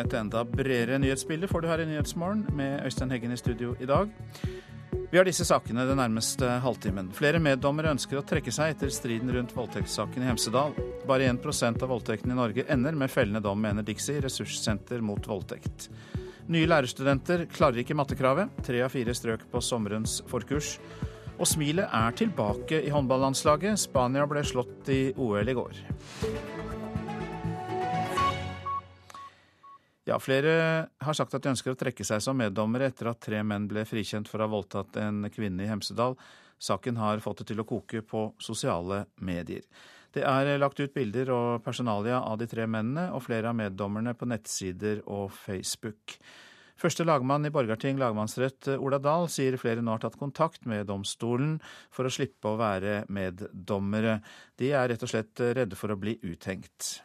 et 0.00 0.14
enda 0.18 0.44
bredere 0.44 0.98
nyhetsbilde 1.02 1.48
får 1.50 1.62
du 1.62 1.68
her 1.70 1.82
i 1.82 1.88
Nyhetsmorgen 1.88 2.46
med 2.56 2.84
Øystein 2.86 3.12
Heggen 3.14 3.34
i 3.34 3.40
studio 3.40 3.74
i 3.80 3.88
dag. 3.88 4.10
Vi 5.10 5.18
har 5.18 5.26
disse 5.28 5.46
sakene 5.46 5.84
den 5.86 6.00
nærmeste 6.00 6.48
halvtimen. 6.64 7.12
Flere 7.14 7.38
meddommere 7.42 7.92
ønsker 7.94 8.18
å 8.18 8.24
trekke 8.26 8.52
seg 8.52 8.74
etter 8.74 8.90
striden 8.90 9.30
rundt 9.32 9.54
voldtektssaken 9.54 10.24
i 10.24 10.30
Hemsedal. 10.30 10.74
Bare 11.06 11.28
1% 11.30 11.84
av 11.84 11.92
voldtektene 11.94 12.34
i 12.34 12.38
Norge 12.40 12.66
ender 12.72 12.98
med 12.98 13.12
fellende 13.12 13.44
dom, 13.44 13.60
mener 13.62 13.86
Dixie, 13.86 14.18
ressurssenter 14.24 15.04
mot 15.04 15.28
voldtekt. 15.30 15.88
Nye 16.50 16.66
lærerstudenter 16.66 17.46
klarer 17.54 17.82
ikke 17.82 17.96
mattekravet. 17.98 18.60
Tre 18.66 18.82
av 18.86 18.92
fire 18.94 19.14
strøk 19.14 19.46
på 19.50 19.62
sommerens 19.62 20.20
forkurs. 20.30 20.76
Og 21.36 21.48
smilet 21.48 21.90
er 21.92 22.14
tilbake 22.16 22.82
i 22.82 22.92
håndballandslaget. 22.94 23.78
Spania 23.86 24.26
ble 24.30 24.44
slått 24.46 24.90
i 24.90 25.02
OL 25.16 25.54
i 25.54 25.56
går. 25.58 25.82
Ja, 30.06 30.20
Flere 30.22 30.86
har 31.02 31.16
sagt 31.18 31.34
at 31.34 31.42
de 31.42 31.50
ønsker 31.50 31.74
å 31.74 31.78
trekke 31.78 32.04
seg 32.06 32.20
som 32.22 32.38
meddommere 32.38 32.86
etter 32.92 33.08
at 33.10 33.24
tre 33.26 33.40
menn 33.42 33.66
ble 33.66 33.82
frikjent 33.88 34.28
for 34.30 34.38
å 34.38 34.46
ha 34.46 34.52
voldtatt 34.52 35.00
en 35.02 35.26
kvinne 35.34 35.64
i 35.64 35.70
Hemsedal. 35.70 36.14
Saken 36.62 37.00
har 37.02 37.18
fått 37.24 37.42
det 37.42 37.48
til 37.50 37.60
å 37.60 37.66
koke 37.66 38.04
på 38.06 38.28
sosiale 38.38 39.02
medier. 39.18 39.66
Det 40.14 40.22
er 40.22 40.52
lagt 40.62 40.78
ut 40.78 40.94
bilder 40.94 41.32
og 41.34 41.64
personalia 41.66 42.20
av 42.22 42.38
de 42.38 42.46
tre 42.48 42.68
mennene 42.70 43.10
og 43.16 43.24
flere 43.26 43.50
av 43.50 43.58
meddommerne 43.58 44.14
på 44.14 44.28
nettsider 44.30 45.02
og 45.10 45.34
Facebook. 45.34 46.14
Første 46.78 47.02
lagmann 47.08 47.48
i 47.48 47.50
Borgarting 47.50 47.98
lagmannsrett, 47.98 48.70
Ola 48.76 49.00
Dahl, 49.02 49.26
sier 49.32 49.58
flere 49.58 49.82
nå 49.82 49.96
har 49.96 50.06
tatt 50.06 50.20
kontakt 50.20 50.70
med 50.70 50.86
domstolen 50.86 51.58
for 51.90 52.06
å 52.06 52.14
slippe 52.14 52.52
å 52.52 52.60
være 52.60 53.02
meddommere. 53.10 54.20
De 54.60 54.70
er 54.70 54.92
rett 54.92 55.02
og 55.02 55.10
slett 55.10 55.42
redde 55.56 55.76
for 55.76 55.90
å 55.90 55.98
bli 55.98 56.14
uthengt. 56.22 57.00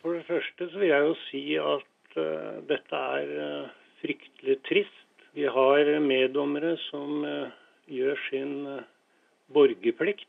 For 0.00 0.16
det 0.16 0.24
første 0.30 0.70
så 0.72 0.80
vil 0.80 0.94
jeg 0.94 1.08
jo 1.10 1.16
si 1.26 1.44
at 1.60 1.89
uh, 2.18 2.60
dette 2.68 3.02
er 3.16 3.32
uh, 3.36 3.70
fryktelig 4.02 4.56
trist. 4.68 4.96
Vi 5.36 5.46
har 5.46 5.90
meddommere 6.02 6.74
som 6.88 7.24
uh, 7.24 7.52
gjør 7.90 8.18
sin 8.28 8.54
borgerplikt. 9.54 10.26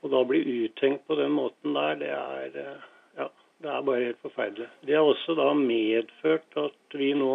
Og 0.00 0.14
da 0.14 0.22
bli 0.24 0.40
uttenkt 0.64 1.04
på 1.10 1.18
den 1.18 1.34
måten 1.36 1.74
der, 1.76 1.98
det 2.00 2.08
er, 2.08 2.78
ja, 3.18 3.26
det 3.60 3.68
er 3.68 3.82
bare 3.84 4.06
helt 4.06 4.22
forferdelig. 4.24 4.70
Det 4.88 4.96
har 4.96 5.04
også 5.04 5.36
da 5.36 5.50
medført 5.58 6.56
at 6.56 6.96
vi 6.96 7.10
nå 7.18 7.34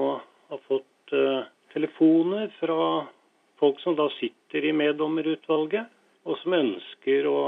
har 0.49 0.63
fått 0.66 1.13
telefoner 1.75 2.49
fra 2.57 3.05
folk 3.61 3.77
som 3.83 3.93
da 3.99 4.07
sitter 4.17 4.66
i 4.66 4.73
meddommerutvalget, 4.73 5.91
og 6.25 6.39
som 6.41 6.57
ønsker 6.57 7.29
å 7.29 7.41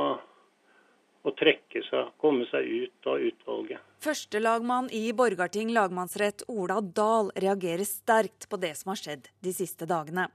å 1.25 1.33
trekke 1.37 1.83
seg, 1.89 2.11
komme 2.21 2.47
seg 2.51 2.67
ut 2.67 3.09
av 3.09 3.21
utvalget. 3.29 3.83
Førstelagmann 4.03 4.89
i 4.93 5.09
Borgarting 5.17 5.71
lagmannsrett 5.75 6.45
Ola 6.51 6.81
Dahl 6.81 7.31
reagerer 7.35 7.87
sterkt 7.87 8.49
på 8.49 8.59
det 8.61 8.75
som 8.77 8.93
har 8.93 9.01
skjedd 9.01 9.31
de 9.43 9.53
siste 9.55 9.89
dagene. 9.89 10.27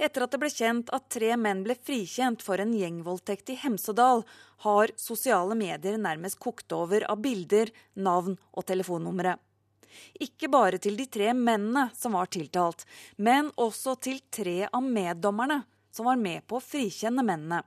Etter 0.00 0.24
at 0.24 0.32
det 0.32 0.40
ble 0.40 0.48
kjent 0.52 0.90
at 0.96 1.08
tre 1.12 1.34
menn 1.36 1.62
ble 1.66 1.76
frikjent 1.76 2.40
for 2.44 2.60
en 2.62 2.72
gjengvoldtekt 2.72 3.52
i 3.52 3.58
Hemsedal, 3.60 4.24
har 4.64 4.92
sosiale 4.96 5.56
medier 5.58 5.98
nærmest 6.00 6.40
kokt 6.40 6.72
over 6.72 7.04
av 7.10 7.20
bilder, 7.20 7.72
navn 7.94 8.38
og 8.52 8.66
telefonnumre. 8.70 9.36
Ikke 10.20 10.48
bare 10.52 10.80
til 10.82 10.96
de 10.96 11.06
tre 11.08 11.32
mennene 11.36 11.88
som 11.96 12.16
var 12.16 12.28
tiltalt, 12.32 12.84
men 13.16 13.52
også 13.56 13.96
til 14.00 14.20
tre 14.32 14.64
av 14.66 14.84
meddommerne 14.84 15.62
som 15.92 16.08
var 16.08 16.20
med 16.20 16.44
på 16.48 16.58
å 16.58 16.64
frikjenne 16.64 17.24
mennene. 17.24 17.62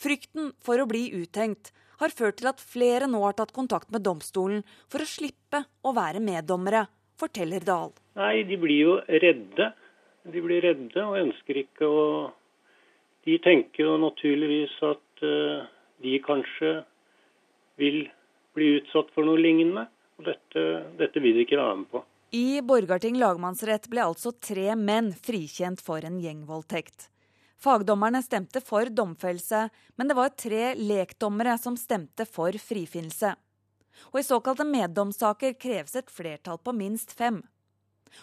Frykten 0.00 0.52
for 0.64 0.80
å 0.80 0.88
bli 0.90 1.08
uthengt 1.20 1.72
har 2.00 2.14
ført 2.16 2.40
til 2.40 2.48
at 2.50 2.62
flere 2.62 3.08
nå 3.10 3.20
har 3.24 3.36
tatt 3.38 3.52
kontakt 3.56 3.90
med 3.92 4.04
domstolen 4.06 4.62
for 4.90 5.04
å 5.04 5.08
slippe 5.08 5.64
å 5.84 5.92
være 5.96 6.22
meddommere, 6.24 6.86
forteller 7.20 7.64
Dahl. 7.66 7.92
Nei, 8.16 8.42
de 8.48 8.56
blir 8.60 8.80
jo 8.80 8.96
redde. 9.04 9.70
De 10.24 10.42
blir 10.44 10.62
redde 10.64 11.04
og 11.04 11.18
ønsker 11.20 11.64
ikke 11.64 11.88
å 11.88 12.04
De 13.20 13.34
tenker 13.44 13.84
jo 13.84 13.98
naturligvis 14.00 14.72
at 14.80 15.22
uh, 15.28 15.66
de 16.00 16.14
kanskje 16.24 16.70
vil 17.76 17.98
bli 18.56 18.70
utsatt 18.78 19.10
for 19.12 19.28
noe 19.28 19.36
lignende. 19.36 19.84
Og 20.16 20.24
dette, 20.24 20.62
dette 20.96 21.20
vil 21.20 21.36
de 21.36 21.44
ikke 21.44 21.58
være 21.60 21.76
med 21.82 21.90
på. 21.92 22.00
I 22.36 22.62
Borgarting 22.64 23.18
lagmannsrett 23.20 23.90
ble 23.92 24.06
altså 24.08 24.32
tre 24.32 24.72
menn 24.78 25.12
frikjent 25.12 25.84
for 25.84 26.04
en 26.06 26.16
gjengvoldtekt. 26.22 27.10
Fagdommerne 27.60 28.22
stemte 28.22 28.60
for 28.64 28.88
domfellelse, 28.88 29.68
men 29.96 30.08
det 30.08 30.16
var 30.16 30.32
tre 30.32 30.74
lekdommere 30.74 31.58
som 31.60 31.76
stemte 31.76 32.24
for 32.24 32.56
frifinnelse. 32.56 33.34
Og 34.12 34.20
i 34.20 34.24
såkalte 34.24 34.64
meddomssaker 34.64 35.58
kreves 35.60 35.98
et 36.00 36.08
flertall 36.10 36.60
på 36.64 36.72
minst 36.72 37.12
fem. 37.12 37.42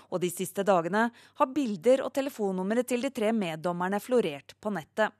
Og 0.10 0.24
de 0.24 0.32
siste 0.34 0.66
dagene 0.66 1.06
har 1.14 1.54
bilder 1.54 2.02
og 2.08 2.16
telefonnumre 2.18 2.82
til 2.88 3.06
de 3.06 3.14
tre 3.14 3.30
meddommerne 3.36 4.02
florert 4.02 4.58
på 4.60 4.74
nettet. 4.74 5.14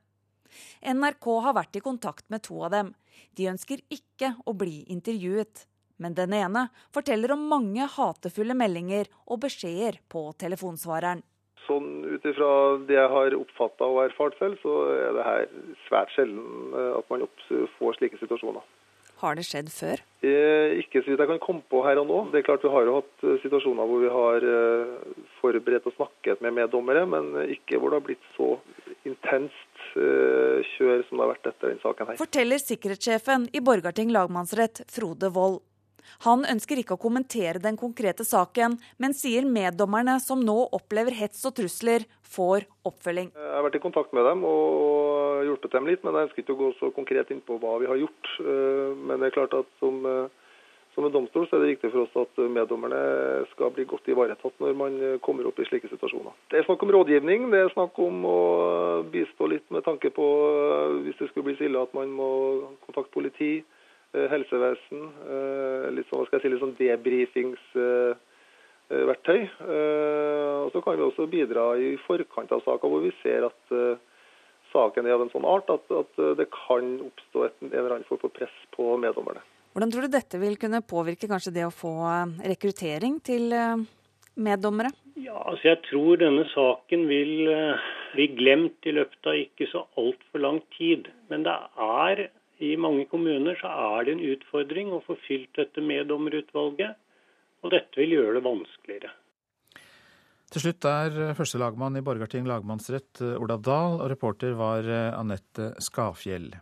NRK 0.82 1.30
har 1.44 1.54
vært 1.54 1.78
i 1.78 1.84
kontakt 1.84 2.26
med 2.32 2.42
to 2.42 2.58
av 2.66 2.74
dem. 2.74 2.92
De 3.38 3.48
ønsker 3.52 3.84
ikke 3.92 4.34
å 4.48 4.56
bli 4.58 4.82
intervjuet. 4.90 5.66
Men 5.98 6.14
den 6.18 6.34
ene 6.34 6.68
forteller 6.94 7.34
om 7.34 7.48
mange 7.50 7.86
hatefulle 7.90 8.54
meldinger 8.58 9.10
og 9.26 9.44
beskjeder 9.46 10.02
på 10.10 10.30
telefonsvareren 10.42 11.22
sånn 11.66 12.02
ut 12.06 12.26
ifra 12.28 12.50
det 12.88 12.96
jeg 12.96 13.12
har 13.12 13.36
oppfatta 13.38 13.86
og 13.88 14.02
erfart 14.06 14.38
selv, 14.40 14.58
så 14.62 14.80
er 14.94 15.14
det 15.16 15.28
her 15.28 15.46
svært 15.86 16.12
sjelden 16.16 16.74
eh, 16.74 16.92
at 16.98 17.08
man 17.12 17.24
får 17.78 17.98
slike 17.98 18.20
situasjoner. 18.22 18.64
Har 19.18 19.34
det 19.34 19.48
skjedd 19.48 19.70
før? 19.74 20.00
Eh, 20.22 20.78
ikke 20.78 21.02
så 21.02 21.10
vidt 21.10 21.22
jeg 21.24 21.30
kan 21.32 21.40
komme 21.42 21.64
på 21.66 21.80
her 21.82 21.98
og 21.98 22.06
nå. 22.06 22.18
Det 22.30 22.38
er 22.38 22.46
klart 22.46 22.62
Vi 22.62 22.70
har 22.70 22.86
jo 22.86 22.98
hatt 23.00 23.24
eh, 23.26 23.38
situasjoner 23.42 23.90
hvor 23.90 24.04
vi 24.04 24.12
har 24.14 24.46
forberedt 25.40 25.88
og 25.90 25.96
snakket 25.96 26.44
med 26.44 26.54
meddommere, 26.60 27.02
men 27.10 27.32
ikke 27.50 27.80
hvor 27.80 27.90
det 27.90 27.98
har 27.98 28.06
blitt 28.06 28.28
så 28.36 28.54
intenst 29.08 29.64
kjør 29.98 31.02
som 31.08 31.16
det 31.16 31.24
har 31.24 31.30
vært 31.32 31.46
etter 31.48 31.70
denne 31.70 31.82
saken 31.82 32.10
her. 32.10 32.18
Forteller 32.20 32.60
sikkerhetssjefen 32.60 33.48
i 33.56 33.62
Borgarting 33.64 34.12
lagmannsrett, 34.14 34.84
Frode 34.92 35.32
Wold. 35.34 35.62
Han 36.26 36.46
ønsker 36.48 36.80
ikke 36.80 36.96
å 36.96 37.02
kommentere 37.02 37.62
den 37.62 37.78
konkrete 37.80 38.26
saken, 38.26 38.78
men 38.98 39.16
sier 39.16 39.46
meddommerne 39.48 40.18
som 40.22 40.42
nå 40.44 40.56
opplever 40.76 41.16
hets 41.16 41.44
og 41.48 41.56
trusler, 41.58 42.06
får 42.28 42.66
oppfølging. 42.88 43.30
Jeg 43.32 43.54
har 43.54 43.64
vært 43.64 43.78
i 43.78 43.84
kontakt 43.84 44.12
med 44.16 44.26
dem 44.28 44.42
og 44.44 45.46
hjulpet 45.48 45.72
dem 45.72 45.88
litt, 45.88 46.02
men 46.04 46.16
jeg 46.16 46.28
ønsker 46.28 46.44
ikke 46.44 46.56
å 46.56 46.60
gå 46.60 46.74
så 46.80 46.90
konkret 46.96 47.32
inn 47.32 47.40
på 47.44 47.56
hva 47.62 47.78
vi 47.82 47.88
har 47.88 48.00
gjort. 48.00 48.34
Eh, 48.42 48.92
men 49.08 49.16
det 49.20 49.30
er 49.30 49.36
klart 49.38 49.56
at 49.56 49.70
som, 49.80 50.04
eh, 50.04 50.52
som 50.94 51.06
en 51.06 51.14
domstol 51.14 51.46
så 51.48 51.56
er 51.56 51.64
det 51.64 51.72
viktig 51.76 51.92
for 51.94 52.04
oss 52.04 52.26
at 52.26 52.42
meddommerne 52.50 53.00
skal 53.54 53.72
bli 53.74 53.86
godt 53.88 54.08
ivaretatt 54.10 54.60
når 54.60 54.76
man 54.76 54.98
kommer 55.22 55.46
opp 55.46 55.60
i 55.62 55.66
slike 55.68 55.90
situasjoner. 55.92 56.34
Det 56.50 56.58
er 56.58 56.66
snakk 56.66 56.82
om 56.82 56.92
rådgivning, 56.96 57.50
det 57.52 57.64
er 57.64 57.74
snakk 57.74 57.98
om 58.02 58.24
å 58.26 58.38
bistå 59.12 59.48
litt 59.48 59.68
med 59.70 59.86
tanke 59.86 60.10
på 60.14 60.28
eh, 60.52 61.00
hvis 61.06 61.20
det 61.20 61.30
skulle 61.30 61.48
bli 61.48 61.58
så 61.58 61.68
ille 61.68 61.82
at 61.86 61.94
man 61.96 62.12
må 62.12 62.30
kontakte 62.86 63.14
politi. 63.14 63.52
Eh, 64.16 64.24
helsevesen. 64.32 65.02
Eh, 65.28 65.90
litt 65.92 66.08
sånn, 66.08 66.22
hva 66.22 66.26
skal 66.28 66.38
jeg 66.38 66.44
si, 66.46 66.50
litt 66.54 66.62
sånn 66.62 66.78
debrifingsverktøy. 66.78 69.40
Eh, 69.44 70.56
og 70.64 70.68
så 70.72 70.78
kan 70.84 70.96
vi 70.96 71.02
også 71.04 71.24
bidra 71.28 71.64
i 71.76 71.88
forkant 72.06 72.50
av 72.56 72.60
saka 72.64 72.84
hvor 72.88 73.00
vi 73.04 73.12
ser 73.20 73.40
at 73.50 73.60
saken 74.72 75.04
er 75.04 75.12
av 75.16 75.22
en 75.24 75.32
sånn 75.32 75.48
art 75.48 75.68
at, 75.72 75.84
at 75.92 76.12
det 76.40 76.48
kan 76.54 76.84
oppstå 77.04 77.38
et, 77.46 77.56
en 77.66 77.72
eller 77.72 77.94
annen 77.98 78.08
form 78.08 78.22
for 78.24 78.32
press 78.32 78.56
på 78.72 78.84
meddommerne. 79.00 79.42
Hvordan 79.76 79.92
tror 79.92 80.02
du 80.04 80.10
dette 80.16 80.36
vil 80.40 80.56
kunne 80.60 80.88
påvirke 80.88 81.28
kanskje 81.28 81.56
det 81.58 81.64
å 81.68 81.72
få 81.72 81.92
rekruttering 82.40 83.14
til 83.24 83.44
meddommere? 84.40 84.90
Ja, 85.20 85.36
altså 85.44 85.64
Jeg 85.68 85.78
tror 85.88 86.16
denne 86.20 86.44
saken 86.54 87.00
vil 87.10 87.34
bli 88.14 88.26
glemt 88.40 88.80
i 88.88 88.92
løpet 88.96 89.22
av 89.28 89.34
ikke 89.36 89.66
så 89.68 89.80
altfor 90.00 90.38
lang 90.40 90.60
tid. 90.76 91.00
Men 91.28 91.44
det 91.44 91.56
er 91.76 92.30
i 92.64 92.74
mange 92.80 93.06
kommuner 93.10 93.58
så 93.60 93.70
er 93.70 94.06
det 94.06 94.16
en 94.16 94.26
utfordring 94.32 94.92
å 94.94 95.02
få 95.06 95.16
fylt 95.26 95.50
dette 95.58 95.82
meddommerutvalget, 95.84 96.98
og 97.62 97.74
dette 97.74 98.00
vil 98.00 98.16
gjøre 98.16 98.38
det 98.38 98.44
vanskeligere. 98.46 99.10
Til 100.48 100.64
slutt 100.64 100.86
er 100.88 101.34
første 101.36 101.60
lagmann 101.60 101.98
i 101.98 102.04
Borgarting 102.04 102.46
lagmannsrett 102.48 103.20
Olav 103.36 103.60
Dahl, 103.66 103.98
og 104.00 104.08
reporter 104.10 104.54
var 104.56 104.86
Anette 105.18 105.74
Skafjell. 105.84 106.54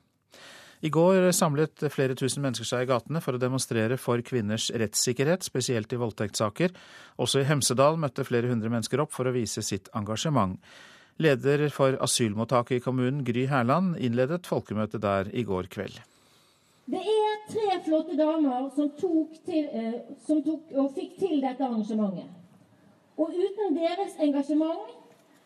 I 0.84 0.90
går 0.93 1.31
samlet 1.32 1.87
flere 1.93 2.16
tusen 2.19 2.44
mennesker 2.44 2.69
seg 2.69 2.84
i 2.84 2.88
gatene 2.90 3.22
for 3.25 3.37
å 3.37 3.40
demonstrere 3.40 3.96
for 4.00 4.20
kvinners 4.26 4.69
rettssikkerhet, 4.75 5.46
spesielt 5.46 5.93
i 5.94 6.00
voldtektssaker. 6.00 6.75
Også 7.22 7.40
i 7.40 7.46
Hemsedal 7.48 7.96
møtte 8.00 8.26
flere 8.28 8.50
hundre 8.50 8.70
mennesker 8.72 9.00
opp 9.02 9.14
for 9.14 9.28
å 9.28 9.34
vise 9.34 9.64
sitt 9.64 9.88
engasjement. 9.96 10.60
Leder 11.18 11.68
for 11.72 11.96
asylmottaket 12.04 12.76
i 12.76 12.80
kommunen, 12.84 13.24
Gry 13.24 13.46
Herland, 13.48 13.96
innledet 13.96 14.46
folkemøtet 14.46 15.02
der 15.02 15.30
i 15.32 15.42
går 15.48 15.70
kveld. 15.72 15.96
Det 16.86 17.00
er 17.00 17.38
tre 17.48 17.78
flotte 17.86 18.16
damer 18.18 18.68
som 18.76 18.90
tok, 19.00 19.32
til, 19.46 19.64
eh, 19.72 19.94
som 20.26 20.42
tok 20.42 20.74
og 20.76 20.92
fikk 20.94 21.16
til 21.18 21.40
dette 21.40 21.64
arrangementet. 21.64 22.28
Og 23.16 23.32
uten 23.32 23.78
deres 23.78 24.12
engasjement 24.20 24.92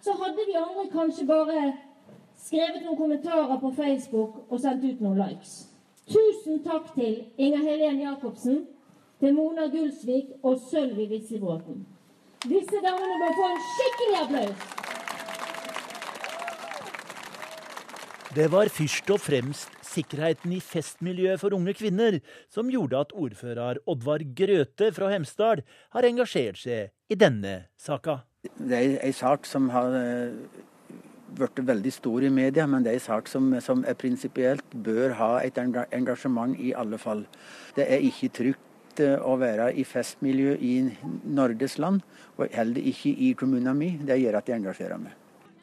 så 0.02 0.16
hadde 0.18 0.46
vi 0.48 0.58
andre 0.58 0.88
kanskje 0.92 1.26
bare 1.26 1.72
skrevet 2.40 2.82
noen 2.82 2.98
kommentarer 2.98 3.60
på 3.60 3.70
Facebook 3.76 4.42
og 4.50 4.60
sendt 4.60 4.84
ut 4.84 5.00
noen 5.00 5.22
likes. 5.22 5.68
Tusen 6.10 6.64
takk 6.64 6.90
til 6.94 7.24
Inger 7.38 7.62
Helen 7.62 8.02
Jacobsen, 8.02 8.66
til 9.20 9.34
Mona 9.34 9.68
Gulsvik 9.70 10.32
og 10.42 10.58
Sølvi 10.70 11.06
Wislebråten. 11.12 11.86
Disse 12.42 12.82
damene 12.82 13.16
må 13.22 13.32
få 13.38 13.48
en 13.52 13.66
skikkelig 13.70 14.20
applaus. 14.24 14.70
Det 18.30 18.44
var 18.46 18.68
først 18.70 19.08
og 19.10 19.18
fremst 19.18 19.72
sikkerheten 19.82 20.52
i 20.54 20.60
festmiljøet 20.62 21.40
for 21.42 21.50
unge 21.56 21.72
kvinner 21.74 22.20
som 22.46 22.68
gjorde 22.70 23.00
at 23.02 23.14
ordfører 23.18 23.80
Oddvar 23.90 24.22
Grøthe 24.38 24.92
fra 24.94 25.08
Hemsedal 25.10 25.64
har 25.96 26.06
engasjert 26.06 26.60
seg 26.60 26.92
i 27.10 27.18
denne 27.18 27.56
saka. 27.74 28.20
Det 28.54 28.78
er 28.78 28.94
en 29.02 29.16
sak 29.18 29.48
som 29.50 29.66
har 29.74 29.96
eh, 29.98 30.60
blitt 31.40 31.58
veldig 31.72 31.92
stor 31.96 32.22
i 32.22 32.30
media, 32.30 32.68
men 32.70 32.86
det 32.86 32.92
er 32.92 33.00
en 33.00 33.06
sak 33.08 33.30
som, 33.32 33.50
som 33.58 33.82
prinsipielt 33.98 34.78
bør 34.78 35.16
ha 35.18 35.32
et 35.42 35.58
engasjement 35.58 36.54
i 36.54 36.70
alle 36.70 37.02
fall. 37.02 37.24
Det 37.74 37.88
er 37.90 38.06
ikke 38.06 38.30
trygt 38.38 39.02
eh, 39.02 39.18
å 39.18 39.40
være 39.42 39.72
i 39.74 39.82
festmiljø 39.82 40.54
i 40.54 40.76
Norges 41.26 41.80
land, 41.82 42.06
og 42.38 42.46
heller 42.54 42.92
ikke 42.94 43.10
i 43.10 43.34
kommunen 43.34 43.74
min. 43.74 43.98
Det 44.06 44.22
gjør 44.22 44.38
at 44.38 44.54
jeg 44.54 44.62
engasjerer 44.62 45.02
meg. 45.02 45.18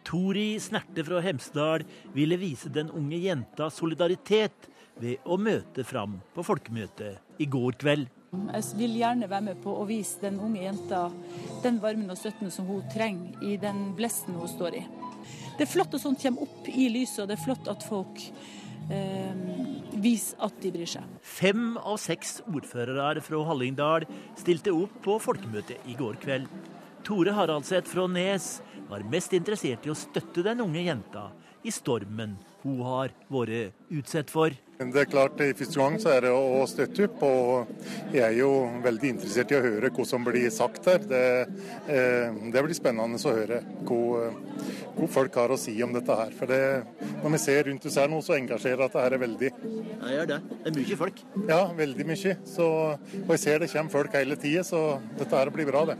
Tori 0.08 0.56
Snerte 0.64 1.04
fra 1.04 1.20
Hemsedal 1.20 1.84
ville 2.16 2.38
vise 2.40 2.70
den 2.72 2.88
unge 2.96 3.18
jenta 3.20 3.68
solidaritet 3.74 4.70
ved 5.02 5.26
å 5.28 5.36
møte 5.36 5.84
fram 5.84 6.22
på 6.34 6.46
folkemøtet 6.48 7.42
i 7.44 7.48
går 7.52 7.76
kveld. 7.82 8.08
Jeg 8.32 8.78
vil 8.80 8.96
gjerne 9.00 9.28
være 9.28 9.46
med 9.50 9.60
på 9.64 9.74
å 9.76 9.84
vise 9.88 10.22
den 10.24 10.40
unge 10.44 10.64
jenta 10.64 11.08
den 11.64 11.82
varmen 11.84 12.12
og 12.12 12.20
støtten 12.20 12.52
som 12.54 12.70
hun 12.70 12.86
trenger 12.94 13.44
i 13.44 13.58
den 13.60 13.92
blesten 13.98 14.38
hun 14.40 14.48
står 14.52 14.80
i. 14.80 14.86
Det 15.58 15.66
er 15.66 15.72
flott 15.74 15.96
at 15.98 16.04
sånt 16.04 16.24
kommer 16.24 16.48
opp 16.48 16.68
i 16.72 16.88
lyset, 16.94 17.24
og 17.24 17.30
det 17.30 17.38
er 17.38 17.44
flott 17.44 17.70
at 17.72 17.84
folk 17.88 18.24
eh, 18.94 19.44
viser 20.00 20.44
at 20.48 20.60
de 20.64 20.72
bryr 20.76 20.92
seg. 20.92 21.16
Fem 21.20 21.76
av 21.82 22.00
seks 22.00 22.38
ordførere 22.48 23.24
fra 23.26 23.44
Hallingdal 23.50 24.08
stilte 24.40 24.76
opp 24.76 25.00
på 25.04 25.18
folkemøtet 25.24 25.88
i 25.90 25.98
går 26.00 26.20
kveld. 26.24 26.48
Tore 27.08 27.34
Haraldseth 27.36 27.90
fra 27.92 28.08
Nes 28.12 28.58
var 28.90 29.06
mest 29.12 29.34
interessert 29.38 29.86
i 29.86 29.92
å 29.92 29.98
støtte 29.98 30.46
den 30.46 30.64
unge 30.64 30.86
jenta 30.86 31.30
i 31.68 31.74
stormen 31.74 32.38
hun 32.64 32.80
har 32.86 33.12
vært 33.32 33.76
utsatt 33.94 34.32
for. 34.32 34.56
Det 34.78 35.02
er 35.02 35.08
klart, 35.10 35.40
i 35.42 35.56
Første 35.58 35.80
gang 35.80 35.96
så 36.02 36.12
er 36.14 36.28
det 36.28 36.32
å 36.36 36.66
støtte 36.70 37.08
opp, 37.08 37.24
og 37.26 38.12
jeg 38.14 38.22
er 38.22 38.36
jo 38.38 38.50
veldig 38.84 39.14
interessert 39.16 39.54
i 39.54 39.58
å 39.58 39.62
høre 39.64 39.90
hva 39.94 40.06
som 40.06 40.26
blir 40.26 40.52
sagt 40.54 40.86
her. 40.86 41.00
Det, 41.02 41.22
eh, 41.90 42.36
det 42.54 42.64
blir 42.66 42.78
spennende 42.78 43.18
å 43.18 43.34
høre 43.34 43.64
hva, 43.88 44.28
hva, 44.98 45.08
folk 45.16 45.40
har 45.42 45.54
å 45.56 45.58
si 45.58 45.74
om 45.82 45.96
dette 45.96 46.20
her. 46.20 46.36
For 46.38 46.46
det, 46.52 46.62
Når 47.24 47.34
vi 47.34 47.42
ser 47.42 47.64
rundt 47.64 47.86
oss 47.90 47.98
her 47.98 48.12
nå, 48.12 48.22
så 48.22 48.38
engasjerer 48.38 48.84
dette 48.84 49.02
her 49.02 49.18
veldig. 49.18 49.52
Ja, 49.98 50.12
gjør 50.14 50.30
det. 50.34 50.40
Det 50.52 50.70
er 50.70 50.78
mye 50.78 51.00
folk. 51.02 51.24
Ja, 51.48 51.62
veldig 51.74 52.06
mye. 52.12 52.38
Så, 52.46 52.70
og 53.24 53.34
jeg 53.34 53.40
ser 53.40 53.60
det 53.60 53.72
kommer 53.74 53.98
folk 53.98 54.14
hele 54.14 54.38
tida, 54.38 54.64
så 54.68 55.02
dette 55.18 55.34
her 55.34 55.50
blir 55.50 55.72
bra, 55.72 55.88
det. 55.90 55.98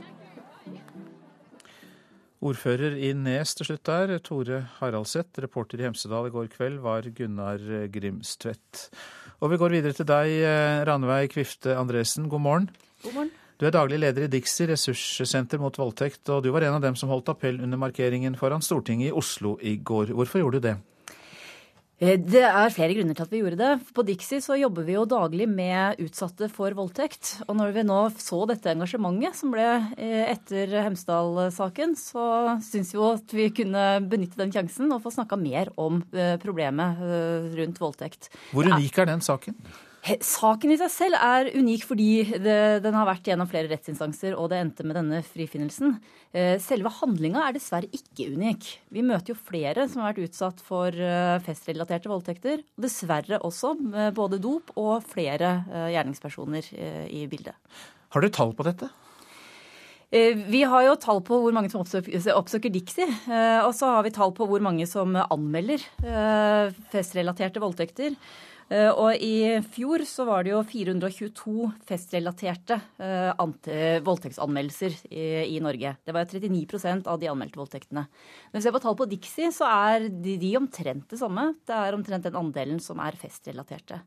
Ordfører 2.38 2.94
i 3.02 3.14
Nes 3.18 3.56
til 3.58 3.66
slutt 3.66 3.88
der, 3.90 4.12
Tore 4.22 4.60
Haraldseth. 4.78 5.42
Reporter 5.42 5.82
i 5.82 5.88
Hemsedal 5.88 6.28
i 6.30 6.34
går 6.34 6.52
kveld 6.54 6.78
var 6.84 7.08
Gunnar 7.18 7.64
Grimstvedt. 7.90 8.90
Og 9.42 9.52
vi 9.54 9.58
går 9.58 9.74
videre 9.74 9.98
til 9.98 10.06
deg, 10.06 10.36
eh, 10.46 10.86
Ranveig 10.86 11.32
Kvifte 11.34 11.74
Andresen. 11.78 12.30
God 12.30 12.42
morgen. 12.42 12.70
God 13.04 13.14
morgen. 13.14 13.32
Du 13.58 13.66
er 13.66 13.74
daglig 13.74 13.98
leder 13.98 14.28
i 14.28 14.30
Dixi 14.30 14.68
ressurssenter 14.70 15.58
mot 15.58 15.74
voldtekt, 15.74 16.30
og 16.30 16.44
du 16.46 16.52
var 16.54 16.62
en 16.62 16.76
av 16.78 16.84
dem 16.84 16.96
som 16.96 17.10
holdt 17.10 17.32
appell 17.34 17.58
under 17.66 17.78
markeringen 17.82 18.38
foran 18.38 18.62
Stortinget 18.62 19.10
i 19.10 19.18
Oslo 19.18 19.58
i 19.66 19.78
går. 19.82 20.14
Hvorfor 20.14 20.44
gjorde 20.44 20.62
du 20.62 20.68
det? 20.68 20.76
Eh, 21.98 22.14
det 22.22 22.44
er 22.46 22.74
flere 22.74 22.94
grunner 22.94 23.18
til 23.18 23.26
at 23.26 23.32
vi 23.34 23.40
gjorde 23.42 23.58
det. 23.58 23.72
På 23.96 24.04
Dixie 24.06 24.42
så 24.44 24.58
jobber 24.60 24.86
vi 24.86 24.94
jo 24.94 25.06
daglig 25.10 25.48
med 25.50 25.98
utsatte 26.04 26.50
for 26.54 26.76
voldtekt. 26.78 27.40
Og 27.48 27.58
når 27.58 27.74
vi 27.74 27.86
nå 27.88 28.00
så 28.22 28.44
dette 28.50 28.70
engasjementet 28.74 29.40
som 29.40 29.54
ble 29.54 29.66
eh, 29.98 30.30
etter 30.30 30.78
Hemsedal-saken, 30.86 31.98
så 31.98 32.28
syns 32.68 32.94
vi 32.94 33.00
jo 33.00 33.10
at 33.16 33.34
vi 33.34 33.50
kunne 33.64 33.88
benytte 34.06 34.38
den 34.38 34.54
sjansen 34.54 34.94
og 34.94 35.02
få 35.06 35.16
snakka 35.16 35.40
mer 35.42 35.74
om 35.82 36.04
eh, 36.14 36.36
problemet 36.42 37.02
rundt 37.58 37.82
voldtekt. 37.82 38.30
Hvor 38.54 38.70
unik 38.70 39.02
er 39.02 39.10
den 39.10 39.26
saken? 39.26 39.58
Saken 40.24 40.72
i 40.72 40.78
seg 40.80 40.92
selv 40.92 41.18
er 41.20 41.50
unik 41.58 41.84
fordi 41.88 42.12
det, 42.40 42.60
den 42.86 42.96
har 42.96 43.08
vært 43.10 43.28
gjennom 43.28 43.50
flere 43.50 43.68
rettsinstanser, 43.72 44.38
og 44.40 44.52
det 44.52 44.62
endte 44.62 44.86
med 44.88 44.96
denne 44.96 45.20
frifinnelsen. 45.26 45.98
Eh, 46.32 46.56
selve 46.64 46.92
handlinga 47.00 47.44
er 47.44 47.56
dessverre 47.58 47.90
ikke 47.92 48.30
unik. 48.38 48.70
Vi 48.94 49.04
møter 49.06 49.34
jo 49.34 49.40
flere 49.40 49.88
som 49.90 50.04
har 50.04 50.14
vært 50.14 50.30
utsatt 50.30 50.64
for 50.64 50.96
eh, 50.96 51.40
festrelaterte 51.44 52.12
voldtekter. 52.12 52.64
Og 52.78 52.88
dessverre 52.88 53.42
også 53.48 53.74
både 54.16 54.40
dop 54.44 54.72
og 54.80 55.04
flere 55.08 55.52
eh, 55.66 55.90
gjerningspersoner 55.98 56.72
i 57.12 57.26
bildet. 57.32 57.58
Har 58.16 58.24
du 58.24 58.32
tall 58.32 58.56
på 58.56 58.66
dette? 58.68 58.90
Vi 60.08 60.62
har 60.64 60.86
jo 60.86 60.94
tall 61.04 61.18
på 61.28 61.36
hvor 61.44 61.52
mange 61.52 61.68
som 61.68 61.82
oppsøker, 61.82 62.30
oppsøker 62.32 62.72
Dixie. 62.72 63.10
Og 63.68 63.74
så 63.76 63.90
har 63.92 64.06
vi 64.06 64.14
tall 64.16 64.32
på 64.32 64.46
hvor 64.48 64.64
mange 64.64 64.88
som 64.88 65.18
anmelder 65.20 65.84
festrelaterte 66.94 67.60
voldtekter. 67.60 68.16
Eh, 68.68 68.90
og 68.92 69.16
i 69.24 69.60
fjor 69.72 70.04
så 70.08 70.26
var 70.28 70.44
det 70.44 70.52
jo 70.52 70.62
422 70.68 71.70
festrelaterte 71.88 72.80
eh, 73.00 74.00
voldtektsanmeldelser 74.04 74.98
i, 75.08 75.28
i, 75.56 75.60
Norge. 75.64 75.94
Det 76.04 76.16
var 76.16 76.28
39% 76.28 77.08
av 77.08 77.22
de 77.22 77.30
anmeldte 77.32 77.62
voldtektene. 77.62 78.08
Men 78.52 78.64
ser 78.64 78.76
på 78.76 78.82
tall 78.84 78.98
på 79.00 79.08
Dixie, 79.08 79.54
så 79.56 79.70
er 79.72 80.10
de, 80.12 80.36
de 80.42 80.56
omtrent 80.60 81.08
det 81.14 81.22
samme. 81.22 81.54
Det 81.68 81.78
er 81.78 81.96
omtrent 81.96 82.28
den 82.28 82.40
andelen 82.40 82.82
som 82.84 83.00
er 83.04 83.16
festrelaterte. 83.20 84.02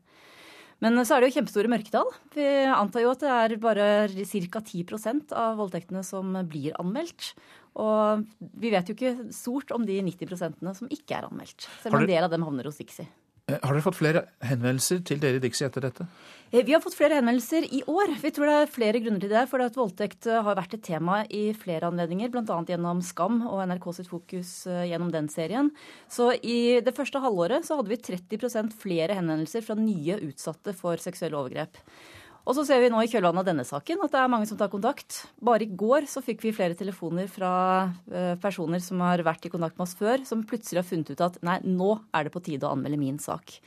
Men 0.81 0.97
så 1.05 1.13
er 1.13 1.21
det 1.21 1.29
jo 1.29 1.35
kjempestore 1.37 1.69
mørketall. 1.69 2.07
Vi 2.33 2.45
antar 2.73 3.03
jo 3.03 3.11
at 3.13 3.21
det 3.21 3.33
er 3.33 3.57
bare 3.61 3.87
ca. 4.09 4.61
10% 4.65 5.33
av 5.37 5.59
voldtektene 5.59 6.01
som 6.05 6.33
blir 6.49 6.73
anmeldt. 6.81 7.35
Og 7.81 8.25
vi 8.57 8.73
vet 8.73 8.89
jo 8.89 8.97
ikke 8.97 9.29
stort 9.33 9.73
om 9.75 9.85
de 9.85 9.99
90% 10.09 10.57
som 10.81 10.89
ikke 10.89 11.19
er 11.19 11.29
anmeldt. 11.29 11.69
Selv 11.83 11.97
om 11.97 12.01
en 12.01 12.09
del 12.09 12.25
av 12.25 12.33
dem 12.33 12.45
havner 12.47 12.65
hos 12.69 12.81
Dixie. 12.81 13.05
Eh, 13.51 13.59
har 13.61 13.75
dere 13.75 13.83
fått 13.83 13.99
flere 13.99 14.25
henvendelser 14.45 15.01
til 15.07 15.19
dere 15.21 15.39
i 15.39 15.43
Dixie 15.43 15.67
etter 15.67 15.83
dette? 15.83 16.05
Eh, 16.51 16.63
vi 16.67 16.75
har 16.75 16.81
fått 16.83 16.95
flere 16.95 17.17
henvendelser 17.19 17.67
i 17.67 17.81
år. 17.89 18.13
Vi 18.21 18.31
tror 18.35 18.47
det 18.47 18.55
er 18.59 18.71
flere 18.71 19.01
grunner 19.03 19.23
til 19.23 19.33
det. 19.33 19.43
For 19.51 19.63
at 19.63 19.79
voldtekt 19.79 20.29
eh, 20.29 20.41
har 20.45 20.57
vært 20.59 20.77
et 20.77 20.85
tema 20.85 21.21
i 21.27 21.43
flere 21.57 21.89
anledninger, 21.91 22.31
bl.a. 22.31 22.61
gjennom 22.69 23.03
Skam 23.05 23.41
og 23.49 23.63
NRK 23.67 23.89
sitt 23.97 24.11
fokus 24.11 24.53
gjennom 24.67 25.11
den 25.13 25.27
serien. 25.31 25.71
Så 26.11 26.31
i 26.39 26.79
det 26.83 26.95
første 26.95 27.21
halvåret 27.23 27.67
så 27.67 27.79
hadde 27.79 27.91
vi 27.91 27.99
30% 27.99 28.75
flere 28.81 29.17
henvendelser 29.19 29.65
fra 29.65 29.77
nye 29.79 30.19
utsatte 30.29 30.75
for 30.77 31.01
seksuelle 31.01 31.39
overgrep. 31.39 31.81
Og 32.41 32.55
så 32.57 32.63
ser 32.65 32.81
vi 32.81 32.89
nå 32.89 33.01
i 33.03 33.09
kjølvannet 33.09 33.43
av 33.43 33.47
denne 33.51 33.65
saken 33.67 34.01
at 34.01 34.13
det 34.13 34.19
er 34.21 34.31
mange 34.33 34.47
som 34.49 34.57
tar 34.57 34.71
kontakt. 34.71 35.19
Bare 35.45 35.65
i 35.65 35.69
går 35.77 36.07
så 36.09 36.23
fikk 36.25 36.41
vi 36.47 36.53
flere 36.55 36.77
telefoner 36.77 37.29
fra 37.29 37.51
eh, 38.09 38.33
personer 38.41 38.81
som 38.81 39.03
har 39.05 39.21
vært 39.25 39.45
i 39.45 39.51
kontakt 39.53 39.77
med 39.77 39.85
oss 39.85 39.97
før, 39.99 40.25
som 40.25 40.41
plutselig 40.47 40.81
har 40.81 40.87
funnet 40.87 41.13
ut 41.13 41.25
at 41.27 41.37
nei, 41.45 41.59
nå 41.67 41.93
er 42.17 42.25
det 42.25 42.33
på 42.33 42.41
tide 42.45 42.65
å 42.65 42.73
anmelde 42.73 42.99
min 43.01 43.19
sak. 43.21 43.59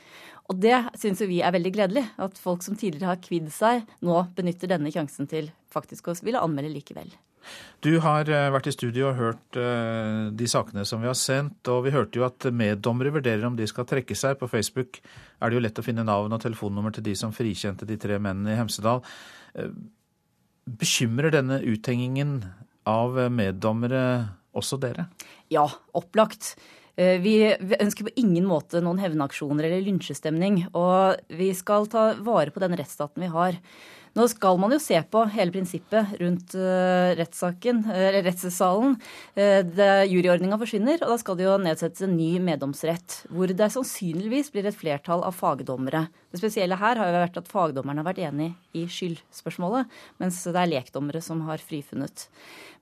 Og 0.51 0.59
det 0.61 0.75
syns 0.99 1.23
vi 1.25 1.39
er 1.41 1.55
veldig 1.55 1.71
gledelig. 1.73 2.03
At 2.21 2.37
folk 2.41 2.65
som 2.65 2.77
tidligere 2.77 3.13
har 3.13 3.23
kvidd 3.23 3.47
seg, 3.53 3.87
nå 4.05 4.25
benytter 4.35 4.75
denne 4.75 4.91
sjansen 4.93 5.29
til 5.31 5.49
faktisk 5.73 6.11
å 6.11 6.19
ville 6.21 6.43
anmelde 6.43 6.75
likevel. 6.75 7.09
Du 7.85 7.91
har 8.01 8.29
eh, 8.31 8.47
vært 8.53 8.69
i 8.71 8.73
studio 8.73 9.09
og 9.11 9.19
hørt 9.19 9.57
eh, 9.61 10.31
de 10.33 10.47
sakene 10.49 10.85
som 10.87 11.03
vi 11.03 11.09
har 11.09 11.17
sendt, 11.19 11.67
og 11.69 11.83
vi 11.85 11.93
hørte 11.93 12.17
jo 12.17 12.25
at 12.25 12.47
meddommere 12.49 13.13
vurderer 13.13 13.45
om 13.45 13.57
de 13.57 13.67
skal 13.69 13.85
trekke 13.89 14.17
seg. 14.17 14.39
På 14.39 14.49
Facebook 14.49 14.97
er 15.03 15.51
det 15.51 15.59
jo 15.59 15.63
lett 15.67 15.81
å 15.81 15.85
finne 15.85 16.05
navn 16.07 16.33
og 16.33 16.41
telefonnummer 16.41 16.95
til 16.95 17.05
de 17.05 17.13
som 17.19 17.35
frikjente 17.35 17.85
de 17.85 17.99
tre 18.01 18.17
mennene 18.17 18.55
i 18.55 18.57
Hemsedal. 18.57 19.03
Eh, 19.53 19.69
bekymrer 20.65 21.35
denne 21.35 21.59
uthengingen 21.61 22.39
av 22.89 23.19
meddommere 23.33 24.01
også 24.57 24.79
dere? 24.81 25.09
Ja, 25.53 25.67
opplagt. 25.93 26.55
Vi 26.95 27.35
ønsker 27.51 28.07
på 28.07 28.13
ingen 28.17 28.47
måte 28.47 28.79
noen 28.81 29.01
hevnaksjoner 29.01 29.67
eller 29.67 29.83
lynsjestemning. 29.83 30.61
Og 30.71 31.19
vi 31.37 31.49
skal 31.57 31.89
ta 31.91 32.05
vare 32.23 32.53
på 32.55 32.63
den 32.63 32.77
rettsstaten 32.79 33.25
vi 33.25 33.29
har. 33.33 33.59
Nå 34.15 34.27
skal 34.31 34.59
man 34.61 34.71
jo 34.71 34.79
se 34.79 34.95
på 35.11 35.25
hele 35.33 35.51
prinsippet 35.51 36.13
rundt 36.21 36.55
uh, 36.55 37.11
rettssaken, 37.19 37.81
rettssalen. 38.15 38.95
Uh, 39.35 40.05
Juryordninga 40.07 40.59
forsvinner, 40.61 41.01
og 41.03 41.11
da 41.11 41.17
skal 41.19 41.39
det 41.39 41.47
jo 41.49 41.57
nedsettes 41.59 42.05
en 42.07 42.15
ny 42.15 42.37
meddomsrett. 42.43 43.25
Hvor 43.27 43.51
det 43.51 43.71
sannsynligvis 43.75 44.53
blir 44.55 44.69
et 44.69 44.77
flertall 44.79 45.25
av 45.27 45.35
fagdommere. 45.35 46.05
Det 46.35 46.41
spesielle 46.41 46.75
her 46.75 46.99
har 46.99 47.07
jo 47.07 47.19
vært 47.21 47.37
at 47.39 47.47
fagdommerne 47.47 48.01
har 48.03 48.09
vært 48.09 48.25
enig 48.27 48.49
i 48.75 48.81
skyldspørsmålet, 48.91 49.87
mens 50.19 50.41
det 50.43 50.59
er 50.59 50.71
lekdommere 50.73 51.21
som 51.23 51.45
har 51.47 51.63
frifunnet. 51.63 52.27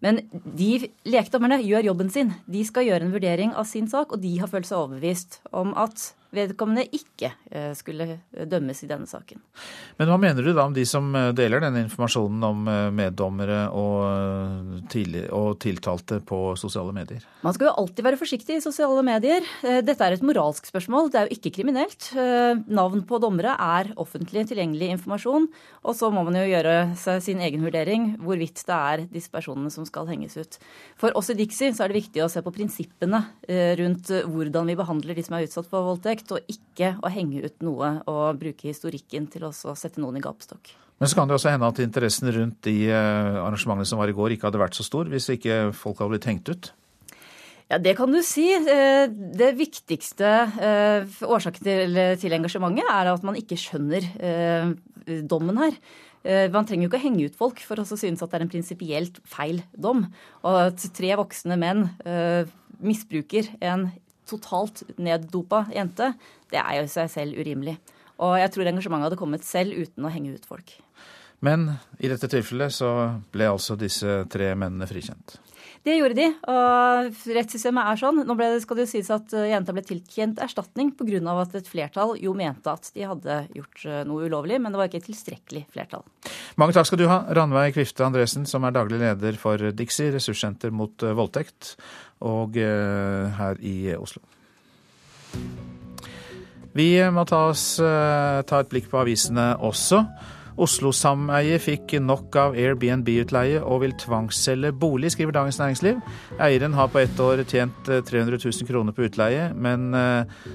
Men 0.01 0.23
de 0.33 0.89
lekdommerne 1.05 1.61
gjør 1.61 1.91
jobben 1.91 2.09
sin. 2.11 2.33
De 2.49 2.65
skal 2.65 2.89
gjøre 2.89 3.05
en 3.05 3.13
vurdering 3.13 3.53
av 3.53 3.69
sin 3.69 3.85
sak, 3.91 4.11
og 4.11 4.25
de 4.25 4.33
har 4.41 4.49
følt 4.49 4.67
seg 4.67 4.81
overbevist 4.81 5.39
om 5.53 5.71
at 5.77 6.09
vedkommende 6.33 6.87
ikke 6.97 7.29
eh, 7.53 7.71
skulle 7.77 8.17
dømmes 8.49 8.79
i 8.81 8.87
denne 8.89 9.05
saken. 9.05 9.37
Men 9.99 10.09
hva 10.09 10.17
mener 10.17 10.41
du 10.41 10.49
da 10.49 10.65
om 10.65 10.73
de 10.73 10.81
som 10.89 11.11
deler 11.37 11.61
denne 11.61 11.83
informasjonen 11.85 12.47
om 12.47 12.63
meddommere 12.97 13.67
og, 13.77 14.81
og 15.29 15.49
tiltalte 15.61 16.17
på 16.25 16.39
sosiale 16.57 16.95
medier? 16.95 17.21
Man 17.45 17.53
skal 17.53 17.69
jo 17.69 17.75
alltid 17.83 18.07
være 18.07 18.17
forsiktig 18.17 18.57
i 18.57 18.63
sosiale 18.65 19.03
medier. 19.05 19.45
Dette 19.61 20.07
er 20.07 20.17
et 20.17 20.25
moralsk 20.25 20.71
spørsmål, 20.71 21.11
det 21.13 21.19
er 21.21 21.29
jo 21.29 21.37
ikke 21.37 21.53
kriminelt. 21.59 22.09
Navn 22.65 23.03
på 23.05 23.19
dommere 23.21 23.42
er 23.51 23.91
offentlig 23.99 24.45
tilgjengelig 24.47 24.93
informasjon, 24.95 25.49
og 25.83 25.97
så 25.97 26.09
må 26.13 26.23
man 26.23 26.37
jo 26.39 26.45
gjøre 26.47 26.75
seg 26.99 27.19
sin 27.25 27.43
egen 27.43 27.65
vurdering 27.65 28.13
hvorvidt 28.23 28.63
det 28.67 28.77
er 28.77 29.03
disse 29.11 29.33
personene 29.33 29.73
som 29.73 29.87
skal 29.89 30.07
henges 30.07 30.37
ut. 30.39 30.59
For 30.99 31.11
oss 31.19 31.33
i 31.33 31.37
Dixie 31.37 31.73
så 31.75 31.83
er 31.83 31.91
det 31.91 32.01
viktig 32.03 32.23
å 32.23 32.29
se 32.31 32.43
på 32.45 32.53
prinsippene 32.55 33.23
rundt 33.79 34.11
hvordan 34.29 34.71
vi 34.71 34.77
behandler 34.79 35.17
de 35.17 35.25
som 35.25 35.37
er 35.37 35.47
utsatt 35.47 35.69
for 35.69 35.89
voldtekt, 35.91 36.31
og 36.31 36.47
ikke 36.51 36.95
å 37.03 37.11
henge 37.11 37.43
ut 37.43 37.65
noe 37.65 37.95
og 38.09 38.39
bruke 38.39 38.69
historikken 38.69 39.27
til 39.33 39.49
å 39.49 39.53
sette 39.53 40.01
noen 40.01 40.19
i 40.19 40.23
gapestokk. 40.23 40.75
Men 41.01 41.09
så 41.09 41.17
kan 41.17 41.27
det 41.27 41.35
også 41.35 41.51
hende 41.51 41.67
at 41.67 41.81
interessen 41.83 42.29
rundt 42.31 42.61
de 42.67 42.77
eh, 42.87 43.41
arrangementene 43.41 43.89
som 43.89 43.99
var 43.99 44.11
i 44.11 44.15
går, 44.15 44.35
ikke 44.35 44.47
hadde 44.47 44.61
vært 44.61 44.77
så 44.77 44.85
stor, 44.87 45.09
hvis 45.11 45.31
ikke 45.33 45.73
folk 45.75 45.99
hadde 45.99 46.13
blitt 46.15 46.29
hengt 46.29 46.51
ut? 46.53 46.69
Ja, 47.71 47.79
Det 47.79 47.95
kan 47.97 48.11
du 48.11 48.21
si. 48.21 48.47
Eh, 48.53 49.07
det 49.09 49.53
viktigste 49.57 50.31
eh, 50.59 51.21
årsaken 51.23 51.63
til, 51.63 52.37
engasjementet 52.37 52.89
er 52.89 53.11
at 53.13 53.23
man 53.23 53.39
ikke 53.39 53.59
skjønner 53.59 54.09
dommen 55.27 55.59
her. 55.59 55.77
Man 56.23 56.63
trenger 56.63 56.85
jo 56.85 56.87
ikke 56.87 56.99
å 57.01 57.03
henge 57.03 57.25
ut 57.27 57.35
folk 57.35 57.57
for 57.59 57.81
å 57.81 57.83
synes 57.83 58.21
at 58.23 58.31
det 58.31 58.37
er 58.37 58.43
en 58.45 58.51
prinsipielt 58.53 59.17
feil 59.27 59.57
dom. 59.75 60.05
Og 60.47 60.59
at 60.69 60.85
tre 60.95 61.09
voksne 61.19 61.57
menn 61.59 61.81
misbruker 62.79 63.49
en 63.59 63.89
totalt 64.29 64.85
neddopa 64.95 65.65
jente, 65.75 66.13
det 66.53 66.61
er 66.61 66.79
jo 66.79 66.87
i 66.87 66.93
seg 66.93 67.11
selv 67.11 67.43
urimelig. 67.43 67.75
Og 68.23 68.37
jeg 68.39 68.53
tror 68.53 68.69
engasjementet 68.71 69.09
hadde 69.09 69.19
kommet 69.19 69.43
selv 69.43 69.75
uten 69.75 70.07
å 70.07 70.13
henge 70.13 70.37
ut 70.37 70.47
folk. 70.47 70.75
Men 71.43 71.67
i 71.99 72.07
dette 72.07 72.29
tilfellet 72.31 72.71
så 72.71 72.89
ble 73.33 73.49
altså 73.51 73.75
disse 73.79 74.21
tre 74.31 74.53
mennene 74.55 74.87
frikjent? 74.87 75.35
Det 75.83 75.97
gjorde 75.97 76.15
de, 76.15 76.29
og 76.47 77.23
rettssystemet 77.35 77.89
er 77.91 77.99
sånn. 77.99 78.21
Nå 78.23 78.35
ble, 78.39 78.45
skal 78.63 78.77
det 78.79 78.85
jo 78.85 78.91
sies 78.93 79.09
at 79.11 79.33
eh, 79.35 79.49
jenta 79.51 79.73
ble 79.75 79.81
tilkjent 79.83 80.39
erstatning 80.45 80.93
pga. 80.95 81.19
at 81.41 81.55
et 81.59 81.67
flertall 81.67 82.13
jo 82.23 82.31
mente 82.39 82.71
at 82.71 82.87
de 82.95 83.03
hadde 83.03 83.35
gjort 83.51 83.83
eh, 83.83 84.03
noe 84.07 84.29
ulovlig, 84.29 84.61
men 84.63 84.71
det 84.71 84.79
var 84.79 84.87
ikke 84.87 85.01
et 85.01 85.09
tilstrekkelig 85.09 85.65
flertall. 85.75 86.05
Mange 86.55 86.77
takk 86.77 86.87
skal 86.87 87.01
du 87.01 87.09
ha, 87.11 87.25
Ranveig 87.35 87.75
Kvifte 87.75 88.05
Andresen, 88.07 88.47
som 88.47 88.63
er 88.63 88.77
daglig 88.77 89.01
leder 89.01 89.35
for 89.41 89.59
Dixie, 89.75 90.13
ressurssenter 90.15 90.71
mot 90.71 91.03
eh, 91.03 91.11
voldtekt 91.17 91.75
og 92.23 92.55
her 92.55 93.57
i 93.59 93.91
Oslo. 93.97 94.21
Vi 96.71 96.87
må 97.11 97.25
ta, 97.27 97.41
oss, 97.51 97.65
ta 97.83 98.61
et 98.63 98.69
blikk 98.71 98.87
på 98.87 99.01
avisene 99.01 99.49
også. 99.59 99.99
Oslo-sameiet 100.61 101.63
fikk 101.63 101.95
nok 102.03 102.35
av 102.37 102.57
Airbnb-utleie 102.59 103.61
og 103.63 103.81
vil 103.83 103.95
tvangsselge 103.99 104.73
bolig, 104.77 105.13
skriver 105.13 105.33
Dagens 105.35 105.59
Næringsliv. 105.61 106.01
Eieren 106.43 106.77
har 106.77 106.91
på 106.93 107.01
ett 107.01 107.19
år 107.19 107.41
tjent 107.47 107.89
300 107.89 108.37
eh, 108.37 108.45
000 108.45 108.69
kroner 108.69 108.93
på 108.95 109.07
utleie, 109.07 109.49
men 109.55 109.89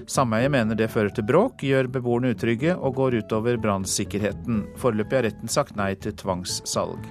sameiet 0.06 0.52
mener 0.54 0.78
det 0.78 0.90
fører 0.92 1.10
til 1.14 1.26
bråk, 1.28 1.64
gjør 1.66 1.90
beboerne 1.98 2.34
utrygge 2.34 2.76
og 2.76 2.94
går 3.00 3.20
utover 3.22 3.58
brannsikkerheten. 3.60 4.64
Foreløpig 4.78 5.18
har 5.18 5.28
retten 5.30 5.52
sagt 5.52 5.76
nei 5.78 5.94
til 5.98 6.14
tvangssalg. 6.18 7.04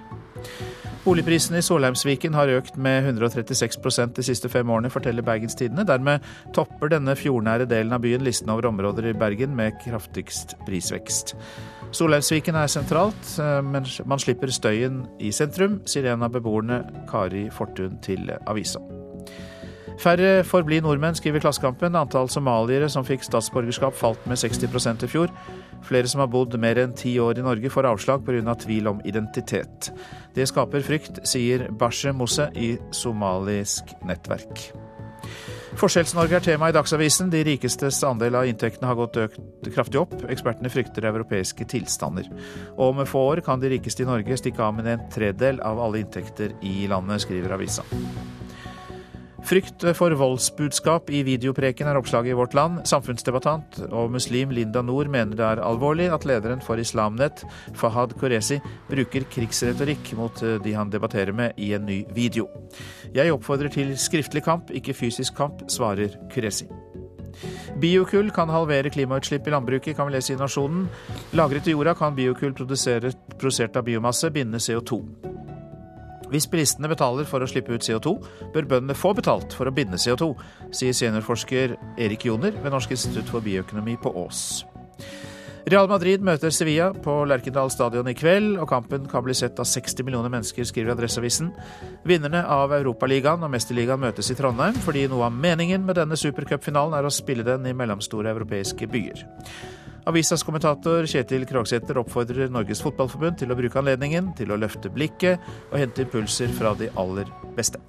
Boligprisene 1.08 1.62
i 1.62 1.64
Solheimsviken 1.64 2.34
har 2.36 2.50
økt 2.52 2.76
med 2.84 3.06
136% 3.08 4.18
de 4.18 4.26
siste 4.28 4.50
fem 4.52 4.68
årene, 4.68 4.90
forteller 4.92 5.24
Bergenstidene. 5.24 5.86
Dermed 5.88 6.26
topper 6.56 6.92
denne 6.92 7.16
fjordnære 7.16 7.68
delen 7.72 7.96
av 7.96 8.02
byen 8.04 8.26
listen 8.28 8.52
over 8.52 8.68
områder 8.68 9.08
i 9.08 9.16
Bergen 9.16 9.56
med 9.56 9.78
kraftigst 9.86 10.58
prisvekst. 10.68 11.38
Solheimsviken 11.96 12.56
er 12.56 12.68
sentralt, 12.68 13.40
eh, 13.40 13.62
men 13.64 13.86
man 14.06 14.20
slipper 14.20 14.52
støyen 14.52 15.06
i 15.20 15.32
sentrum, 15.32 15.82
sier 15.86 16.12
en 16.12 16.24
av 16.24 16.34
beboerne, 16.36 16.84
Kari 17.10 17.48
Fortun, 17.50 17.98
til 18.04 18.32
avisa. 18.48 18.84
Færre 19.98 20.44
får 20.46 20.66
bli 20.68 20.78
nordmenn, 20.86 21.16
skriver 21.18 21.42
Klassekampen. 21.42 21.96
Antall 21.98 22.30
somaliere 22.30 22.90
som 22.90 23.06
fikk 23.06 23.24
statsborgerskap 23.26 23.96
falt 23.98 24.28
med 24.30 24.38
60 24.38 25.04
i 25.04 25.10
fjor. 25.10 25.34
Flere 25.88 26.08
som 26.08 26.22
har 26.22 26.30
bodd 26.30 26.58
mer 26.60 26.78
enn 26.78 26.94
ti 26.94 27.16
år 27.18 27.40
i 27.40 27.46
Norge, 27.46 27.70
får 27.70 27.90
avslag 27.90 28.26
pga. 28.26 28.56
tvil 28.56 28.88
om 28.88 29.02
identitet. 29.06 29.92
Det 30.36 30.48
skaper 30.48 30.82
frykt, 30.82 31.26
sier 31.26 31.72
Bashe 31.72 32.14
Mosse 32.14 32.52
i 32.56 32.78
somalisk 32.92 33.96
nettverk. 34.06 34.87
Forskjells-Norge 35.78 36.40
er 36.40 36.42
tema 36.42 36.72
i 36.72 36.74
Dagsavisen. 36.74 37.28
De 37.30 37.44
rikestes 37.46 38.00
andel 38.08 38.40
av 38.40 38.48
inntektene 38.50 38.90
har 38.90 38.98
gått 38.98 39.20
økt 39.22 39.68
kraftig 39.76 40.00
opp. 40.02 40.16
Ekspertene 40.26 40.72
frykter 40.74 41.06
europeiske 41.06 41.68
tilstander. 41.70 42.26
Og 42.74 42.96
om 42.96 43.04
få 43.06 43.22
år 43.36 43.44
kan 43.46 43.62
de 43.62 43.70
rikeste 43.76 44.02
i 44.02 44.10
Norge 44.10 44.40
stikke 44.42 44.64
av 44.66 44.74
med 44.80 44.90
en 44.90 45.06
tredel 45.14 45.62
av 45.62 45.78
alle 45.86 46.02
inntekter 46.02 46.58
i 46.66 46.90
landet, 46.90 47.22
skriver 47.28 47.54
avisa. 47.60 47.86
Frykt 49.48 49.86
for 49.96 50.12
voldsbudskap 50.20 51.08
i 51.16 51.22
videopreken 51.24 51.88
er 51.88 51.96
oppslaget 51.96 52.34
i 52.34 52.36
Vårt 52.36 52.56
Land. 52.58 52.82
Samfunnsdebattant 52.90 53.78
og 53.88 54.10
muslim 54.12 54.52
Linda 54.52 54.82
Nord 54.84 55.08
mener 55.14 55.40
det 55.40 55.46
er 55.46 55.62
alvorlig 55.64 56.10
at 56.12 56.26
lederen 56.28 56.60
for 56.60 56.82
Islamnett, 56.84 57.46
Fahad 57.80 58.18
Koresi, 58.20 58.58
bruker 58.90 59.24
krigsretorikk 59.32 60.12
mot 60.20 60.44
eh, 60.44 60.58
de 60.66 60.74
han 60.76 60.92
debatterer 60.92 61.32
med 61.32 61.56
i 61.56 61.72
en 61.78 61.88
ny 61.88 62.02
video. 62.12 62.50
Jeg 63.16 63.32
oppfordrer 63.32 63.72
til 63.72 63.96
skriftlig 63.96 64.44
kamp, 64.44 64.74
ikke 64.76 64.98
fysisk 64.98 65.40
kamp, 65.40 65.64
svarer 65.72 66.20
Kuresi. 66.34 66.68
Biokull 67.80 68.34
kan 68.36 68.52
halvere 68.52 68.92
klimautslipp 68.92 69.48
i 69.48 69.56
landbruket, 69.56 69.96
kan 69.96 70.12
vi 70.12 70.18
lese 70.18 70.36
i 70.36 70.42
Nasjonen. 70.42 70.90
Lagret 71.40 71.72
i 71.72 71.78
jorda 71.78 71.96
kan 71.96 72.20
biokull 72.20 72.52
produsert 72.58 73.80
av 73.80 73.88
biomasse 73.88 74.34
binde 74.36 74.60
CO2. 74.60 75.06
Hvis 76.32 76.48
bilistene 76.52 76.90
betaler 76.92 77.28
for 77.28 77.44
å 77.44 77.50
slippe 77.50 77.76
ut 77.76 77.86
CO2, 77.86 78.16
bør 78.56 78.72
bøndene 78.74 78.98
få 78.98 79.14
betalt 79.18 79.56
for 79.56 79.70
å 79.70 79.76
binde 79.76 80.00
CO2, 80.02 80.34
sier 80.76 80.96
seniorforsker 80.96 81.78
Erik 81.98 82.28
Joner 82.28 82.56
ved 82.64 82.74
Norsk 82.74 82.96
institutt 82.96 83.32
for 83.32 83.46
bioøkonomi 83.46 83.96
på 84.04 84.12
Ås. 84.26 84.66
Real 85.68 85.90
Madrid 85.92 86.22
møter 86.24 86.54
Sevilla 86.56 86.94
på 87.04 87.14
Lerkendal 87.28 87.68
stadion 87.74 88.08
i 88.08 88.14
kveld, 88.16 88.54
og 88.56 88.70
kampen 88.72 89.04
kan 89.12 89.26
bli 89.26 89.34
sett 89.36 89.60
av 89.60 89.68
60 89.68 90.06
millioner 90.08 90.32
mennesker, 90.32 90.64
skriver 90.64 90.94
Adresseavisen. 90.94 91.50
Vinnerne 92.08 92.46
av 92.48 92.72
Europaligaen 92.78 93.44
og 93.44 93.52
Mesterligaen 93.52 94.00
møtes 94.00 94.32
i 94.32 94.38
Trondheim, 94.40 94.80
fordi 94.86 95.10
noe 95.12 95.28
av 95.28 95.36
meningen 95.36 95.84
med 95.84 96.00
denne 96.00 96.16
supercupfinalen 96.16 96.96
er 96.96 97.08
å 97.08 97.12
spille 97.12 97.44
den 97.44 97.68
i 97.68 97.76
mellomstore 97.76 98.32
europeiske 98.32 98.88
byer. 98.94 99.26
Avisas 100.08 100.44
kommentator 100.48 101.04
Kjetil 101.04 101.44
Krogsæter 101.44 101.98
oppfordrer 102.00 102.48
Norges 102.48 102.80
Fotballforbund 102.80 103.42
til 103.42 103.52
å 103.52 103.58
bruke 103.60 103.82
anledningen 103.82 104.30
til 104.38 104.54
å 104.54 104.58
løfte 104.60 104.88
blikket 104.94 105.44
og 105.68 105.76
hente 105.82 106.06
impulser 106.06 106.54
fra 106.56 106.72
de 106.80 106.88
aller 106.96 107.28
beste. 107.58 107.82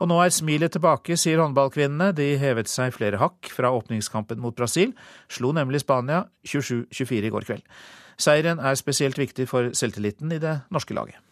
Og 0.00 0.08
nå 0.10 0.18
er 0.24 0.34
smilet 0.34 0.74
tilbake, 0.74 1.14
sier 1.20 1.38
håndballkvinnene. 1.44 2.10
De 2.16 2.32
hevet 2.42 2.72
seg 2.72 2.96
flere 2.96 3.20
hakk 3.22 3.52
fra 3.54 3.70
åpningskampen 3.76 4.42
mot 4.42 4.56
Brasil. 4.56 4.96
Slo 5.30 5.54
nemlig 5.54 5.84
Spania 5.84 6.24
27-24 6.42 7.30
i 7.30 7.34
går 7.36 7.46
kveld. 7.52 7.66
Seieren 8.20 8.58
er 8.58 8.80
spesielt 8.80 9.20
viktig 9.20 9.46
for 9.46 9.70
selvtilliten 9.76 10.32
i 10.34 10.42
det 10.42 10.62
norske 10.74 10.96
laget. 10.96 11.22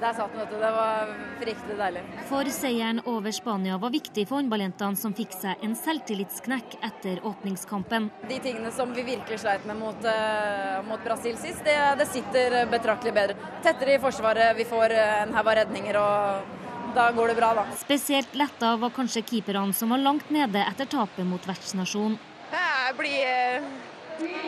Der 0.00 0.12
satt 0.12 0.32
den, 0.32 0.40
vet 0.40 0.50
du. 0.50 0.56
Det 0.60 0.70
var 0.74 1.12
fryktelig 1.40 1.76
deilig. 1.78 2.02
For 2.28 2.50
seieren 2.52 3.00
over 3.08 3.32
Spania 3.32 3.78
var 3.80 3.94
viktig 3.94 4.26
for 4.28 4.40
håndballjentene, 4.40 4.98
som 5.00 5.14
fikk 5.16 5.32
seg 5.32 5.64
en 5.64 5.76
selvtillitsknekk 5.78 6.76
etter 6.84 7.22
åpningskampen. 7.24 8.10
De 8.28 8.40
tingene 8.44 8.72
som 8.76 8.92
vi 8.96 9.06
virkelig 9.06 9.40
sleit 9.44 9.64
med 9.68 9.80
mot, 9.80 10.04
uh, 10.04 10.82
mot 10.88 11.00
Brasil 11.04 11.38
sist, 11.40 11.64
det, 11.64 11.78
det, 12.00 12.08
sitter 12.12 12.58
betraktelig 12.72 13.14
bedre. 13.16 13.50
Tettere 13.64 13.96
i 13.96 14.02
forsvaret, 14.02 14.52
vi 14.58 14.68
får 14.68 14.98
en 15.00 15.34
haug 15.36 15.46
av 15.46 15.58
redninger 15.62 16.00
og 16.02 16.54
da 16.96 17.10
går 17.12 17.28
det 17.32 17.40
bra, 17.40 17.50
da. 17.56 17.64
Spesielt 17.76 18.36
letta 18.40 18.76
var 18.80 18.92
kanskje 18.96 19.24
keeperne 19.24 19.76
som 19.76 19.92
var 19.92 20.00
langt 20.00 20.30
nede 20.32 20.62
etter 20.64 20.88
tapet 20.88 21.28
mot 21.28 21.44
vertsnasjonen. 21.48 22.16
Jeg 22.52 22.94
blir 22.96 23.20
eh, 23.26 23.66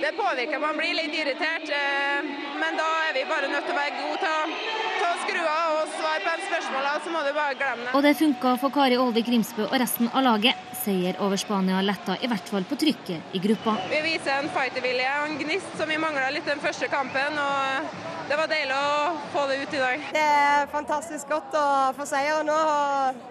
det 0.00 0.12
påvirker. 0.16 0.58
Man 0.58 0.76
blir 0.76 0.94
litt 0.96 1.14
irritert. 1.14 1.68
Eh, 1.68 2.30
men 2.60 2.78
da 2.80 2.88
er 3.08 3.16
vi 3.16 3.24
bare 3.28 3.50
nødt 3.52 3.66
til 3.68 3.76
å 3.76 3.80
være 3.82 3.98
gode 3.98 4.20
til 4.22 4.30
å 4.32 4.87
ta 5.00 5.12
skru 5.22 5.40
av 5.42 5.76
og 5.80 5.92
svare 5.94 6.20
på 6.24 6.34
spørsmåla, 6.48 6.92
så 7.04 7.12
må 7.12 7.22
du 7.26 7.30
bare 7.36 7.54
glemme 7.58 7.86
det. 7.86 7.94
Og 7.96 8.04
det 8.06 8.14
funka 8.18 8.54
for 8.62 8.74
Kari 8.74 8.98
Olvik 9.00 9.28
Grimsbø 9.28 9.68
og 9.68 9.76
resten 9.82 10.10
av 10.12 10.24
laget. 10.26 10.66
Seier 10.78 11.18
over 11.24 11.40
Spania 11.40 11.80
letta 11.84 12.16
i 12.22 12.28
hvert 12.30 12.50
fall 12.52 12.66
på 12.68 12.78
trykket 12.80 13.34
i 13.34 13.40
gruppa. 13.42 13.74
Vi 13.90 14.02
viser 14.04 14.38
en 14.38 14.50
fightervilje 14.54 15.08
og 15.22 15.30
en 15.30 15.40
gnist 15.40 15.74
som 15.80 15.90
vi 15.90 15.98
mangla 16.00 16.30
litt 16.34 16.46
den 16.48 16.62
første 16.62 16.88
kampen. 16.92 17.38
og 17.38 17.98
Det 18.28 18.38
var 18.38 18.50
deilig 18.50 18.76
å 18.76 19.16
få 19.34 19.48
det 19.50 19.58
ut 19.62 19.74
i 19.74 19.82
dag. 19.82 20.06
Det 20.14 20.28
er 20.44 20.70
fantastisk 20.72 21.34
godt 21.34 21.58
å 21.58 21.66
få 21.98 22.06
seier 22.08 22.46
nå 22.46 22.56
og 22.76 23.26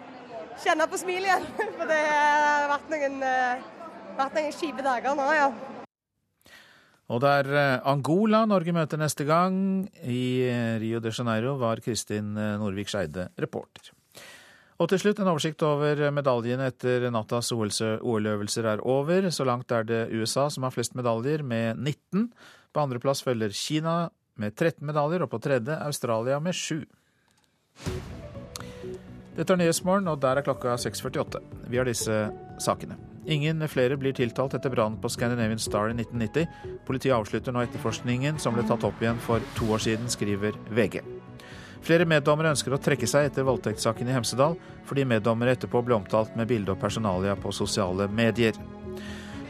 kjenne 0.64 0.90
på 0.90 1.00
smil 1.00 1.26
igjen. 1.26 1.48
For 1.80 1.88
det 1.90 2.04
har 2.04 2.70
vært 2.74 2.94
noen, 2.94 3.18
eh, 3.24 3.66
vært 4.20 4.40
noen 4.40 4.56
kjipe 4.60 4.86
dager 4.86 5.18
nå, 5.18 5.32
ja. 5.38 5.50
Og 7.08 7.22
det 7.24 7.30
er 7.42 7.54
eh, 7.56 7.86
Angola 7.88 8.42
Norge 8.50 8.74
møter 8.76 9.00
neste 9.00 9.24
gang. 9.28 9.56
I 10.04 10.24
eh, 10.44 10.76
Rio 10.82 11.00
de 11.04 11.14
Janeiro 11.14 11.56
var 11.62 11.80
Kristin 11.84 12.34
eh, 12.36 12.58
Norvik 12.60 12.92
Skeide 12.92 13.30
reporter. 13.40 13.94
Og 14.78 14.92
til 14.92 15.02
slutt 15.02 15.22
en 15.24 15.32
oversikt 15.32 15.64
over 15.66 16.04
medaljene 16.14 16.68
etter 16.70 17.08
nattas 17.10 17.50
OL-øvelser 17.56 18.68
er 18.76 18.84
over. 18.86 19.32
Så 19.34 19.48
langt 19.48 19.72
er 19.74 19.88
det 19.88 20.04
USA 20.14 20.50
som 20.54 20.68
har 20.68 20.76
flest 20.76 20.94
medaljer, 21.00 21.42
med 21.42 21.80
19. 21.80 22.28
På 22.76 22.84
andreplass 22.84 23.24
følger 23.26 23.56
Kina 23.56 23.98
med 24.38 24.54
13 24.54 24.86
medaljer, 24.86 25.26
og 25.26 25.32
på 25.34 25.42
tredje 25.42 25.80
Australia 25.88 26.38
med 26.44 26.54
7. 26.54 26.84
Dette 29.38 29.54
er 29.54 29.60
Nyhetsmorgen, 29.62 30.08
og 30.10 30.18
der 30.24 30.40
er 30.40 30.46
klokka 30.46 30.74
6.48. 30.82 31.44
Vi 31.70 31.78
har 31.78 31.86
disse 31.86 32.16
sakene. 32.64 32.96
Ingen 33.30 33.62
flere 33.70 33.98
blir 34.00 34.16
tiltalt 34.18 34.56
etter 34.58 34.72
brannen 34.74 34.98
på 35.04 35.12
Scandinavian 35.14 35.62
Star 35.62 35.92
i 35.92 35.94
1990. 35.94 36.48
Politiet 36.88 37.14
avslutter 37.14 37.54
nå 37.54 37.62
etterforskningen 37.62 38.40
som 38.42 38.56
ble 38.56 38.66
tatt 38.66 38.86
opp 38.88 39.04
igjen 39.04 39.20
for 39.22 39.44
to 39.60 39.68
år 39.76 39.84
siden, 39.84 40.10
skriver 40.10 40.58
VG. 40.74 41.04
Flere 41.86 42.08
meddommere 42.10 42.50
ønsker 42.56 42.74
å 42.74 42.80
trekke 42.82 43.06
seg 43.08 43.28
etter 43.30 43.46
voldtektssaken 43.46 44.10
i 44.10 44.16
Hemsedal, 44.16 44.58
fordi 44.90 45.06
meddommere 45.06 45.54
etterpå 45.54 45.84
ble 45.86 46.00
omtalt 46.00 46.34
med 46.40 46.50
bilde 46.50 46.74
og 46.74 46.82
personalia 46.82 47.36
på 47.38 47.54
sosiale 47.54 48.10
medier. 48.10 48.58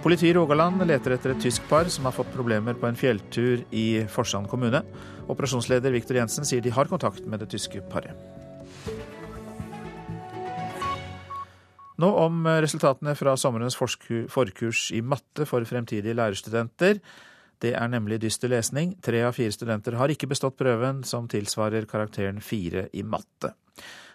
Politiet 0.03 0.33
i 0.33 0.35
Rogaland 0.35 0.83
leter 0.83 1.15
etter 1.15 1.31
et 1.31 1.45
tysk 1.47 1.63
par 1.71 1.87
som 1.93 2.09
har 2.09 2.15
fått 2.17 2.33
problemer 2.35 2.75
på 2.75 2.89
en 2.89 2.99
fjelltur 2.99 3.63
i 3.71 4.03
Forsand 4.11 4.51
kommune. 4.51 4.83
Operasjonsleder 5.31 5.95
Viktor 5.95 6.19
Jensen 6.19 6.47
sier 6.47 6.65
de 6.65 6.75
har 6.75 6.91
kontakt 6.91 7.23
med 7.23 7.39
det 7.39 7.49
tyske 7.55 7.81
paret. 7.87 8.19
Nå 11.97 12.11
om 12.21 12.45
resultatene 12.61 13.15
fra 13.17 13.33
sommerens 13.39 13.77
forkurs 13.77 14.91
i 14.93 15.01
matte 15.01 15.47
for 15.49 15.65
fremtidige 15.65 16.13
lærerstudenter. 16.17 17.01
Det 17.57 17.73
er 17.73 17.89
nemlig 17.89 18.19
dyster 18.21 18.51
lesning. 18.53 18.93
Tre 19.01 19.23
av 19.25 19.33
fire 19.33 19.53
studenter 19.53 19.97
har 19.97 20.13
ikke 20.13 20.29
bestått 20.29 20.59
prøven, 20.59 21.01
som 21.07 21.25
tilsvarer 21.31 21.89
karakteren 21.89 22.37
fire 22.43 22.85
i 22.93 23.01
matte. 23.01 23.55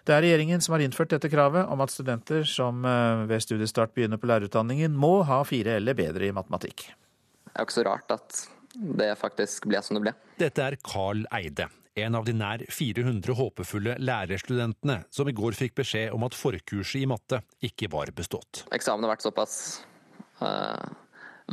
Det 0.03 0.11
er 0.11 0.23
regjeringen 0.23 0.63
som 0.63 0.75
har 0.75 0.83
innført 0.83 1.13
dette 1.13 1.31
kravet 1.31 1.67
om 1.71 1.83
at 1.83 1.91
studenter 1.91 2.43
som 2.47 2.83
eh, 2.87 3.23
ved 3.29 3.43
studiestart 3.43 3.93
begynner 3.95 4.19
på 4.19 4.27
lærerutdanningen, 4.31 4.95
må 4.95 5.21
ha 5.27 5.39
fire 5.47 5.77
eller 5.79 5.95
bedre 5.95 6.27
i 6.27 6.35
matematikk. 6.35 6.89
Det 7.47 7.53
er 7.53 7.63
jo 7.63 7.69
ikke 7.69 7.77
så 7.77 7.85
rart 7.87 8.15
at 8.15 8.41
det 8.99 9.13
faktisk 9.19 9.69
ble 9.71 9.79
som 9.85 9.99
det 9.99 10.03
ble. 10.07 10.15
Dette 10.41 10.65
er 10.65 10.79
Carl 10.83 11.23
Eide, 11.35 11.69
en 11.95 12.15
av 12.17 12.25
de 12.25 12.33
nær 12.35 12.63
400 12.73 13.35
håpefulle 13.37 13.95
lærerstudentene 14.01 15.03
som 15.13 15.29
i 15.29 15.35
går 15.35 15.57
fikk 15.57 15.77
beskjed 15.81 16.13
om 16.15 16.25
at 16.25 16.37
forkurset 16.37 17.03
i 17.03 17.09
matte 17.09 17.43
ikke 17.63 17.89
var 17.93 18.11
bestått. 18.15 18.63
Eksamen 18.73 19.05
har 19.05 19.13
vært 19.13 19.25
såpass 19.25 19.55
uh, 20.41 20.89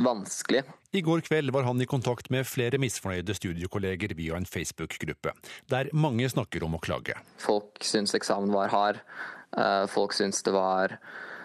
vanskelig. 0.01 0.63
I 0.97 1.03
går 1.05 1.23
kveld 1.27 1.53
var 1.53 1.67
han 1.67 1.81
i 1.81 1.89
kontakt 1.89 2.31
med 2.33 2.49
flere 2.49 2.81
misfornøyde 2.81 3.35
studiekolleger 3.37 4.15
via 4.17 4.39
en 4.39 4.49
Facebook-gruppe, 4.49 5.35
der 5.71 5.91
mange 5.93 6.27
snakker 6.31 6.65
om 6.65 6.75
å 6.75 6.81
klage. 6.83 7.15
Folk 7.41 7.83
syns 7.85 8.15
eksamen 8.17 8.51
var 8.55 8.73
hard. 8.73 9.03
Uh, 9.51 9.85
folk 9.91 10.15
syns 10.15 10.41
det 10.47 10.55
var 10.55 10.97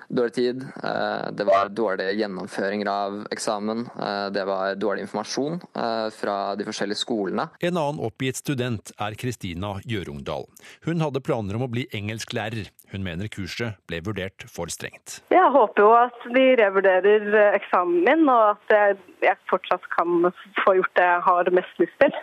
dårlig 0.08 0.34
tid. 0.34 0.62
Eh, 0.84 1.30
det 1.32 1.44
var 1.44 1.68
dårlige 1.68 2.12
gjennomføringer 2.12 2.88
av 2.90 3.26
eksamen. 3.30 3.88
Eh, 4.00 4.26
det 4.34 4.44
var 4.44 4.74
dårlig 4.74 5.06
informasjon 5.06 5.60
eh, 5.74 6.08
fra 6.14 6.36
de 6.56 6.66
forskjellige 6.68 7.00
skolene. 7.00 7.48
En 7.60 7.76
annen 7.76 8.02
oppgitt 8.06 8.40
student 8.40 8.92
er 8.98 9.16
Kristina 9.18 9.76
Gjørungdal. 9.84 10.46
Hun 10.86 11.04
hadde 11.04 11.24
planer 11.24 11.58
om 11.58 11.66
å 11.66 11.70
bli 11.72 11.86
engelsklærer. 11.96 12.70
Hun 12.92 13.06
mener 13.06 13.30
kurset 13.32 13.80
ble 13.90 14.02
vurdert 14.06 14.46
for 14.50 14.70
strengt. 14.72 15.20
Jeg 15.34 15.50
håper 15.54 15.82
jo 15.82 15.90
at 15.98 16.30
de 16.34 16.46
revurderer 16.60 17.56
eksamen 17.56 18.04
min, 18.06 18.28
og 18.30 18.54
at 18.54 18.96
jeg 19.24 19.38
fortsatt 19.50 19.84
kan 19.96 20.30
få 20.62 20.78
gjort 20.78 20.94
det 20.98 21.06
jeg 21.08 21.26
har 21.26 21.52
mest 21.56 21.82
lyst 21.82 21.98
til. 22.02 22.22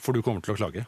For 0.00 0.16
du 0.16 0.24
kommer 0.26 0.42
til 0.42 0.56
å 0.56 0.58
klage? 0.58 0.86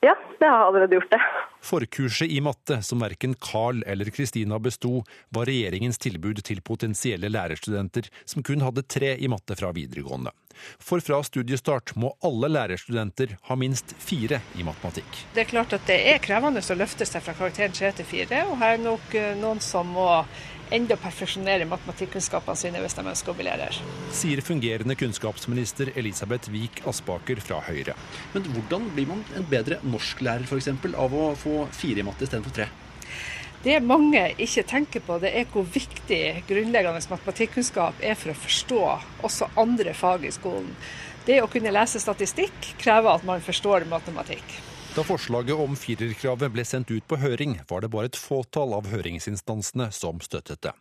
Ja, 0.00 0.14
det 0.38 0.46
har 0.46 0.58
jeg 0.58 0.66
allerede 0.66 0.96
gjort 0.96 1.10
det. 1.12 1.20
Forkurset 1.60 2.30
i 2.32 2.38
matte, 2.40 2.78
som 2.82 3.02
verken 3.04 3.34
Carl 3.34 3.82
eller 3.86 4.08
Kristina 4.08 4.56
besto, 4.58 5.02
var 5.28 5.44
regjeringens 5.44 6.00
tilbud 6.00 6.40
til 6.46 6.62
potensielle 6.64 7.28
lærerstudenter 7.28 8.08
som 8.24 8.40
kun 8.42 8.64
hadde 8.64 8.86
tre 8.88 9.10
i 9.20 9.28
matte 9.28 9.58
fra 9.60 9.74
videregående. 9.76 10.32
For 10.80 11.04
fra 11.04 11.18
studiestart 11.24 11.92
må 12.00 12.14
alle 12.24 12.48
lærerstudenter 12.48 13.36
ha 13.48 13.56
minst 13.60 13.92
fire 14.00 14.40
i 14.56 14.64
matematikk. 14.64 15.20
Det 15.34 15.44
er 15.44 15.52
klart 15.52 15.76
at 15.76 15.84
det 15.88 15.98
er 16.14 16.24
krevende 16.24 16.64
å 16.64 16.78
løfte 16.80 17.04
seg 17.08 17.26
fra 17.26 17.36
karakteren 17.36 17.76
tre 17.76 17.92
til 17.96 18.08
fire, 18.08 18.46
og 18.48 18.56
her 18.62 18.78
er 18.78 18.82
nok 18.86 19.14
eh, 19.20 19.36
noen 19.40 19.60
som 19.64 19.92
må 19.98 20.08
enda 20.74 20.96
perfeksjonere 21.00 21.66
matematikkunnskapene 21.70 22.58
sine 22.58 22.82
hvis 22.82 22.96
de 22.98 23.04
ønsker 23.12 23.32
å 23.32 23.38
bli 23.38 23.46
lærer. 23.48 23.80
Sier 24.14 24.42
fungerende 24.44 24.96
kunnskapsminister 24.98 25.92
Elisabeth 25.98 26.52
Wiik 26.52 26.82
Aspaker 26.90 27.42
fra 27.44 27.60
Høyre. 27.66 27.96
Men 28.34 28.46
hvordan 28.54 28.86
blir 28.94 29.10
man 29.10 29.24
en 29.36 29.48
bedre 29.50 29.80
norsklærer 29.82 30.46
f.eks. 30.46 30.70
av 30.94 31.16
å 31.16 31.32
få 31.38 31.64
fire 31.74 32.04
i 32.04 32.06
matte 32.06 32.26
istedenfor 32.26 32.56
tre? 32.60 32.70
Det 33.60 33.76
mange 33.84 34.22
ikke 34.40 34.64
tenker 34.64 35.02
på, 35.04 35.18
det 35.20 35.34
er 35.36 35.48
hvor 35.52 35.66
viktig 35.68 36.22
grunnleggende 36.48 37.02
matematikkunnskap 37.12 38.00
er 38.00 38.16
for 38.16 38.32
å 38.32 38.40
forstå 38.46 38.80
også 39.28 39.50
andre 39.60 39.92
fag 39.92 40.24
i 40.24 40.32
skolen. 40.32 40.70
Det 41.26 41.42
å 41.42 41.50
kunne 41.52 41.74
lese 41.74 42.00
statistikk 42.00 42.72
krever 42.80 43.12
at 43.12 43.26
man 43.28 43.44
forstår 43.44 43.84
matematikk. 43.90 44.69
Da 44.90 45.04
forslaget 45.06 45.54
om 45.54 45.76
firerkravet 45.78 46.50
ble 46.50 46.64
sendt 46.66 46.88
ut 46.90 47.04
på 47.06 47.14
høring, 47.22 47.52
var 47.70 47.84
det 47.84 47.90
bare 47.92 48.08
et 48.10 48.16
fåtall 48.18 48.72
av 48.74 48.88
høringsinstansene 48.90 49.86
som 49.94 50.18
støttet 50.24 50.64
det. 50.66 50.72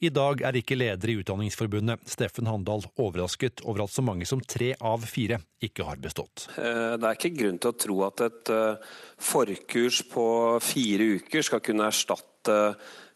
I 0.00 0.08
dag 0.08 0.40
er 0.48 0.56
ikke 0.56 0.78
leder 0.78 1.12
i 1.12 1.18
Utdanningsforbundet, 1.20 2.00
Steffen 2.08 2.48
Handal, 2.48 2.86
overrasket 2.96 3.60
over 3.68 3.84
at 3.84 3.92
så 3.92 4.04
mange 4.06 4.24
som 4.30 4.40
tre 4.40 4.70
av 4.80 5.04
fire 5.04 5.42
ikke 5.60 5.84
har 5.84 6.00
bestått. 6.00 6.46
Eh, 6.56 6.94
det 6.96 7.10
er 7.10 7.18
ikke 7.18 7.34
grunn 7.36 7.60
til 7.60 7.74
å 7.74 7.78
tro 7.84 7.98
at 8.08 8.24
et 8.24 8.54
eh, 8.56 8.96
forkurs 9.28 10.00
på 10.14 10.24
fire 10.64 11.10
uker 11.20 11.44
skal 11.44 11.60
kunne 11.68 11.90
erstatte 11.92 12.56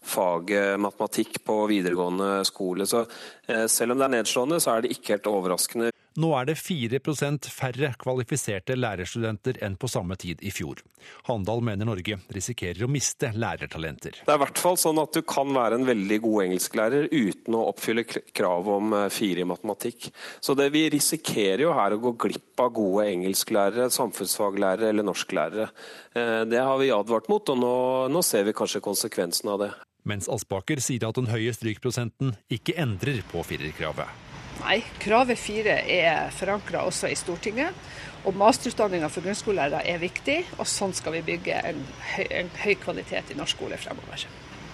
faget 0.04 0.76
matematikk 0.82 1.40
på 1.46 1.62
videregående 1.70 2.42
skole. 2.44 2.84
Så 2.84 3.06
eh, 3.48 3.64
selv 3.72 3.96
om 3.96 4.04
det 4.04 4.10
er 4.10 4.16
nedslående, 4.18 4.60
så 4.60 4.76
er 4.76 4.84
det 4.84 4.92
ikke 4.98 5.16
helt 5.16 5.32
overraskende. 5.32 5.91
Nå 6.20 6.33
er 6.37 6.48
det 6.51 6.59
4% 6.61 7.48
færre 7.48 7.92
kvalifiserte 8.01 8.77
lærerstudenter 8.77 9.61
enn 9.64 9.79
på 9.81 9.88
samme 9.88 10.16
tid 10.20 10.42
i 10.44 10.51
fjor. 10.53 10.83
Handal 11.29 11.62
mener 11.64 11.88
Norge 11.88 12.18
risikerer 12.35 12.85
å 12.85 12.90
miste 12.90 13.31
lærertalenter. 13.33 14.18
Det 14.20 14.29
er 14.29 14.38
i 14.38 14.42
hvert 14.42 14.61
fall 14.61 14.77
sånn 14.81 15.01
at 15.03 15.16
du 15.16 15.22
kan 15.27 15.48
være 15.57 15.79
en 15.81 15.87
veldig 15.88 16.18
god 16.25 16.44
engelsklærer 16.46 17.09
uten 17.11 17.57
å 17.57 17.64
oppfylle 17.70 18.05
krav 18.07 18.68
om 18.77 18.92
eh, 18.98 19.09
fire 19.12 19.44
i 19.44 19.48
matematikk. 19.48 20.11
Så 20.40 20.57
det 20.59 20.68
vi 20.75 20.85
risikerer 20.92 21.64
jo 21.64 21.77
her 21.77 21.96
å 21.96 22.03
gå 22.03 22.14
glipp 22.27 22.61
av 22.62 22.75
gode 22.77 23.07
engelsklærere, 23.12 23.88
samfunnsfaglærere 23.94 24.92
eller 24.92 25.09
norsklærere. 25.09 25.70
Eh, 26.12 26.42
det 26.51 26.61
har 26.61 26.77
vi 26.83 26.92
advart 26.94 27.31
mot, 27.33 27.55
og 27.55 27.62
nå, 27.62 27.75
nå 28.12 28.27
ser 28.27 28.44
vi 28.48 28.57
kanskje 28.57 28.85
konsekvensen 28.85 29.55
av 29.55 29.64
det. 29.64 29.72
Mens 30.09 30.29
Aspaker 30.31 30.83
sier 30.83 31.07
at 31.09 31.18
den 31.18 31.31
høye 31.31 31.55
strykprosenten 31.55 32.35
ikke 32.53 32.77
endrer 32.83 33.22
på 33.31 33.44
firerkravet. 33.46 34.32
Nei, 34.62 34.79
kravet 35.03 35.40
fire 35.42 35.81
er 35.90 36.31
forankra 36.35 36.85
også 36.87 37.11
i 37.11 37.16
Stortinget. 37.18 37.75
Og 38.22 38.37
masterutdanninga 38.38 39.09
for 39.11 39.25
grunnskolelærere 39.25 39.83
er 39.90 39.98
viktig, 39.98 40.37
og 40.62 40.68
sånn 40.70 40.94
skal 40.94 41.16
vi 41.16 41.25
bygge 41.33 41.57
en 41.72 41.81
høy, 42.12 42.27
en 42.31 42.51
høy 42.62 42.77
kvalitet 42.79 43.33
i 43.35 43.38
norsk 43.38 43.59
skole 43.59 43.79
fremover. 43.83 44.29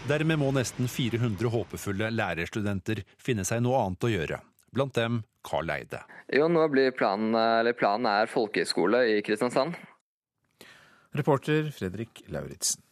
Dermed 0.09 0.41
må 0.41 0.51
nesten 0.57 0.91
400 0.93 1.49
håpefulle 1.53 2.11
lærerstudenter 2.13 3.01
finne 3.21 3.47
seg 3.49 3.65
noe 3.65 3.81
annet 3.81 4.05
å 4.05 4.13
gjøre. 4.13 4.43
Blant 4.77 4.93
dem 5.01 5.23
Karl 5.49 5.73
Eide. 5.73 6.03
Jo, 6.37 6.51
nå 6.53 6.67
blir 6.69 6.93
planen, 6.97 7.33
planen 7.81 8.11
er 8.13 8.29
folkehøyskole 8.29 9.07
i 9.15 9.23
Kristiansand. 9.25 9.81
Reporter 11.17 11.73
Fredrik 11.73 12.27
Lauritzen. 12.29 12.85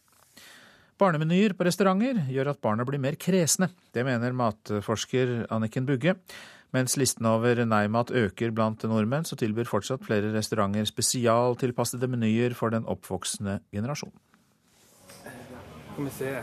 Barnemenyer 0.97 1.53
på 1.53 1.67
restauranter 1.67 2.23
gjør 2.33 2.55
at 2.55 2.61
barna 2.65 2.81
blir 2.87 2.97
mer 2.97 3.13
kresne. 3.21 3.69
Det 3.93 4.01
mener 4.01 4.33
matforsker 4.33 5.43
Anniken 5.53 5.85
Bugge. 5.85 6.15
Mens 6.75 6.97
listen 6.99 7.25
over 7.29 7.61
nei-mat 7.63 8.11
øker 8.11 8.51
blant 8.51 8.83
nordmenn, 8.83 9.23
så 9.23 9.37
tilbyr 9.39 9.69
fortsatt 9.69 10.03
flere 10.03 10.33
restauranter 10.33 10.87
spesialtilpassede 10.89 12.09
menyer 12.11 12.55
for 12.57 12.73
den 12.75 12.83
oppvoksende 12.91 13.61
generasjonen. 13.71 14.17
Skal 15.93 16.03
vi 16.03 16.11
se. 16.17 16.33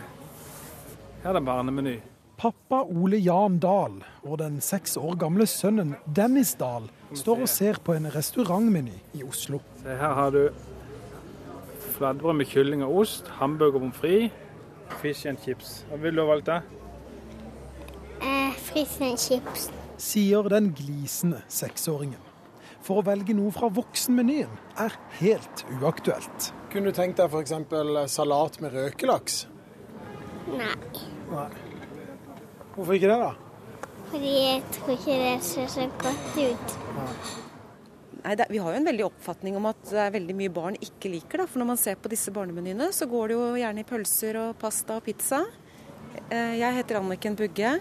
Her 1.25 1.31
er 1.31 1.37
det 1.37 1.45
barnemeny. 1.45 1.95
Pappa 2.41 2.81
Ole 2.83 3.21
Jan 3.23 3.61
Dahl 3.63 4.01
og 4.25 4.41
den 4.41 4.59
seks 4.65 4.97
år 4.99 5.15
gamle 5.21 5.47
sønnen 5.47 5.95
Dennis 6.17 6.57
Dahl 6.59 6.89
står 7.15 7.45
og 7.45 7.53
ser 7.53 7.79
på 7.85 7.95
en 7.95 8.09
restaurantmeny 8.11 8.97
i 9.15 9.23
Oslo. 9.23 9.61
Se, 9.85 9.93
her 10.01 10.17
har 10.19 10.35
du 10.35 10.49
flatbrød 11.95 12.41
med 12.41 12.51
kylling 12.51 12.83
og 12.83 13.05
ost, 13.05 13.31
hamburger 13.39 13.79
pommes 13.79 14.01
frites, 14.01 14.35
fish 14.99 15.29
and 15.29 15.39
chips. 15.45 15.85
Hva 15.93 16.01
vil 16.03 16.17
du 16.17 16.25
ha 16.25 16.29
valgt? 16.33 16.51
da? 16.51 16.61
Eh, 18.25 18.53
fish 18.73 18.99
and 19.05 19.21
chips 19.21 19.71
sier 20.01 20.49
den 20.51 20.73
glisende 20.77 21.43
seksåringen. 21.49 22.21
For 22.85 23.01
å 23.01 23.07
velge 23.07 23.33
noe 23.37 23.53
fra 23.55 23.71
voksenmenyen 23.73 24.53
er 24.81 24.97
helt 25.21 25.65
uaktuelt. 25.79 26.51
Kunne 26.73 26.91
du 26.93 26.97
tenkt 26.97 27.21
deg 27.21 27.33
f.eks. 27.33 27.55
salat 28.13 28.61
med 28.61 28.75
røkelaks? 28.77 29.45
Nei. 30.53 30.75
Nei. 31.31 31.49
Hvorfor 32.75 32.99
ikke 32.99 33.09
det, 33.09 33.17
da? 33.23 33.33
Fordi 34.11 34.35
jeg 34.35 34.61
tror 34.77 34.93
ikke 34.99 35.17
det 35.23 35.33
ser 35.47 35.73
så 35.73 35.89
godt 36.03 36.37
ut. 36.37 36.77
Nei. 36.99 37.09
Nei, 38.25 38.35
det, 38.41 38.47
Vi 38.49 38.61
har 38.63 38.73
jo 38.73 38.81
en 38.81 38.89
veldig 38.89 39.05
oppfatning 39.05 39.57
om 39.59 39.67
at 39.69 39.81
det 39.91 40.01
er 40.01 40.15
veldig 40.15 40.37
mye 40.39 40.53
barn 40.53 40.79
ikke 40.81 41.11
liker. 41.13 41.43
da, 41.43 41.47
for 41.49 41.61
Når 41.61 41.71
man 41.73 41.81
ser 41.81 41.99
på 42.01 42.13
disse 42.13 42.33
barnemenyene, 42.33 42.89
så 42.93 43.09
går 43.09 43.29
det 43.29 43.37
jo 43.37 43.49
gjerne 43.61 43.85
i 43.85 43.89
pølser 43.89 44.39
og 44.41 44.57
pasta 44.61 44.97
og 44.97 45.05
pizza. 45.05 45.43
Eh, 46.31 46.55
jeg 46.61 46.79
heter 46.79 47.01
Anniken 47.01 47.37
Bugge. 47.37 47.77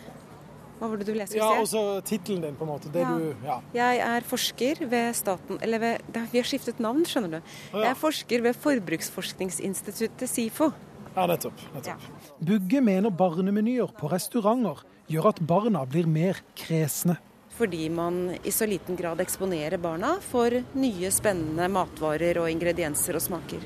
Hva 0.80 0.90
var 0.90 0.98
det 0.98 1.06
du 1.08 1.14
leste? 1.16 1.38
Ja, 1.38 1.50
og 1.62 1.68
så 1.70 2.02
tittelen 2.04 2.42
din, 2.42 2.56
på 2.56 2.66
en 2.66 2.72
måte. 2.74 2.92
Det 2.92 3.02
Ja. 3.02 3.18
du 3.18 3.36
Ja. 3.46 3.62
Jeg 3.74 4.00
er 4.00 4.22
forsker 4.22 4.86
ved 4.90 5.14
staten 5.16 5.60
Eller 5.62 5.80
ved, 5.80 6.02
vi 6.32 6.40
har 6.40 6.44
skiftet 6.46 6.80
navn, 6.80 7.04
skjønner 7.06 7.30
du. 7.32 7.42
ja. 7.74 7.80
Jeg 7.84 7.92
er 7.92 7.96
forsker 7.96 8.42
ved 8.42 8.56
Forbruksforskningsinstituttet 8.56 10.30
SIFO. 10.30 10.72
Ja, 11.16 11.28
nettopp. 11.28 11.54
nettopp. 11.76 12.02
Bugge 12.42 12.82
mener 12.82 13.12
barnemenyer 13.12 13.88
på 13.98 14.10
restauranter 14.10 14.82
gjør 15.08 15.28
at 15.30 15.40
barna 15.46 15.86
blir 15.86 16.08
mer 16.08 16.40
kresne. 16.56 17.18
Fordi 17.54 17.88
man 17.94 18.32
i 18.44 18.50
så 18.50 18.66
liten 18.68 18.96
grad 18.98 19.20
eksponerer 19.22 19.78
barna 19.80 20.16
for 20.26 20.50
nye, 20.74 21.12
spennende 21.12 21.68
matvarer 21.70 22.40
og 22.42 22.50
ingredienser 22.50 23.14
og 23.16 23.22
smaker. 23.22 23.62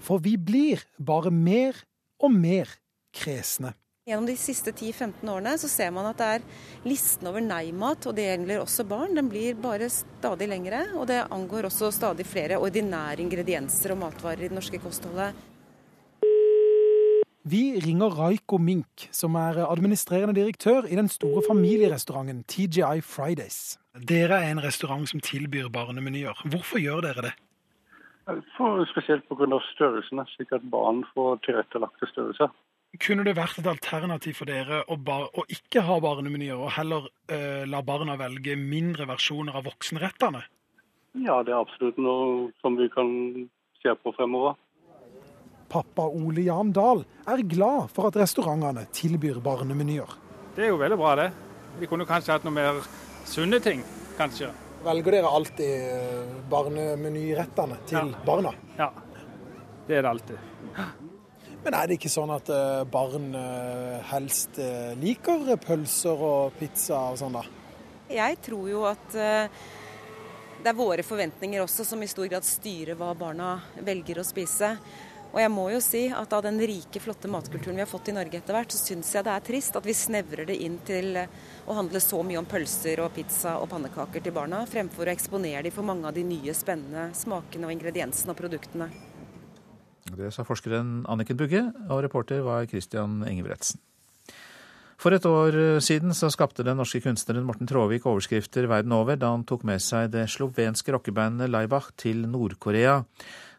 For 0.00 0.18
vi 0.22 0.36
blir 0.36 0.84
bare 1.00 1.30
mer 1.32 1.74
og 2.22 2.30
mer 2.30 2.68
kresne. 3.12 3.74
Gjennom 4.02 4.24
de 4.26 4.34
siste 4.34 4.72
10-15 4.74 5.28
årene 5.30 5.50
så 5.62 5.68
ser 5.70 5.92
man 5.94 6.08
at 6.08 6.18
det 6.18 6.26
er 6.26 6.46
listen 6.90 7.28
over 7.30 7.44
nei-mat, 7.44 8.02
og 8.10 8.16
det 8.16 8.24
gjelder 8.24 8.58
også 8.58 8.82
barn, 8.90 9.12
den 9.14 9.28
blir 9.30 9.54
bare 9.62 9.86
stadig 9.94 10.48
lengre. 10.50 10.80
Og 10.98 11.06
det 11.06 11.20
angår 11.30 11.68
også 11.68 11.92
stadig 11.94 12.26
flere 12.26 12.58
ordinære 12.58 13.22
ingredienser 13.22 13.94
og 13.94 14.00
matvarer 14.00 14.42
i 14.42 14.48
det 14.48 14.56
norske 14.56 14.80
kostholdet. 14.82 15.38
Vi 17.46 17.60
ringer 17.84 18.16
Raiko 18.18 18.58
Mink, 18.58 19.06
som 19.14 19.38
er 19.38 19.62
administrerende 19.68 20.34
direktør 20.34 20.90
i 20.90 20.98
den 20.98 21.06
store 21.06 21.44
familierestauranten 21.46 22.42
TGI 22.50 23.06
Fridays. 23.06 23.78
Dere 23.94 24.42
er 24.42 24.50
en 24.56 24.64
restaurant 24.66 25.06
som 25.06 25.22
tilbyr 25.22 25.70
barnemenyer. 25.70 26.42
Hvorfor 26.50 26.82
gjør 26.82 27.06
dere 27.06 27.28
det? 27.28 27.34
For 28.58 28.82
spesielt 28.90 29.30
pga. 29.30 29.62
størrelsene, 29.76 30.26
slik 30.34 30.58
at 30.58 30.66
barn 30.74 31.04
får 31.14 31.38
tilrettelagte 31.46 32.10
størrelser. 32.10 32.50
Kunne 33.00 33.24
det 33.24 33.32
vært 33.38 33.56
et 33.62 33.68
alternativ 33.70 34.36
for 34.42 34.50
dere 34.50 34.82
å, 34.84 34.98
bar 35.00 35.30
å 35.32 35.46
ikke 35.48 35.80
ha 35.86 35.96
barnemenyer, 36.04 36.58
og 36.60 36.74
heller 36.76 37.06
eh, 37.32 37.62
la 37.64 37.80
barna 37.80 38.18
velge 38.20 38.52
mindre 38.58 39.06
versjoner 39.08 39.56
av 39.56 39.64
voksenrettene? 39.64 40.42
Ja, 41.24 41.38
det 41.44 41.54
er 41.54 41.62
absolutt 41.62 41.96
noe 42.00 42.50
som 42.60 42.76
vi 42.76 42.90
kan 42.92 43.08
se 43.80 43.94
på 43.96 44.12
fremover. 44.16 44.58
Pappa 45.72 46.04
Ole 46.04 46.44
Jan 46.44 46.72
Dahl 46.76 47.00
er 47.32 47.40
glad 47.48 47.88
for 47.96 48.10
at 48.10 48.18
restaurantene 48.20 48.84
tilbyr 48.92 49.40
barnemenyer. 49.44 50.12
Det 50.52 50.66
er 50.66 50.74
jo 50.74 50.80
veldig 50.82 50.98
bra, 51.00 51.14
det. 51.16 51.30
Vi 51.80 51.88
kunne 51.88 52.04
kanskje 52.08 52.36
hatt 52.36 52.44
noe 52.44 52.52
mer 52.52 52.82
sunne 53.24 53.60
ting, 53.64 53.80
kanskje. 54.18 54.50
Velger 54.84 55.16
dere 55.16 55.30
alltid 55.32 55.88
eh, 55.94 56.36
barnemenyrettene 56.52 57.80
til 57.88 58.12
barna? 58.26 58.52
Ja, 58.76 58.90
det 59.88 59.96
er 59.96 60.04
det 60.04 60.12
alltid. 60.12 61.01
Men 61.62 61.76
er 61.78 61.86
det 61.86 61.98
ikke 62.00 62.10
sånn 62.10 62.32
at 62.34 62.50
eh, 62.50 62.82
barn 62.90 63.30
eh, 63.38 64.00
helst 64.10 64.58
eh, 64.58 64.96
liker 64.98 65.54
pølser 65.62 66.24
og 66.26 66.56
pizza 66.58 66.98
og 67.12 67.20
sånn, 67.20 67.38
da? 67.38 67.44
Jeg 68.12 68.40
tror 68.44 68.66
jo 68.68 68.82
at 68.84 69.14
det 69.14 70.68
er 70.68 70.76
våre 70.76 71.04
forventninger 71.06 71.62
også 71.62 71.86
som 71.86 72.02
i 72.02 72.10
stor 72.10 72.26
grad 72.28 72.44
styrer 72.44 72.98
hva 72.98 73.14
barna 73.16 73.54
velger 73.80 74.20
å 74.20 74.26
spise. 74.26 74.74
Og 75.32 75.38
jeg 75.40 75.52
må 75.54 75.64
jo 75.72 75.78
si 75.80 76.02
at 76.12 76.34
av 76.36 76.42
den 76.44 76.60
rike, 76.60 77.00
flotte 77.00 77.30
matkulturen 77.32 77.78
vi 77.78 77.84
har 77.86 77.88
fått 77.88 78.10
i 78.12 78.16
Norge 78.18 78.36
etter 78.36 78.52
hvert, 78.52 78.74
så 78.74 78.90
syns 78.90 79.14
jeg 79.16 79.24
det 79.24 79.32
er 79.32 79.46
trist 79.46 79.78
at 79.78 79.88
vi 79.88 79.94
snevrer 79.96 80.44
det 80.50 80.58
inn 80.66 80.76
til 80.84 81.16
å 81.16 81.78
handle 81.78 82.02
så 82.04 82.20
mye 82.26 82.42
om 82.42 82.50
pølser 82.50 83.00
og 83.00 83.14
pizza 83.16 83.54
og 83.62 83.70
pannekaker 83.72 84.26
til 84.26 84.36
barna, 84.36 84.60
fremfor 84.68 85.08
å 85.08 85.14
eksponere 85.14 85.64
dem 85.64 85.72
for 85.72 85.88
mange 85.88 86.10
av 86.10 86.18
de 86.18 86.26
nye, 86.26 86.52
spennende 86.58 87.08
smakene 87.16 87.70
og 87.70 87.74
ingrediensene 87.78 88.36
og 88.36 88.42
produktene. 88.44 88.90
Det 90.16 90.32
sa 90.34 90.44
forskeren 90.46 91.02
Anniken 91.10 91.38
Bugge, 91.40 91.64
og 91.88 92.02
reporter 92.04 92.42
var 92.44 92.68
Christian 92.70 93.22
Ingebretsen. 93.28 93.80
For 95.02 95.10
et 95.16 95.24
år 95.26 95.80
siden 95.82 96.14
så 96.14 96.28
skapte 96.30 96.62
den 96.62 96.78
norske 96.78 97.00
kunstneren 97.02 97.42
Morten 97.42 97.66
Traavik 97.66 98.04
overskrifter 98.06 98.68
verden 98.70 98.92
over 98.94 99.16
da 99.18 99.32
han 99.32 99.42
tok 99.48 99.64
med 99.66 99.82
seg 99.82 100.12
det 100.14 100.28
slovenske 100.30 100.94
rockebandet 100.94 101.50
Laibach 101.50 101.88
til 101.98 102.22
Nord-Korea. 102.30 103.00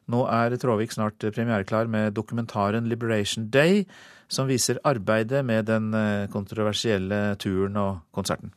Nå 0.08 0.24
er 0.32 0.56
Traavik 0.60 0.96
snart 0.96 1.20
premiereklar 1.20 1.92
med 1.92 2.16
dokumentaren 2.16 2.88
Liberation 2.88 3.50
Day, 3.52 3.84
som 4.28 4.48
viser 4.48 4.80
arbeidet 4.88 5.44
med 5.46 5.68
den 5.68 5.94
eh, 5.94 6.30
kontroversielle 6.32 7.36
turen 7.40 7.78
og 7.80 8.04
konserten. 8.16 8.54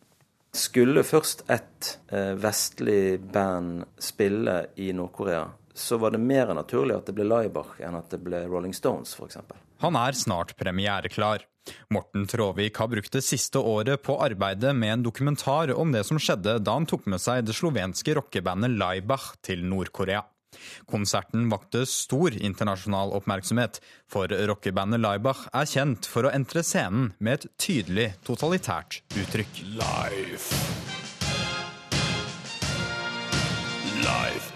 Skulle 0.56 1.04
først 1.04 1.44
et 1.52 1.92
eh, 2.08 2.32
vestlig 2.40 3.18
band 3.32 3.84
spille 3.98 4.60
i 4.80 4.92
Nord-Korea, 4.96 5.44
så 5.76 5.96
var 5.96 6.10
det 6.10 6.18
mer 6.18 6.54
naturlig 6.54 6.96
at 6.96 7.08
det 7.08 7.14
ble 7.16 7.26
Laibach 7.28 7.76
enn 7.84 7.98
at 7.98 8.08
det 8.12 8.22
ble 8.24 8.46
Rolling 8.48 8.74
Stones, 8.74 9.12
f.eks. 9.16 9.38
Han 9.84 9.98
er 10.00 10.16
snart 10.16 10.54
premiereklar. 10.56 11.44
Morten 11.90 12.26
Tråvik 12.30 12.78
har 12.78 12.88
brukt 12.88 13.12
det 13.12 13.24
siste 13.26 13.58
året 13.58 14.02
på 14.06 14.16
arbeidet 14.22 14.72
med 14.76 14.92
en 14.92 15.04
dokumentar 15.04 15.74
om 15.74 15.92
det 15.92 16.04
som 16.06 16.20
skjedde 16.22 16.60
da 16.62 16.78
han 16.78 16.86
tok 16.88 17.08
med 17.10 17.20
seg 17.20 17.44
det 17.44 17.56
slovenske 17.58 18.14
rockebandet 18.16 18.78
Laibach 18.78 19.34
til 19.44 19.66
Nord-Korea. 19.66 20.22
Konserten 20.88 21.50
vakte 21.52 21.82
stor 21.90 22.32
internasjonal 22.32 23.12
oppmerksomhet, 23.18 23.82
for 24.08 24.32
rockebandet 24.48 25.02
Laibach 25.02 25.44
er 25.52 25.68
kjent 25.68 26.08
for 26.08 26.24
å 26.24 26.32
entre 26.32 26.64
scenen 26.64 27.12
med 27.18 27.42
et 27.42 27.48
tydelig 27.60 28.12
totalitært 28.24 29.02
uttrykk. 29.18 29.64
Life. 29.76 30.54
Life. 34.06 34.55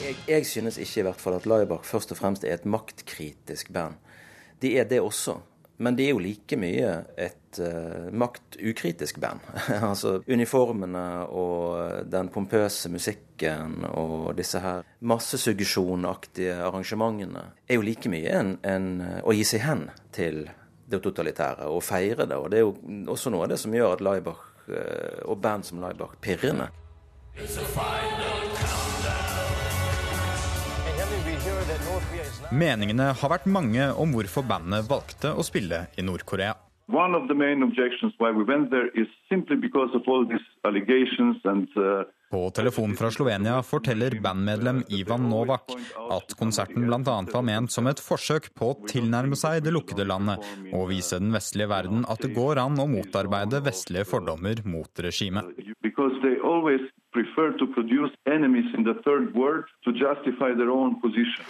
Jeg, 0.00 0.16
jeg 0.28 0.46
synes 0.46 0.78
ikke 0.80 1.00
i 1.00 1.06
hvert 1.06 1.20
fall 1.20 1.36
at 1.36 1.46
Laibach 1.46 1.84
først 1.84 2.14
og 2.14 2.18
fremst 2.18 2.44
er 2.44 2.56
et 2.56 2.64
maktkritisk 2.66 3.72
band. 3.72 3.98
De 4.62 4.78
er 4.78 4.88
det 4.88 5.00
også. 5.00 5.36
Men 5.82 5.96
de 5.98 6.06
er 6.06 6.12
jo 6.12 6.22
like 6.22 6.56
mye 6.56 6.90
et 7.18 7.60
uh, 7.60 8.08
maktukritisk 8.14 9.20
band. 9.20 9.40
altså 9.90 10.20
uniformene 10.28 11.04
og 11.26 12.08
den 12.12 12.30
pompøse 12.32 12.90
musikken 12.92 13.84
og 13.90 14.32
disse 14.38 14.60
her 14.62 14.82
massesuggesjonaktige 15.00 16.60
arrangementene 16.64 17.48
er 17.68 17.80
jo 17.80 17.86
like 17.86 18.08
mye 18.12 18.36
en, 18.40 18.56
en, 18.64 18.92
å 19.24 19.34
gi 19.34 19.44
seg 19.48 19.66
hen 19.66 19.88
til 20.14 20.44
det 20.92 21.00
totalitære 21.02 21.68
og 21.68 21.82
feire 21.84 22.28
det. 22.28 22.38
Og 22.38 22.52
det 22.52 22.60
er 22.60 22.66
jo 22.68 23.10
også 23.12 23.32
noe 23.32 23.48
av 23.48 23.52
det 23.54 23.60
som 23.60 23.74
gjør 23.74 23.96
at 23.96 24.06
Laibach 24.06 24.46
uh, 24.70 25.18
og 25.26 25.42
band 25.42 25.68
som 25.68 25.82
Laibach 25.82 26.16
pirrende. 26.22 26.72
Meningene 32.52 33.12
har 33.16 33.32
vært 33.32 33.46
mange 33.48 33.86
om 33.96 34.12
hvorfor 34.12 34.44
bandet 34.44 34.84
valgte 34.90 35.32
å 35.32 35.44
spille 35.46 35.86
i 35.96 36.04
Nord-Korea. 36.04 36.52
One 36.92 37.16
of 37.16 37.28
the 37.28 37.34
main 37.34 37.62
objections 37.62 38.12
why 38.18 38.30
we 38.36 38.44
went 38.44 38.70
there 38.70 38.90
is 38.94 39.08
simply 39.30 39.56
because 39.56 39.94
of 39.96 40.02
all 40.06 40.26
these 40.28 40.44
allegations 40.64 41.40
and 41.44 41.68
uh, 41.76 42.04
På 42.32 42.50
telefon 42.50 42.96
fra 42.96 43.10
Slovenia 43.10 43.62
forteller 43.62 44.20
bandmedlem 44.20 44.82
Ivan 44.88 45.28
Novak 45.30 45.72
at 46.10 46.34
konserten 46.38 46.86
bl.a. 46.86 47.00
var 47.32 47.42
ment 47.44 47.72
som 47.72 47.88
et 47.90 48.00
forsøk 48.00 48.50
på 48.56 48.70
å 48.72 48.78
tilnærme 48.88 49.36
seg 49.36 49.60
det 49.64 49.74
lukkede 49.74 50.06
landet 50.08 50.40
og 50.72 50.88
vise 50.88 51.20
den 51.20 51.32
vestlige 51.36 51.68
verden 51.68 52.06
at 52.08 52.24
det 52.24 52.32
går 52.36 52.60
an 52.64 52.80
å 52.80 52.88
motarbeide 52.88 53.60
vestlige 53.64 54.08
fordommer 54.08 54.64
mot 54.64 55.04
regimet 55.04 55.52
always 56.52 56.82
prefer 57.12 57.48
to 57.58 57.66
produce 57.76 58.12
enemies 58.36 58.68
in 58.76 58.84
the 58.84 58.96
third 59.04 59.34
world 59.34 59.64
to 59.84 59.90
justify 60.04 60.50
their 60.60 60.70
own 60.70 61.00
position. 61.04 61.44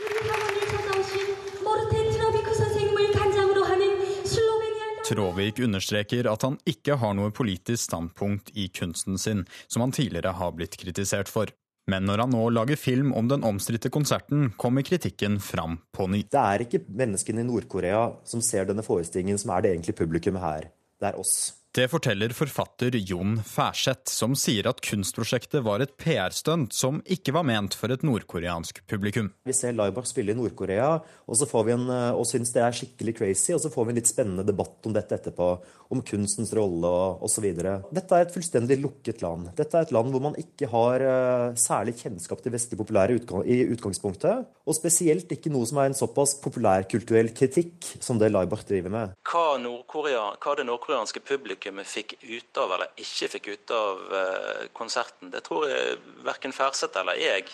Tråvik 5.08 5.58
understreker 5.58 6.26
at 6.30 6.42
han 6.46 6.54
ikke 6.64 6.94
har 6.96 7.16
noe 7.18 7.32
politisk 7.34 7.82
standpunkt 7.84 8.52
i 8.56 8.68
kunsten 8.68 9.18
sin, 9.18 9.42
som 9.68 9.84
han 9.84 9.92
tidligere 9.92 10.32
har 10.38 10.54
blitt 10.56 10.78
kritisert 10.80 11.28
for. 11.28 11.50
Men 11.90 12.06
når 12.06 12.22
han 12.22 12.32
nå 12.32 12.42
lager 12.54 12.78
film 12.78 13.10
om 13.18 13.28
den 13.28 13.42
omstridte 13.44 13.90
konserten, 13.90 14.52
kommer 14.56 14.86
kritikken 14.86 15.40
fram 15.42 15.80
på 15.92 16.06
ny. 16.06 16.22
Det 16.30 16.42
er 16.42 16.64
ikke 16.64 16.84
menneskene 16.86 17.42
i 17.42 17.48
Nord-Korea 17.48 18.04
som 18.24 18.44
ser 18.44 18.70
denne 18.70 18.86
forestillingen, 18.86 19.40
som 19.42 19.50
er 19.52 19.64
det 19.64 19.74
egentlige 19.74 19.98
publikummet 20.04 20.44
her. 20.46 20.70
Det 21.02 21.10
er 21.10 21.18
oss. 21.18 21.61
Det 21.72 21.86
forteller 21.88 22.34
forfatter 22.36 22.92
Jon 23.00 23.38
Færseth, 23.48 24.10
som 24.12 24.34
sier 24.36 24.66
at 24.68 24.82
kunstprosjektet 24.84 25.62
var 25.64 25.80
et 25.80 25.94
PR-stunt 25.96 26.74
som 26.76 26.98
ikke 27.08 27.32
var 27.32 27.46
ment 27.48 27.72
for 27.72 27.88
et 27.94 28.02
nordkoreansk 28.04 28.82
publikum. 28.92 29.30
Vi 29.48 29.54
ser 29.56 29.72
Laibach 29.72 30.10
spille 30.10 30.34
i 30.34 30.36
Nord-Korea, 30.36 30.90
og 31.00 31.38
så 31.40 31.48
får 31.48 31.64
vi 31.64 31.72
en, 31.72 31.86
eh, 31.88 32.10
og 32.12 32.28
syns 32.28 32.52
det 32.52 32.60
er 32.60 32.76
skikkelig 32.76 33.14
crazy, 33.16 33.54
og 33.56 33.62
så 33.64 33.70
får 33.72 33.88
vi 33.88 33.94
en 33.94 34.00
litt 34.02 34.10
spennende 34.10 34.44
debatt 34.44 34.84
om 34.84 34.92
dette 34.92 35.16
etterpå. 35.16 35.48
Om 35.92 36.00
kunstens 36.08 36.52
rolle 36.56 36.88
og 36.88 37.24
osv. 37.24 37.44
Dette 37.52 38.16
er 38.16 38.26
et 38.26 38.32
fullstendig 38.32 38.78
lukket 38.80 39.24
land. 39.24 39.50
Dette 39.56 39.76
er 39.76 39.84
et 39.84 39.92
land 39.92 40.12
hvor 40.12 40.22
man 40.24 40.36
ikke 40.40 40.68
har 40.72 41.04
uh, 41.04 41.56
særlig 41.56 41.98
kjennskap 41.98 42.40
til 42.40 42.54
vestlig 42.54 42.78
populære 42.80 43.18
utgang 43.18 43.44
i 43.44 43.58
utgangspunktet. 43.68 44.46
Og 44.64 44.76
spesielt 44.78 45.28
ikke 45.36 45.52
noe 45.52 45.68
som 45.68 45.82
er 45.82 45.90
en 45.90 45.96
såpass 45.96 46.38
populærkulturell 46.40 47.28
kritikk 47.36 47.90
som 48.00 48.16
det 48.16 48.32
Laibach 48.32 48.64
driver 48.64 48.88
med. 48.88 49.12
hva, 49.28 50.32
hva 50.40 50.56
det 50.56 50.64
nordkoreanske 50.64 51.20
publikummet 51.62 51.86
fikk 51.86 52.14
ut 52.22 52.58
av 52.58 52.72
eller 52.74 52.88
ikke 52.96 53.28
fikk 53.28 53.48
ut 53.48 53.70
av 53.70 53.98
eh, 54.12 54.68
konserten, 54.72 55.30
det 55.30 55.42
tror 55.46 55.68
jeg 55.68 55.98
verken 56.24 56.52
Færseth 56.52 56.98
eller 56.98 57.14
jeg 57.16 57.46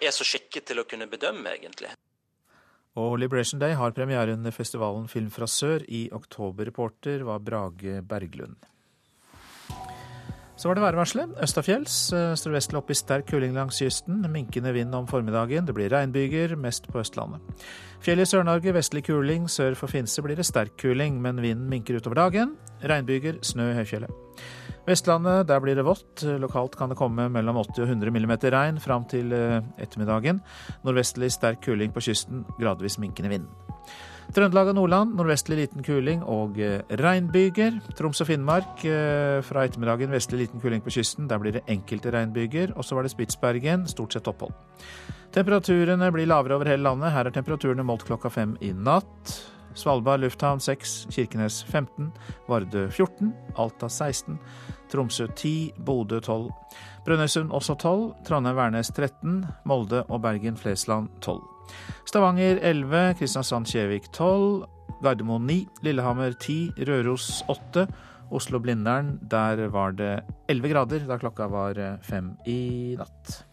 er 0.00 0.10
så 0.10 0.24
skikket 0.24 0.66
til 0.66 0.80
å 0.80 0.86
kunne 0.88 1.06
bedømme, 1.06 1.50
egentlig. 1.52 1.92
Og 2.96 3.18
Liberation 3.18 3.60
Day 3.60 3.74
har 3.74 3.92
premiere 3.92 4.32
under 4.34 4.50
festivalen 4.50 5.08
Film 5.08 5.30
fra 5.30 5.46
sør 5.46 5.84
i 5.88 6.08
oktober. 6.12 6.66
Reporter 6.66 7.22
var 7.22 7.38
Brage 7.38 8.02
Berglund. 8.02 8.56
Så 10.60 10.68
var 10.68 10.76
det 10.76 10.82
værvarselet. 10.84 11.30
Østafjells 11.40 11.94
eh, 12.12 12.34
sørvestlig 12.36 12.76
opp 12.76 12.90
i 12.92 12.96
sterk 12.98 13.30
kuling 13.30 13.54
langs 13.56 13.78
kysten. 13.80 14.18
Minkende 14.28 14.74
vind 14.76 14.92
om 14.92 15.06
formiddagen. 15.08 15.64
Det 15.64 15.72
blir 15.72 15.88
regnbyger, 15.88 16.52
mest 16.60 16.90
på 16.92 17.00
Østlandet. 17.00 17.40
Fjell 18.04 18.20
i 18.20 18.26
Sør-Norge 18.28 18.74
vestlig 18.76 19.06
kuling. 19.06 19.46
Sør 19.48 19.72
for 19.78 19.88
Finse 19.88 20.20
blir 20.20 20.36
det 20.36 20.44
sterk 20.44 20.76
kuling, 20.82 21.16
men 21.24 21.40
vinden 21.40 21.64
minker 21.72 21.96
utover 21.96 22.20
dagen. 22.20 22.58
Regnbyger, 22.84 23.40
snø 23.40 23.70
i 23.70 23.78
høyfjellet. 23.78 24.44
Vestlandet, 24.84 25.48
der 25.48 25.64
blir 25.64 25.80
det 25.80 25.86
vått. 25.88 26.26
Lokalt 26.44 26.76
kan 26.76 26.92
det 26.92 27.00
komme 27.00 27.30
mellom 27.32 27.62
80 27.64 27.86
og 27.86 27.94
100 27.94 28.12
mm 28.20 28.36
regn 28.52 28.84
fram 28.84 29.08
til 29.08 29.32
eh, 29.32 29.62
ettermiddagen. 29.80 30.44
Nordvestlig 30.84 31.32
sterk 31.32 31.64
kuling 31.64 31.96
på 31.96 32.04
kysten, 32.04 32.44
gradvis 32.60 33.00
minkende 33.00 33.32
vind. 33.32 33.48
Trøndelag 34.30 34.68
og 34.70 34.76
Nordland 34.78 35.16
nordvestlig 35.18 35.56
liten 35.58 35.82
kuling 35.82 36.20
og 36.22 36.58
eh, 36.62 36.84
regnbyger. 37.00 37.80
Troms 37.98 38.22
og 38.22 38.28
Finnmark 38.28 38.84
eh, 38.86 39.40
fra 39.42 39.64
ettermiddagen 39.66 40.12
vestlig 40.14 40.44
liten 40.44 40.62
kuling 40.62 40.84
på 40.84 40.92
kysten. 40.94 41.26
Der 41.30 41.40
blir 41.42 41.56
det 41.56 41.64
enkelte 41.66 42.12
regnbyger. 42.14 42.76
Og 42.76 42.86
så 42.86 42.94
var 42.94 43.06
det 43.06 43.10
Spitsbergen, 43.10 43.88
stort 43.90 44.14
sett 44.14 44.30
opphold. 44.30 44.54
Temperaturene 45.34 46.12
blir 46.14 46.30
lavere 46.30 46.60
over 46.60 46.70
hele 46.70 46.86
landet. 46.86 47.10
Her 47.14 47.26
er 47.26 47.34
temperaturene 47.34 47.86
målt 47.86 48.06
klokka 48.06 48.30
fem 48.30 48.54
i 48.62 48.70
natt. 48.70 49.34
Svalbard 49.74 50.22
lufthavn 50.22 50.62
6, 50.62 51.06
Kirkenes 51.14 51.60
15, 51.66 52.10
Vardø 52.50 52.88
14, 52.90 53.30
Alta 53.58 53.88
16, 53.90 54.38
Tromsø 54.90 55.26
10, 55.26 55.72
Bodø 55.86 56.18
12, 56.20 56.50
Brønnøysund 57.06 57.54
også 57.54 57.78
12, 57.78 58.02
Trondheim-Værnes 58.26 58.90
13, 58.94 59.44
Molde 59.70 60.02
og 60.08 60.22
Bergen-Flesland 60.26 61.08
12. 61.22 61.59
Stavanger 62.08 62.60
11, 62.62 63.14
Kristiansand-Kjevik 63.20 64.10
12, 64.12 64.64
Gardermoen 65.02 65.46
9, 65.46 65.58
Lillehammer 65.86 66.32
10, 66.32 66.86
Røros 66.88 67.42
8, 67.48 67.86
Oslo-Blindern, 68.30 69.18
der 69.30 69.66
var 69.74 69.94
det 69.98 70.20
11 70.48 70.74
grader 70.74 71.06
da 71.08 71.18
klokka 71.18 71.48
var 71.50 71.80
fem 72.06 72.34
i 72.46 72.96
natt. 72.98 73.49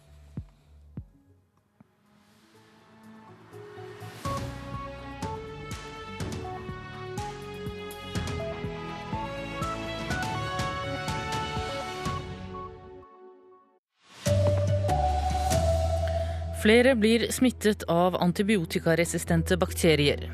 Flere 16.58 16.96
blir 16.98 17.28
smittet 17.30 17.84
av 17.86 18.16
antibiotikaresistente 18.18 19.54
bakterier. 19.56 20.24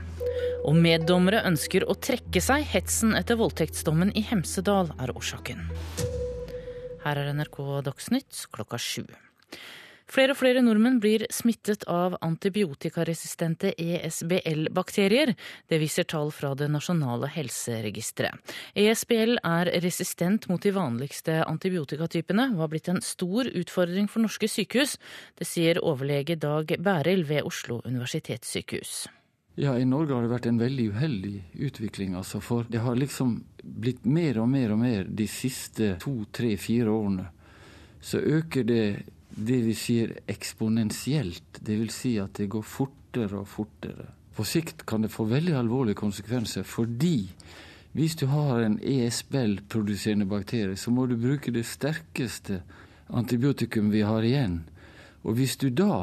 Og 0.64 0.72
meddommere 0.80 1.42
ønsker 1.44 1.84
å 1.84 1.96
trekke 2.00 2.40
seg. 2.40 2.64
Hetsen 2.72 3.12
etter 3.18 3.36
voldtektsdommen 3.36 4.14
i 4.16 4.22
Hemsedal 4.24 4.88
er 4.96 5.12
årsaken. 5.12 5.66
Her 7.04 7.20
er 7.20 7.28
NRK 7.36 7.58
Dagsnytt 7.90 8.46
klokka 8.56 8.80
sju. 8.80 9.04
Flere 10.10 10.34
og 10.34 10.38
flere 10.38 10.60
nordmenn 10.60 10.98
blir 11.00 11.24
smittet 11.32 11.86
av 11.88 12.18
antibiotikaresistente 12.20 13.72
ESBL-bakterier. 13.80 15.32
Det 15.68 15.78
viser 15.80 16.04
tall 16.04 16.32
fra 16.34 16.52
det 16.58 16.68
nasjonale 16.72 17.30
helseregisteret. 17.32 18.54
ESBL 18.76 19.38
er 19.40 19.72
resistent 19.84 20.48
mot 20.52 20.62
de 20.62 20.74
vanligste 20.76 21.40
antibiotikatypene 21.48 22.50
og 22.52 22.66
har 22.66 22.72
blitt 22.74 22.92
en 22.92 23.00
stor 23.04 23.48
utfordring 23.48 24.10
for 24.12 24.26
norske 24.26 24.50
sykehus. 24.50 24.98
Det 25.40 25.48
sier 25.48 25.80
overlege 25.80 26.36
Dag 26.36 26.76
Bærild 26.84 27.24
ved 27.30 27.48
Oslo 27.48 27.80
universitetssykehus. 27.88 29.06
Ja, 29.56 29.76
I 29.78 29.86
Norge 29.86 30.16
har 30.16 30.24
det 30.24 30.32
vært 30.32 30.48
en 30.50 30.58
veldig 30.58 30.88
uheldig 30.90 31.34
utvikling. 31.62 32.14
altså, 32.18 32.40
For 32.42 32.66
det 32.68 32.82
har 32.82 32.96
liksom 32.98 33.44
blitt 33.62 34.04
mer 34.04 34.40
og 34.42 34.48
mer 34.50 34.72
og 34.74 34.80
mer 34.82 35.04
de 35.08 35.26
siste 35.30 35.94
to, 36.02 36.24
tre, 36.32 36.56
fire 36.58 36.90
årene. 36.90 37.28
Så 38.02 38.18
øker 38.18 38.66
det 38.66 38.86
det 39.36 39.60
vi 39.64 39.74
sier 39.74 40.14
eksponentielt. 40.30 41.60
Vil 41.66 41.90
si 41.92 42.16
at 42.22 42.38
det 42.38 42.50
går 42.52 42.62
fortere 42.66 43.40
og 43.40 43.48
fortere. 43.50 44.08
På 44.34 44.46
sikt 44.46 44.82
kan 44.86 45.04
det 45.04 45.12
få 45.14 45.26
veldig 45.30 45.54
alvorlige 45.58 46.00
konsekvenser 46.00 46.66
fordi 46.66 47.28
hvis 47.94 48.16
du 48.18 48.26
har 48.26 48.64
en 48.64 48.80
ESBL-produserende 48.82 50.26
bakterie, 50.26 50.74
så 50.76 50.90
må 50.90 51.06
du 51.06 51.14
bruke 51.14 51.52
det 51.54 51.62
sterkeste 51.62 52.64
antibiotikum 53.14 53.92
vi 53.92 54.00
har 54.02 54.26
igjen. 54.26 54.64
Og 55.22 55.38
hvis 55.38 55.54
du 55.56 55.68
da 55.70 56.02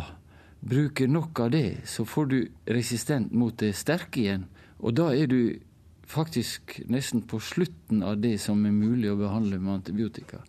bruker 0.62 1.12
nok 1.12 1.42
av 1.44 1.52
det, 1.52 1.82
så 1.84 2.06
får 2.08 2.32
du 2.32 2.38
resistent 2.72 3.34
mot 3.36 3.58
det 3.60 3.74
sterke 3.76 4.24
igjen. 4.24 4.48
Og 4.80 4.96
da 4.96 5.10
er 5.12 5.28
du 5.28 5.60
faktisk 6.08 6.80
nesten 6.88 7.26
på 7.28 7.42
slutten 7.44 8.04
av 8.08 8.22
det 8.24 8.38
som 8.40 8.64
er 8.66 8.72
mulig 8.76 9.12
å 9.12 9.20
behandle 9.20 9.60
med 9.60 9.82
antibiotika. 9.82 10.40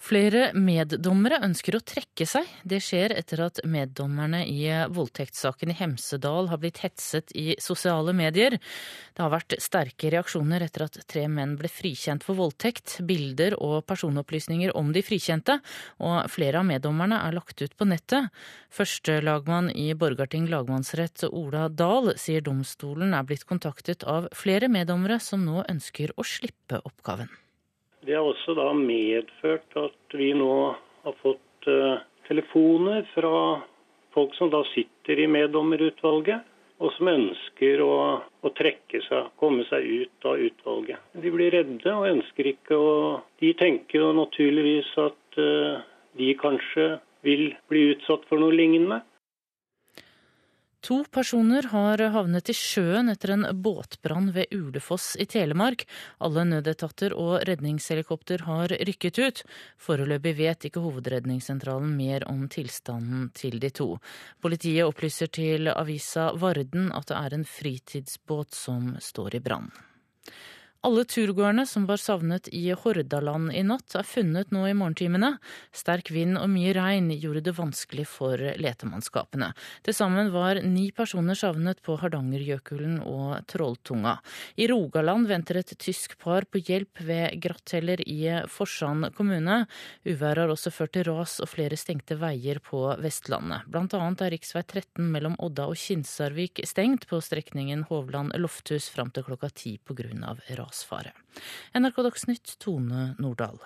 Flere 0.00 0.46
meddommere 0.56 1.42
ønsker 1.44 1.76
å 1.76 1.82
trekke 1.84 2.24
seg. 2.24 2.46
Det 2.64 2.78
skjer 2.80 3.12
etter 3.12 3.42
at 3.44 3.58
meddommerne 3.68 4.40
i 4.48 4.62
voldtektssaken 4.96 5.74
i 5.74 5.76
Hemsedal 5.76 6.48
har 6.48 6.60
blitt 6.62 6.80
hetset 6.80 7.34
i 7.36 7.52
sosiale 7.60 8.14
medier. 8.16 8.56
Det 8.56 9.20
har 9.20 9.32
vært 9.34 9.58
sterke 9.60 10.08
reaksjoner 10.14 10.64
etter 10.64 10.86
at 10.86 10.96
tre 11.04 11.26
menn 11.28 11.52
ble 11.60 11.68
frikjent 11.68 12.24
for 12.24 12.38
voldtekt. 12.40 12.96
Bilder 13.04 13.58
og 13.60 13.84
personopplysninger 13.90 14.72
om 14.80 14.94
de 14.96 15.04
frikjente, 15.04 15.58
og 16.00 16.32
flere 16.32 16.64
av 16.64 16.66
meddommerne 16.70 17.20
er 17.26 17.36
lagt 17.36 17.60
ut 17.60 17.76
på 17.76 17.90
nettet. 17.92 18.32
Førstelagmann 18.72 19.68
i 19.76 19.90
Borgarting 19.92 20.48
lagmannsrett 20.48 21.28
Ola 21.28 21.68
Dahl 21.68 22.14
sier 22.16 22.40
domstolen 22.40 23.12
er 23.12 23.28
blitt 23.28 23.44
kontaktet 23.44 24.08
av 24.08 24.32
flere 24.32 24.72
meddommere 24.72 25.20
som 25.20 25.44
nå 25.44 25.60
ønsker 25.68 26.16
å 26.16 26.24
slippe 26.24 26.80
oppgaven. 26.88 27.28
Det 28.10 28.16
har 28.18 28.26
også 28.26 28.56
da 28.58 28.72
medført 28.74 29.76
at 29.78 30.14
vi 30.18 30.32
nå 30.34 30.54
har 31.04 31.14
fått 31.20 31.66
uh, 31.70 32.00
telefoner 32.26 33.04
fra 33.12 33.60
folk 34.10 34.32
som 34.34 34.50
da 34.50 34.64
sitter 34.72 35.20
i 35.22 35.28
meddommerutvalget, 35.30 36.42
og 36.82 36.90
som 36.96 37.10
ønsker 37.12 37.84
å, 37.84 37.94
å, 38.18 38.52
trekke 38.58 38.98
seg, 39.04 39.28
komme 39.38 39.62
seg 39.68 39.86
ut 39.86 40.26
av 40.26 40.42
utvalget. 40.42 40.98
De 41.22 41.30
blir 41.30 41.54
redde 41.54 41.94
og 41.94 42.08
ønsker 42.08 42.50
ikke 42.50 42.80
å 42.82 42.90
De 43.38 43.52
tenker 43.54 44.02
jo 44.02 44.10
naturligvis 44.18 44.90
at 45.04 45.38
uh, 45.38 45.78
de 46.18 46.34
kanskje 46.42 46.90
vil 47.22 47.52
bli 47.70 47.92
utsatt 47.92 48.26
for 48.26 48.42
noe 48.42 48.58
lignende. 48.58 49.04
To 50.80 51.02
personer 51.12 51.66
har 51.68 52.00
havnet 52.14 52.48
i 52.48 52.54
sjøen 52.56 53.12
etter 53.12 53.34
en 53.34 53.42
båtbrann 53.62 54.30
ved 54.32 54.48
Ulefoss 54.56 55.12
i 55.20 55.26
Telemark. 55.28 55.84
Alle 56.24 56.46
nødetater 56.48 57.12
og 57.12 57.42
redningshelikopter 57.48 58.46
har 58.46 58.72
rykket 58.88 59.20
ut. 59.20 59.42
Foreløpig 59.76 60.32
vet 60.38 60.64
ikke 60.70 60.80
Hovedredningssentralen 60.80 61.92
mer 61.98 62.24
om 62.32 62.46
tilstanden 62.48 63.28
til 63.36 63.60
de 63.60 63.68
to. 63.76 63.90
Politiet 64.40 64.88
opplyser 64.88 65.28
til 65.28 65.68
avisa 65.74 66.30
Varden 66.40 66.88
at 66.96 67.12
det 67.12 67.20
er 67.20 67.36
en 67.36 67.44
fritidsbåt 67.44 68.56
som 68.56 68.94
står 69.04 69.36
i 69.36 69.44
brann. 69.44 69.68
Alle 70.80 71.02
turgåerene 71.04 71.66
som 71.68 71.84
var 71.84 72.00
savnet 72.00 72.46
i 72.56 72.70
Hordaland 72.72 73.50
i 73.52 73.60
natt, 73.68 73.92
er 74.00 74.06
funnet 74.08 74.48
nå 74.48 74.62
i 74.64 74.72
morgentimene. 74.72 75.34
Sterk 75.76 76.08
vind 76.08 76.38
og 76.40 76.46
mye 76.48 76.70
regn 76.72 77.10
gjorde 77.20 77.42
det 77.44 77.52
vanskelig 77.58 78.06
for 78.08 78.40
letemannskapene. 78.40 79.50
Til 79.84 79.92
sammen 79.92 80.30
var 80.32 80.62
ni 80.64 80.86
personer 80.96 81.36
savnet 81.36 81.82
på 81.84 81.98
Hardangerjøkulen 82.00 82.94
og 83.04 83.42
Trolltunga. 83.52 84.14
I 84.56 84.70
Rogaland 84.72 85.28
venter 85.28 85.58
et 85.60 85.74
tysk 85.76 86.14
par 86.24 86.48
på 86.48 86.62
hjelp 86.64 87.04
ved 87.04 87.36
Gratteller 87.44 88.00
i 88.00 88.40
Forsand 88.48 89.10
kommune. 89.18 89.66
Uværet 90.08 90.46
har 90.46 90.54
også 90.56 90.72
ført 90.72 90.96
til 90.96 91.04
ras 91.10 91.36
og 91.44 91.52
flere 91.52 91.76
stengte 91.76 92.16
veier 92.24 92.56
på 92.64 92.86
Vestlandet. 93.04 93.68
Blant 93.68 93.98
annet 94.00 94.24
er 94.24 94.38
rv. 94.38 94.64
13 94.64 95.12
mellom 95.12 95.36
Odda 95.44 95.68
og 95.68 95.76
Kinsarvik 95.76 96.64
stengt 96.64 97.04
på 97.12 97.20
strekningen 97.20 97.84
Hovland-Lofthus 97.92 98.88
fram 98.96 99.12
til 99.12 99.28
klokka 99.28 99.52
ti 99.52 99.76
pga. 99.76 100.08
ras 100.56 100.69
rasfare. 100.70 101.12
NRK 101.74 102.06
Dagsnytt, 102.06 102.56
Tone 102.62 103.10
Nordahl. 103.18 103.58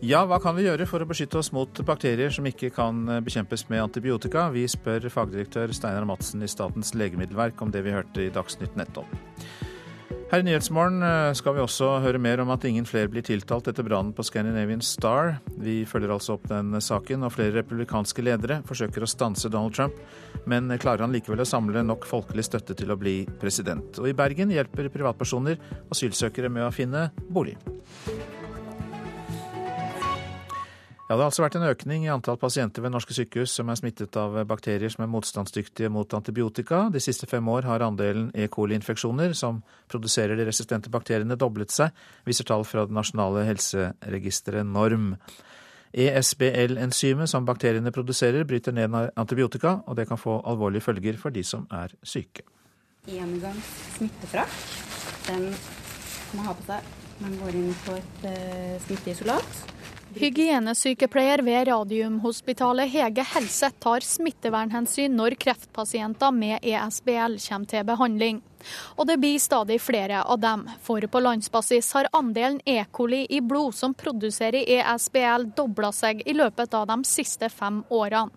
Ja, 0.00 0.22
hva 0.24 0.38
kan 0.40 0.56
vi 0.56 0.64
gjøre 0.64 0.86
for 0.88 1.04
å 1.04 1.06
beskytte 1.08 1.36
oss 1.36 1.50
mot 1.52 1.82
bakterier 1.84 2.32
som 2.32 2.46
ikke 2.48 2.70
kan 2.72 3.02
bekjempes 3.20 3.66
med 3.68 3.82
antibiotika? 3.84 4.46
Vi 4.54 4.62
spør 4.64 5.10
fagdirektør 5.12 5.74
Steinar 5.76 6.06
Madsen 6.08 6.40
i 6.40 6.48
Statens 6.48 6.94
legemiddelverk 6.96 7.60
om 7.60 7.74
det 7.74 7.84
vi 7.84 7.92
hørte 7.92 8.24
i 8.24 8.32
Dagsnytt 8.32 8.78
nettopp. 8.80 9.12
Her 10.30 10.44
i 10.44 10.44
Nyhetsmorgen 10.46 11.02
eh, 11.02 11.32
skal 11.34 11.56
vi 11.56 11.62
også 11.64 11.88
høre 12.04 12.18
mer 12.22 12.38
om 12.38 12.52
at 12.54 12.62
ingen 12.68 12.84
flere 12.86 13.10
blir 13.10 13.24
tiltalt 13.26 13.66
etter 13.66 13.82
brannen 13.82 14.12
på 14.14 14.22
Scandinavian 14.22 14.78
Star. 14.86 15.40
Vi 15.58 15.80
følger 15.90 16.12
altså 16.14 16.36
opp 16.36 16.46
den 16.46 16.70
saken, 16.78 17.24
og 17.26 17.34
flere 17.34 17.56
republikanske 17.56 18.22
ledere 18.22 18.60
forsøker 18.68 19.02
å 19.02 19.10
stanse 19.10 19.50
Donald 19.50 19.74
Trump, 19.74 19.98
men 20.46 20.70
klarer 20.78 21.02
han 21.02 21.10
likevel 21.16 21.42
å 21.42 21.50
samle 21.50 21.82
nok 21.82 22.06
folkelig 22.06 22.46
støtte 22.46 22.78
til 22.78 22.94
å 22.94 23.00
bli 23.00 23.24
president. 23.42 23.98
Og 23.98 24.06
i 24.12 24.14
Bergen 24.14 24.54
hjelper 24.54 24.92
privatpersoner 24.94 25.58
asylsøkere 25.90 26.52
med 26.52 26.68
å 26.68 26.74
finne 26.78 27.08
bolig. 27.26 27.58
Ja, 31.10 31.16
Det 31.16 31.24
har 31.24 31.28
altså 31.32 31.42
vært 31.42 31.56
en 31.58 31.66
økning 31.66 32.04
i 32.04 32.10
antall 32.14 32.36
pasienter 32.38 32.84
ved 32.84 32.92
norske 32.94 33.10
sykehus 33.16 33.50
som 33.58 33.70
er 33.72 33.78
smittet 33.80 34.14
av 34.14 34.36
bakterier 34.46 34.92
som 34.94 35.02
er 35.02 35.08
motstandsdyktige 35.10 35.88
mot 35.90 36.12
antibiotika. 36.14 36.84
De 36.94 37.00
siste 37.02 37.26
fem 37.26 37.48
år 37.50 37.66
har 37.66 37.82
andelen 37.82 38.28
E. 38.30 38.46
coli-infeksjoner 38.46 39.34
som 39.34 39.58
produserer 39.90 40.38
de 40.38 40.44
resistente 40.46 40.86
bakteriene, 40.88 41.34
doblet 41.34 41.74
seg, 41.74 41.90
viser 42.22 42.46
tall 42.46 42.62
fra 42.62 42.84
det 42.86 42.94
nasjonale 42.94 43.42
helseregisteret 43.48 44.62
NORM. 44.70 45.16
ESBL-enzymet 45.90 47.32
som 47.34 47.42
bakteriene 47.42 47.90
produserer, 47.90 48.46
bryter 48.46 48.70
ned 48.78 48.94
antibiotika, 49.18 49.80
og 49.90 49.98
det 49.98 50.06
kan 50.06 50.20
få 50.20 50.38
alvorlige 50.46 50.86
følger 50.86 51.18
for 51.18 51.34
de 51.34 51.42
som 51.42 51.66
er 51.74 51.90
syke. 52.06 52.46
Engangs 53.10 53.74
smittefrakk. 53.96 54.62
Den 55.26 55.50
man 56.36 56.52
har 56.52 56.54
på 56.54 56.70
seg 56.70 56.96
man 57.20 57.34
går 57.42 57.58
inn 57.58 57.74
på 57.82 57.98
et 57.98 58.24
uh, 58.30 58.78
smitteisolat. 58.86 59.79
Hygienesykepleier 60.14 61.38
ved 61.46 61.68
Radiumhospitalet 61.68 62.90
Hege 62.90 63.22
Helseth 63.34 63.78
tar 63.78 64.02
smittevernhensyn 64.02 65.14
når 65.14 65.36
kreftpasienter 65.38 66.34
med 66.34 66.58
ESBL 66.66 67.36
kommer 67.44 67.70
til 67.70 67.84
behandling. 67.86 68.40
Og 68.96 69.06
det 69.06 69.18
blir 69.20 69.38
stadig 69.38 69.80
flere 69.82 70.22
av 70.22 70.40
dem, 70.40 70.66
for 70.82 71.00
på 71.00 71.20
landsbasis 71.22 71.92
har 71.96 72.08
andelen 72.16 72.60
E. 72.66 72.84
coli 72.90 73.26
i 73.30 73.40
blod 73.40 73.74
som 73.74 73.94
produserer 73.94 74.68
ESBL 74.78 75.50
dobla 75.56 75.92
seg 75.92 76.22
i 76.26 76.34
løpet 76.36 76.74
av 76.74 76.86
de 76.90 77.00
siste 77.08 77.48
fem 77.48 77.82
årene. 77.88 78.30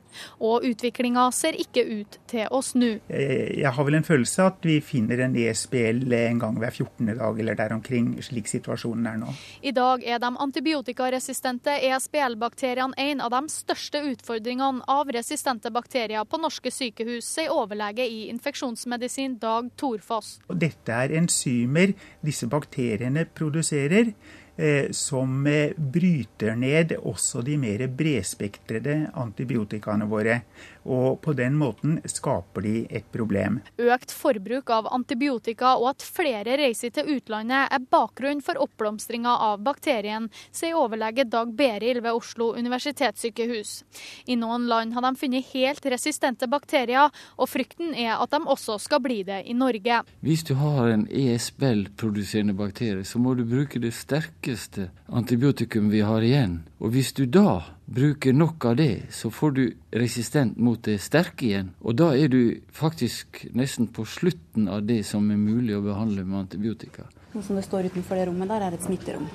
Og 0.46 0.62
utviklinga 0.68 1.26
ser 1.34 1.56
ikke 1.58 1.82
ut 1.90 2.20
til 2.30 2.46
å 2.54 2.60
snu. 2.62 3.00
Jeg 3.10 3.72
har 3.74 3.86
vel 3.88 3.98
en 3.98 4.06
følelse 4.06 4.46
at 4.46 4.60
vi 4.62 4.76
finner 4.86 5.24
en 5.26 5.34
ESBL 5.34 6.06
en 6.14 6.42
gang 6.44 6.60
hver 6.62 6.70
14. 6.70 7.16
dag 7.18 7.40
eller 7.42 7.58
der 7.58 7.74
omkring, 7.74 8.12
slik 8.22 8.52
situasjonen 8.52 9.08
er 9.10 9.18
nå. 9.24 9.34
I 9.66 9.74
dag 9.74 10.06
er 10.06 10.22
de 10.22 10.30
antibiotikaresistente 10.46 11.80
ESBL-bakteriene 11.90 12.94
en 13.10 13.24
av 13.26 13.34
de 13.34 13.42
største 13.50 14.04
utfordringene 14.12 14.86
av 14.86 15.10
resistente 15.18 15.74
bakterier 15.74 16.30
på 16.30 16.38
norske 16.38 16.70
sykehus, 16.70 17.26
sier 17.26 17.50
overlege 17.50 18.06
i 18.06 18.28
infeksjonsmedisin 18.30 19.40
Dag 19.42 19.72
Torfall 19.82 20.12
fast. 20.13 20.41
Dette 20.49 20.95
er 21.06 21.15
enzymer 21.19 21.93
disse 22.23 22.49
bakteriene 22.52 23.26
produserer, 23.26 24.13
eh, 24.56 24.91
som 24.93 25.47
eh, 25.49 25.73
bryter 25.78 26.56
ned 26.60 26.95
også 27.02 27.43
de 27.45 27.58
mer 27.58 27.88
bredspektrede 27.88 28.97
antibiotikaene 29.19 30.10
våre 30.10 30.41
og 30.84 31.22
på 31.24 31.34
den 31.38 31.56
måten 31.60 32.00
skaper 32.10 32.65
de 32.65 32.76
et 32.89 33.06
problem. 33.13 33.60
Økt 33.80 34.13
forbruk 34.13 34.69
av 34.74 34.89
antibiotika 34.93 35.76
og 35.80 35.93
at 35.93 36.06
flere 36.06 36.58
reiser 36.60 36.93
til 36.96 37.10
utlandet 37.15 37.72
er 37.74 37.88
bakgrunn 37.93 38.43
for 38.43 38.60
oppblomstringa 38.63 39.36
av 39.50 39.63
bakterien, 39.65 40.30
sier 40.52 40.78
overlege 40.80 41.26
Dag 41.30 41.54
Beril 41.58 42.02
ved 42.04 42.13
Oslo 42.13 42.52
universitetssykehus. 42.58 43.84
I 44.28 44.38
noen 44.39 44.67
land 44.72 44.96
har 44.96 45.06
de 45.06 45.13
funnet 45.19 45.52
helt 45.54 45.86
resistente 45.93 46.50
bakterier, 46.52 47.12
og 47.38 47.50
frykten 47.50 47.93
er 47.96 48.17
at 48.17 48.34
de 48.34 48.41
også 48.43 48.80
skal 48.82 49.02
bli 49.04 49.22
det 49.28 49.43
i 49.50 49.56
Norge. 49.58 50.02
Hvis 50.26 50.46
du 50.48 50.56
har 50.60 50.91
en 50.91 51.08
ESBL-produserende 51.08 52.56
bakterie, 52.58 53.06
så 53.08 53.19
må 53.19 53.36
du 53.38 53.46
bruke 53.48 53.82
det 53.84 53.93
sterkeste 53.96 54.89
antibiotikum 55.08 55.91
vi 55.93 56.04
har 56.06 56.26
igjen. 56.26 56.62
Og 56.80 56.93
hvis 56.96 57.13
du 57.15 57.26
da 57.26 57.62
bruker 57.94 58.34
nok 58.34 58.66
av 58.66 58.76
det, 58.76 59.02
så 59.12 59.30
får 59.32 59.52
du 59.52 59.64
resistent 59.92 60.58
mot 60.58 60.82
det 60.84 60.98
sterke 61.02 61.46
igjen. 61.46 61.74
Og 61.86 61.98
da 62.00 62.12
er 62.18 62.32
du 62.32 62.60
faktisk 62.74 63.46
nesten 63.54 63.90
på 63.94 64.06
slutten 64.10 64.70
av 64.72 64.86
det 64.88 65.04
som 65.08 65.30
er 65.32 65.42
mulig 65.42 65.78
å 65.78 65.84
behandle 65.86 66.26
med 66.26 66.46
antibiotika. 66.46 67.06
Noe 67.34 67.46
som 67.46 67.58
det 67.58 67.66
står 67.68 67.92
utenfor 67.92 68.18
det 68.18 68.30
rommet 68.30 68.50
der, 68.50 68.66
er 68.66 68.78
et 68.78 68.86
smitterom. 68.86 69.28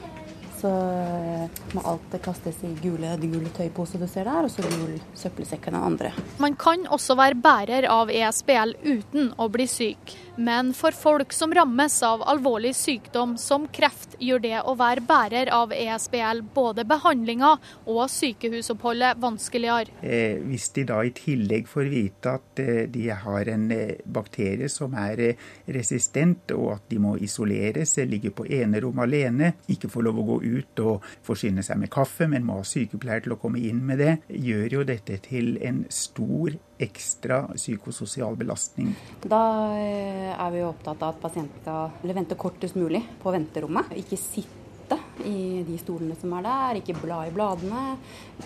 Så 0.59 0.71
eh, 0.71 1.61
må 1.77 1.83
alt 1.87 2.17
kastes 2.23 2.59
i 2.67 2.73
gule, 2.83 3.13
de 3.21 3.31
gule 3.31 3.51
tøyposer 3.55 4.03
du 4.03 4.09
ser 4.11 4.27
der, 4.27 4.49
og 4.49 4.51
så 4.51 4.65
gul 4.67 4.97
søppelsekk 5.19 5.71
den 5.71 5.79
andre. 5.79 6.11
Man 6.43 6.59
kan 6.59 6.87
også 6.91 7.15
være 7.19 7.39
bærer 7.39 7.87
av 7.95 8.11
ESBL 8.11 8.75
uten 8.83 9.31
å 9.39 9.47
bli 9.55 9.69
syk. 9.71 10.17
Men 10.39 10.71
for 10.75 10.95
folk 10.95 11.33
som 11.35 11.51
rammes 11.55 12.03
av 12.07 12.23
alvorlig 12.23 12.71
sykdom 12.79 13.33
som 13.43 13.65
kreft, 13.75 14.13
gjør 14.23 14.43
det 14.45 14.61
å 14.71 14.77
være 14.79 15.03
bærer 15.03 15.51
av 15.51 15.73
ESBL 15.75 16.45
både 16.55 16.85
behandlinga 16.87 17.57
og 17.91 18.05
sykehusoppholdet 18.15 19.19
vanskeligere. 19.19 19.97
Eh, 19.99 20.39
hvis 20.47 20.69
de 20.77 20.85
da 20.87 21.01
i 21.03 21.11
tillegg 21.17 21.67
får 21.67 21.91
vite 21.91 22.37
at 22.39 22.63
eh, 22.63 22.85
de 22.87 23.09
har 23.11 23.51
en 23.51 23.67
eh, 23.75 23.99
bakterie 24.07 24.71
som 24.71 24.95
er 24.95 25.25
resistent, 25.67 26.55
og 26.55 26.77
at 26.77 26.87
de 26.93 27.01
må 27.03 27.17
isoleres, 27.19 27.97
ligge 28.07 28.31
på 28.31 28.47
enerom 28.47 29.03
alene, 29.03 29.57
ikke 29.67 29.91
får 29.91 30.07
lov 30.07 30.23
å 30.23 30.29
gå 30.31 30.39
ut 30.47 30.85
og 30.87 31.11
forsyne 31.27 31.67
seg 31.67 31.83
med 31.83 31.91
kaffe, 31.91 32.31
men 32.31 32.47
må 32.47 32.61
ha 32.61 32.71
sykepleier 32.77 33.27
til 33.27 33.35
å 33.35 33.43
komme 33.43 33.59
inn 33.67 33.83
med 33.91 33.99
det, 34.05 34.17
gjør 34.31 34.79
jo 34.79 34.89
dette 34.95 35.19
til 35.27 35.57
en 35.67 35.83
stor 35.91 36.55
ekstra 36.79 37.43
psykososial 37.55 38.37
belastning. 38.39 38.93
Da 39.23 39.43
eh, 39.79 40.31
er 40.31 40.55
vi 40.55 40.63
opptatt 40.67 41.03
av 41.03 41.17
at 41.17 41.21
pasienten 41.23 41.61
skal 41.63 42.15
vente 42.15 42.39
kortest 42.39 42.79
mulig 42.79 43.03
på 43.23 43.33
venterommet. 43.35 43.93
Ikke 43.99 44.19
sitte 44.21 44.99
i 45.27 45.65
de 45.67 45.77
stolene 45.81 46.17
som 46.19 46.33
er 46.39 46.47
der, 46.47 46.81
ikke 46.81 46.97
bla 47.03 47.25
i 47.27 47.35
bladene. 47.35 47.85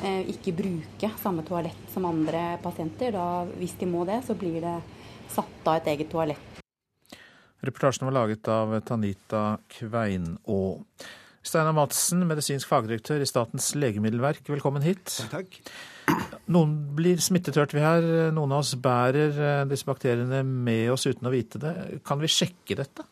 Eh, 0.03 0.23
ikke 0.33 0.57
bruke 0.59 1.13
samme 1.23 1.45
toalett 1.47 1.93
som 1.93 2.09
andre 2.09 2.57
pasienter. 2.63 3.13
Da, 3.15 3.45
hvis 3.59 3.77
de 3.81 3.91
må 3.91 4.07
det, 4.09 4.23
så 4.27 4.37
blir 4.39 4.61
det 4.65 4.79
satt 5.33 5.69
av 5.69 5.81
et 5.81 5.93
eget 5.95 6.11
toalett. 6.13 6.63
Reportasjen 7.63 8.09
var 8.09 8.17
laget 8.17 8.49
av 8.51 8.73
Tanita 8.83 9.43
Kveinå. 9.71 10.63
Steinar 11.43 11.75
Madsen, 11.75 12.23
medisinsk 12.31 12.71
fagdirektør 12.71 13.23
i 13.23 13.27
Statens 13.27 13.73
legemiddelverk, 13.75 14.45
velkommen 14.47 14.85
hit. 14.87 15.11
Takk. 15.33 15.57
Noen 16.55 16.77
blir 16.95 17.19
smittet, 17.23 17.57
hørte 17.59 17.75
vi 17.75 17.83
her. 17.83 18.05
Noen 18.35 18.55
av 18.55 18.63
oss 18.63 18.77
bærer 18.79 19.35
eh, 19.35 19.63
disse 19.71 19.89
bakteriene 19.89 20.45
med 20.47 20.93
oss 20.95 21.09
uten 21.09 21.27
å 21.27 21.33
vite 21.35 21.59
det. 21.63 21.73
Kan 22.07 22.23
vi 22.23 22.31
sjekke 22.31 22.77
dette? 22.79 23.07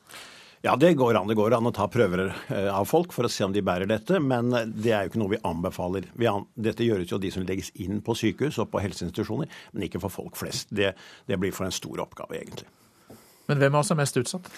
Ja, 0.62 0.76
det 0.78 0.92
går 1.00 1.18
an. 1.18 1.26
Det 1.26 1.34
går 1.40 1.56
an 1.56 1.66
å 1.72 1.74
ta 1.74 1.88
prøver 1.90 2.28
eh, 2.30 2.68
av 2.70 2.86
folk 2.86 3.16
for 3.16 3.26
å 3.26 3.32
se 3.32 3.42
om 3.48 3.54
de 3.54 3.64
bærer 3.66 3.90
dette, 3.90 4.20
men 4.22 4.52
det 4.76 4.92
er 4.94 5.08
jo 5.08 5.10
ikke 5.10 5.22
noe 5.24 5.34
vi 5.34 5.40
anbefaler. 5.50 6.06
Dette 6.54 6.86
gjøres 6.86 7.10
jo 7.10 7.18
de 7.18 7.32
som 7.34 7.46
legges 7.48 7.72
inn 7.82 7.98
på 8.04 8.14
sykehus 8.14 8.60
og 8.62 8.70
på 8.70 8.84
helseinstitusjoner, 8.84 9.50
men 9.74 9.88
ikke 9.88 10.02
for 10.06 10.20
folk 10.20 10.38
flest. 10.38 10.70
Det, 10.70 10.92
det 11.26 11.40
blir 11.42 11.56
for 11.56 11.66
en 11.66 11.74
stor 11.74 12.04
oppgave, 12.06 12.38
egentlig. 12.38 12.70
Men 13.50 13.58
hvem 13.58 13.74
av 13.74 13.82
oss 13.82 13.90
er 13.90 13.98
mest 13.98 14.22
utsatt? 14.22 14.52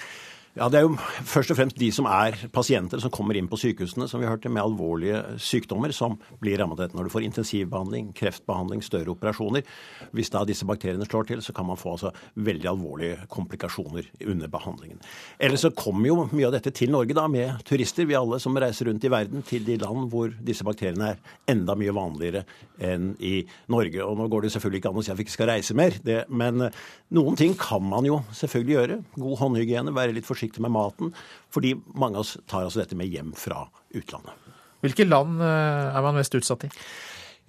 Ja, 0.52 0.66
Det 0.68 0.76
er 0.76 0.82
jo 0.84 0.96
først 1.24 1.48
og 1.48 1.56
fremst 1.56 1.78
de 1.80 1.86
som 1.96 2.04
er 2.04 2.34
pasienter 2.52 3.00
som 3.00 3.08
kommer 3.10 3.38
inn 3.40 3.46
på 3.48 3.56
sykehusene 3.56 4.04
som 4.04 4.20
vi 4.20 4.26
hørte, 4.28 4.50
med 4.52 4.60
alvorlige 4.60 5.38
sykdommer 5.40 5.94
som 5.96 6.18
blir 6.42 6.58
rammet 6.60 6.76
av 6.76 6.82
dette. 6.82 6.96
Når 6.98 7.08
du 7.08 7.12
får 7.14 7.24
intensivbehandling, 7.24 8.10
kreftbehandling, 8.12 8.82
større 8.84 9.14
operasjoner. 9.14 9.64
Hvis 10.12 10.28
da 10.28 10.42
disse 10.44 10.68
bakteriene 10.68 11.06
slår 11.08 11.30
til, 11.30 11.40
så 11.40 11.54
kan 11.56 11.64
man 11.64 11.80
få 11.80 11.94
altså 11.94 12.10
veldig 12.36 12.68
alvorlige 12.68 13.24
komplikasjoner 13.32 14.10
under 14.26 14.50
behandlingen. 14.52 15.00
Ellers 15.40 15.64
så 15.64 15.70
kommer 15.72 16.10
jo 16.10 16.18
mye 16.34 16.50
av 16.50 16.52
dette 16.58 16.74
til 16.76 16.92
Norge 16.92 17.16
da, 17.16 17.24
med 17.32 17.64
turister, 17.64 18.04
vi 18.04 18.18
alle 18.20 18.36
som 18.36 18.52
reiser 18.52 18.90
rundt 18.90 19.08
i 19.08 19.12
verden 19.14 19.40
til 19.48 19.64
de 19.64 19.78
land 19.80 20.12
hvor 20.12 20.36
disse 20.36 20.68
bakteriene 20.68 21.14
er 21.14 21.24
enda 21.48 21.78
mye 21.80 21.96
vanligere 21.96 22.44
enn 22.76 23.14
i 23.24 23.38
Norge. 23.72 24.04
Og 24.04 24.20
nå 24.20 24.28
går 24.28 24.44
det 24.44 24.52
selvfølgelig 24.58 24.84
ikke 24.84 24.92
an 24.92 25.00
å 25.00 25.08
si 25.08 25.14
at 25.16 25.22
vi 25.22 25.28
ikke 25.30 25.38
skal 25.38 25.52
reise 25.54 25.80
mer, 25.80 25.96
det, 26.04 26.20
men 26.28 26.68
noen 27.08 27.40
ting 27.40 27.56
kan 27.56 27.80
man 27.88 28.04
jo 28.04 28.20
selvfølgelig 28.36 28.78
gjøre. 28.78 29.02
God 29.16 29.40
håndhygiene, 29.46 29.96
være 29.96 30.20
litt 30.20 30.28
forsiktig 30.28 30.41
forsiktig 30.42 30.62
med 30.62 30.74
maten. 30.74 31.14
Fordi 31.50 31.76
mange 31.94 32.18
av 32.18 32.26
oss 32.26 32.36
tar 32.46 32.66
altså 32.66 32.82
dette 32.82 32.98
med 32.98 33.10
hjem 33.10 33.32
fra 33.38 33.68
utlandet. 33.94 34.34
Hvilke 34.82 35.06
land 35.06 35.40
eh, 35.40 35.94
er 35.94 36.02
man 36.02 36.18
mest 36.18 36.34
utsatt 36.34 36.66
i? 36.66 36.70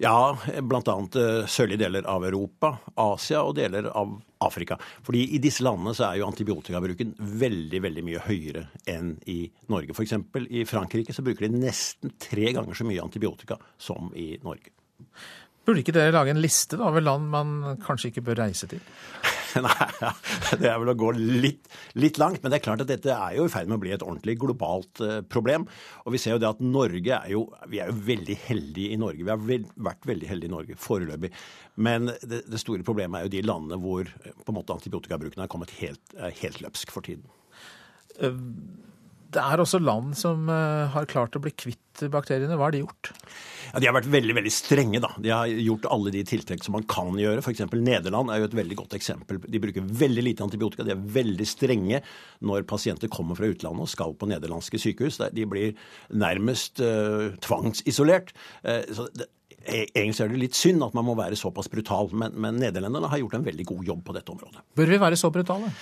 Ja, 0.02 0.36
bl.a. 0.62 0.94
Eh, 1.18 1.46
sørlige 1.46 1.84
deler 1.84 2.06
av 2.10 2.24
Europa, 2.26 2.76
Asia 2.98 3.42
og 3.42 3.56
deler 3.58 3.88
av 3.90 4.14
Afrika. 4.44 4.78
Fordi 5.06 5.24
i 5.34 5.40
disse 5.42 5.64
landene 5.64 5.94
så 5.94 6.08
er 6.08 6.20
jo 6.20 6.28
antibiotikabruken 6.28 7.14
veldig 7.18 7.82
veldig 7.82 8.04
mye 8.06 8.22
høyere 8.26 8.68
enn 8.90 9.16
i 9.30 9.40
Norge. 9.70 9.94
F.eks. 9.94 10.16
i 10.50 10.64
Frankrike 10.66 11.14
så 11.14 11.26
bruker 11.26 11.46
de 11.46 11.62
nesten 11.62 12.14
tre 12.22 12.52
ganger 12.54 12.74
så 12.74 12.86
mye 12.86 13.02
antibiotika 13.02 13.58
som 13.78 14.12
i 14.14 14.34
Norge. 14.42 14.70
Burde 15.64 15.80
ikke 15.80 15.94
dere 15.96 16.12
lage 16.14 16.34
en 16.34 16.42
liste 16.44 16.76
da, 16.76 16.90
over 16.90 17.02
land 17.02 17.30
man 17.32 17.54
kanskje 17.82 18.12
ikke 18.12 18.26
bør 18.26 18.44
reise 18.44 18.68
til? 18.70 18.82
Nei, 19.64 19.88
det 20.60 20.68
er 20.70 20.78
vel 20.80 20.90
å 20.90 20.96
gå 20.98 21.10
litt, 21.16 21.68
litt, 21.98 22.18
langt. 22.22 22.40
Men 22.42 22.52
det 22.52 22.58
er 22.58 22.64
klart 22.64 22.84
at 22.84 22.90
dette 22.90 23.14
er 23.14 23.36
jo 23.38 23.46
i 23.46 23.52
ferd 23.52 23.70
med 23.70 23.78
å 23.78 23.82
bli 23.84 23.92
et 23.94 24.04
ordentlig 24.04 24.36
globalt 24.42 25.02
uh, 25.04 25.18
problem. 25.30 25.66
Og 26.04 26.14
vi 26.16 26.20
ser 26.22 26.34
jo 26.34 26.42
det 26.42 26.50
at 26.50 26.62
Norge 26.64 27.18
er 27.20 27.30
jo 27.34 27.44
Vi 27.70 27.80
er 27.82 27.90
jo 27.92 27.98
veldig 28.06 28.38
heldige 28.46 28.94
i 28.94 29.00
Norge. 29.00 29.22
Vi 29.22 29.32
har 29.32 29.42
vel, 29.42 29.68
vært 29.88 30.08
veldig 30.08 30.30
heldige 30.30 30.50
i 30.50 30.54
Norge 30.56 30.78
foreløpig. 30.80 31.30
Men 31.86 32.10
det, 32.22 32.44
det, 32.46 32.62
store 32.62 32.86
problemet 32.86 33.20
er 33.20 33.28
jo 33.28 33.34
de 33.34 33.44
landene 33.46 33.80
hvor 33.82 34.08
på 34.08 34.50
en 34.50 34.58
måte 34.58 34.74
antibiotikabruken 34.76 35.42
har 35.42 35.50
kommet 35.52 35.74
helt, 35.80 36.18
helt 36.40 36.60
løpsk 36.64 36.94
for 36.94 37.06
tiden. 37.06 37.26
Det 39.34 39.42
er 39.42 39.62
også 39.62 39.82
land 39.82 40.14
som 40.18 40.48
har 40.48 41.10
klart 41.10 41.34
å 41.34 41.42
bli 41.42 41.50
kvitt 41.54 42.04
bakteriene. 42.10 42.56
Hva 42.58 42.68
har 42.68 42.74
de 42.74 42.84
gjort? 42.84 43.12
Ja, 43.72 43.80
De 43.80 43.88
har 43.88 43.96
vært 43.96 44.10
veldig 44.10 44.34
veldig 44.36 44.52
strenge. 44.52 45.00
da. 45.00 45.10
De 45.18 45.30
har 45.30 45.46
gjort 45.50 45.86
alle 45.90 46.12
de 46.14 46.22
tiltak 46.24 46.64
som 46.64 46.76
man 46.76 46.86
kan 46.86 47.14
gjøre. 47.18 47.42
F.eks. 47.42 47.64
Nederland 47.74 48.30
er 48.30 48.38
jo 48.38 48.48
et 48.48 48.54
veldig 48.54 48.76
godt 48.78 48.94
eksempel. 48.94 49.40
De 49.42 49.62
bruker 49.62 49.82
veldig 49.82 50.22
lite 50.22 50.44
antibiotika. 50.46 50.86
De 50.86 50.94
er 50.94 51.06
veldig 51.18 51.46
strenge 51.46 52.02
når 52.40 52.66
pasienter 52.70 53.08
kommer 53.08 53.34
fra 53.34 53.50
utlandet 53.50 53.86
og 53.86 53.90
skal 53.90 54.14
på 54.14 54.28
nederlandske 54.30 54.78
sykehus. 54.78 55.18
De 55.34 55.46
blir 55.46 55.74
nærmest 56.10 56.82
uh, 56.84 57.34
tvangsisolert. 57.42 58.34
Uh, 58.62 58.82
så 58.94 59.08
det, 59.14 59.26
e, 59.64 59.86
Egentlig 59.90 60.22
er 60.22 60.32
det 60.32 60.42
litt 60.44 60.58
synd 60.58 60.84
at 60.86 60.94
man 60.94 61.06
må 61.08 61.16
være 61.18 61.38
såpass 61.40 61.70
brutal, 61.72 62.12
men, 62.12 62.36
men 62.38 62.60
nederlenderne 62.62 63.10
har 63.10 63.22
gjort 63.22 63.38
en 63.40 63.46
veldig 63.46 63.70
god 63.72 63.90
jobb 63.90 64.06
på 64.06 64.16
dette 64.16 64.34
området. 64.34 64.66
Bør 64.76 64.94
vi 64.94 65.02
være 65.02 65.18
så 65.18 65.32
brutale? 65.34 65.72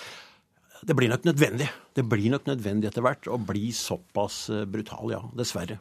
Det 0.83 0.97
blir 0.99 1.13
nok 1.13 1.27
nødvendig. 1.29 1.69
Det 1.95 2.03
blir 2.11 2.33
nok 2.33 2.49
nødvendig 2.51 2.89
etter 2.91 3.05
hvert 3.07 3.29
å 3.31 3.39
bli 3.39 3.69
såpass 3.77 4.49
eh, 4.51 4.65
brutal, 4.67 5.13
ja. 5.15 5.21
Dessverre. 5.39 5.79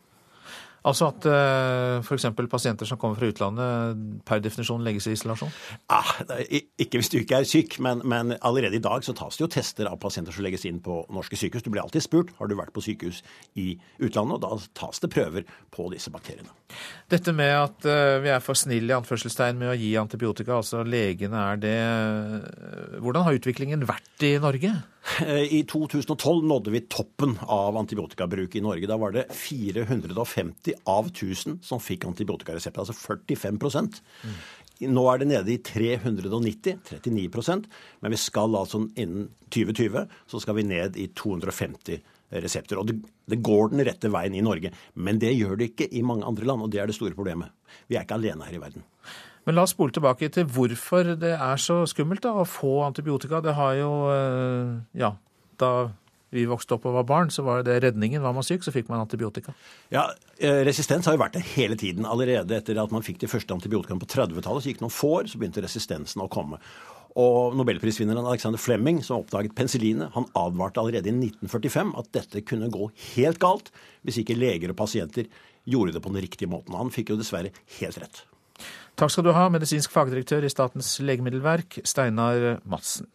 Altså 0.88 1.12
at 1.12 1.26
uh, 1.30 2.02
f.eks. 2.02 2.26
pasienter 2.50 2.90
som 2.90 2.98
kommer 3.02 3.20
fra 3.20 3.30
utlandet 3.30 4.00
per 4.26 4.42
definisjon 4.42 4.82
legges 4.86 5.06
i 5.12 5.14
isolasjon? 5.14 5.52
Ah, 5.94 6.10
ikke 6.50 6.98
hvis 6.98 7.12
du 7.14 7.20
ikke 7.20 7.42
er 7.42 7.46
syk, 7.50 7.78
men, 7.86 8.02
men, 8.02 8.34
allerede 8.42 8.80
i 8.80 8.82
dag 8.82 9.06
så 9.06 9.14
tas 9.18 9.38
det 9.38 9.46
jo 9.46 9.52
tester 9.54 9.90
av 9.90 10.00
pasienter 10.02 10.34
som 10.34 10.46
legges 10.46 10.66
inn 10.66 10.80
på 10.82 11.04
norske 11.14 11.38
sykehus. 11.38 11.66
Du 11.66 11.70
blir 11.70 11.84
alltid 11.84 12.06
spurt 12.06 12.34
har 12.40 12.50
du 12.50 12.58
vært 12.58 12.74
på 12.74 12.82
sykehus 12.82 13.22
i 13.62 13.76
utlandet, 14.02 14.40
og 14.40 14.42
da 14.42 14.72
tas 14.82 15.04
det 15.04 15.12
prøver 15.14 15.46
på 15.74 15.86
disse 15.94 16.14
bakteriene. 16.14 16.50
Dette 17.12 17.36
med 17.36 17.54
at 17.60 17.86
uh, 17.86 18.18
vi 18.26 18.34
er 18.34 18.42
for 18.42 18.58
snille 18.58 18.90
i 18.90 18.98
anførselstegn 18.98 19.62
med 19.62 19.76
å 19.76 19.78
gi 19.78 19.94
antibiotika, 20.02 20.58
altså 20.58 20.82
legene 20.88 21.46
er 21.52 21.62
det 21.62 21.78
Hvordan 23.02 23.26
har 23.28 23.38
utviklingen 23.38 23.86
vært 23.86 24.26
i 24.26 24.34
Norge? 24.42 24.74
I 25.49 25.64
2012 25.66 26.45
nådde 26.45 26.72
vi 26.72 26.82
toppen 26.82 27.36
av 27.41 27.78
antibiotikabruk 27.78 28.56
i 28.56 28.62
Norge. 28.62 28.88
Da 28.88 28.97
var 29.02 29.16
det 29.16 29.26
450 29.34 30.74
av 30.86 31.10
1000 31.10 31.60
som 31.66 31.82
fikk 31.82 32.06
antibiotikaresept, 32.06 32.78
altså 32.78 32.93
45 32.93 33.58
mm. 33.58 33.89
Nå 34.93 35.04
er 35.12 35.22
det 35.22 35.30
nede 35.30 35.54
i 35.54 35.58
390, 35.62 36.80
39% 36.89 37.68
men 38.02 38.14
vi 38.14 38.18
skal 38.18 38.56
altså 38.58 38.84
innen 38.95 39.30
2020 39.54 40.08
så 40.30 40.41
skal 40.41 40.58
vi 40.58 40.66
ned 40.70 40.97
i 40.97 41.10
250 41.18 42.02
resepter. 42.41 42.80
Og 42.80 42.88
det, 42.89 42.97
det, 43.30 43.41
går 43.43 43.74
den 43.74 43.86
rette 43.86 44.10
veien 44.10 44.38
i 44.38 44.45
Norge. 44.45 44.72
Men 44.93 45.20
det 45.22 45.34
gjør 45.36 45.58
det 45.60 45.72
ikke 45.72 45.89
i 45.91 46.06
mange 46.06 46.26
andre 46.26 46.47
land, 46.47 46.64
og 46.66 46.72
det 46.72 46.82
er 46.82 46.89
det 46.89 46.95
store 46.97 47.18
problemet. 47.18 47.52
Vi 47.89 47.97
er 47.97 48.06
ikke 48.06 48.18
alene 48.22 48.47
her 48.47 48.58
i 48.58 48.62
verden. 48.62 48.86
Men 49.52 49.58
la 49.60 49.66
oss 49.68 49.74
spole 49.76 49.91
tilbake 49.91 50.30
til 50.32 50.45
hvorfor 50.47 51.10
det 51.20 51.34
er 51.36 51.58
så 51.60 51.82
skummelt 51.89 52.24
da, 52.24 52.32
å 52.39 52.47
få 52.47 52.86
antibiotika. 52.86 53.41
Det 53.43 53.52
har 53.58 53.74
jo 53.82 53.89
eh, 54.08 54.78
Ja, 54.95 55.10
da 55.60 55.72
vi 56.32 56.45
vokste 56.47 56.78
opp 56.78 56.88
og 56.88 56.95
var 56.95 57.04
barn, 57.10 57.34
så 57.36 57.43
var 57.43 57.66
det 57.68 57.82
redningen. 57.84 58.24
Var 58.24 58.38
man 58.38 58.47
syk, 58.47 58.64
så 58.64 58.72
fikk 58.72 58.88
man 58.88 59.02
antibiotika. 59.04 59.52
Ja, 59.91 60.06
eh, 60.39 60.62
Resistens 60.64 61.10
har 61.10 61.18
jo 61.18 61.24
vært 61.26 61.36
det 61.36 61.43
hele 61.49 61.76
tiden. 61.76 62.08
Allerede 62.08 62.62
etter 62.62 62.80
at 62.80 62.95
man 62.95 63.04
fikk 63.04 63.20
de 63.26 63.28
første 63.28 63.52
antibiotikaene 63.52 63.99
på 63.99 64.08
30-tallet, 64.16 64.64
så 64.64 64.72
gikk 64.72 64.86
noen 64.86 64.95
få 65.02 65.12
år, 65.18 65.28
så 65.28 65.43
begynte 65.43 65.66
resistensen 65.68 66.24
å 66.24 66.32
komme. 66.32 66.62
Og 67.20 67.60
Nobelprisvinneren 67.60 68.24
Alexander 68.24 68.64
Flemming, 68.70 69.04
som 69.04 69.20
oppdaget 69.20 69.58
penicillinet, 69.60 70.16
han 70.16 70.32
advarte 70.39 70.80
allerede 70.80 71.12
i 71.12 71.18
1945 71.28 71.91
at 71.99 72.14
dette 72.16 72.47
kunne 72.47 72.72
gå 72.72 72.88
helt 73.18 73.43
galt 73.43 73.76
hvis 74.08 74.24
ikke 74.24 74.39
leger 74.39 74.72
og 74.72 74.80
pasienter 74.80 75.28
gjorde 75.68 75.99
det 75.99 76.08
på 76.08 76.16
den 76.16 76.24
riktige 76.24 76.56
måten. 76.56 76.80
Han 76.80 76.95
fikk 76.95 77.12
jo 77.12 77.20
dessverre 77.20 77.52
helt 77.82 77.99
rett. 77.99 78.30
Takk 78.99 79.14
skal 79.14 79.26
du 79.26 79.32
ha, 79.34 79.47
medisinsk 79.53 79.93
fagdirektør 79.93 80.45
i 80.45 80.51
Statens 80.51 80.97
legemiddelverk, 81.01 81.80
Steinar 81.88 82.62
Madsen. 82.70 83.09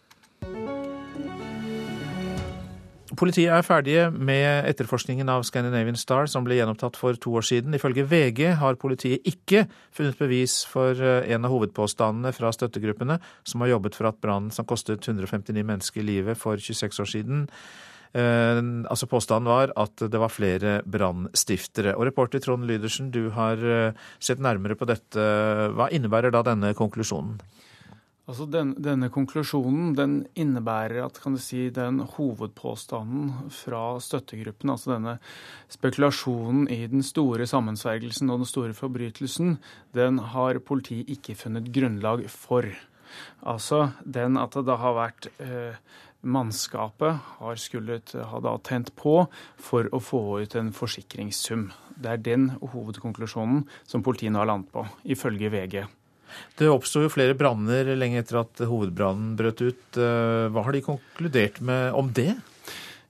Politiet 3.16 3.52
er 3.54 3.62
ferdige 3.64 4.08
med 4.10 4.66
etterforskningen 4.68 5.28
av 5.30 5.44
Scandinavian 5.46 5.96
Star, 5.96 6.26
som 6.28 6.44
ble 6.44 6.58
gjenopptatt 6.58 6.98
for 6.98 7.16
to 7.22 7.36
år 7.38 7.44
siden. 7.48 7.76
Ifølge 7.78 8.04
VG 8.10 8.42
har 8.60 8.76
politiet 8.82 9.24
ikke 9.30 9.62
funnet 9.94 10.18
bevis 10.18 10.58
for 10.68 10.98
eh, 10.98 11.28
en 11.32 11.46
av 11.46 11.54
hovedpåstandene 11.54 12.34
fra 12.36 12.50
støttegruppene, 12.52 13.20
som 13.46 13.62
har 13.62 13.76
jobbet 13.76 13.96
for 13.96 14.10
at 14.10 14.18
brannen 14.20 14.50
som 14.52 14.66
kostet 14.68 15.06
159 15.06 15.62
mennesker 15.62 16.04
livet 16.04 16.40
for 16.40 16.60
26 16.60 17.00
år 17.04 17.12
siden, 17.14 17.46
altså 18.16 19.08
Påstanden 19.10 19.50
var 19.50 19.72
at 19.76 20.06
det 20.10 20.20
var 20.20 20.32
flere 20.32 20.78
brannstiftere. 20.86 21.96
Og 21.96 22.06
Reporter 22.08 22.40
Trond 22.40 22.64
Lydersen, 22.68 23.10
du 23.10 23.28
har 23.34 23.60
eh, 23.60 24.06
sett 24.18 24.40
nærmere 24.40 24.78
på 24.78 24.88
dette. 24.88 25.20
Hva 25.76 25.90
innebærer 25.92 26.32
da 26.34 26.44
denne 26.46 26.72
konklusjonen? 26.78 27.36
Altså 28.26 28.42
den, 28.50 28.72
Denne 28.82 29.06
konklusjonen 29.14 29.92
den 29.94 30.14
innebærer 30.34 31.04
at 31.04 31.20
kan 31.22 31.36
du 31.36 31.40
si, 31.42 31.68
den 31.70 32.00
hovedpåstanden 32.16 33.52
fra 33.54 34.00
støttegruppen, 34.02 34.72
altså 34.72 34.96
denne 34.96 35.14
spekulasjonen 35.70 36.66
i 36.74 36.80
den 36.90 37.06
store 37.06 37.46
sammensvergelsen 37.46 38.32
og 38.32 38.42
den 38.42 38.50
store 38.50 38.74
forbrytelsen, 38.74 39.60
den 39.94 40.18
har 40.34 40.58
politiet 40.58 41.12
ikke 41.14 41.38
funnet 41.38 41.70
grunnlag 41.74 42.26
for. 42.32 42.66
Altså 43.46 43.92
den 44.02 44.40
at 44.42 44.58
det 44.58 44.66
da 44.66 44.80
har 44.82 44.98
vært 44.98 45.30
eh, 45.38 45.78
Mannskapet 46.26 47.20
har 47.38 47.60
skullet 47.60 48.14
ha 48.30 48.40
da 48.42 48.56
tent 48.66 48.90
på 48.98 49.20
for 49.62 49.86
å 49.94 50.00
få 50.02 50.22
ut 50.42 50.56
en 50.58 50.72
forsikringssum. 50.74 51.68
Det 51.94 52.10
er 52.12 52.24
den 52.24 52.48
hovedkonklusjonen 52.60 53.62
som 53.86 54.02
politiet 54.04 54.34
nå 54.34 54.42
har 54.42 54.50
landet 54.50 54.72
på, 54.74 54.84
ifølge 55.06 55.52
VG. 55.54 55.78
Det 56.58 56.68
oppsto 56.68 57.04
jo 57.04 57.12
flere 57.12 57.36
branner 57.38 57.94
lenge 57.96 58.20
etter 58.20 58.40
at 58.42 58.60
hovedbrannen 58.66 59.36
brøt 59.38 59.62
ut. 59.62 59.86
Eh, 59.96 60.48
hva 60.52 60.66
har 60.66 60.74
de 60.74 60.84
konkludert 60.84 61.62
med 61.64 61.94
om 61.96 62.10
det? 62.12 62.34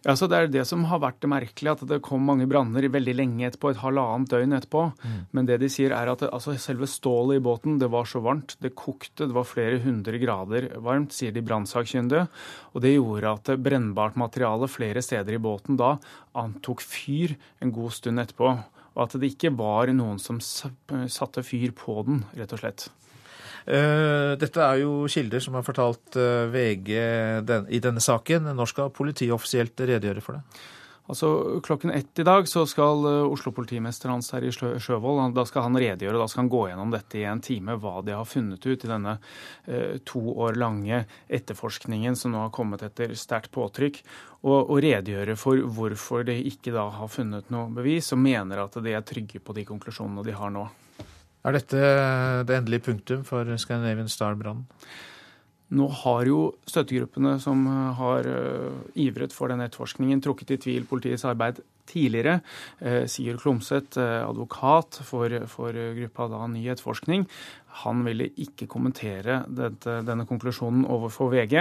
Ja, 0.04 0.14
så 0.14 0.28
Det 0.28 0.36
er 0.38 0.46
det 0.46 0.64
som 0.68 0.84
har 0.86 1.00
vært 1.02 1.18
det 1.20 1.30
merkelige, 1.30 1.72
at 1.72 1.88
det 1.88 2.02
kom 2.04 2.22
mange 2.22 2.46
branner 2.46 2.84
veldig 2.86 3.14
lenge 3.16 3.46
etterpå, 3.48 3.72
et 3.72 3.80
halvannet 3.82 4.30
døgn 4.30 4.54
etterpå. 4.54 4.82
Mm. 5.02 5.16
Men 5.32 5.48
det 5.48 5.58
de 5.62 5.70
sier 5.72 5.94
er 5.96 6.10
at 6.12 6.22
det, 6.22 6.30
altså, 6.30 6.54
selve 6.60 6.86
stålet 6.86 7.40
i 7.40 7.42
båten 7.42 7.80
det 7.80 7.88
var 7.90 8.06
så 8.06 8.22
varmt, 8.22 8.54
det 8.62 8.74
kokte, 8.78 9.26
det 9.26 9.34
var 9.34 9.48
flere 9.48 9.80
hundre 9.82 10.20
grader 10.22 10.68
varmt, 10.84 11.16
sier 11.16 11.34
de 11.34 11.42
brannsakkyndige. 11.42 12.28
Og 12.74 12.84
det 12.84 12.94
gjorde 12.94 13.32
at 13.32 13.52
brennbart 13.58 14.18
materiale 14.20 14.68
flere 14.70 15.02
steder 15.02 15.38
i 15.38 15.42
båten 15.42 15.80
da 15.80 15.96
antok 16.38 16.84
fyr 16.84 17.34
en 17.60 17.72
god 17.74 17.96
stund 17.96 18.22
etterpå. 18.22 18.52
Og 18.96 19.02
at 19.04 19.18
det 19.20 19.34
ikke 19.34 19.56
var 19.58 19.90
noen 19.92 20.20
som 20.22 20.38
satte 20.40 21.42
fyr 21.44 21.74
på 21.76 21.98
den, 22.06 22.22
rett 22.36 22.54
og 22.54 22.62
slett. 22.62 22.88
Eh, 23.66 24.32
dette 24.38 24.62
er 24.62 24.80
jo 24.84 25.08
kilder 25.10 25.42
som 25.42 25.58
har 25.58 25.66
fortalt 25.66 26.14
VG 26.14 26.76
VG 26.86 26.96
i 27.68 27.82
denne 27.82 28.00
saken. 28.00 28.50
Når 28.54 28.72
skal 28.72 28.94
politiet 28.94 29.34
offisielt 29.34 29.80
redegjøre 29.80 30.24
for 30.24 30.38
det? 30.38 30.64
Altså, 31.06 31.60
Klokken 31.62 31.90
ett 31.90 32.18
i 32.18 32.24
dag 32.26 32.48
så 32.48 32.64
skal 32.66 33.04
eh, 33.06 33.30
Oslo-politimester 33.30 34.10
Hans 34.10 34.30
Terje 34.32 34.50
Sjøvold 34.82 35.36
da 35.36 35.44
skal 35.46 35.68
han 35.68 35.78
redegjøre, 35.78 36.18
da 36.18 36.26
skal 36.26 36.42
han 36.42 36.50
gå 36.50 36.62
gjennom 36.66 36.90
dette 36.90 37.20
i 37.20 37.26
en 37.30 37.42
time, 37.42 37.76
hva 37.78 38.00
de 38.02 38.16
har 38.16 38.26
funnet 38.26 38.66
ut 38.66 38.84
i 38.84 38.90
denne 38.90 39.14
eh, 39.70 40.00
to 40.02 40.22
år 40.34 40.58
lange 40.58 41.04
etterforskningen 41.30 42.18
som 42.18 42.34
nå 42.34 42.42
har 42.42 42.54
kommet 42.54 42.82
etter 42.82 43.14
sterkt 43.14 43.52
påtrykk, 43.54 44.00
og, 44.42 44.58
og, 44.58 44.80
redegjøre 44.82 45.38
for 45.38 45.62
hvorfor 45.78 46.26
de 46.26 46.40
ikke 46.50 46.74
da 46.74 46.88
har 46.98 47.12
funnet 47.12 47.54
noe 47.54 47.70
bevis, 47.78 48.10
og 48.14 48.22
mener 48.26 48.66
at 48.66 48.74
de 48.82 48.98
er 48.98 49.06
trygge 49.06 49.38
på 49.38 49.54
de 49.54 49.66
konklusjonene 49.68 50.26
de 50.26 50.34
har 50.34 50.50
nå. 50.58 50.66
Er 51.46 51.54
dette 51.54 51.78
det 52.46 52.56
endelige 52.56 52.88
punktum 52.88 53.22
for 53.26 53.46
Scandinavian 53.62 54.10
Star-brannen? 54.10 54.66
Nå 55.76 55.86
har 56.02 56.26
jo 56.26 56.40
støttegruppene 56.66 57.36
som 57.42 57.64
har 57.98 58.26
uh, 58.30 58.82
ivret 59.02 59.34
for 59.34 59.50
den 59.50 59.64
etterforskningen, 59.64 60.20
trukket 60.22 60.52
i 60.54 60.58
tvil 60.62 60.84
politiets 60.86 61.26
arbeid 61.26 61.58
tidligere. 61.90 62.40
Uh, 62.78 63.02
Sigurd 63.10 63.40
Klomsæt, 63.42 63.98
advokat 63.98 65.00
for, 65.06 65.34
for 65.50 65.74
gruppa 65.98 66.28
da 66.30 66.44
Ny 66.50 66.68
etterforskning, 66.70 67.26
han 67.82 68.04
ville 68.06 68.30
ikke 68.42 68.70
kommentere 68.70 69.42
dette, 69.46 70.00
denne 70.06 70.26
konklusjonen 70.26 70.86
overfor 70.86 71.34
VG. 71.34 71.58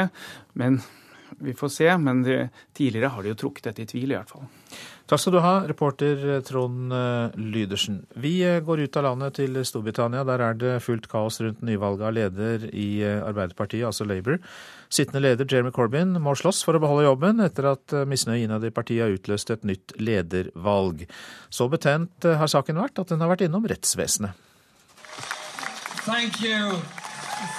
Men 0.61 0.79
vi 1.39 1.53
får 1.57 1.73
se. 1.73 1.89
Men 1.97 2.25
tidligere 2.73 3.13
har 3.13 3.23
de 3.23 3.33
jo 3.33 3.39
trukket 3.45 3.71
dette 3.71 3.85
i 3.85 3.89
tvil, 3.89 4.13
i 4.13 4.19
hvert 4.19 4.31
fall. 4.31 4.45
Takk 5.05 5.21
skal 5.21 5.35
du 5.35 5.41
ha, 5.43 5.53
reporter 5.69 6.21
Trond 6.41 6.93
eh, 6.95 7.35
Lydersen. 7.37 7.99
Vi 8.17 8.39
eh, 8.41 8.57
går 8.65 8.79
ut 8.87 8.97
av 8.97 9.05
landet 9.05 9.35
til 9.37 9.59
Storbritannia. 9.61 10.23
Der 10.25 10.41
er 10.41 10.57
det 10.57 10.71
fullt 10.81 11.05
kaos 11.11 11.37
rundt 11.43 11.61
nyvalget 11.61 12.07
av 12.07 12.15
leder 12.17 12.65
i 12.71 12.87
eh, 13.05 13.21
Arbeiderpartiet, 13.21 13.85
altså 13.85 14.07
Labour. 14.09 14.39
Sittende 14.89 15.21
leder 15.21 15.45
Jeremy 15.45 15.69
Corbyn 15.75 16.17
må 16.17 16.33
slåss 16.33 16.63
for 16.65 16.73
å 16.73 16.81
beholde 16.81 17.05
jobben 17.05 17.45
etter 17.45 17.69
at 17.75 17.93
misnøye 18.09 18.47
innad 18.47 18.65
i 18.65 18.73
partiet 18.73 19.05
har 19.05 19.13
utløst 19.13 19.53
et 19.53 19.69
nytt 19.69 19.93
ledervalg. 20.01 21.05
Så 21.53 21.69
betent 21.69 22.25
har 22.25 22.49
saken 22.49 22.81
vært 22.81 23.05
at 23.05 23.13
den 23.13 23.21
har 23.21 23.29
vært 23.35 23.45
innom 23.45 23.69
rettsvesenet. 23.69 24.33
Thank 26.05 26.41
you. 26.41 26.81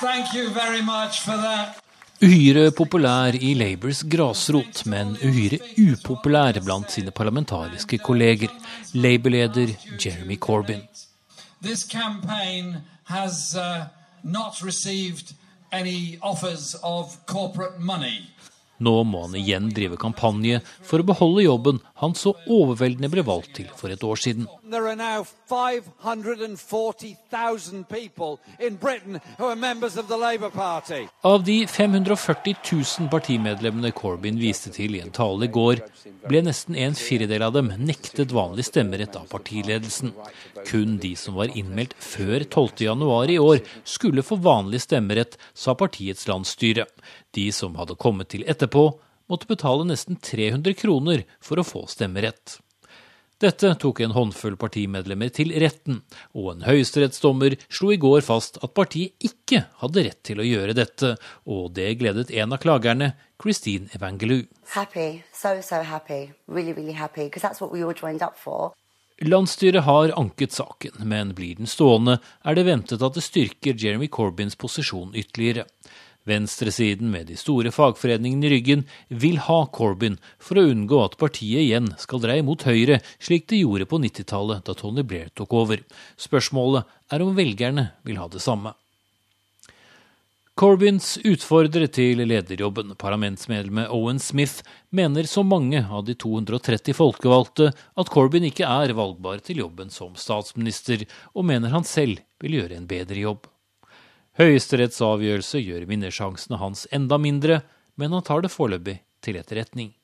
Thank 0.02 0.34
you 0.34 0.50
very 0.50 0.82
much 0.82 1.22
for 1.22 1.38
that. 1.38 1.85
Uhyre 2.24 2.70
populær 2.72 3.36
i 3.36 3.50
Labours 3.52 3.98
grasrot, 4.08 4.86
men 4.88 5.10
uhyre 5.20 5.58
upopulær 5.76 6.56
blant 6.64 6.88
sine 6.94 7.12
parlamentariske 7.12 7.98
kolleger. 8.00 8.48
Labour-leder 8.96 9.74
Jeremy 10.00 10.38
Corbyn. 10.40 10.80
Has 13.04 13.54
uh. 13.54 13.84
Nå 18.78 18.94
må 19.04 19.20
han 19.26 19.36
igjen 19.36 19.68
drive 19.76 20.00
kampanje 20.00 20.62
for 20.84 21.00
å 21.00 21.06
beholde 21.12 21.44
jobben 21.44 21.82
han 21.96 22.14
så 22.14 22.34
overveldende 22.52 23.08
ble 23.12 23.22
valgt 23.24 23.54
til 23.56 23.68
for 23.76 23.92
et 23.92 24.02
år 24.04 24.20
siden. 24.20 24.46
Av 31.30 31.44
de 31.46 31.56
540 31.66 32.56
000 32.72 33.08
partimedlemmene 33.12 33.92
Corbyn 33.96 34.40
viste 34.40 34.72
til 34.74 34.98
i 34.98 35.00
en 35.04 35.14
tale 35.14 35.48
i 35.48 35.52
går, 35.56 35.80
ble 36.26 36.42
nesten 36.44 36.76
en 36.76 36.98
firedel 36.98 37.46
av 37.46 37.56
dem 37.56 37.72
nektet 37.80 38.34
vanlig 38.36 38.66
stemmerett 38.68 39.16
av 39.16 39.30
partiledelsen. 39.32 40.12
Kun 40.68 40.98
de 41.00 41.14
som 41.16 41.38
var 41.40 41.54
innmeldt 41.56 41.96
før 42.02 42.44
12.1 42.44 43.32
i 43.32 43.40
år, 43.40 43.64
skulle 43.88 44.26
få 44.26 44.36
vanlig 44.44 44.84
stemmerett, 44.84 45.40
sa 45.54 45.72
partiets 45.78 46.28
landsstyre. 46.28 46.84
De 47.32 47.48
som 47.52 47.76
hadde 47.80 47.96
kommet 48.00 48.34
til 48.34 48.44
etterpå, 48.48 48.90
måtte 49.30 49.48
betale 49.50 49.86
nesten 49.88 50.20
300 50.22 50.76
kroner 50.78 51.26
for 51.40 51.60
å 51.60 51.66
få 51.66 51.86
stemmerett. 51.90 52.58
Dette 53.36 53.74
tok 53.76 53.98
en 54.00 54.14
håndfull 54.16 54.54
partimedlemmer 54.56 55.28
til 55.36 55.50
retten, 55.60 55.98
og 56.32 56.54
en 56.54 56.62
høyesterettsdommer 56.64 57.58
slo 57.68 57.90
i 57.92 57.98
går 58.00 58.22
fast 58.24 58.56
at 58.64 58.72
partiet 58.72 59.12
ikke 59.28 59.66
hadde 59.82 60.06
rett 60.06 60.22
til 60.24 60.40
å 60.40 60.46
gjøre 60.46 60.76
dette, 60.78 61.10
og 61.44 61.74
det 61.76 61.90
gledet 62.00 62.32
en 62.32 62.56
av 62.56 62.62
klagerne, 62.62 63.10
Christine 63.36 63.92
Evangelou. 63.92 64.46
Happy, 64.72 65.20
so 65.36 65.52
so 65.60 65.82
happy, 65.84 66.32
really 66.48 66.72
really 66.72 66.96
happy, 66.96 67.28
because 67.28 67.44
that's 67.44 67.60
what 67.60 67.70
we 67.70 67.84
all 67.84 67.92
joined 67.92 68.24
up 68.24 68.40
for. 68.40 68.72
Landsstyret 69.20 69.84
har 69.84 70.16
anket 70.16 70.52
saken, 70.52 70.96
men 71.04 71.34
blir 71.36 71.60
den 71.60 71.68
stående, 71.68 72.18
er 72.40 72.56
det 72.56 72.66
ventet 72.70 73.04
at 73.04 73.16
det 73.16 73.24
styrker 73.24 73.76
Jeremy 73.76 74.08
Corbyns 74.08 74.56
posisjon 74.56 75.12
ytterligere. 75.12 75.68
Venstresiden 76.26 77.10
med 77.12 77.28
de 77.30 77.36
store 77.38 77.70
fagforeningene 77.70 78.48
i 78.48 78.54
ryggen 78.56 78.82
vil 79.08 79.38
ha 79.46 79.60
Corbyn 79.70 80.16
for 80.42 80.58
å 80.58 80.66
unngå 80.72 80.98
at 81.04 81.14
partiet 81.20 81.62
igjen 81.62 81.92
skal 82.02 82.22
dreie 82.24 82.42
mot 82.46 82.66
høyre, 82.66 82.98
slik 83.22 83.46
det 83.52 83.62
gjorde 83.62 83.86
på 83.86 84.00
90-tallet 84.02 84.66
da 84.66 84.74
Tony 84.74 85.06
Blair 85.06 85.30
tok 85.38 85.54
over. 85.54 85.84
Spørsmålet 86.18 86.90
er 87.14 87.22
om 87.22 87.36
velgerne 87.38 87.92
vil 88.02 88.18
ha 88.18 88.26
det 88.32 88.42
samme. 88.42 88.74
Corbyns 90.56 91.18
utfordrer 91.28 91.84
til 91.92 92.22
lederjobben, 92.24 92.94
parlamentsmedlemmet 92.96 93.90
Owen 93.92 94.16
Smith, 94.18 94.62
mener 94.88 95.28
som 95.28 95.50
mange 95.52 95.82
av 95.84 96.06
de 96.08 96.14
230 96.16 96.96
folkevalgte 96.96 97.66
at 97.76 98.10
Corbyn 98.14 98.48
ikke 98.48 98.64
er 98.64 98.94
valgbar 98.96 99.44
til 99.44 99.60
jobben 99.60 99.92
som 99.92 100.16
statsminister, 100.16 101.04
og 101.36 101.44
mener 101.52 101.76
han 101.76 101.84
selv 101.84 102.24
vil 102.40 102.56
gjøre 102.56 102.80
en 102.80 102.88
bedre 102.88 103.20
jobb. 103.20 103.44
Høyesteretts 104.36 104.98
avgjørelse 105.00 105.62
gjør 105.64 105.86
vinnersjansene 105.88 106.58
hans 106.60 106.84
enda 106.92 107.16
mindre, 107.16 107.62
men 107.96 108.12
han 108.12 108.24
tar 108.24 108.42
det 108.44 108.50
foreløpig 108.52 108.98
til 109.24 109.38
etterretning. 109.40 109.94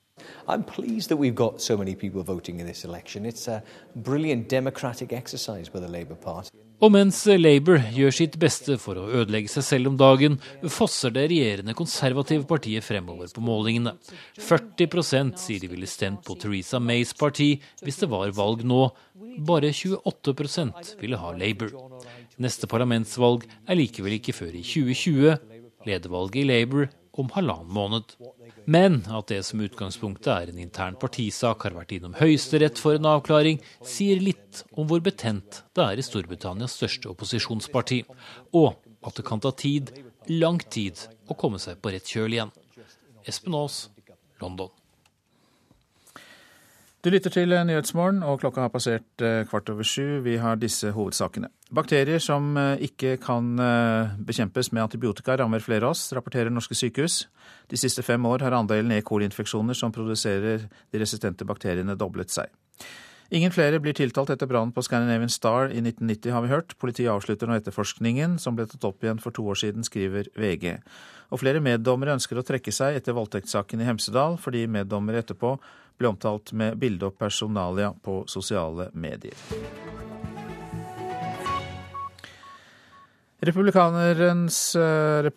I'm 0.47 0.63
pleased 0.63 1.09
that 1.09 1.19
we've 1.19 1.35
got 1.35 1.61
so 1.61 1.77
many 1.77 1.93
people 1.95 2.23
voting 2.23 2.59
in 2.59 2.65
this 2.65 2.83
election. 2.83 3.25
It's 3.25 3.47
a 3.47 3.61
brilliant 3.95 4.49
democratic 4.49 5.13
exercise 5.13 5.69
by 5.69 5.79
the 5.79 5.87
Labour 5.87 6.15
Party. 6.15 6.49
Og 6.83 6.91
mens 6.91 7.21
Labour 7.39 7.77
gjør 7.95 8.11
sitt 8.11 8.33
beste 8.41 8.75
for 8.81 8.97
å 8.99 9.05
ødelegge 9.21 9.51
seg 9.53 9.63
selv 9.63 9.91
om 9.91 9.99
dagen, 9.99 10.39
fosser 10.67 11.13
det 11.15 11.29
regjerende 11.31 11.75
konservative 11.77 12.43
partiet 12.49 12.83
fremover 12.83 13.29
på 13.31 13.43
målingene. 13.45 13.93
40% 14.41 15.37
sier 15.39 15.63
de 15.63 15.69
ville 15.71 15.87
stemt 15.87 16.25
på 16.27 16.35
Theresa 16.41 16.81
Mays 16.83 17.13
parti 17.15 17.53
hvis 17.85 18.01
det 18.01 18.09
var 18.11 18.33
valg 18.35 18.65
nå. 18.67 18.87
Bare 19.47 19.71
28% 19.71 20.97
ville 20.99 21.21
ha 21.21 21.31
Labour. 21.37 21.71
Neste 22.41 22.67
parlamentsvalg 22.69 23.45
er 23.69 23.77
likevel 23.77 24.17
ikke 24.17 24.33
før 24.35 24.55
i 24.57 24.63
2020. 24.65 25.35
Ledervalget 25.85 26.41
i 26.41 26.47
Labour 26.47 26.89
om 27.13 27.29
halvannen 27.35 27.73
måned. 27.73 28.15
Men 28.65 29.01
at 29.11 29.29
det 29.29 29.41
som 29.45 29.61
utgangspunktet 29.61 30.31
er 30.33 30.49
en 30.49 30.61
intern 30.63 30.95
partisak, 30.99 31.65
har 31.67 31.75
vært 31.75 31.93
innom 31.97 32.15
Høyesterett 32.17 32.79
for 32.81 32.97
en 32.97 33.09
avklaring, 33.11 33.59
sier 33.85 34.21
litt 34.23 34.63
om 34.71 34.87
hvor 34.89 35.03
betent 35.03 35.61
det 35.75 35.85
er 35.85 35.99
i 35.99 36.05
Storbritannias 36.05 36.77
største 36.79 37.11
opposisjonsparti, 37.11 38.03
og 38.55 38.79
at 39.03 39.19
det 39.19 39.27
kan 39.27 39.43
ta 39.43 39.51
tid, 39.51 39.91
lang 40.31 40.61
tid, 40.71 40.97
å 41.27 41.37
komme 41.37 41.59
seg 41.61 41.81
på 41.83 41.91
rett 41.93 42.07
kjøl 42.07 42.37
igjen. 42.39 42.55
Espen 43.27 43.55
Aas, 43.59 43.89
London. 44.41 44.71
Du 47.03 47.09
lytter 47.11 47.33
til 47.35 47.51
Nyhetsmorgen, 47.51 48.21
og 48.23 48.37
klokka 48.39 48.61
har 48.63 48.69
passert 48.71 49.19
eh, 49.19 49.41
kvart 49.49 49.67
over 49.73 49.83
sju. 49.83 50.21
Vi 50.23 50.37
har 50.39 50.55
disse 50.55 50.87
hovedsakene. 50.95 51.49
Bakterier 51.75 52.21
som 52.23 52.53
eh, 52.55 52.85
ikke 52.87 53.17
kan 53.19 53.49
eh, 53.59 54.13
bekjempes 54.23 54.69
med 54.71 54.85
antibiotika, 54.85 55.35
rammer 55.35 55.59
flere 55.59 55.83
av 55.83 55.97
oss, 55.97 56.05
rapporterer 56.15 56.47
norske 56.47 56.77
sykehus. 56.79 57.25
De 57.67 57.79
siste 57.81 58.05
fem 58.07 58.23
år 58.23 58.45
har 58.47 58.55
andelen 58.55 58.95
E. 58.95 59.01
coli-infeksjoner 59.03 59.75
som 59.75 59.91
produserer 59.91 60.63
de 60.63 61.03
resistente 61.03 61.43
bakteriene, 61.43 61.97
doblet 61.99 62.31
seg. 62.31 62.55
Ingen 63.35 63.51
flere 63.51 63.83
blir 63.83 63.99
tiltalt 63.99 64.31
etter 64.31 64.47
brannen 64.47 64.71
på 64.71 64.85
Scandinavian 64.87 65.31
Star 65.31 65.73
i 65.75 65.83
1990, 65.83 66.31
har 66.31 66.47
vi 66.47 66.53
hørt. 66.53 66.75
Politiet 66.79 67.11
avslutter 67.11 67.51
nå 67.51 67.59
etterforskningen, 67.59 68.39
som 68.39 68.55
ble 68.55 68.69
tatt 68.71 68.87
opp 68.87 69.03
igjen 69.03 69.19
for 69.19 69.35
to 69.35 69.43
år 69.51 69.59
siden, 69.59 69.83
skriver 69.83 70.31
VG. 70.39 70.77
Og 71.35 71.43
flere 71.43 71.59
meddommere 71.63 72.15
ønsker 72.15 72.39
å 72.39 72.47
trekke 72.47 72.71
seg 72.71 72.95
etter 72.95 73.19
voldtektssaken 73.19 73.83
i 73.83 73.91
Hemsedal, 73.91 74.39
fordi 74.39 74.69
meddommere 74.71 75.25
etterpå 75.25 75.57
ble 75.97 76.13
omtalt 76.13 76.53
med 76.53 76.77
bilde 76.81 77.09
og 77.09 77.17
personalia 77.19 77.93
på 77.93 78.23
sosiale 78.27 78.89
medier. 78.93 79.37
Republikanernes, 83.43 84.75
eh, 84.75 85.29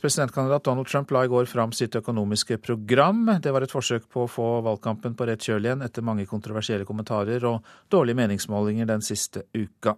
presidentkandidat 0.00 0.64
Donald 0.64 0.86
Trump 0.86 1.10
la 1.10 1.24
i 1.24 1.28
går 1.28 1.44
fram 1.44 1.72
sitt 1.72 1.96
økonomiske 1.96 2.58
program. 2.58 3.38
Det 3.40 3.52
var 3.52 3.62
et 3.62 3.72
forsøk 3.72 4.02
på 4.12 4.24
å 4.24 4.28
få 4.28 4.60
valgkampen 4.60 5.14
på 5.16 5.26
rett 5.26 5.40
kjøl 5.40 5.64
igjen 5.64 5.82
etter 5.82 6.02
mange 6.02 6.26
kontroversielle 6.26 6.84
kommentarer 6.84 7.44
og 7.44 7.64
dårlige 7.90 8.16
meningsmålinger 8.16 8.86
den 8.86 9.00
siste 9.00 9.46
uka. 9.54 9.96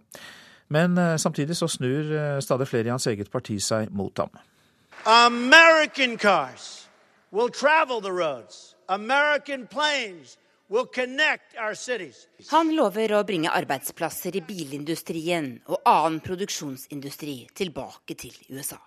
Men 0.68 0.96
eh, 0.98 1.16
samtidig 1.16 1.56
så 1.56 1.66
snur 1.66 2.12
eh, 2.12 2.38
stadig 2.40 2.68
flere 2.68 2.86
i 2.86 2.90
hans 2.90 3.06
eget 3.06 3.30
parti 3.30 3.58
seg 3.58 3.90
mot 3.90 4.16
ham. 4.18 4.30
American 5.04 6.16
cars 6.16 6.88
will 7.32 7.48
travel 7.48 8.00
the 8.00 8.12
roads. 8.12 8.75
American 8.88 9.66
planes 9.66 10.38
will 10.68 10.86
connect 10.86 11.56
our 11.58 11.74
cities. 11.74 12.28
Han 12.50 12.74
lover 12.76 13.12
å 13.16 13.24
bringe 13.26 13.50
arbeidsplasser 13.50 14.36
i 14.38 14.42
bilindustrien 14.46 15.56
og 15.66 15.80
annen 15.86 16.20
produksjonsindustri 16.22 17.38
tilbake 17.54 18.14
til 18.18 18.34
USA. 18.50 18.78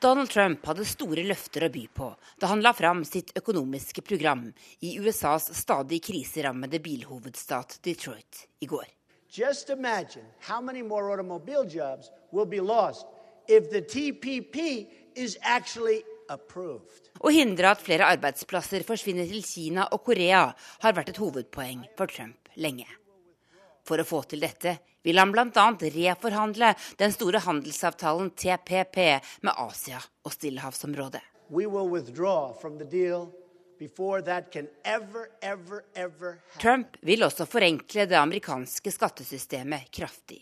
Donald 0.00 0.28
Trump 0.28 0.64
hadde 0.68 0.84
store 0.88 1.22
løfter 1.24 1.64
å 1.64 1.70
by 1.72 1.84
på 1.96 2.08
da 2.40 2.50
han 2.50 2.64
la 2.64 2.74
fram 2.76 3.04
sitt 3.08 3.32
økonomiske 3.38 4.02
program 4.04 4.50
i 4.84 4.96
USAs 5.00 5.50
stadig 5.56 6.02
kriserammede 6.04 6.80
bilhovedstat 6.84 7.78
Detroit 7.84 8.46
i 8.60 8.68
går. 8.68 8.84
Just 9.28 9.70
imagine 9.70 10.24
how 10.40 10.60
many 10.60 10.82
more 10.82 11.10
automobile 11.10 11.64
jobs 11.64 12.10
will 12.32 12.46
be 12.46 12.60
lost 12.60 13.06
if 13.48 13.70
the 13.70 13.82
TPP 13.82 14.86
is 15.14 15.38
actually 15.42 16.04
å 16.28 17.32
hindre 17.34 17.70
at 17.70 17.82
flere 17.84 18.08
arbeidsplasser 18.14 18.84
forsvinner 18.86 19.28
til 19.30 19.44
Kina 19.44 19.88
og 19.92 20.04
Korea, 20.06 20.46
har 20.82 20.96
vært 20.96 21.14
et 21.14 21.20
hovedpoeng 21.20 21.86
for 21.98 22.10
Trump 22.10 22.50
lenge. 22.56 22.88
For 23.84 24.00
å 24.00 24.06
få 24.08 24.22
til 24.28 24.40
dette 24.44 24.78
vil 25.04 25.20
han 25.20 25.32
bl.a. 25.32 25.66
reforhandle 25.94 26.72
den 27.00 27.12
store 27.12 27.42
handelsavtalen 27.44 28.30
TPP 28.32 28.98
med 29.44 29.52
Asia 29.52 30.00
og 30.24 30.32
Stillehavsområdet. 30.32 31.20
Ever, 34.84 35.26
ever, 35.42 35.84
ever 35.94 36.38
Trump 36.60 36.96
vil 37.02 37.26
også 37.26 37.44
forenkle 37.50 38.06
det 38.08 38.16
amerikanske 38.16 38.92
skattesystemet 38.94 39.90
kraftig, 39.92 40.40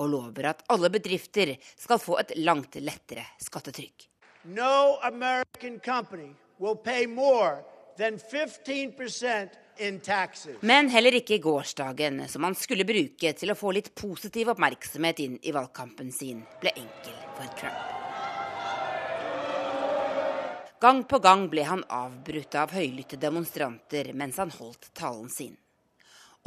og 0.00 0.08
lover 0.14 0.52
at 0.54 0.62
alle 0.72 0.88
bedrifter 0.94 1.56
skal 1.76 2.00
få 2.00 2.16
et 2.22 2.32
langt 2.40 2.78
lettere 2.80 3.26
skattetrykk. 3.42 4.06
No 4.44 4.98
American 5.02 5.78
company 5.80 6.34
will 6.58 6.76
pay 6.76 7.06
more 7.06 7.62
than 7.98 8.18
15% 8.18 9.48
in 9.76 10.00
taxes. 10.00 10.56
Men 10.60 10.88
heller 10.88 11.12
ikke 11.12 11.38
gårsdagen, 11.38 12.28
som 12.28 12.44
han 12.44 12.54
skulle 12.56 12.86
bruke 12.88 13.32
til 13.36 13.52
å 13.52 13.56
få 13.56 13.74
litt 13.76 13.90
positiv 13.94 14.48
oppmerksomhet 14.54 15.20
inn 15.20 15.34
i 15.44 15.52
valgkampen 15.52 16.08
sin, 16.12 16.40
ble 16.62 16.72
enkel 16.72 17.18
for 17.36 17.50
Trump. 17.58 17.96
Gang 20.80 21.02
på 21.04 21.18
gang 21.20 21.44
ble 21.52 21.66
han 21.68 21.82
avbrutt 21.92 22.56
av 22.56 22.72
høylytte 22.72 23.18
demonstranter 23.20 24.14
mens 24.16 24.38
han 24.40 24.52
holdt 24.54 24.88
talen 24.96 25.28
sin. 25.28 25.58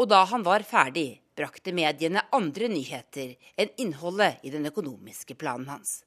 Og 0.01 0.09
da 0.09 0.23
han 0.31 0.41
var 0.41 0.65
ferdig, 0.65 1.21
brakte 1.37 1.69
mediene 1.77 2.25
andre 2.33 2.71
nyheter 2.73 3.35
enn 3.53 3.69
innholdet 3.77 4.41
i 4.41 4.49
den 4.49 4.65
økonomiske 4.73 5.37
planen 5.37 5.69
hans. 5.75 5.99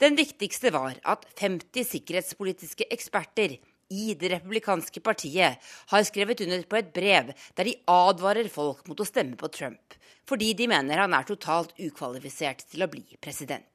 Den 0.00 0.18
viktigste 0.18 0.72
var 0.74 0.98
at 1.04 1.26
50 1.38 1.88
sikkerhetspolitiske 1.94 2.88
eksperter 2.94 3.58
i 3.88 4.14
det 4.20 4.32
republikanske 4.34 5.00
partiet 5.00 5.70
har 5.92 6.04
skrevet 6.04 6.42
under 6.44 6.62
på 6.68 6.78
et 6.80 6.92
brev 6.92 7.32
der 7.56 7.68
de 7.68 7.76
advarer 7.88 8.50
folk 8.52 8.84
mot 8.88 9.00
å 9.00 9.08
stemme 9.08 9.38
på 9.40 9.48
Trump, 9.52 9.96
fordi 10.28 10.52
de 10.54 10.68
mener 10.68 11.00
han 11.00 11.16
er 11.16 11.28
totalt 11.28 11.74
ukvalifisert 11.80 12.66
til 12.68 12.84
å 12.84 12.90
bli 12.92 13.04
president. 13.20 13.68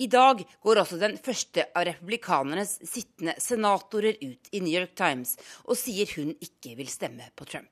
I 0.00 0.06
dag 0.08 0.40
går 0.64 0.80
også 0.80 0.96
den 1.00 1.18
første 1.20 1.66
av 1.76 1.84
republikanernes 1.84 2.78
sittende 2.88 3.34
senatorer 3.40 4.16
ut 4.22 4.48
i 4.56 4.62
New 4.64 4.72
York 4.72 4.94
Times 4.96 5.34
og 5.66 5.76
sier 5.76 6.08
hun 6.16 6.32
ikke 6.40 6.72
vil 6.78 6.88
stemme 6.88 7.28
på 7.36 7.44
Trump. 7.48 7.68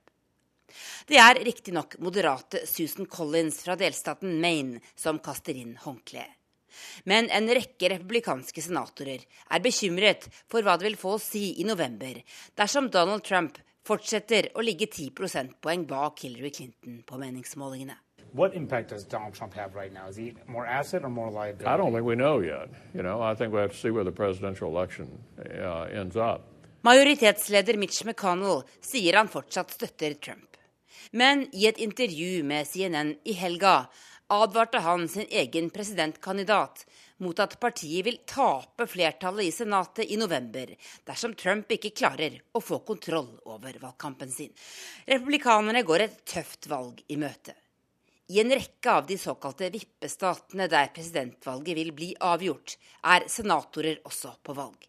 Det 1.09 1.17
er 1.17 1.41
riktignok 1.41 1.97
moderate 2.05 2.67
Susan 2.69 3.09
Collins 3.09 3.63
fra 3.65 3.79
delstaten 3.81 4.37
Maine 4.43 4.83
som 4.93 5.23
kaster 5.25 5.57
inn 5.57 5.79
håndkleet. 5.81 6.38
Men 7.05 7.31
en 7.35 7.49
rekke 7.49 7.93
republikanske 7.95 8.63
senatorer 8.65 9.25
er 9.25 9.65
bekymret 9.65 10.29
for 10.51 10.63
hva 10.63 10.77
det 10.79 10.89
vil 10.91 11.01
få 11.01 11.17
å 11.17 11.23
si 11.23 11.61
i 11.63 11.67
november 11.69 12.21
dersom 12.59 12.91
Donald 12.93 13.25
Trump 13.27 13.59
fortsetter 13.89 14.51
å 14.55 14.65
ligge 14.65 14.91
10 14.91 15.15
prosentpoeng 15.17 15.87
bak 15.89 16.21
Hillary 16.25 16.51
Clinton 16.51 17.03
på 17.07 17.19
meningsmålingene. 17.21 17.97
What 18.33 18.55
impact 18.55 18.91
does 18.91 19.05
Donald 19.05 19.35
Trump 19.35 19.55
have 19.55 19.75
right 19.75 19.93
now? 19.93 20.09
Is 20.09 20.17
he 20.17 20.35
more 20.47 20.67
asset 20.67 21.03
or 21.05 21.09
more 21.09 21.31
liability? 21.31 21.65
I 21.65 21.77
don't 21.79 21.93
think 21.93 22.05
we 22.05 22.15
know 22.15 22.41
yet. 22.41 22.69
You 22.95 23.03
know, 23.03 23.23
I 23.23 23.35
think 23.35 23.55
we 23.55 23.61
have 23.61 23.73
to 23.73 23.77
see 23.77 23.91
where 23.91 24.05
the 24.05 24.13
presidential 24.13 24.69
election 24.69 25.09
uh, 25.39 25.89
ends 25.91 26.17
up. 26.17 26.45
Majoritetsleder 26.85 27.77
Mitch 27.77 28.05
McConnell 28.05 28.63
sier 28.81 29.17
han 29.17 29.29
fortsatt 29.29 29.73
støtter 29.75 30.15
Trump. 30.15 30.57
Men 31.11 31.47
i 31.53 31.67
et 31.67 31.79
intervju 31.79 32.45
med 32.45 32.69
CNN 32.69 33.15
i 33.25 33.33
helga 33.33 33.89
advarte 34.29 34.79
han 34.79 35.09
sin 35.09 35.27
egen 35.31 35.71
presidentkandidat 35.71 36.87
mot 37.25 37.39
at 37.41 37.57
partiet 37.61 38.07
vil 38.07 38.19
tape 38.29 38.87
flertallet 38.87 39.49
i 39.49 39.55
Senatet 39.55 40.11
i 40.11 40.19
november 40.21 40.75
dersom 41.09 41.35
Trump 41.35 41.73
ikke 41.75 41.95
klarer 41.97 42.37
å 42.53 42.63
få 42.63 42.81
kontroll 42.89 43.31
over 43.49 43.79
valgkampen 43.81 44.31
sin. 44.33 44.53
Republikanerne 45.09 45.83
går 45.83 46.07
et 46.07 46.21
tøft 46.29 46.69
valg 46.71 47.01
i 47.09 47.17
møte. 47.21 47.57
I 48.29 48.43
en 48.43 48.53
rekke 48.53 48.93
av 48.93 49.07
de 49.09 49.17
såkalte 49.17 49.71
vippestatene 49.73 50.69
der 50.69 50.91
presidentvalget 50.93 51.79
vil 51.79 51.95
bli 51.97 52.11
avgjort, 52.21 52.77
er 53.09 53.25
senatorer 53.33 54.03
også 54.05 54.35
på 54.45 54.53
valg. 54.59 54.88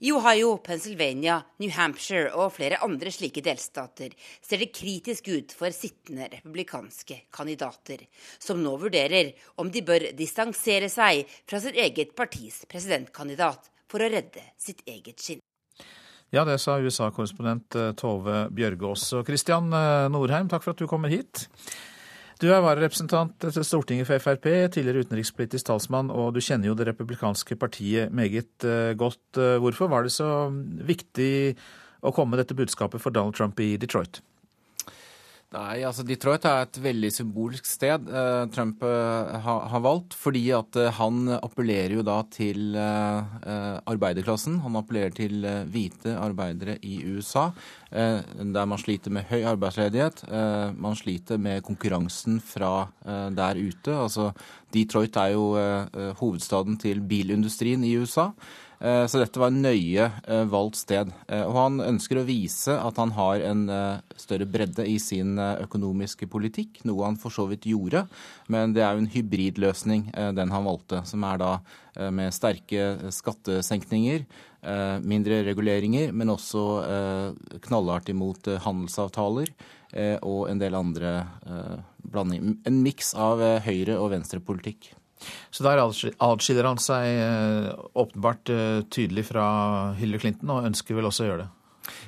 I 0.00 0.12
Ohio, 0.12 0.56
Pennsylvania, 0.64 1.38
New 1.62 1.72
Hampshire 1.72 2.32
og 2.34 2.54
flere 2.56 2.80
andre 2.84 3.12
slike 3.14 3.42
delstater 3.44 4.14
ser 4.44 4.62
det 4.62 4.72
kritisk 4.74 5.30
ut 5.32 5.54
for 5.56 5.74
sittende 5.74 6.28
republikanske 6.32 7.22
kandidater, 7.34 8.06
som 8.38 8.62
nå 8.62 8.76
vurderer 8.80 9.32
om 9.62 9.70
de 9.72 9.82
bør 9.86 10.10
distansere 10.16 10.90
seg 10.92 11.24
fra 11.46 11.62
sitt 11.62 11.78
eget 11.80 12.14
partis 12.18 12.64
presidentkandidat 12.70 13.70
for 13.90 14.02
å 14.02 14.10
redde 14.10 14.42
sitt 14.60 14.82
eget 14.86 15.22
skinn. 15.22 15.42
Ja, 16.34 16.42
det 16.44 16.58
sa 16.58 16.80
USA-korrespondent 16.82 17.76
eh, 17.78 17.92
Tove 17.98 18.46
Bjørgaas. 18.54 19.04
Og 19.14 19.28
Christian 19.28 19.70
eh, 19.70 20.06
Norheim, 20.10 20.50
takk 20.50 20.64
for 20.64 20.74
at 20.74 20.82
du 20.82 20.88
kommer 20.90 21.12
hit. 21.12 21.46
Du 22.36 22.50
er 22.52 22.60
vararepresentant 22.60 23.32
til 23.40 23.64
Stortinget 23.64 24.04
for 24.10 24.20
Frp, 24.20 24.44
tidligere 24.74 25.06
utenrikspolitisk 25.06 25.70
talsmann, 25.70 26.10
og 26.12 26.34
du 26.36 26.42
kjenner 26.44 26.68
jo 26.68 26.74
det 26.76 26.84
republikanske 26.90 27.56
partiet 27.56 28.12
meget 28.12 28.66
eh, 28.68 28.92
godt. 28.92 29.40
Eh, 29.40 29.56
hvorfor 29.62 29.88
var 29.88 30.04
det 30.04 30.12
så 30.12 30.50
viktig 30.84 31.56
å 32.04 32.12
komme 32.12 32.34
med 32.34 32.44
dette 32.44 32.58
budskapet 32.58 33.00
for 33.00 33.14
Donald 33.14 33.38
Trump 33.38 33.60
i 33.64 33.78
Detroit? 33.80 34.20
Nei, 35.54 35.84
altså 35.86 36.02
Detroit 36.02 36.42
er 36.50 36.64
et 36.64 36.78
veldig 36.82 37.08
symbolsk 37.14 37.68
sted 37.70 38.08
eh, 38.10 38.46
Trump 38.50 38.80
eh, 38.82 39.36
ha, 39.44 39.54
har 39.70 39.82
valgt. 39.84 40.16
Fordi 40.18 40.42
at 40.56 40.78
eh, 40.80 40.90
han 40.98 41.30
appellerer 41.36 41.94
jo 42.00 42.02
da 42.06 42.16
til 42.34 42.74
eh, 42.74 43.36
eh, 43.46 43.76
arbeiderklassen. 43.92 44.58
Han 44.64 44.80
appellerer 44.80 45.14
til 45.14 45.46
eh, 45.46 45.62
hvite 45.70 46.16
arbeidere 46.18 46.76
i 46.82 46.98
USA. 47.06 47.52
der 47.90 48.66
man 48.66 48.78
sliter 48.82 49.12
med 49.14 49.28
høy 49.30 49.44
arbeidsledighet. 49.46 50.24
man 50.76 50.96
sliter 50.98 51.38
med 51.38 51.62
konkurransen 51.62 52.40
fra 52.40 52.88
der 53.30 53.56
ute. 53.56 53.94
Altså 53.94 54.32
Detroit 54.74 55.16
er 55.16 55.28
jo 55.32 55.54
hovedstaden 56.18 56.76
til 56.76 57.00
bilindustrien 57.00 57.84
i 57.84 57.96
USA. 57.96 58.32
Eh, 58.80 59.06
så 59.08 59.20
dette 59.22 59.40
var 59.40 59.54
nøye 59.54 60.08
eh, 60.28 60.42
valgt 60.52 60.80
sted. 60.82 61.12
Eh, 61.32 61.44
og 61.46 61.56
han 61.56 61.80
ønsker 61.84 62.20
å 62.20 62.26
vise 62.28 62.74
at 62.76 62.98
han 63.00 63.14
har 63.16 63.44
en 63.48 63.64
større 64.20 64.48
bredde 64.48 64.84
i 64.88 64.98
sin 65.02 65.36
økonomiske 65.38 66.28
politikk, 66.30 66.82
noe 66.88 67.06
han 67.06 67.18
for 67.20 67.32
så 67.34 67.46
vidt 67.50 67.68
gjorde. 67.68 68.04
Men 68.52 68.74
det 68.76 68.84
er 68.84 68.94
jo 68.94 69.04
en 69.04 69.12
hybridløsning, 69.12 70.10
den 70.36 70.52
han 70.52 70.66
valgte, 70.66 71.02
som 71.08 71.24
er 71.26 71.40
da 71.40 71.52
med 72.12 72.34
sterke 72.34 73.10
skattesenkninger, 73.14 74.26
mindre 75.06 75.40
reguleringer, 75.46 76.12
men 76.12 76.32
også 76.32 76.64
knallhardt 77.64 78.10
imot 78.12 78.50
handelsavtaler 78.66 79.52
og 80.26 80.42
en 80.50 80.60
del 80.60 80.76
andre 80.76 81.14
blandinger. 82.04 82.58
En 82.68 82.82
miks 82.84 83.14
av 83.14 83.42
høyre- 83.64 84.00
og 84.00 84.12
venstrepolitikk. 84.16 84.92
Så 85.50 85.64
der 85.64 85.80
adskiller 85.80 86.68
han 86.68 86.80
seg 86.82 87.06
eh, 87.08 87.70
åpenbart 87.96 88.52
eh, 88.52 88.80
tydelig 88.92 89.28
fra 89.30 89.46
Hillary 89.98 90.26
Clinton, 90.26 90.52
og 90.52 90.68
ønsker 90.68 90.98
vel 90.98 91.08
også 91.08 91.24
å 91.24 91.30
gjøre 91.30 91.44
det? 91.44 91.52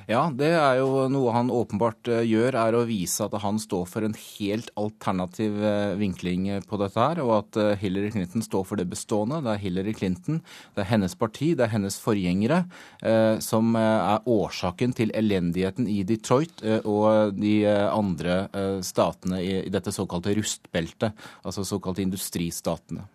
Ja, 0.09 0.27
det 0.33 0.51
er 0.57 0.79
jo 0.81 1.07
noe 1.11 1.33
han 1.35 1.51
åpenbart 1.53 2.09
eh, 2.11 2.25
gjør, 2.27 2.57
er 2.61 2.77
å 2.77 2.85
vise 2.89 3.25
at 3.25 3.37
han 3.43 3.59
står 3.61 3.85
for 3.89 4.05
en 4.05 4.17
helt 4.17 4.71
alternativ 4.79 5.57
vinkling 5.99 6.47
på 6.67 6.79
dette 6.81 6.99
her, 6.99 7.21
og 7.23 7.33
at 7.39 7.79
Hillary 7.81 8.11
Clinton 8.13 8.43
står 8.45 8.65
for 8.67 8.79
det 8.79 8.87
bestående. 8.89 9.41
Det 9.45 9.53
er 9.53 9.63
Hillary 9.63 9.93
Clinton, 9.95 10.41
det 10.75 10.83
er 10.83 10.91
hennes 10.93 11.15
parti, 11.19 11.51
det 11.57 11.65
er 11.67 11.73
hennes 11.73 11.99
forgjengere 12.01 12.63
eh, 13.03 13.37
som 13.43 13.75
er 13.79 14.25
årsaken 14.29 14.95
til 14.97 15.13
elendigheten 15.17 15.87
i 15.89 16.01
Detroit 16.07 16.63
eh, 16.65 16.81
og 16.87 17.35
de 17.37 17.55
andre 17.69 18.41
eh, 18.53 18.79
statene 18.85 19.41
i 19.43 19.53
dette 19.71 19.93
såkalte 19.95 20.35
rustbeltet, 20.37 21.27
altså 21.43 21.65
såkalte 21.67 22.03
industristatene. 22.05 23.05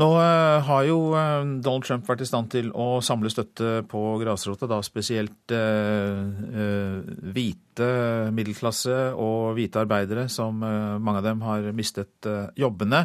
Nå 0.00 0.06
uh, 0.16 0.62
har 0.64 0.86
jo 0.88 0.96
uh, 1.12 1.44
Donald 1.60 1.84
Trump 1.84 2.06
vært 2.08 2.22
i 2.24 2.28
stand 2.28 2.48
til 2.54 2.70
å 2.72 3.02
samle 3.04 3.28
støtte 3.28 3.82
på 3.90 4.00
grasrota, 4.22 4.64
da 4.70 4.78
spesielt 4.84 5.52
uh, 5.52 7.02
hvite 7.34 7.88
middelklasse 8.32 8.96
og 9.20 9.52
hvite 9.58 9.82
arbeidere, 9.82 10.26
som 10.32 10.60
mange 10.62 11.20
av 11.20 11.26
dem 11.26 11.44
har 11.44 11.68
mistet 11.76 12.28
jobbene. 12.56 13.04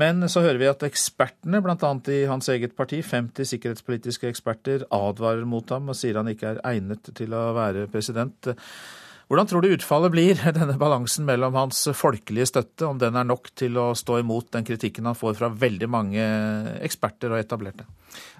Men 0.00 0.24
så 0.30 0.42
hører 0.44 0.60
vi 0.60 0.68
at 0.70 0.84
ekspertene, 0.86 1.60
bl.a. 1.64 1.90
i 2.12 2.20
hans 2.30 2.48
eget 2.52 2.76
parti, 2.78 3.00
50 3.04 3.48
sikkerhetspolitiske 3.52 4.30
eksperter, 4.30 4.86
advarer 4.94 5.44
mot 5.48 5.68
ham 5.74 5.92
og 5.92 5.98
sier 5.98 6.20
han 6.20 6.30
ikke 6.32 6.54
er 6.54 6.62
egnet 6.72 7.12
til 7.18 7.36
å 7.36 7.50
være 7.56 7.88
president. 7.92 8.52
Hvordan 9.28 9.48
tror 9.48 9.60
du 9.60 9.74
utfallet 9.74 10.12
blir, 10.14 10.40
denne 10.56 10.78
balansen 10.80 11.26
mellom 11.28 11.56
hans 11.58 11.82
folkelige 11.96 12.48
støtte, 12.48 12.86
om 12.88 13.00
den 13.00 13.16
er 13.18 13.28
nok 13.28 13.50
til 13.58 13.76
å 13.80 13.90
stå 13.98 14.22
imot 14.22 14.50
den 14.56 14.64
kritikken 14.68 15.08
han 15.08 15.18
får 15.18 15.36
fra 15.40 15.52
veldig 15.52 15.88
mange 15.92 16.24
eksperter 16.84 17.34
og 17.34 17.42
etablerte? 17.42 17.84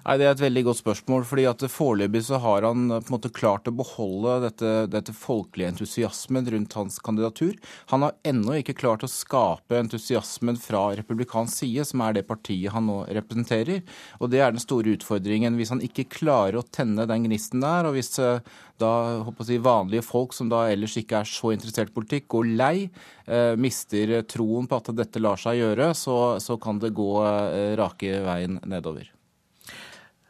Nei, 0.05 0.15
Det 0.17 0.25
er 0.25 0.31
et 0.31 0.43
veldig 0.45 0.63
godt 0.63 0.79
spørsmål. 0.79 1.25
fordi 1.27 1.45
at 1.49 1.63
Foreløpig 1.69 2.23
så 2.23 2.39
har 2.39 2.63
han 2.63 2.87
på 2.89 3.09
en 3.09 3.15
måte 3.15 3.31
klart 3.33 3.67
å 3.67 3.75
beholde 3.75 4.39
dette, 4.47 4.87
dette 4.87 5.13
folkelige 5.13 5.73
entusiasmen 5.73 6.47
rundt 6.47 6.73
hans 6.73 6.99
kandidatur. 6.99 7.57
Han 7.91 8.01
har 8.01 8.15
ennå 8.23 8.59
ikke 8.59 8.77
klart 8.79 9.03
å 9.03 9.11
skape 9.11 9.75
entusiasmen 9.75 10.57
fra 10.57 10.95
republikansk 10.95 11.65
side, 11.65 11.85
som 11.85 12.01
er 12.01 12.13
det 12.13 12.27
partiet 12.27 12.71
han 12.71 12.87
nå 12.87 13.03
representerer. 13.07 13.83
Og 14.19 14.29
Det 14.29 14.39
er 14.39 14.51
den 14.51 14.63
store 14.63 14.95
utfordringen. 14.95 15.57
Hvis 15.57 15.69
han 15.69 15.81
ikke 15.81 16.07
klarer 16.07 16.59
å 16.59 16.67
tenne 16.71 17.05
den 17.05 17.27
gnisten 17.27 17.59
der, 17.59 17.85
og 17.85 17.93
hvis 17.97 18.17
eh, 18.19 18.39
da 18.79 19.21
håper 19.27 19.51
jeg, 19.51 19.61
vanlige 19.65 20.05
folk 20.07 20.33
som 20.33 20.47
da 20.49 20.69
ellers 20.71 20.95
ikke 20.95 21.19
er 21.19 21.27
så 21.27 21.51
interessert 21.51 21.91
i 21.91 21.97
politikk, 21.99 22.29
går 22.31 22.55
lei, 22.55 22.89
eh, 23.27 23.55
mister 23.59 24.21
troen 24.23 24.67
på 24.69 24.79
at 24.79 24.95
dette 24.95 25.19
lar 25.19 25.35
seg 25.35 25.59
gjøre, 25.59 25.91
så, 25.93 26.39
så 26.39 26.55
kan 26.61 26.79
det 26.79 26.95
gå 26.95 27.13
eh, 27.25 27.75
rake 27.79 28.21
veien 28.23 28.61
nedover. 28.63 29.18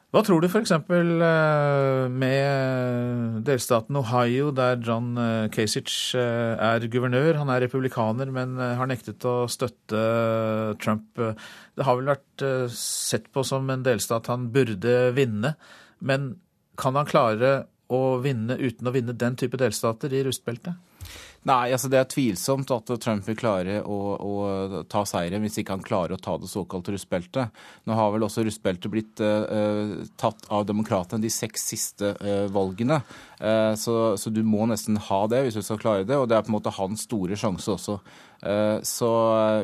Hva 0.10 0.24
tror 0.26 0.42
du 0.42 0.48
f.eks. 0.48 0.72
Eh, 0.74 2.06
med 2.10 3.44
delstaten 3.46 4.00
Ohio, 4.00 4.48
der 4.58 4.80
John 4.82 5.12
eh, 5.22 5.52
Kasich 5.54 6.16
eh, 6.18 6.56
er 6.58 6.88
guvernør? 6.90 7.38
Han 7.38 7.52
er 7.54 7.62
republikaner, 7.68 8.32
men 8.34 8.58
har 8.58 8.90
nektet 8.90 9.22
å 9.30 9.44
støtte 9.46 10.02
Trump. 10.82 11.14
Det 11.14 11.86
har 11.86 12.00
vel 12.00 12.10
vært 12.10 12.46
sett 12.74 13.30
på 13.30 13.46
som 13.46 13.70
en 13.70 13.86
delstat 13.86 14.32
han 14.34 14.50
burde 14.56 15.12
vinne, 15.14 15.54
men 16.02 16.32
kan 16.80 16.98
han 16.98 17.10
klare 17.10 17.54
å 17.94 18.18
vinne 18.24 18.58
uten 18.58 18.90
å 18.90 18.96
vinne 18.96 19.14
den 19.14 19.38
type 19.38 19.62
delstater 19.62 20.14
i 20.14 20.26
rustbeltet? 20.26 20.89
Nei, 21.48 21.72
altså 21.72 21.88
det 21.88 22.02
er 22.02 22.08
tvilsomt 22.12 22.72
at 22.76 22.90
Trump 23.00 23.24
vil 23.30 23.38
klare 23.40 23.78
å, 23.88 23.98
å 24.20 24.82
ta 24.92 25.06
seieren 25.08 25.46
hvis 25.46 25.62
ikke 25.62 25.78
han 25.78 25.86
klarer 25.86 26.18
å 26.18 26.20
ta 26.20 26.36
det 26.40 26.50
såkalte 26.52 26.92
rustbeltet. 26.92 27.56
Nå 27.88 27.96
har 27.96 28.12
vel 28.12 28.26
også 28.28 28.44
rustbeltet 28.44 28.92
blitt 28.92 29.24
uh, 29.24 30.04
tatt 30.20 30.50
av 30.52 30.68
demokratene 30.68 31.24
de 31.24 31.32
seks 31.32 31.64
siste 31.72 32.12
uh, 32.20 32.50
valgene. 32.52 33.00
Uh, 33.40 33.72
så, 33.80 34.18
så, 34.20 34.34
du 34.36 34.42
må 34.44 34.68
nesten 34.68 35.00
ha 35.08 35.22
det 35.32 35.46
hvis 35.46 35.62
du 35.62 35.64
skal 35.64 35.80
klare 35.80 36.08
det, 36.08 36.18
og 36.20 36.28
det 36.28 36.36
er 36.36 36.44
på 36.44 36.52
en 36.52 36.58
måte 36.58 36.76
hans 36.76 37.08
store 37.08 37.40
sjanse 37.40 37.72
også. 37.76 38.02
Så 38.88 39.08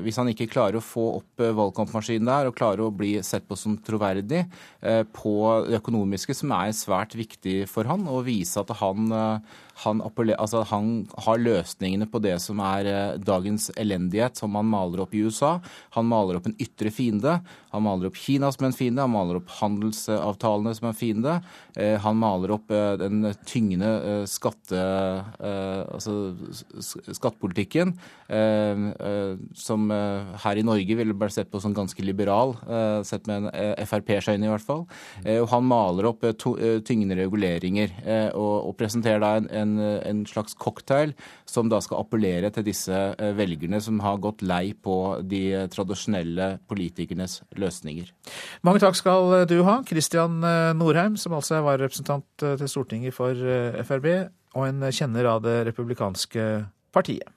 hvis 0.03 0.17
han 0.19 0.27
ikke 0.27 0.49
klarer 0.51 0.75
å 0.75 0.83
få 0.83 1.03
opp 1.21 1.39
valgkampmaskinen 1.39 2.27
der 2.27 2.49
og 2.49 2.57
klarer 2.57 2.83
å 2.83 2.89
bli 2.91 3.13
sett 3.23 3.45
på 3.47 3.55
som 3.55 3.77
troverdig 3.79 4.41
på 5.15 5.35
det 5.63 5.77
økonomiske, 5.79 6.35
som 6.35 6.51
er 6.57 6.73
svært 6.75 7.15
viktig 7.15 7.69
for 7.71 7.87
han, 7.87 8.03
og 8.11 8.25
vise 8.27 8.59
at 8.59 8.73
han 8.81 9.15
han, 9.83 9.99
altså, 10.37 10.63
han, 10.69 10.91
har 11.25 11.41
løsningene 11.41 12.07
på 12.07 12.21
det 12.23 12.37
som 12.43 12.61
er 12.63 12.87
eh, 12.87 13.17
dagens 13.19 13.67
elendighet, 13.75 14.37
som 14.39 14.55
han 14.55 14.69
maler 14.71 15.03
opp 15.03 15.15
i 15.15 15.25
USA. 15.27 15.57
Han 15.97 16.07
maler 16.07 16.39
opp 16.39 16.47
en 16.47 16.55
ytre 16.63 16.91
fiende. 16.95 17.41
Han 17.73 17.83
maler 17.83 18.07
opp 18.07 18.15
Kina 18.15 18.51
som 18.55 18.69
en 18.69 18.75
fiende. 18.75 19.03
Han 19.03 19.11
maler 19.11 19.41
opp 19.41 19.51
handelsavtalene 19.59 20.71
som 20.77 20.87
en 20.89 20.95
fiende. 20.95 21.35
Eh, 21.75 21.97
han 21.99 22.15
maler 22.21 22.55
opp 22.55 22.71
eh, 22.71 22.93
den 23.01 23.27
tyngende 23.43 24.23
skatte, 24.29 24.79
altså, 25.41 26.13
skattepolitikken, 27.13 27.93
som 29.57 29.89
her 29.91 30.59
i 30.59 30.63
Norge 30.65 30.97
ville 30.97 31.15
vært 31.17 31.35
sett 31.35 31.49
på 31.51 31.59
som 31.61 31.73
ganske 31.75 32.05
liberal, 32.05 32.55
sett 33.07 33.27
med 33.29 33.49
en 33.49 33.87
Frp-s 33.87 34.29
øyne 34.31 34.47
i 34.47 34.51
hvert 34.51 34.65
fall. 34.65 34.85
og 35.35 35.47
han 35.51 35.67
maler 35.67 36.09
opp 36.09 36.25
tyngende 36.35 37.17
reguleringer 37.19 37.93
og, 38.37 38.73
presenterer 38.79 39.21
da 39.23 39.31
en, 39.39 39.49
en, 39.65 40.23
slags 40.29 40.55
cocktail 40.59 41.13
som 41.49 41.69
da 41.71 41.81
skal 41.83 42.01
appellere 42.03 42.51
til 42.53 42.65
disse 42.67 42.95
eh, 42.95 43.33
velgerne 43.37 43.81
som 43.83 43.99
har 44.03 44.21
gått 44.23 44.43
lei 44.45 44.73
på 44.73 44.95
de 45.25 45.43
tradisjonelle 45.73 46.55
politikernes 46.69 47.41
løsninger. 47.59 48.11
Mange 48.65 48.83
takk 48.83 48.97
skal 48.99 49.45
du 49.49 49.57
ha, 49.67 49.79
Kristian 49.87 50.39
eh, 50.45 50.71
Norheim, 50.77 51.19
som 51.21 51.35
altså 51.37 51.59
er 51.59 51.67
vararepresentant 51.67 52.47
eh, 52.47 52.57
til 52.61 52.71
Stortinget 52.71 53.15
for 53.17 53.35
Frp, 53.85 54.11
og 54.55 54.69
en 54.69 54.89
kjenner 54.93 55.27
av 55.35 55.43
det 55.43 55.59
republikanske 55.67 56.45
partiet. 56.95 57.34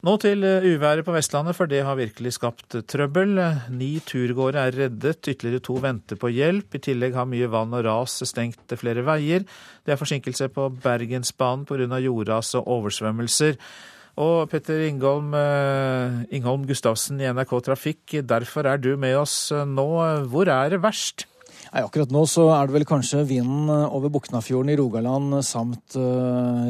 Nå 0.00 0.14
til 0.16 0.40
eh, 0.48 0.64
uværet 0.64 1.04
på 1.04 1.12
Vestlandet, 1.12 1.52
for 1.58 1.68
det 1.68 1.82
har 1.84 1.98
virkelig 1.98 2.32
skapt 2.38 2.72
trøbbel. 2.88 3.36
Ni 3.76 3.98
turgåere 4.00 4.62
er 4.70 4.78
reddet, 4.86 5.28
ytterligere 5.28 5.60
to 5.66 5.76
venter 5.82 6.16
på 6.16 6.30
hjelp. 6.32 6.72
I 6.72 6.80
tillegg 6.86 7.18
har 7.18 7.28
mye 7.28 7.50
vann 7.52 7.76
og 7.76 7.84
ras 7.84 8.14
stengt 8.24 8.72
flere 8.80 9.04
veier. 9.04 9.44
Det 9.84 9.92
er 9.92 10.00
forsinkelse 10.00 10.48
på 10.56 10.70
Bergensbanen 10.80 11.68
pga. 11.68 12.00
jordras 12.00 12.54
og 12.56 12.72
oversvømmelser. 12.78 13.60
Og 14.24 14.48
Petter 14.48 14.86
Ingholm, 14.88 15.34
eh, 15.36 16.24
Ingholm 16.32 16.64
Gustavsen 16.64 17.20
i 17.20 17.28
NRK 17.28 17.60
Trafikk, 17.68 18.24
derfor 18.24 18.72
er 18.72 18.78
du 18.80 18.96
med 18.96 19.20
oss 19.20 19.52
nå. 19.52 19.90
Hvor 20.32 20.48
er 20.48 20.70
det 20.70 20.80
verst? 20.80 21.26
Nei, 21.74 21.84
akkurat 21.84 22.10
nå 22.10 22.24
så 22.24 22.48
er 22.56 22.66
det 22.66 22.80
vel 22.80 22.88
kanskje 22.88 23.26
vinden 23.28 23.68
over 23.68 24.08
Buknafjorden 24.08 24.72
i 24.72 24.76
Rogaland 24.80 25.44
samt 25.44 25.94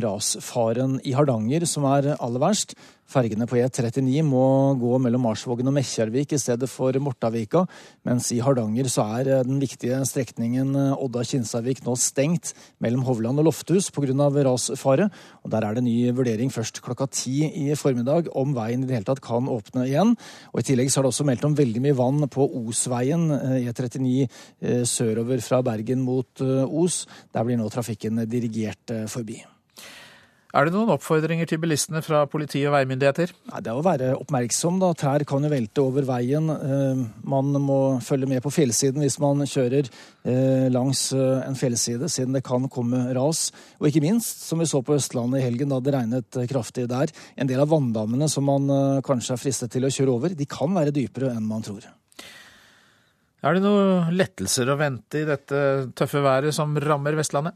rasfaren 0.03 0.99
i 1.07 1.15
Hardanger 1.15 1.65
som 1.65 1.87
er 1.87 2.17
aller 2.19 2.43
verst. 2.43 2.75
Fergene 3.11 3.47
på 3.51 3.59
E39 3.59 4.23
må 4.23 4.45
gå 4.79 4.99
mellom 5.03 5.25
Marsvågen 5.27 5.67
og 5.67 5.75
Mekkjarvik 5.75 6.37
i 6.37 6.39
stedet 6.39 6.69
for 6.71 6.95
Mortavika, 7.03 7.65
mens 8.07 8.29
i 8.31 8.39
Hardanger 8.45 8.87
så 8.93 9.07
er 9.19 9.31
eh, 9.33 9.43
den 9.49 9.59
viktige 9.59 9.99
strekningen 10.07 10.71
eh, 10.79 10.95
Odda-Kinsarvik 10.95 11.83
nå 11.87 11.97
stengt 11.99 12.53
mellom 12.79 13.03
Hovland 13.09 13.43
og 13.43 13.49
Lofthus 13.49 13.91
pga. 13.91 14.31
rasfare. 14.47 15.11
Og 15.43 15.51
Der 15.51 15.67
er 15.67 15.75
det 15.75 15.85
ny 15.85 16.13
vurdering 16.15 16.55
først 16.55 16.83
klokka 16.87 17.11
ti 17.11 17.51
i 17.51 17.75
formiddag 17.75 18.31
om 18.31 18.55
veien 18.55 18.85
i 18.85 18.87
det 18.87 19.01
hele 19.01 19.11
tatt 19.11 19.25
kan 19.25 19.51
åpne 19.51 19.89
igjen. 19.91 20.15
Og 20.55 20.61
I 20.63 20.69
tillegg 20.71 20.91
så 20.91 21.01
er 21.01 21.09
det 21.09 21.15
også 21.15 21.27
meldt 21.27 21.45
om 21.51 21.59
veldig 21.59 21.83
mye 21.83 21.99
vann 21.99 22.29
på 22.31 22.47
Osveien, 22.63 23.27
E39 23.59 24.23
eh, 24.23 24.85
sørover 24.87 25.43
fra 25.43 25.65
Bergen 25.67 26.07
mot 26.07 26.41
Os. 26.41 27.07
Der 27.35 27.43
blir 27.43 27.59
nå 27.59 27.67
trafikken 27.75 28.23
dirigert 28.31 29.11
forbi. 29.11 29.43
Er 30.51 30.67
det 30.67 30.75
noen 30.75 30.91
oppfordringer 30.91 31.47
til 31.47 31.61
bilistene 31.63 32.01
fra 32.03 32.25
politi 32.27 32.65
og 32.67 32.73
veimyndigheter? 32.75 33.31
Nei, 33.53 33.61
det 33.63 33.71
er 33.71 33.79
å 33.79 33.85
være 33.87 34.09
oppmerksom. 34.19 34.81
da. 34.83 34.89
Trær 34.99 35.23
kan 35.29 35.45
jo 35.47 35.51
velte 35.53 35.85
over 35.85 36.07
veien. 36.09 36.51
Eh, 36.51 37.03
man 37.23 37.53
må 37.63 37.79
følge 38.03 38.27
med 38.31 38.43
på 38.43 38.51
fjellsiden 38.51 39.05
hvis 39.05 39.21
man 39.23 39.45
kjører 39.47 39.87
eh, 39.87 40.67
langs 40.75 41.05
eh, 41.15 41.45
en 41.47 41.59
fjellside, 41.59 42.11
siden 42.11 42.35
det 42.35 42.43
kan 42.47 42.67
komme 42.73 43.05
ras. 43.15 43.45
Og 43.79 43.91
ikke 43.91 44.03
minst, 44.03 44.43
som 44.49 44.59
vi 44.59 44.67
så 44.67 44.83
på 44.83 44.97
Østlandet 44.99 45.39
i 45.39 45.47
helgen 45.47 45.71
da 45.71 45.79
det 45.79 45.95
regnet 45.95 46.41
kraftig 46.51 46.89
der, 46.91 47.15
en 47.39 47.51
del 47.51 47.63
av 47.63 47.71
vanndammene 47.71 48.27
som 48.31 48.51
man 48.51 48.67
kanskje 49.07 49.37
er 49.37 49.43
fristet 49.45 49.71
til 49.71 49.87
å 49.87 49.93
kjøre 49.95 50.17
over, 50.17 50.35
de 50.35 50.51
kan 50.51 50.75
være 50.75 50.95
dypere 50.97 51.31
enn 51.31 51.47
man 51.47 51.63
tror. 51.63 51.87
Er 53.41 53.57
det 53.57 53.63
noen 53.65 54.11
lettelser 54.19 54.69
å 54.69 54.77
vente 54.81 55.23
i 55.23 55.29
dette 55.29 55.63
tøffe 55.97 56.21
været 56.27 56.53
som 56.59 56.75
rammer 56.83 57.15
Vestlandet? 57.17 57.55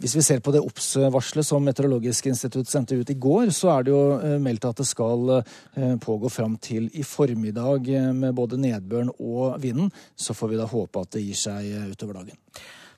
Hvis 0.00 0.14
vi 0.16 0.22
ser 0.24 0.38
på 0.40 0.52
det 0.54 0.62
OBS-varselet 0.64 1.44
som 1.44 1.64
Meteorologisk 1.64 2.30
institutt 2.30 2.70
sendte 2.70 2.96
ut 2.96 3.10
i 3.12 3.18
går, 3.20 3.50
så 3.52 3.74
er 3.74 3.84
det 3.84 3.92
jo 3.92 4.04
eh, 4.16 4.38
meldt 4.40 4.64
at 4.64 4.80
det 4.80 4.86
skal 4.88 5.34
eh, 5.42 5.96
pågå 6.00 6.30
fram 6.32 6.54
til 6.56 6.86
i 6.96 7.04
formiddag 7.04 7.90
eh, 7.92 8.06
med 8.16 8.32
både 8.38 8.56
nedbøren 8.62 9.12
og 9.18 9.60
vinden. 9.60 9.92
Så 10.16 10.32
får 10.32 10.54
vi 10.54 10.60
da 10.62 10.70
håpe 10.70 11.04
at 11.04 11.12
det 11.18 11.26
gir 11.26 11.36
seg 11.36 11.92
utover 11.92 12.22
dagen. 12.22 12.40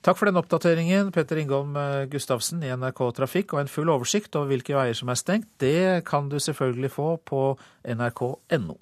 Takk 0.03 0.19
for 0.19 0.31
den 0.31 0.39
oppdateringen, 0.39 1.11
Petter 1.15 1.43
Ingholm 1.43 1.75
Gustavsen 2.11 2.63
i 2.63 2.71
NRK 2.71 3.03
Trafikk. 3.19 3.55
Og 3.55 3.65
en 3.65 3.75
full 3.75 3.91
oversikt 3.91 4.39
over 4.39 4.55
hvilke 4.55 4.79
veier 4.79 4.99
som 4.99 5.11
er 5.11 5.19
stengt, 5.19 5.51
det 5.63 6.05
kan 6.07 6.31
du 6.31 6.39
selvfølgelig 6.43 6.95
få 6.95 7.13
på 7.27 7.45
nrk.no. 7.83 8.79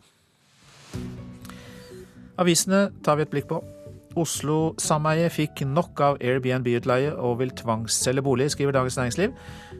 Avisene 2.41 2.89
tar 3.05 3.21
vi 3.21 3.29
et 3.29 3.33
blikk 3.33 3.53
på. 3.53 3.65
Oslo-sameiet 4.19 5.31
fikk 5.31 5.63
nok 5.71 6.01
av 6.03 6.17
Airbnb-utleie 6.19 7.13
og 7.15 7.39
vil 7.41 7.53
tvangsselge 7.55 8.25
bolig, 8.27 8.49
skriver 8.51 8.75
Dagens 8.75 8.99
Næringsliv. 8.99 9.35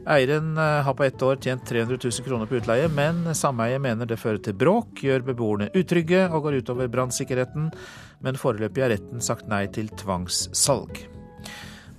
Eieren 0.07 0.53
eh, 0.55 0.81
har 0.87 0.95
på 0.95 1.07
ett 1.07 1.23
år 1.27 1.41
tjent 1.43 1.67
300 1.67 1.99
000 1.99 2.27
kroner 2.27 2.51
på 2.51 2.61
utleie, 2.61 2.87
men 2.95 3.25
sameiet 3.35 3.83
mener 3.83 4.07
det 4.07 4.21
fører 4.23 4.39
til 4.45 4.55
bråk, 4.55 5.03
gjør 5.03 5.27
beboerne 5.33 5.71
utrygge 5.75 6.29
og 6.29 6.47
går 6.47 6.61
utover 6.63 6.93
brannsikkerheten. 6.93 7.73
Men 8.23 8.39
foreløpig 8.39 8.85
har 8.85 8.95
retten 8.95 9.25
sagt 9.25 9.51
nei 9.51 9.65
til 9.75 9.91
tvangssalg. 9.99 11.03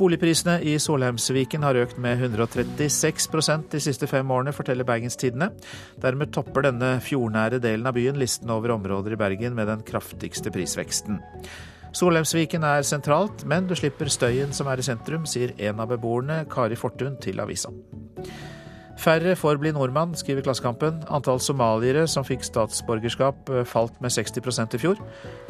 Boligprisene 0.02 0.56
i 0.66 0.78
Solheimsviken 0.82 1.62
har 1.62 1.78
økt 1.78 2.00
med 2.02 2.24
136% 2.24 3.68
de 3.70 3.82
siste 3.84 4.08
fem 4.10 4.32
årene, 4.34 4.54
forteller 4.56 4.88
Bergens 4.88 5.20
Tidende. 5.20 5.52
Dermed 6.02 6.32
topper 6.34 6.66
denne 6.66 6.96
fjordnære 7.06 7.60
delen 7.62 7.86
av 7.86 7.94
byen 8.00 8.18
listen 8.18 8.50
over 8.50 8.74
områder 8.80 9.14
i 9.14 9.20
Bergen 9.20 9.54
med 9.60 9.70
den 9.70 9.84
kraftigste 9.86 10.54
prisveksten. 10.56 11.20
Solheimsviken 11.92 12.64
er 12.64 12.86
sentralt, 12.88 13.44
men 13.50 13.68
du 13.68 13.76
slipper 13.76 14.10
støyen 14.12 14.54
som 14.56 14.70
er 14.72 14.80
i 14.80 14.86
sentrum, 14.86 15.28
sier 15.28 15.52
en 15.60 15.84
av 15.84 15.92
beboerne, 15.92 16.46
Kari 16.52 16.80
Fortun, 16.80 17.18
til 17.20 17.44
avisa. 17.44 17.72
Færre 19.02 19.34
får 19.36 19.58
bli 19.58 19.72
nordmann, 19.74 20.14
skriver 20.18 20.44
Klassekampen. 20.46 21.00
Antall 21.10 21.40
somaliere 21.42 22.04
som 22.12 22.26
fikk 22.28 22.44
statsborgerskap 22.46 23.50
eh, 23.50 23.64
falt 23.66 23.98
med 24.04 24.14
60% 24.14 24.78
i 24.78 24.82
fjor. 24.84 25.02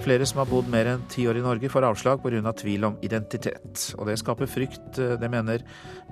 Flere 0.05 0.27
som 0.29 0.39
har 0.39 0.47
bodd 0.47 0.69
mer 0.71 0.87
enn 0.93 1.03
ti 1.11 1.25
år 1.27 1.41
i 1.41 1.43
Norge 1.43 1.71
får 1.71 1.89
avslag 1.89 2.23
pga. 2.23 2.53
tvil 2.55 2.87
om 2.87 2.97
identitet. 3.03 3.91
Og 3.97 4.07
det 4.07 4.19
skaper 4.23 4.47
frykt, 4.47 4.95
eh, 4.97 5.17
det 5.19 5.31
mener 5.31 5.65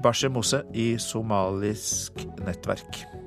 Bashe 0.04 0.28
Mose 0.28 0.66
i 0.74 0.98
Somalisk 1.00 2.28
nettverk. 2.44 3.19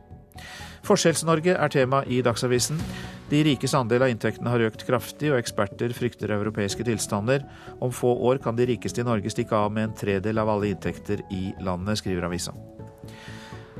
Forskjells-Norge 0.82 1.54
er 1.54 1.70
tema 1.70 2.02
i 2.10 2.18
Dagsavisen. 2.26 2.80
De 3.30 3.42
rikes 3.46 3.72
andel 3.78 4.02
av 4.04 4.10
inntektene 4.12 4.50
har 4.50 4.64
økt 4.66 4.82
kraftig, 4.84 5.30
og 5.30 5.38
eksperter 5.38 5.94
frykter 5.96 6.34
europeiske 6.34 6.84
tilstander. 6.88 7.44
Om 7.80 7.94
få 7.94 8.10
år 8.28 8.42
kan 8.42 8.58
de 8.58 8.66
rikeste 8.68 9.00
i 9.00 9.06
Norge 9.06 9.30
stikke 9.30 9.56
av 9.56 9.70
med 9.72 9.88
en 9.88 9.94
tredel 9.96 10.42
av 10.42 10.50
alle 10.52 10.72
inntekter 10.72 11.22
i 11.30 11.52
landet, 11.62 12.02
skriver 12.02 12.26
avisa. 12.26 12.54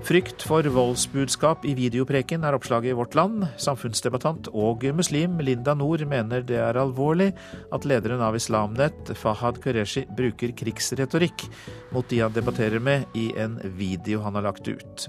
Frykt 0.03 0.43
for 0.43 0.67
voldsbudskap 0.67 1.67
i 1.69 1.77
videopreken 1.79 2.43
er 2.47 2.57
oppslaget 2.57 2.91
i 2.91 2.97
Vårt 2.99 3.15
Land. 3.15 3.45
Samfunnsdebattant 3.61 4.49
og 4.51 4.83
muslim 4.99 5.37
Linda 5.45 5.77
Nord 5.79 6.03
mener 6.11 6.43
det 6.47 6.59
er 6.59 6.79
alvorlig 6.81 7.29
at 7.75 7.87
lederen 7.87 8.23
av 8.25 8.35
Islamnett, 8.39 9.13
Fahad 9.19 9.61
Qureshi, 9.63 10.03
bruker 10.19 10.55
krigsretorikk 10.59 11.47
mot 11.95 12.09
de 12.11 12.23
han 12.25 12.35
debatterer 12.35 12.83
med 12.83 13.15
i 13.15 13.29
en 13.39 13.61
video 13.79 14.25
han 14.27 14.41
har 14.41 14.49
lagt 14.49 14.67
ut. 14.67 15.07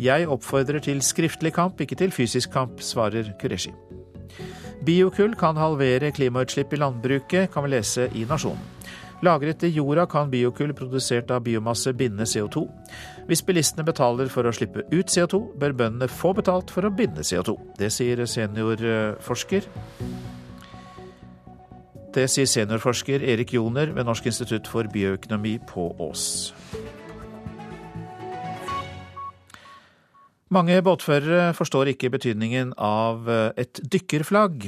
Jeg 0.00 0.28
oppfordrer 0.32 0.80
til 0.80 1.02
skriftlig 1.04 1.52
kamp, 1.52 1.80
ikke 1.80 1.98
til 1.98 2.12
fysisk 2.14 2.54
kamp, 2.54 2.80
svarer 2.80 3.34
Qureshi. 3.40 3.72
Biokull 4.86 5.34
kan 5.36 5.58
halvere 5.60 6.08
klimautslipp 6.16 6.72
i 6.72 6.78
landbruket, 6.80 7.50
kan 7.52 7.66
vi 7.66 7.74
lese 7.74 8.06
i 8.16 8.24
Nasjonen. 8.28 8.62
Lagret 9.20 9.60
i 9.62 9.68
jorda 9.68 10.06
kan 10.08 10.30
biokull 10.32 10.72
produsert 10.72 11.28
av 11.30 11.42
biomasse 11.44 11.92
binde 11.92 12.24
CO2. 12.24 12.62
Hvis 13.28 13.42
bilistene 13.44 13.84
betaler 13.84 14.30
for 14.32 14.48
å 14.48 14.52
slippe 14.56 14.86
ut 14.88 15.12
CO2, 15.12 15.42
bør 15.60 15.76
bøndene 15.76 16.08
få 16.08 16.32
betalt 16.38 16.72
for 16.72 16.88
å 16.88 16.92
binde 16.96 17.20
CO2. 17.20 17.58
Det 17.76 17.92
sier 17.92 18.24
seniorforsker 18.24 19.68
Det 22.10 22.24
sier 22.26 22.48
seniorforsker 22.48 23.22
Erik 23.22 23.52
Joner 23.54 23.92
ved 23.94 24.08
Norsk 24.08 24.32
institutt 24.32 24.66
for 24.66 24.88
bioøkonomi 24.90 25.58
på 25.68 25.92
Ås. 26.00 26.54
Mange 30.50 30.80
båtførere 30.82 31.52
forstår 31.54 31.92
ikke 31.92 32.08
betydningen 32.10 32.72
av 32.82 33.28
eh, 33.30 33.52
et 33.62 33.78
dykkerflagg. 33.86 34.64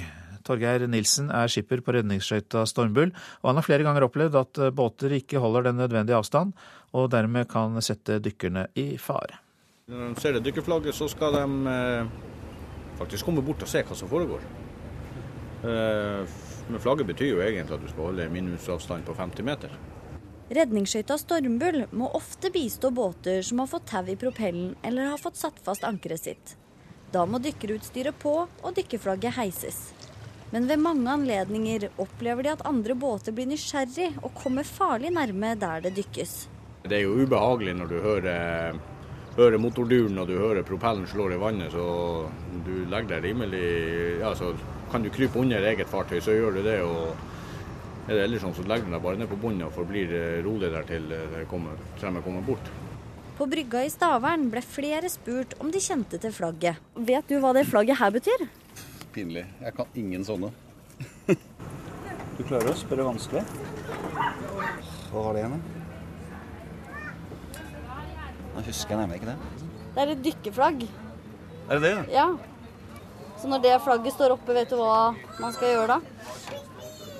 Torgeir 0.46 0.84
Nilsen 0.86 1.26
er 1.34 1.50
skipper 1.50 1.80
på 1.82 1.96
redningsskøyta 1.96 2.62
Stormbull, 2.70 3.10
og 3.42 3.48
han 3.50 3.58
har 3.58 3.66
flere 3.66 3.86
ganger 3.86 4.06
opplevd 4.06 4.38
at 4.38 4.60
eh, 4.62 4.70
båter 4.78 5.16
ikke 5.18 5.42
holder 5.42 5.66
den 5.66 5.82
nødvendige 5.82 6.20
avstand, 6.20 6.54
og 6.94 7.08
dermed 7.10 7.50
kan 7.50 7.74
sette 7.82 8.20
dykkerne 8.22 8.68
i 8.78 8.92
fare. 8.94 9.40
Når 9.90 10.12
de 10.12 10.22
ser 10.22 10.38
det 10.38 10.44
dykkerflagget, 10.46 10.94
så 10.94 11.10
skal 11.10 11.34
de 11.40 11.74
eh, 11.74 12.14
faktisk 13.02 13.26
komme 13.26 13.42
bort 13.42 13.66
og 13.66 13.72
se 13.74 13.82
hva 13.82 13.98
som 13.98 14.10
foregår. 14.12 14.46
Men 15.62 16.80
flagget 16.82 17.06
betyr 17.06 17.36
jo 17.36 17.42
egentlig 17.42 17.74
at 17.76 17.82
du 17.82 17.90
skal 17.90 18.08
holde 18.08 18.30
minimumsavstand 18.34 19.04
på 19.06 19.14
50 19.18 19.46
meter. 19.46 19.74
Redningsskøyta 20.52 21.16
Stormbull 21.16 21.86
må 21.96 22.10
ofte 22.12 22.50
bistå 22.52 22.90
båter 22.92 23.40
som 23.46 23.62
har 23.62 23.70
fått 23.70 23.86
tau 23.88 24.04
i 24.12 24.18
propellen 24.20 24.74
eller 24.84 25.08
har 25.14 25.20
fått 25.20 25.38
satt 25.40 25.62
fast 25.64 25.86
ankeret 25.88 26.20
sitt. 26.20 26.52
Da 27.12 27.22
må 27.24 27.40
dykkerutstyret 27.40 28.18
på 28.20 28.34
og 28.44 28.74
dykkerflagget 28.76 29.38
heises. 29.38 29.78
Men 30.52 30.68
ved 30.68 30.82
mange 30.84 31.08
anledninger 31.08 31.88
opplever 31.96 32.44
de 32.44 32.52
at 32.52 32.66
andre 32.68 32.92
båter 32.92 33.32
blir 33.32 33.48
nysgjerrig 33.48 34.10
og 34.20 34.36
kommer 34.42 34.68
farlig 34.68 35.14
nærme 35.16 35.54
der 35.56 35.86
det 35.86 35.94
dykkes. 35.96 36.36
Det 36.84 36.98
er 36.98 37.06
jo 37.06 37.16
ubehagelig 37.24 37.78
når 37.78 37.88
du 37.88 37.98
hører, 38.04 38.78
hører 39.38 39.60
motorduren 39.62 40.20
og 40.20 40.28
du 40.28 40.36
hører 40.36 40.68
propellen 40.68 41.08
slår 41.08 41.32
i 41.32 41.40
vannet, 41.40 41.72
så 41.72 42.28
du 42.66 42.74
legger 42.92 43.14
deg 43.14 43.30
rimelig 43.30 43.66
ja, 44.20 44.36
så 44.36 44.52
Kan 44.92 45.00
du 45.00 45.08
krype 45.08 45.40
under 45.40 45.64
eget 45.64 45.88
fartøy, 45.88 46.18
så 46.20 46.34
gjør 46.36 46.58
du 46.58 46.62
det. 46.66 46.82
og 46.84 47.31
er 48.08 48.16
det 48.16 48.22
ellers 48.24 48.42
sånn, 48.42 48.54
så 48.56 48.64
legger 48.66 48.88
du 48.88 48.94
deg 48.96 49.04
bare 49.04 49.20
ned 49.20 49.30
på 49.30 49.38
bunnen 49.42 49.66
og 49.68 49.74
forblir 49.76 50.10
rolig 50.42 50.72
der 50.72 50.86
til 50.88 51.04
de 51.12 51.44
kommer, 51.50 51.78
kommer, 52.00 52.24
kommer 52.24 52.42
bort. 52.46 52.70
På 53.38 53.46
brygga 53.50 53.84
i 53.86 53.90
Stavern 53.90 54.48
ble 54.52 54.60
flere 54.62 55.08
spurt 55.10 55.54
om 55.62 55.70
de 55.72 55.80
kjente 55.82 56.18
til 56.20 56.34
flagget. 56.34 56.82
Vet 56.94 57.30
du 57.30 57.38
hva 57.42 57.54
det 57.56 57.64
flagget 57.70 57.98
her 57.98 58.12
betyr? 58.14 58.44
Pinlig. 59.14 59.46
Jeg 59.62 59.74
kan 59.76 59.96
ingen 59.98 60.26
sånne. 60.26 60.50
du 62.36 62.42
klarer 62.44 62.72
å 62.72 62.76
spørre 62.76 63.06
vanskelig. 63.08 63.44
Hva 65.12 65.24
var 65.26 65.36
det 65.36 65.42
igjen, 65.42 65.56
da? 65.56 65.78
Nå 68.52 68.64
husker 68.66 68.94
jeg 68.94 69.00
nærmere 69.00 69.18
ikke 69.20 69.30
det. 69.30 69.68
Det 69.92 70.02
er 70.02 70.12
et 70.12 70.24
dykkerflagg. 70.26 70.86
Er 71.68 71.80
det 71.80 71.82
det? 71.86 71.94
Ja. 72.12 72.28
Så 73.40 73.48
når 73.50 73.62
det 73.64 73.78
flagget 73.84 74.14
står 74.14 74.36
oppe, 74.36 74.54
vet 74.56 74.70
du 74.70 74.76
hva 74.78 75.14
man 75.40 75.54
skal 75.56 75.72
gjøre 75.72 75.96
da? 75.96 76.61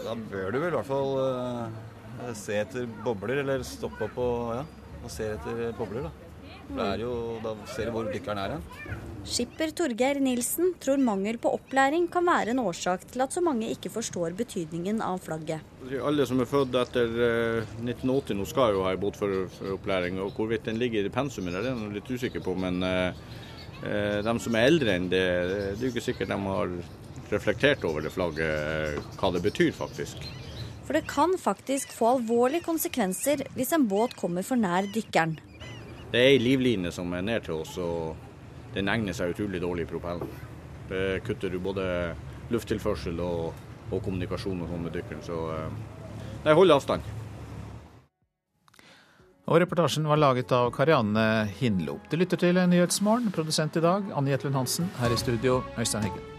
Da 0.03 0.17
bør 0.19 0.51
du 0.51 0.59
vel 0.59 0.73
i 0.73 0.77
hvert 0.77 0.89
fall 0.89 1.15
uh, 1.19 2.33
se 2.39 2.59
etter 2.63 2.91
bobler, 3.05 3.43
eller 3.45 3.65
stoppe 3.67 4.09
opp 4.09 4.21
og, 4.23 4.53
ja, 4.59 4.93
og 5.03 5.11
se 5.13 5.33
etter 5.37 5.65
bobler. 5.79 6.09
Da. 6.09 6.33
Det 6.73 6.85
er 6.85 7.03
jo, 7.03 7.13
da 7.43 7.53
ser 7.69 7.89
du 7.89 7.95
hvor 7.95 8.07
dykkeren 8.09 8.41
er 8.41 8.55
hen. 8.55 8.63
Skipper 9.29 9.71
Torgeir 9.77 10.19
Nilsen 10.23 10.73
tror 10.83 11.01
mangel 11.03 11.37
på 11.43 11.53
opplæring 11.55 12.09
kan 12.13 12.25
være 12.27 12.55
en 12.55 12.63
årsak 12.63 13.05
til 13.11 13.23
at 13.25 13.35
så 13.35 13.43
mange 13.45 13.69
ikke 13.71 13.93
forstår 13.93 14.35
betydningen 14.39 15.03
av 15.05 15.21
flagget. 15.23 15.63
Alle 16.01 16.27
som 16.29 16.41
er 16.43 16.49
født 16.51 16.79
etter 16.81 17.13
1980 17.83 18.39
nå 18.39 18.49
skal 18.49 18.77
jo 18.77 18.87
ha 18.87 18.95
en 18.95 19.03
båtføreropplæring. 19.05 20.21
og 20.23 20.33
Hvorvidt 20.37 20.67
den 20.71 20.81
ligger 20.81 21.07
i 21.07 21.13
pensumet, 21.13 21.55
det 21.55 21.63
er 21.63 21.77
jeg 21.77 21.95
litt 21.99 22.11
usikker 22.11 22.45
på. 22.45 22.57
Men 22.59 22.83
eh, 22.87 24.25
de 24.25 24.37
som 24.43 24.59
er 24.59 24.69
eldre 24.71 24.97
enn 24.97 25.11
det, 25.13 25.23
det 25.23 25.61
er 25.77 25.87
jo 25.87 25.93
ikke 25.93 26.09
sikkert 26.09 26.33
de 26.33 26.41
har 26.49 26.77
reflektert 27.33 27.85
over 27.89 28.05
det 28.05 28.12
flagget, 28.14 28.99
hva 29.18 29.30
det 29.35 29.43
betyr 29.45 29.72
faktisk. 29.76 30.24
For 30.87 30.99
det 30.99 31.07
kan 31.11 31.37
faktisk 31.39 31.93
få 31.95 32.16
alvorlige 32.16 32.66
konsekvenser 32.66 33.47
hvis 33.57 33.72
en 33.76 33.87
båt 33.89 34.16
kommer 34.18 34.45
for 34.47 34.61
nær 34.61 34.89
dykkeren. 34.95 35.39
Det 36.12 36.20
er 36.20 36.35
ei 36.35 36.43
livline 36.43 36.93
som 36.93 37.12
er 37.16 37.24
ned 37.24 37.47
til 37.47 37.62
oss, 37.62 37.78
og 37.80 38.74
den 38.74 38.91
egner 38.93 39.16
seg 39.16 39.33
utrolig 39.33 39.62
dårlig 39.62 39.87
i 39.87 39.91
propellen. 39.93 40.28
Det 40.91 41.22
kutter 41.24 41.53
du 41.53 41.57
både 41.62 41.87
lufttilførsel 42.53 43.20
og, 43.24 43.64
og 43.89 44.05
kommunikasjon 44.05 44.61
og 44.64 44.68
sånn 44.68 44.85
med 44.85 44.97
dykkeren, 44.99 45.24
så 45.24 45.41
nei, 46.45 46.57
hold 46.59 46.76
avstand. 46.76 47.07
Og 49.53 49.59
reportasjen 49.59 50.07
var 50.07 50.20
laget 50.20 50.53
av 50.55 50.70
Karianne 50.74 51.49
Hindlo. 51.59 51.99
Du 52.11 52.16
lytter 52.16 52.39
til 52.41 52.61
Nyhetsmorgen. 52.62 53.33
Produsent 53.35 53.76
i 53.76 53.83
dag 53.85 54.12
Anne 54.14 54.33
Jetlund 54.33 54.61
Hansen. 54.61 54.93
Her 55.03 55.12
i 55.12 55.18
studio 55.18 55.61
Øystein 55.74 56.07
Heggen. 56.07 56.32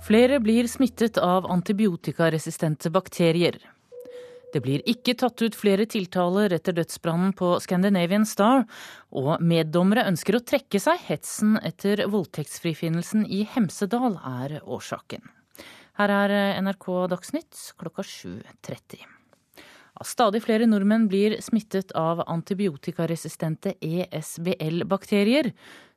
Flere 0.00 0.40
blir 0.40 0.66
smittet 0.66 1.18
av 1.18 1.50
antibiotikaresistente 1.50 2.90
bakterier. 2.90 3.58
Det 4.52 4.62
blir 4.64 4.82
ikke 4.88 5.14
tatt 5.14 5.42
ut 5.44 5.54
flere 5.54 5.84
tiltaler 5.86 6.54
etter 6.56 6.74
dødsbrannen 6.74 7.34
på 7.38 7.52
Scandinavian 7.62 8.24
Star, 8.26 8.64
og 9.12 9.44
meddommere 9.44 10.06
ønsker 10.10 10.38
å 10.38 10.42
trekke 10.42 10.80
seg. 10.82 11.04
Hetsen 11.06 11.60
etter 11.62 12.06
voldtektsfrifinnelsen 12.10 13.28
i 13.28 13.44
Hemsedal 13.52 14.16
er 14.16 14.58
årsaken. 14.64 15.22
Her 16.00 16.16
er 16.16 16.36
NRK 16.64 16.90
Dagsnytt 17.12 17.64
klokka 17.78 18.02
7.30. 18.02 19.19
Stadig 20.00 20.40
flere 20.46 20.64
nordmenn 20.64 21.10
blir 21.12 21.34
smittet 21.44 21.90
av 21.92 22.22
antibiotikaresistente 22.24 23.74
ESBL-bakterier. 23.84 25.50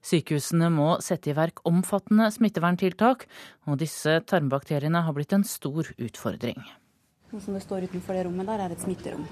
Sykehusene 0.03 0.67
må 0.75 0.89
sette 0.99 1.31
i 1.31 1.35
verk 1.37 1.61
omfattende 1.69 2.27
smitteverntiltak, 2.35 3.23
og 3.63 3.79
disse 3.79 4.17
tarmbakteriene 4.27 5.05
har 5.05 5.15
blitt 5.15 5.31
en 5.37 5.47
stor 5.47 5.87
utfordring. 5.95 6.59
Noe 7.31 7.45
som 7.45 7.55
det 7.55 7.63
står 7.63 7.87
utenfor 7.87 8.19
det 8.19 8.25
rommet 8.27 8.51
der, 8.51 8.65
er 8.65 8.75
et 8.75 8.83
smitterom. 8.83 9.23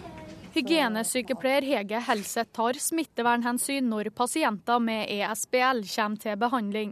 Hygienesykepleier 0.52 1.64
Hege 1.64 2.00
Helseth 2.04 2.52
tar 2.52 2.76
smittevernhensyn 2.76 3.86
når 3.88 4.10
pasienter 4.12 4.82
med 4.84 5.08
ESBL 5.08 5.80
kommer 5.88 6.20
til 6.20 6.36
behandling, 6.42 6.90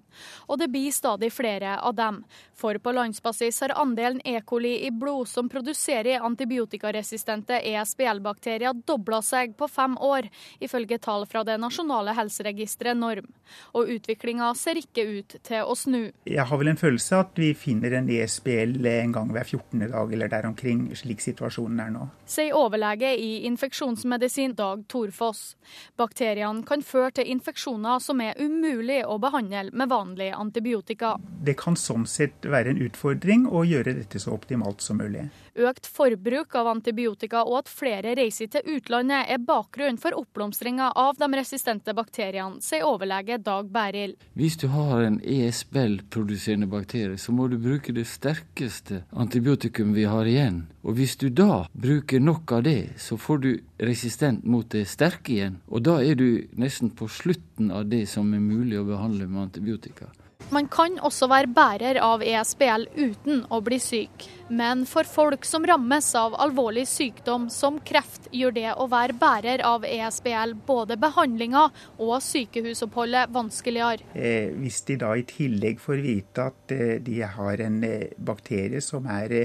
og 0.48 0.62
det 0.62 0.70
blir 0.72 0.94
stadig 0.96 1.28
flere 1.36 1.74
av 1.84 1.98
dem. 1.98 2.22
For 2.56 2.80
på 2.80 2.94
landsbasis 2.96 3.60
har 3.64 3.74
andelen 3.76 4.22
E. 4.24 4.40
coli 4.48 4.86
i 4.88 4.92
blod 4.96 5.28
som 5.28 5.50
produserer 5.52 6.24
antibiotikaresistente 6.24 7.60
ESBL-bakterier 7.68 8.80
dobla 8.88 9.20
seg 9.24 9.58
på 9.60 9.68
fem 9.68 9.98
år, 10.00 10.30
ifølge 10.64 11.00
tall 11.04 11.28
fra 11.28 11.44
det 11.44 11.58
nasjonale 11.60 12.16
helseregisteret 12.16 12.96
Norm. 13.00 13.28
Og 13.76 13.92
utviklinga 13.92 14.54
ser 14.56 14.80
ikke 14.80 15.04
ut 15.20 15.36
til 15.44 15.68
å 15.68 15.76
snu. 15.76 16.14
Jeg 16.24 16.48
har 16.48 16.64
vel 16.64 16.72
en 16.72 16.80
følelse 16.80 17.20
at 17.26 17.36
vi 17.40 17.52
finner 17.60 17.98
en 18.00 18.08
ESBL 18.08 18.88
en 18.96 19.20
gang 19.20 19.36
hver 19.36 19.52
14. 19.52 19.84
dag 19.92 20.16
eller 20.16 20.32
der 20.32 20.48
omkring, 20.48 20.88
slik 20.96 21.20
situasjonen 21.24 21.84
er 21.84 21.94
nå. 21.96 22.08
Sier 22.30 22.56
overlege 22.56 23.12
i 23.20 23.49
infeksjonsmedisin 23.50 24.56
Dag 24.58 24.86
Torfoss. 24.92 25.56
Bakteriene 26.00 26.64
kan 26.68 26.84
føre 26.86 27.12
til 27.20 27.30
infeksjoner 27.34 28.02
som 28.04 28.22
er 28.24 28.40
umulig 28.40 29.02
å 29.06 29.18
behandle 29.22 29.70
med 29.74 29.92
vanlig 29.92 30.32
antibiotika. 30.36 31.16
Det 31.46 31.58
kan 31.60 31.78
sånn 31.80 32.08
sett 32.10 32.46
være 32.46 32.74
en 32.74 32.82
utfordring 32.88 33.48
å 33.50 33.66
gjøre 33.68 33.98
dette 34.02 34.22
så 34.22 34.36
optimalt 34.36 34.84
som 34.86 35.00
mulig. 35.02 35.28
Økt 35.60 35.90
forbruk 35.92 36.56
av 36.56 36.70
antibiotika 36.72 37.42
og 37.44 37.64
at 37.64 37.72
flere 37.72 38.14
reiser 38.16 38.48
til 38.54 38.78
utlandet 38.78 39.32
er 39.34 39.42
bakgrunnen 39.44 40.00
for 40.00 40.16
oppblomstringa 40.16 40.92
av 40.96 41.18
de 41.20 41.28
resistente 41.36 41.96
bakteriene, 41.98 42.62
sier 42.64 42.88
overlege 42.88 43.40
Dag 43.44 43.68
Bærild. 43.74 44.16
Hvis 44.40 44.60
du 44.62 44.70
har 44.72 45.04
en 45.04 45.20
ESBL-produserende 45.20 46.70
bakterie, 46.70 47.18
så 47.20 47.36
må 47.36 47.50
du 47.52 47.58
bruke 47.60 47.96
det 47.96 48.08
sterkeste 48.08 49.04
antibiotikum 49.12 49.94
vi 49.98 50.08
har 50.08 50.30
igjen. 50.30 50.64
Og 50.84 50.96
hvis 50.96 51.18
du 51.20 51.28
da 51.30 51.66
bruker 51.76 52.22
nok 52.24 52.54
av 52.56 52.64
det, 52.64 52.96
så 53.02 53.18
får 53.20 53.42
du 53.44 53.50
resistent 53.84 54.46
mot 54.48 54.68
det 54.72 54.86
sterke 54.88 55.34
igjen. 55.36 55.60
Og 55.68 55.84
da 55.84 55.98
er 56.00 56.16
du 56.16 56.46
nesten 56.60 56.94
på 56.96 57.10
slutten 57.12 57.72
av 57.76 57.90
det 57.92 58.06
som 58.12 58.32
er 58.34 58.44
mulig 58.44 58.80
å 58.80 58.88
behandle 58.88 59.28
med 59.28 59.50
antibiotika. 59.50 60.08
Man 60.56 60.70
kan 60.72 60.96
også 61.06 61.28
være 61.30 61.52
bærer 61.54 62.00
av 62.02 62.24
ESBL 62.26 62.88
uten 62.96 63.44
å 63.52 63.60
bli 63.62 63.78
syk. 63.84 64.30
Men 64.50 64.86
for 64.90 65.04
folk 65.04 65.46
som 65.46 65.66
rammes 65.68 66.16
av 66.16 66.34
alvorlig 66.42 66.88
sykdom 66.88 67.50
som 67.54 67.78
kreft, 67.86 68.30
gjør 68.34 68.54
det 68.56 68.72
å 68.82 68.88
være 68.90 69.14
bærer 69.22 69.62
av 69.66 69.86
ESBL 69.86 70.56
både 70.66 70.98
behandlinga 70.98 71.68
og 72.02 72.16
sykehusoppholdet 72.26 73.30
vanskeligere. 73.34 74.08
Eh, 74.18 74.50
hvis 74.58 74.82
de 74.88 74.98
da 75.04 75.12
i 75.18 75.26
tillegg 75.30 75.78
får 75.84 76.02
vite 76.02 76.48
at 76.50 76.74
eh, 76.74 76.96
de 77.06 77.20
har 77.22 77.62
en 77.66 77.78
eh, 77.86 78.10
bakterie 78.18 78.82
som 78.82 79.06
er 79.14 79.36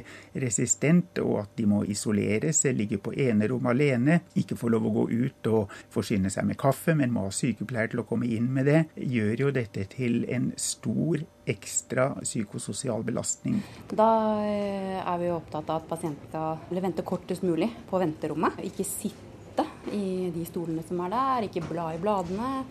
resistent, 0.40 1.20
og 1.20 1.42
at 1.42 1.52
de 1.60 1.68
må 1.68 1.82
isoleres, 1.84 2.64
ligge 2.72 2.96
på 3.02 3.12
enerom 3.12 3.68
alene, 3.68 4.22
ikke 4.40 4.56
få 4.56 4.72
lov 4.72 4.88
å 4.88 4.94
gå 4.98 5.06
ut 5.12 5.52
og 5.52 5.78
forsyne 5.92 6.32
seg 6.32 6.48
med 6.48 6.60
kaffe, 6.60 6.96
men 6.96 7.12
må 7.12 7.28
ha 7.28 7.34
sykepleier 7.34 7.92
til 7.92 8.00
å 8.00 8.08
komme 8.08 8.30
inn 8.32 8.48
med 8.56 8.70
det, 8.70 8.82
gjør 8.96 9.46
jo 9.46 9.54
dette 9.60 9.84
til 9.92 10.24
en 10.32 10.52
stor 10.56 11.26
ekstra 11.46 12.08
psykososial 12.22 13.04
belastning. 13.04 13.60
Da 13.90 14.08
eh, 14.44 14.98
er 15.00 15.20
vi 15.20 15.30
opptatt 15.34 15.68
av 15.70 15.82
at 15.82 15.88
pasienten 15.90 16.30
skal 16.30 16.82
vente 16.84 17.04
kortest 17.06 17.44
mulig 17.44 17.68
på 17.90 18.00
venterommet. 18.00 18.60
Ikke 18.64 18.86
sitte 18.88 19.66
i 19.94 20.30
de 20.34 20.44
stolene 20.48 20.82
som 20.86 21.00
er 21.04 21.12
der, 21.12 21.48
ikke 21.48 21.64
bla 21.68 21.90
i 21.94 22.00
bladene. 22.02 22.64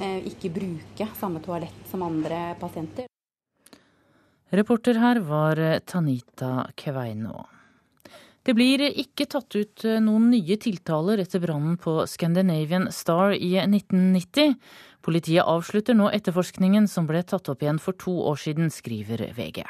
eh, 0.00 0.20
Ikke 0.28 0.52
bruke 0.54 1.08
samme 1.18 1.40
toalett 1.44 1.86
som 1.90 2.04
andre 2.06 2.54
pasienter. 2.60 3.08
Reporter 4.50 4.96
her 4.96 5.20
var 5.20 5.58
Tanita 5.84 6.70
Kveinå. 6.76 7.46
Det 8.48 8.54
blir 8.56 8.80
ikke 8.80 9.26
tatt 9.28 9.52
ut 9.58 9.82
noen 10.00 10.30
nye 10.32 10.56
tiltaler 10.56 11.20
etter 11.20 11.42
brannen 11.42 11.74
på 11.76 11.98
Scandinavian 12.08 12.86
Star 12.96 13.34
i 13.36 13.50
1990. 13.60 14.54
Politiet 15.08 15.40
avslutter 15.48 15.96
nå 15.96 16.10
etterforskningen 16.12 16.84
som 16.84 17.06
ble 17.08 17.22
tatt 17.24 17.48
opp 17.48 17.62
igjen 17.64 17.78
for 17.80 17.96
to 17.96 18.12
år 18.28 18.36
siden, 18.42 18.66
skriver 18.68 19.22
VG. 19.32 19.62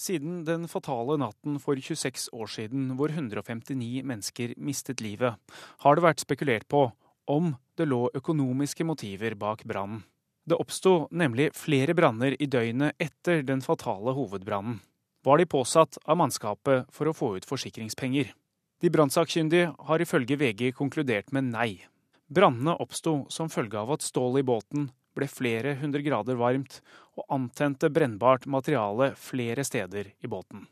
Siden 0.00 0.38
den 0.46 0.62
fatale 0.64 1.18
natten 1.20 1.58
for 1.60 1.76
26 1.76 2.30
år 2.32 2.48
siden 2.48 2.86
hvor 2.96 3.12
159 3.12 4.00
mennesker 4.08 4.54
mistet 4.56 5.02
livet, 5.04 5.36
har 5.84 5.98
det 5.98 6.04
vært 6.06 6.24
spekulert 6.24 6.64
på 6.72 6.86
om 7.28 7.50
det 7.76 7.84
lå 7.90 8.06
økonomiske 8.16 8.86
motiver 8.88 9.36
bak 9.36 9.66
brannen. 9.68 10.06
Det 10.48 10.56
oppsto 10.56 11.10
nemlig 11.12 11.50
flere 11.58 11.92
branner 11.98 12.38
i 12.40 12.48
døgnet 12.48 12.96
etter 12.96 13.42
den 13.44 13.60
fatale 13.60 14.14
hovedbrannen. 14.16 14.78
Var 15.26 15.36
de 15.36 15.48
påsatt 15.52 15.98
av 16.06 16.16
mannskapet 16.22 16.88
for 16.96 17.10
å 17.10 17.14
få 17.18 17.34
ut 17.36 17.50
forsikringspenger? 17.50 18.32
De 18.80 18.92
brannsakkyndige 18.94 19.74
har 19.90 20.00
ifølge 20.00 20.40
VG 20.40 20.72
konkludert 20.80 21.28
med 21.36 21.50
nei. 21.50 21.84
Brannene 22.26 22.74
oppsto 22.82 23.24
som 23.30 23.50
følge 23.52 23.78
av 23.78 23.92
at 23.94 24.06
stålet 24.06 24.42
i 24.42 24.46
båten 24.46 24.88
ble 25.16 25.28
flere 25.30 25.76
hundre 25.80 26.02
grader 26.04 26.38
varmt 26.40 26.80
og 27.16 27.24
antente 27.32 27.90
brennbart 27.92 28.48
materiale 28.50 29.12
flere 29.18 29.64
steder 29.64 30.10
i 30.18 30.30
båten. 30.30 30.66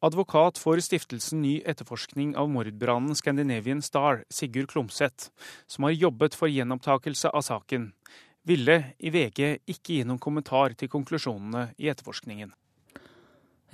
Advokat 0.00 0.56
for 0.56 0.80
stiftelsen 0.80 1.42
Ny 1.44 1.58
etterforskning 1.68 2.32
av 2.40 2.48
mordbrannen 2.48 3.16
Scandinavian 3.18 3.82
Star, 3.84 4.22
Sigurd 4.32 4.70
Klomsæt, 4.70 5.28
som 5.68 5.84
har 5.84 5.92
jobbet 5.92 6.38
for 6.38 6.48
gjenopptakelse 6.48 7.28
av 7.28 7.44
saken, 7.44 7.90
ville 8.48 8.78
i 8.96 9.12
VG 9.12 9.58
ikke 9.68 9.98
gi 9.98 10.00
noen 10.08 10.22
kommentar 10.22 10.72
til 10.72 10.88
konklusjonene 10.88 11.74
i 11.76 11.90
etterforskningen. 11.92 12.54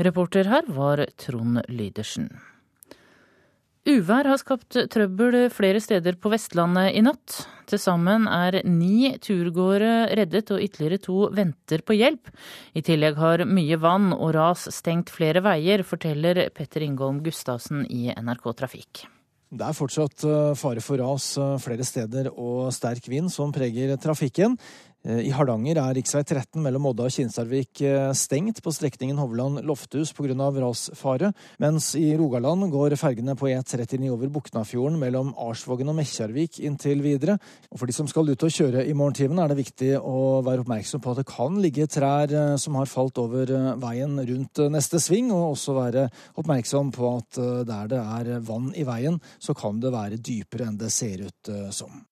Reporter 0.03 0.51
her 0.51 0.67
var 0.67 1.05
Trond 1.21 1.63
Lydersen. 1.71 2.33
Uvær 3.87 4.27
har 4.27 4.39
skapt 4.41 4.75
trøbbel 4.91 5.45
flere 5.55 5.79
steder 5.79 6.17
på 6.19 6.33
Vestlandet 6.33 6.97
i 6.99 7.05
natt. 7.07 7.37
Til 7.71 7.79
sammen 7.79 8.25
er 8.27 8.59
ni 8.67 9.13
turgåere 9.23 10.09
reddet 10.19 10.51
og 10.51 10.63
ytterligere 10.65 10.99
to 11.05 11.29
venter 11.35 11.85
på 11.87 11.95
hjelp. 11.95 12.33
I 12.75 12.83
tillegg 12.83 13.15
har 13.23 13.45
mye 13.47 13.79
vann 13.79 14.11
og 14.11 14.33
ras 14.35 14.67
stengt 14.75 15.13
flere 15.15 15.39
veier, 15.47 15.87
forteller 15.87 16.49
Petter 16.51 16.83
Ingolm 16.83 17.23
Gustavsen 17.23 17.85
i 17.87 18.09
NRK 18.11 18.51
Trafikk. 18.59 19.05
Det 19.55 19.63
er 19.63 19.79
fortsatt 19.79 20.27
eh, 20.27 20.53
fare 20.59 20.83
for 20.83 20.99
ras 20.99 21.29
eh, 21.39 21.55
flere 21.63 21.87
steder 21.87 22.33
og 22.33 22.73
sterk 22.75 23.07
vind 23.07 23.31
som 23.31 23.55
preger 23.55 23.95
trafikken. 24.03 24.59
Eh, 25.07 25.29
I 25.29 25.33
Hardanger 25.35 25.79
er 25.79 25.95
rv. 25.95 26.03
13 26.03 26.59
mellom 26.65 26.89
Odda 26.91 27.07
og 27.07 27.15
Kinsarvik 27.15 27.83
stengt 28.19 28.59
på 28.65 28.73
strekningen 28.75 29.21
Hovland-Lofthus 29.21 30.13
pga. 30.17 30.35
rasfare, 30.35 31.33
mens 31.63 31.95
i 31.95 32.17
Rogaland 32.19 32.71
går 32.73 32.97
fergene 32.99 33.37
på 33.39 33.49
E39 33.53 34.11
over 34.11 34.29
Buknafjorden 34.29 34.99
mellom 34.99 35.35
Arsvågen 35.39 35.89
og 35.89 35.97
Mekkjarvik 36.01 36.61
inntil 36.61 37.03
videre. 37.03 37.39
Og 37.71 37.79
For 37.79 37.87
de 37.87 37.93
som 37.93 38.09
skal 38.09 38.29
ut 38.29 38.43
og 38.43 38.51
kjøre 38.51 38.87
i 38.87 38.95
morgentimene, 38.95 39.45
er 39.45 39.49
det 39.55 39.63
viktig 39.63 39.93
å 40.01 40.43
være 40.43 40.65
oppmerksom 40.65 41.01
på 41.01 41.13
at 41.13 41.23
det 41.23 41.29
kan 41.31 41.61
ligge 41.63 41.87
trær 41.87 42.59
som 42.59 42.75
har 42.75 42.91
falt 42.91 43.19
over 43.19 43.53
veien 43.79 44.19
rundt 44.19 44.65
neste 44.73 45.01
sving, 45.01 45.31
og 45.31 45.55
også 45.55 45.77
være 45.77 46.09
oppmerksom 46.37 46.91
på 46.95 47.15
at 47.17 47.41
der 47.69 47.93
det 47.93 48.03
er 48.03 48.41
vann 48.47 48.73
i 48.75 48.85
veien, 48.87 49.21
så 49.39 49.55
kan 49.57 49.81
det 49.81 49.95
være 49.95 50.21
dypere 50.21 50.71
enn 50.71 50.79
det 50.81 50.93
ser 50.95 51.27
ut 51.27 51.53
eh, 51.53 51.71
som. 51.75 52.05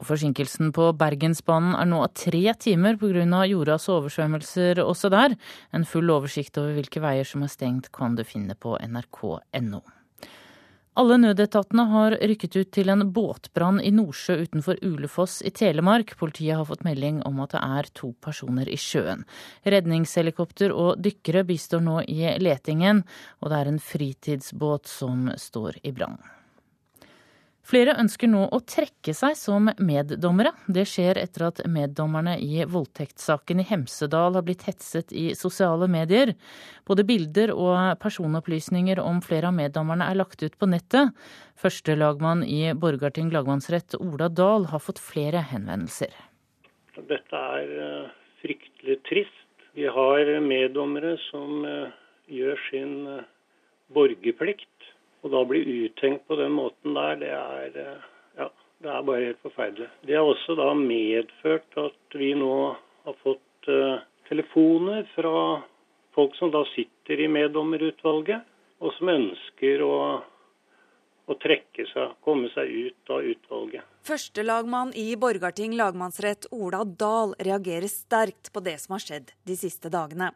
Og 0.00 0.06
forsinkelsen 0.08 0.72
på 0.72 0.88
Bergensbanen 0.96 1.74
er 1.76 1.88
nå 1.90 2.00
tre 2.16 2.44
timer 2.58 2.96
pga. 3.00 3.44
jordas 3.46 3.88
oversvømmelser 3.92 4.80
også 4.82 5.10
der. 5.12 5.36
En 5.72 5.84
full 5.84 6.10
oversikt 6.10 6.56
over 6.58 6.72
hvilke 6.78 7.00
veier 7.00 7.28
som 7.28 7.42
er 7.42 7.52
stengt 7.52 7.92
kan 7.92 8.16
du 8.16 8.24
finne 8.24 8.54
på 8.54 8.78
nrk.no. 8.80 9.82
Alle 10.92 11.16
nødetatene 11.16 11.86
har 11.88 12.14
rykket 12.20 12.56
ut 12.58 12.70
til 12.76 12.90
en 12.92 13.06
båtbrann 13.16 13.78
i 13.80 13.88
Nordsjø 13.96 14.34
utenfor 14.42 14.76
Ulefoss 14.84 15.38
i 15.40 15.52
Telemark. 15.56 16.12
Politiet 16.20 16.58
har 16.58 16.68
fått 16.68 16.84
melding 16.84 17.22
om 17.28 17.40
at 17.40 17.54
det 17.54 17.62
er 17.64 17.88
to 17.96 18.10
personer 18.20 18.68
i 18.68 18.76
sjøen. 18.76 19.24
Redningshelikopter 19.64 20.74
og 20.76 21.00
dykkere 21.00 21.46
bistår 21.48 21.80
nå 21.80 22.02
i 22.12 22.34
letingen, 22.44 23.06
og 23.40 23.48
det 23.48 23.62
er 23.62 23.72
en 23.72 23.80
fritidsbåt 23.80 24.92
som 24.92 25.30
står 25.40 25.80
i 25.80 25.96
brann. 25.96 26.20
Flere 27.62 27.94
ønsker 28.00 28.26
nå 28.26 28.42
å 28.50 28.58
trekke 28.66 29.12
seg 29.14 29.36
som 29.38 29.68
meddommere. 29.78 30.50
Det 30.66 30.82
skjer 30.90 31.20
etter 31.20 31.44
at 31.46 31.60
meddommerne 31.70 32.34
i 32.42 32.64
voldtektssaken 32.66 33.62
i 33.62 33.66
Hemsedal 33.68 34.34
har 34.34 34.42
blitt 34.46 34.64
hetset 34.66 35.14
i 35.14 35.28
sosiale 35.38 35.86
medier. 35.90 36.34
Både 36.88 37.06
bilder 37.06 37.52
og 37.54 38.00
personopplysninger 38.02 38.98
om 39.02 39.22
flere 39.22 39.52
av 39.52 39.56
meddommerne 39.60 40.10
er 40.10 40.18
lagt 40.18 40.42
ut 40.42 40.58
på 40.58 40.68
nettet. 40.72 41.14
Førstelagmann 41.54 42.42
i 42.42 42.74
Borgarting 42.74 43.30
lagmannsrett, 43.30 43.94
Ola 44.02 44.26
Dahl, 44.26 44.66
har 44.72 44.82
fått 44.82 44.98
flere 44.98 45.44
henvendelser. 45.52 46.10
Dette 46.98 47.46
er 47.62 47.76
eh, 47.86 48.12
fryktelig 48.42 48.98
trist. 49.06 49.38
Vi 49.78 49.86
har 49.86 50.28
meddommere 50.44 51.14
som 51.30 51.62
eh, 51.64 51.94
gjør 52.26 52.58
sin 52.66 52.98
eh, 53.06 53.28
borgerplikt 53.94 54.66
og 55.22 55.30
da 55.30 55.42
bli 55.46 55.62
uttenkt 55.84 56.26
på 56.26 56.36
den 56.38 56.54
måten 56.56 56.96
der, 56.96 57.18
det 57.20 57.30
er, 57.30 57.76
eh, 57.78 58.06
ja, 58.40 58.48
det 58.82 58.90
er 58.90 59.04
bare 59.06 59.28
helt 59.28 59.44
forferdelig. 59.44 59.88
Det 60.06 60.16
har 60.18 60.26
også 60.26 60.56
da 60.58 60.72
medført 60.78 61.78
at 61.78 62.18
vi 62.18 62.32
nå 62.38 62.56
har 63.06 63.18
fått 63.22 63.70
uh, 63.70 64.02
telefoner 64.28 65.06
fra 65.14 65.62
folk 66.14 66.34
som 66.38 66.50
da 66.54 66.64
sitter 66.74 67.22
i 67.22 67.30
meddommerutvalget, 67.30 68.44
og 68.82 68.94
som 68.98 69.10
ønsker 69.14 69.82
å, 69.86 69.96
å 71.30 71.38
trekke 71.42 71.86
seg, 71.92 72.14
komme 72.26 72.50
seg 72.54 72.70
ut 72.70 73.14
av 73.14 73.26
utvalget. 73.32 73.86
Førstelagmann 74.06 74.90
i 74.98 75.12
Borgarting 75.14 75.76
lagmannsrett 75.78 76.48
Ola 76.50 76.82
Dahl 76.84 77.36
reagerer 77.38 77.90
sterkt 77.90 78.50
på 78.52 78.62
det 78.66 78.80
som 78.82 78.98
har 78.98 79.04
skjedd 79.06 79.30
de 79.46 79.58
siste 79.58 79.92
dagene. 79.92 80.32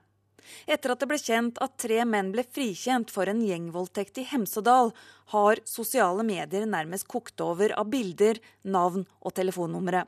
Etter 0.66 0.92
at 0.92 1.02
det 1.02 1.08
ble 1.10 1.18
kjent 1.20 1.60
at 1.64 1.76
tre 1.82 2.02
menn 2.08 2.32
ble 2.34 2.44
frikjent 2.44 3.12
for 3.12 3.30
en 3.30 3.42
gjengvoldtekt 3.44 4.20
i 4.22 4.26
Hemsedal, 4.30 4.92
har 5.34 5.62
sosiale 5.66 6.24
medier 6.26 6.66
nærmest 6.70 7.08
kokt 7.10 7.40
over 7.42 7.74
av 7.78 7.90
bilder, 7.90 8.40
navn 8.62 9.06
og 9.20 9.34
telefonnumre. 9.36 10.04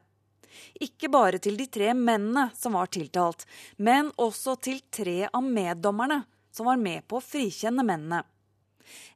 Ikke 0.82 1.10
bare 1.12 1.38
til 1.42 1.58
de 1.58 1.66
tre 1.70 1.92
mennene 1.94 2.48
som 2.56 2.76
var 2.78 2.90
tiltalt, 2.94 3.44
men 3.76 4.10
også 4.16 4.56
til 4.62 4.80
tre 4.94 5.20
av 5.28 5.44
meddommerne 5.44 6.22
som 6.54 6.66
var 6.70 6.80
med 6.80 7.06
på 7.08 7.18
å 7.18 7.24
frikjenne 7.24 7.84
mennene. 7.86 8.24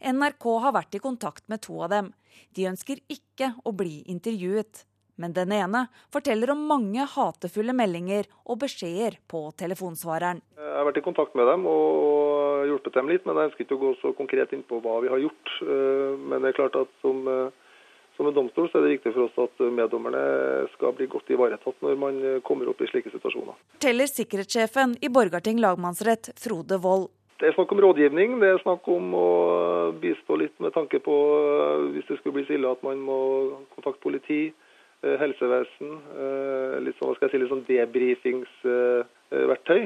NRK 0.05 0.47
har 0.67 0.75
vært 0.77 0.99
i 0.99 1.03
kontakt 1.03 1.49
med 1.49 1.63
to 1.65 1.79
av 1.85 1.93
dem. 1.93 2.11
De 2.53 2.69
ønsker 2.69 3.01
ikke 3.11 3.55
å 3.65 3.73
bli 3.77 4.03
intervjuet. 4.13 4.85
Men 5.23 5.35
den 5.37 5.53
ene 5.55 5.85
forteller 6.13 6.51
om 6.55 6.65
mange 6.67 7.07
hatefulle 7.15 7.75
meldinger 7.79 8.27
og 8.43 8.59
beskjeder 8.65 9.21
på 9.31 9.45
telefonsvareren. 9.63 10.43
Jeg 10.59 10.75
har 10.75 10.89
vært 10.89 10.99
i 10.99 11.05
kontakt 11.07 11.37
med 11.39 11.47
dem 11.47 11.69
og 11.71 12.67
hjulpet 12.67 12.99
dem 12.99 13.13
litt, 13.13 13.27
men 13.27 13.39
jeg 13.39 13.51
ønsker 13.51 13.67
ikke 13.67 13.79
å 13.79 13.83
gå 13.85 13.93
så 14.01 14.13
konkret 14.19 14.55
inn 14.57 14.67
på 14.67 14.81
hva 14.83 14.99
vi 15.05 15.13
har 15.13 15.23
gjort. 15.23 15.55
Eh, 15.63 16.19
men 16.19 16.43
det 16.43 16.53
er 16.53 16.59
klart 16.59 16.81
at 16.81 16.91
som, 17.05 17.23
eh, 17.31 17.79
som 18.19 18.29
en 18.29 18.37
domstol 18.37 18.67
så 18.69 18.81
er 18.81 18.89
det 18.89 18.95
viktig 18.97 19.15
for 19.15 19.29
oss 19.29 19.41
at 19.47 19.65
meddommerne 19.79 20.27
skal 20.75 20.99
bli 20.99 21.07
godt 21.15 21.31
ivaretatt 21.31 21.79
når 21.87 21.99
man 22.03 22.21
kommer 22.43 22.71
opp 22.73 22.83
i 22.83 22.91
slike 22.91 23.15
situasjoner. 23.15 23.55
Teller 23.83 24.11
sikkerhetssjefen 24.11 24.99
i 25.01 25.11
Borgarting 25.13 25.63
lagmannsrett, 25.63 26.35
Frode 26.43 26.83
Wold. 26.83 27.11
Det 27.43 27.49
er 27.49 27.57
snakk 27.57 27.73
om 27.75 27.81
rådgivning. 27.83 28.37
Det 28.39 28.49
er 28.53 28.61
snakk 28.63 28.87
om 28.87 29.15
å 29.19 29.29
bistå 29.99 30.37
litt 30.39 30.55
med 30.63 30.71
tanke 30.77 31.01
på 31.03 31.15
eh, 31.35 31.89
hvis 31.97 32.07
det 32.07 32.21
skulle 32.21 32.37
bli 32.37 32.45
så 32.47 32.55
ille 32.55 32.71
at 32.71 32.85
man 32.87 33.01
må 33.03 33.17
kontakte 33.75 33.99
politi. 34.05 34.53
Eh, 35.03 35.17
helsevesen. 35.19 35.97
Eh, 36.15 36.79
litt 36.87 36.95
sånn, 36.99 37.09
hva 37.11 37.17
skal 37.17 37.27
jeg 37.27 37.33
si, 37.33 37.39
litt 37.43 37.51
sånn 37.51 37.67
debrifingsverktøy. 37.67 39.83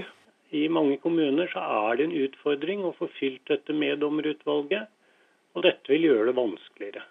I 0.56 0.68
mange 0.68 0.96
kommuner 1.02 1.46
så 1.50 1.60
er 1.88 1.92
det 1.96 2.04
en 2.06 2.20
utfordring 2.26 2.80
å 2.84 2.96
få 2.98 3.06
fylt 3.16 3.44
dette 3.48 3.72
meddommerutvalget, 3.74 4.84
og 5.56 5.60
dette 5.64 5.86
vil 5.90 6.02
gjøre 6.10 6.26
det 6.28 6.36
vanskeligere. 6.36 7.02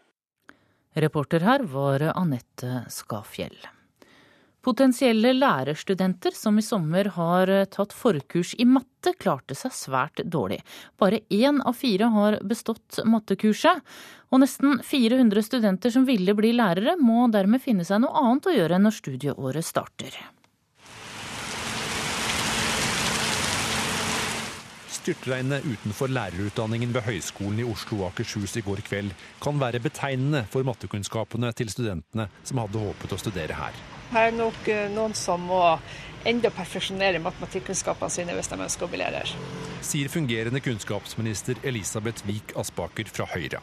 Reporter 1.02 1.42
her 1.44 1.62
var 1.68 2.00
Anette 2.14 2.72
Skafjell. 2.94 3.75
Potensielle 4.66 5.30
lærerstudenter 5.38 6.34
som 6.34 6.56
i 6.58 6.64
sommer 6.66 7.12
har 7.14 7.50
tatt 7.70 7.92
forkurs 7.94 8.56
i 8.58 8.66
matte, 8.66 9.12
klarte 9.22 9.54
seg 9.54 9.74
svært 9.78 10.24
dårlig. 10.26 10.58
Bare 10.98 11.20
én 11.30 11.60
av 11.62 11.76
fire 11.78 12.08
har 12.10 12.40
bestått 12.42 13.04
mattekurset. 13.06 13.84
Og 14.34 14.42
nesten 14.42 14.80
400 14.82 15.46
studenter 15.46 15.94
som 15.94 16.08
ville 16.08 16.34
bli 16.34 16.50
lærere, 16.58 16.96
må 16.98 17.28
dermed 17.30 17.62
finne 17.62 17.86
seg 17.86 18.02
noe 18.02 18.18
annet 18.18 18.50
å 18.50 18.56
gjøre 18.56 18.80
når 18.82 18.96
studieåret 18.98 19.68
starter. 19.68 20.18
Styrtregnet 24.96 25.68
utenfor 25.70 26.10
lærerutdanningen 26.10 26.96
ved 26.96 27.06
Høgskolen 27.06 27.62
i 27.62 27.68
Oslo 27.70 28.00
og 28.00 28.08
Akershus 28.08 28.58
i 28.58 28.66
går 28.66 28.82
kveld 28.88 29.14
kan 29.46 29.62
være 29.62 29.84
betegnende 29.86 30.42
for 30.50 30.66
mattekunnskapene 30.66 31.54
til 31.54 31.70
studentene 31.70 32.26
som 32.42 32.64
hadde 32.64 32.82
håpet 32.82 33.14
å 33.14 33.22
studere 33.22 33.60
her. 33.62 33.95
Her 34.14 34.30
er 34.30 34.36
nok 34.38 34.68
eh, 34.72 34.90
noen 34.94 35.16
som 35.18 35.48
må 35.50 35.62
enda 36.26 36.50
perfeksjonere 36.54 37.22
matematikkunnskapene 37.22 38.14
sine 38.14 38.36
hvis 38.38 38.50
de 38.52 38.60
ønsker 38.66 38.88
å 38.88 38.92
bli 38.92 39.02
lærer. 39.02 39.32
Sier 39.86 40.10
fungerende 40.10 40.62
kunnskapsminister 40.66 41.62
Elisabeth 41.64 42.26
Vik 42.26 42.56
Aspaker 42.58 43.10
fra 43.14 43.30
Høyre. 43.36 43.62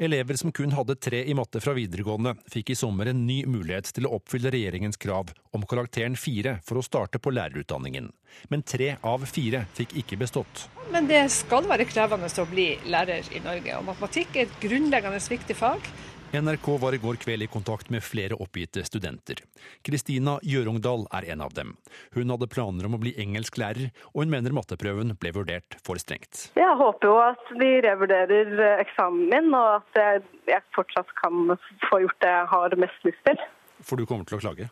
Elever 0.00 0.36
som 0.40 0.48
kun 0.52 0.72
hadde 0.72 0.94
tre 0.96 1.18
i 1.28 1.34
matte 1.36 1.60
fra 1.60 1.74
videregående, 1.76 2.32
fikk 2.48 2.70
i 2.72 2.76
sommer 2.78 3.10
en 3.10 3.18
ny 3.28 3.42
mulighet 3.44 3.90
til 3.92 4.06
å 4.08 4.14
oppfylle 4.16 4.48
regjeringens 4.54 4.96
krav 4.96 5.28
om 5.52 5.66
karakteren 5.68 6.16
fire 6.16 6.54
for 6.64 6.80
å 6.80 6.84
starte 6.86 7.20
på 7.20 7.34
lærerutdanningen. 7.36 8.06
Men 8.48 8.64
tre 8.64 8.94
av 9.04 9.26
fire 9.28 9.66
fikk 9.76 9.92
ikke 10.00 10.16
bestått. 10.22 10.70
Men 10.88 11.04
det 11.10 11.26
skal 11.34 11.68
være 11.68 11.84
krevende 11.90 12.32
å 12.32 12.48
bli 12.48 12.70
lærer 12.88 13.28
i 13.28 13.44
Norge. 13.44 13.76
Og 13.76 13.84
matematikk 13.90 14.40
er 14.40 14.48
et 14.48 14.56
grunnleggende 14.64 15.20
viktig 15.34 15.58
fag. 15.60 15.92
NRK 16.32 16.78
var 16.80 16.94
i 16.94 16.98
går 16.98 17.16
kveld 17.18 17.42
i 17.42 17.46
kontakt 17.50 17.88
med 17.90 18.04
flere 18.06 18.36
oppgitte 18.38 18.84
studenter. 18.86 19.40
Kristina 19.82 20.36
Gjørungdal 20.46 21.08
er 21.18 21.24
en 21.34 21.40
av 21.42 21.56
dem. 21.56 21.72
Hun 22.14 22.30
hadde 22.30 22.46
planer 22.46 22.86
om 22.86 22.94
å 22.94 23.00
bli 23.02 23.10
engelsklærer, 23.18 23.88
og 24.12 24.22
hun 24.22 24.30
mener 24.30 24.54
matteprøven 24.54 25.16
ble 25.18 25.32
vurdert 25.34 25.74
for 25.82 25.98
strengt. 25.98 26.44
Jeg 26.54 26.76
håper 26.78 27.10
jo 27.10 27.16
at 27.24 27.50
de 27.58 27.70
revurderer 27.88 28.62
eksamen 28.76 29.26
min, 29.32 29.50
og 29.58 29.80
at 29.80 30.22
jeg 30.46 30.62
fortsatt 30.78 31.10
kan 31.18 31.56
få 31.88 32.04
gjort 32.04 32.22
det 32.22 32.30
jeg 32.30 32.46
har 32.54 32.78
mest 32.84 33.10
lyst 33.10 33.26
til. 33.26 33.42
For 33.82 33.98
du 33.98 34.06
kommer 34.06 34.30
til 34.30 34.38
å 34.38 34.44
klage? 34.44 34.70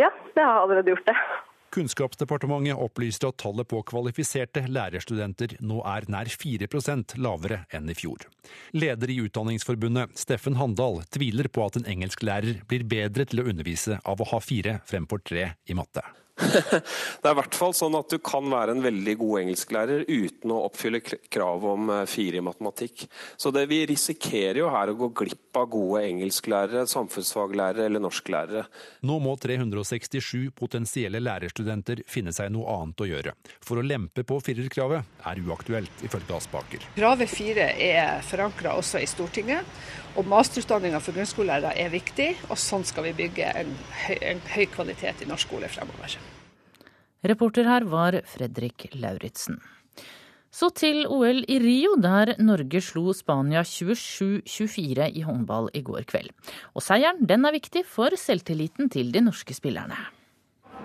Ja, 0.00 0.08
jeg 0.32 0.48
har 0.48 0.62
allerede 0.62 0.96
gjort 0.96 1.12
det. 1.12 1.18
Kunnskapsdepartementet 1.76 2.78
opplyste 2.80 3.28
at 3.28 3.36
tallet 3.42 3.68
på 3.68 3.82
kvalifiserte 3.84 4.62
lærerstudenter 4.72 5.58
nå 5.60 5.82
er 5.84 6.08
nær 6.12 6.30
4% 6.32 7.18
lavere 7.20 7.64
enn 7.76 7.90
i 7.92 7.96
fjor. 7.98 8.24
Leder 8.72 9.12
i 9.12 9.18
Utdanningsforbundet, 9.26 10.16
Steffen 10.16 10.56
Handal, 10.56 11.02
tviler 11.12 11.50
på 11.52 11.66
at 11.68 11.76
en 11.76 11.88
engelsklærer 11.96 12.62
blir 12.70 12.86
bedre 12.88 13.28
til 13.28 13.42
å 13.42 13.50
undervise 13.52 14.00
av 14.08 14.22
å 14.22 14.30
ha 14.32 14.40
fire 14.40 14.78
fremfor 14.88 15.20
tre 15.26 15.50
i 15.68 15.76
matte. 15.76 16.04
Det 17.22 17.24
er 17.24 17.32
i 17.32 17.38
hvert 17.38 17.56
fall 17.56 17.72
sånn 17.76 17.96
at 17.96 18.12
du 18.12 18.18
kan 18.20 18.44
være 18.52 18.74
en 18.76 18.82
veldig 18.84 19.14
god 19.22 19.40
engelsklærer 19.40 20.04
uten 20.04 20.52
å 20.52 20.62
oppfylle 20.66 21.00
kravet 21.00 21.68
om 21.70 21.92
eh, 21.94 22.02
fire 22.10 22.40
i 22.40 22.44
matematikk. 22.44 23.06
Så 23.40 23.52
det, 23.54 23.64
vi 23.70 23.80
risikerer 23.88 24.60
jo 24.60 24.68
her 24.72 24.92
å 24.92 24.98
gå 25.00 25.08
glipp 25.16 25.56
av 25.56 25.70
gode 25.72 26.04
engelsklærere, 26.04 26.84
samfunnsfaglærere 26.92 27.88
eller 27.88 28.04
norsklærere. 28.04 28.66
Nå 29.08 29.18
må 29.24 29.36
367 29.40 30.52
potensielle 30.56 31.22
lærerstudenter 31.24 32.04
finne 32.10 32.34
seg 32.36 32.52
noe 32.52 32.68
annet 32.82 33.00
å 33.00 33.08
gjøre. 33.08 33.36
For 33.64 33.80
å 33.80 33.86
lempe 33.86 34.26
på 34.28 34.40
firerkravet 34.44 35.24
er 35.30 35.44
uaktuelt, 35.46 36.04
ifølge 36.04 36.36
Aspaker. 36.36 36.84
Kravet 36.98 37.32
fire 37.32 37.70
er 37.80 38.20
forankra 38.26 38.76
også 38.76 39.00
i 39.00 39.08
Stortinget. 39.08 39.64
Og 40.16 40.24
masterutdanninga 40.24 41.00
for 41.04 41.12
grunnskolelærere 41.12 41.76
er 41.76 41.92
viktig, 41.92 42.30
og 42.48 42.56
sånn 42.60 42.86
skal 42.88 43.04
vi 43.10 43.16
bygge 43.18 43.50
en 43.60 43.74
høy, 44.06 44.16
en 44.32 44.40
høy 44.54 44.64
kvalitet 44.72 45.20
i 45.24 45.28
norsk 45.28 45.46
skole 45.46 45.68
fremover. 45.70 46.16
Reporter 47.26 47.66
her 47.66 47.86
var 47.90 48.20
Fredrik 48.28 48.88
Lauritzen. 48.94 49.58
Så 50.56 50.70
til 50.72 51.02
OL 51.12 51.42
i 51.52 51.58
Rio, 51.60 51.96
der 52.00 52.36
Norge 52.40 52.80
slo 52.80 53.12
Spania 53.12 53.60
27-24 53.66 55.10
i 55.12 55.24
håndball 55.26 55.68
i 55.76 55.82
går 55.84 56.06
kveld. 56.08 56.30
Og 56.72 56.84
seieren 56.86 57.26
den 57.28 57.44
er 57.44 57.56
viktig 57.56 57.82
for 57.84 58.14
selvtilliten 58.16 58.88
til 58.92 59.10
de 59.12 59.24
norske 59.26 59.56
spillerne. 59.56 59.98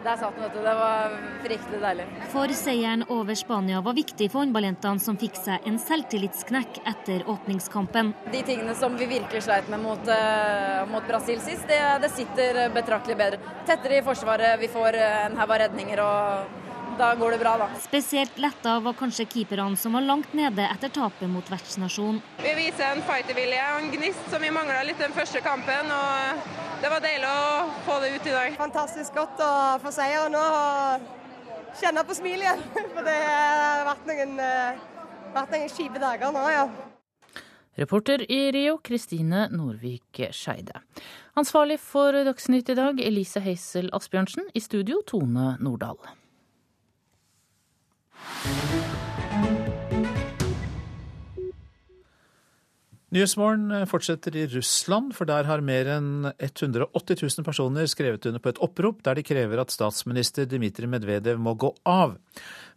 Der 0.04 0.18
satt 0.18 0.36
den, 0.36 0.44
vet 0.44 0.54
du. 0.54 0.62
Det 0.66 0.74
var 0.76 1.14
fryktelig 1.44 1.82
deilig. 1.82 2.06
For 2.34 2.54
seieren 2.58 3.04
over 3.14 3.38
Spania 3.38 3.82
var 3.86 3.94
viktig 3.94 4.32
for 4.32 4.42
håndballjentene, 4.42 5.02
som 5.04 5.20
fikk 5.22 5.38
seg 5.38 5.68
en 5.70 5.78
selvtillitsknekk 5.82 6.82
etter 6.90 7.28
åpningskampen. 7.30 8.14
De 8.34 8.42
tingene 8.48 8.74
som 8.78 8.98
vi 8.98 9.10
virkelig 9.12 9.44
sleit 9.46 9.70
med 9.70 9.84
mot, 9.84 10.10
uh, 10.10 10.82
mot 10.90 11.06
Brasil 11.08 11.38
sist, 11.44 11.68
det, 11.70 11.78
det, 12.02 12.10
sitter 12.16 12.64
betraktelig 12.74 13.20
bedre. 13.20 13.54
Tettere 13.70 14.00
i 14.00 14.06
forsvaret, 14.06 14.58
vi 14.62 14.72
får 14.74 14.98
en 15.06 15.38
haug 15.38 15.52
av 15.52 15.64
redninger 15.66 16.02
og 16.06 16.60
da 17.02 17.16
går 17.16 17.32
det 17.32 17.38
bra, 17.42 17.56
da. 17.58 17.68
Spesielt 17.82 18.38
letta 18.38 18.76
var 18.80 18.94
kanskje 18.94 19.26
keeperne 19.26 19.78
som 19.78 19.96
var 19.98 20.06
langt 20.06 20.34
nede 20.38 20.68
etter 20.70 20.92
tapet 20.94 21.30
mot 21.30 21.48
vertsnasjonen. 21.50 22.22
Vi 22.44 22.52
viser 22.60 22.92
en 22.92 23.02
fightervilje 23.08 23.64
og 23.72 23.80
en 23.82 23.90
gnist 23.96 24.28
som 24.30 24.44
vi 24.44 24.52
mangla 24.54 24.84
litt 24.86 25.02
den 25.02 25.16
første 25.16 25.42
kampen. 25.42 25.90
og 25.90 26.46
Det 26.84 26.94
var 26.94 27.02
deilig 27.02 27.32
å 27.32 27.66
få 27.88 27.98
det 28.04 28.14
ut 28.14 28.30
i 28.30 28.36
dag. 28.36 28.54
Fantastisk 28.60 29.18
godt 29.18 29.42
å 29.42 29.52
få 29.82 29.94
seier 29.96 30.30
nå 30.30 30.46
og 30.46 31.10
kjenne 31.82 32.06
på 32.06 32.20
smilet 32.22 32.46
igjen. 32.46 32.64
For 32.94 33.10
det 33.10 33.18
har 33.26 33.84
vært 33.90 34.08
noen, 34.12 34.38
vært 35.34 35.58
noen 35.58 35.74
kjipe 35.74 36.06
dager 36.06 36.38
nå, 36.38 36.48
ja. 36.54 36.70
Reporter 37.82 38.22
i 38.30 38.42
Rio, 38.54 38.78
Kristine 38.84 39.48
Norvik 39.50 40.26
Skeide. 40.36 40.84
Ansvarlig 41.40 41.80
for 41.80 42.14
Dagsnytt 42.28 42.70
i 42.70 42.76
dag, 42.76 43.00
Elise 43.00 43.42
Heisel 43.42 43.88
Asbjørnsen. 43.96 44.52
I 44.54 44.62
studio, 44.62 45.00
Tone 45.08 45.56
Nordahl. 45.64 46.21
Nyhetsmorgen 53.17 53.87
fortsetter 53.87 54.35
i 54.37 54.43
Russland, 54.51 55.15
for 55.17 55.25
der 55.31 55.47
har 55.49 55.63
mer 55.65 55.89
enn 55.95 56.27
180 56.43 57.23
000 57.23 57.47
personer 57.47 57.87
skrevet 57.89 58.27
under 58.29 58.43
på 58.43 58.51
et 58.51 58.59
opprop 58.61 58.99
der 59.07 59.17
de 59.17 59.23
krever 59.25 59.63
at 59.63 59.73
statsminister 59.73 60.45
Dmitrij 60.51 60.91
Medvedev 60.91 61.39
må 61.41 61.55
gå 61.55 61.71
av. 61.89 62.19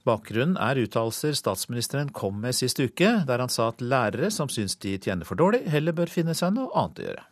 Bakgrunnen 0.08 0.56
er 0.62 0.80
uttalelser 0.80 1.34
statsministeren 1.36 2.14
kom 2.16 2.39
med 2.39 2.56
sist 2.56 2.80
uke, 2.80 3.10
der 3.28 3.43
han 3.43 3.52
sa 3.52 3.68
at 3.74 3.84
lærere 3.84 4.30
som 4.32 4.47
syns 4.54 4.78
de 4.80 4.95
tjener 5.02 5.28
for 5.28 5.36
dårlig, 5.36 5.66
heller 5.68 5.97
bør 5.97 6.14
finne 6.14 6.38
seg 6.38 6.56
noe 6.56 6.72
annet 6.78 7.02
å 7.02 7.08
gjøre. 7.10 7.26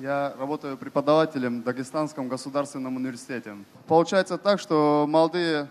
Я 0.00 0.34
работаю 0.40 0.76
преподавателем 0.76 1.60
в 1.60 1.64
Дагестанском 1.64 2.28
государственном 2.28 2.96
университете. 2.96 3.54
Получается 3.86 4.36
так, 4.36 4.58
что 4.58 5.06
молодые 5.08 5.68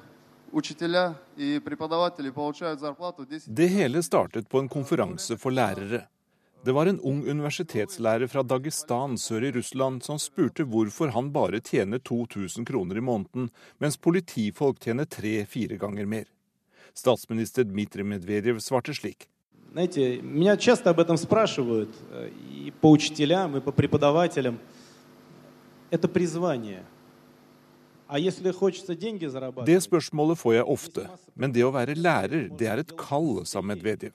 учителя 0.51 1.16
и 1.38 1.59
преподаватели 1.59 2.30
получают 2.30 2.80
зарплату 2.80 3.26
10... 3.26 3.39
Det 3.47 3.68
hele 3.68 4.03
startet 4.03 4.49
på 4.49 4.59
en 4.59 4.70
konferanse 4.70 5.38
for 5.38 5.51
lærere. 5.51 6.07
Det 6.66 6.74
var 6.74 6.88
en 6.88 6.99
ung 6.99 7.22
universitetslærer 7.30 8.28
fra 8.28 8.41
Dagestan 8.43 9.18
sør 9.18 9.43
i 9.45 9.51
Russland 9.51 10.01
som 10.03 10.18
spurte 10.18 10.63
hvorfor 10.66 11.11
han 11.13 11.30
bare 11.32 11.59
tjener 11.59 11.99
2000 11.99 12.66
kroner 12.66 12.97
i 12.97 13.03
måneden, 13.05 13.51
mens 13.78 13.97
politifolk 13.97 14.80
tjener 14.80 15.05
tre-fire 15.05 15.78
ganger 15.78 16.05
mer. 16.05 16.26
Statsminister 16.93 17.63
Dmitrij 17.63 18.03
Medvedev 18.03 18.59
svarte 18.59 18.93
slik. 18.93 19.28
Знаете, 19.74 20.22
меня 20.22 20.57
часто 20.57 20.89
об 20.89 20.99
этом 20.99 21.18
спрашивают 21.18 21.89
и 22.49 22.72
по 22.82 22.91
учителям, 22.91 23.57
и 23.57 23.61
по 23.61 23.72
преподавателям. 23.72 24.57
Это 25.91 26.07
призвание. 26.07 26.84
det 29.66 29.78
spørsmålet 29.84 30.38
får 30.40 30.54
jeg 30.56 30.66
ofte, 30.74 31.04
men 31.34 31.52
det 31.54 31.62
å 31.66 31.72
være 31.74 31.94
lærer, 31.98 32.48
det 32.58 32.66
er 32.66 32.82
et 32.82 32.96
kall, 32.98 33.44
sa 33.46 33.62
Medvedev. 33.62 34.14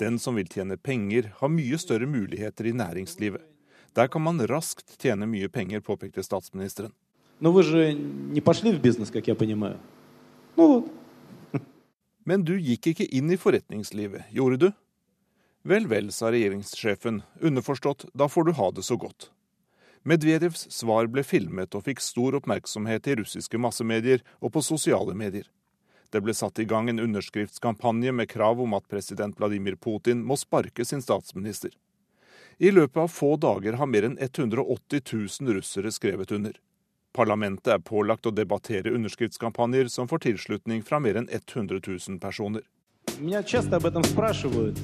Den 0.00 0.18
som 0.18 0.38
vil 0.38 0.48
tjene 0.50 0.78
penger, 0.80 1.32
har 1.38 1.52
mye 1.52 1.78
større 1.78 2.08
muligheter 2.10 2.70
i 2.70 2.74
næringslivet. 2.76 3.42
Der 3.94 4.08
kan 4.10 4.22
man 4.22 4.40
raskt 4.46 4.94
tjene 5.02 5.26
mye 5.30 5.50
penger, 5.50 5.82
påpekte 5.82 6.22
statsministeren. 6.22 6.92
Men 12.28 12.44
du 12.44 12.54
gikk 12.60 12.92
ikke 12.92 13.08
inn 13.16 13.32
i 13.32 13.38
forretningslivet, 13.40 14.28
gjorde 14.34 14.60
du? 14.66 14.70
Vel, 15.68 15.86
vel, 15.90 16.08
sa 16.12 16.30
regjeringssjefen, 16.32 17.22
underforstått, 17.40 18.06
da 18.16 18.28
får 18.28 18.48
du 18.48 18.52
ha 18.56 18.70
det 18.76 18.84
så 18.86 18.96
godt. 19.00 19.30
Medvedevs 20.03 20.67
svar 20.71 21.07
ble 21.09 21.23
filmet 21.25 21.75
og 21.75 21.87
fikk 21.87 22.03
stor 22.03 22.37
oppmerksomhet 22.37 23.07
i 23.09 23.15
russiske 23.21 23.57
massemedier 23.57 24.21
og 24.39 24.53
på 24.53 24.61
sosiale 24.61 25.15
medier. 25.17 25.47
Det 26.13 26.21
ble 26.21 26.35
satt 26.37 26.59
i 26.61 26.67
gang 26.69 26.89
en 26.89 27.01
underskriftskampanje 27.01 28.11
med 28.13 28.29
krav 28.29 28.61
om 28.61 28.75
at 28.77 28.85
president 28.87 29.39
Vladimir 29.39 29.75
Putin 29.75 30.21
må 30.23 30.37
sparke 30.37 30.85
sin 30.85 31.01
statsminister. 31.01 31.73
I 32.57 32.71
løpet 32.71 33.01
av 33.01 33.09
få 33.11 33.33
dager 33.35 33.75
har 33.81 33.89
mer 33.89 34.05
enn 34.07 34.19
180 34.21 35.01
000 35.41 35.57
russere 35.57 35.91
skrevet 35.91 36.31
under. 36.31 36.53
Parlamentet 37.15 37.73
er 37.73 37.83
pålagt 37.83 38.29
å 38.29 38.31
debattere 38.31 38.93
underskriftskampanjer 38.95 39.89
som 39.91 40.07
får 40.07 40.23
tilslutning 40.29 40.83
fra 40.83 40.99
mer 40.99 41.19
enn 41.19 41.29
100 41.31 41.81
000 41.81 42.19
personer. 42.19 42.61
Меня 43.19 43.43
часто 43.43 43.77
об 43.77 43.85
этом 43.85 44.03
спрашивают. 44.03 44.77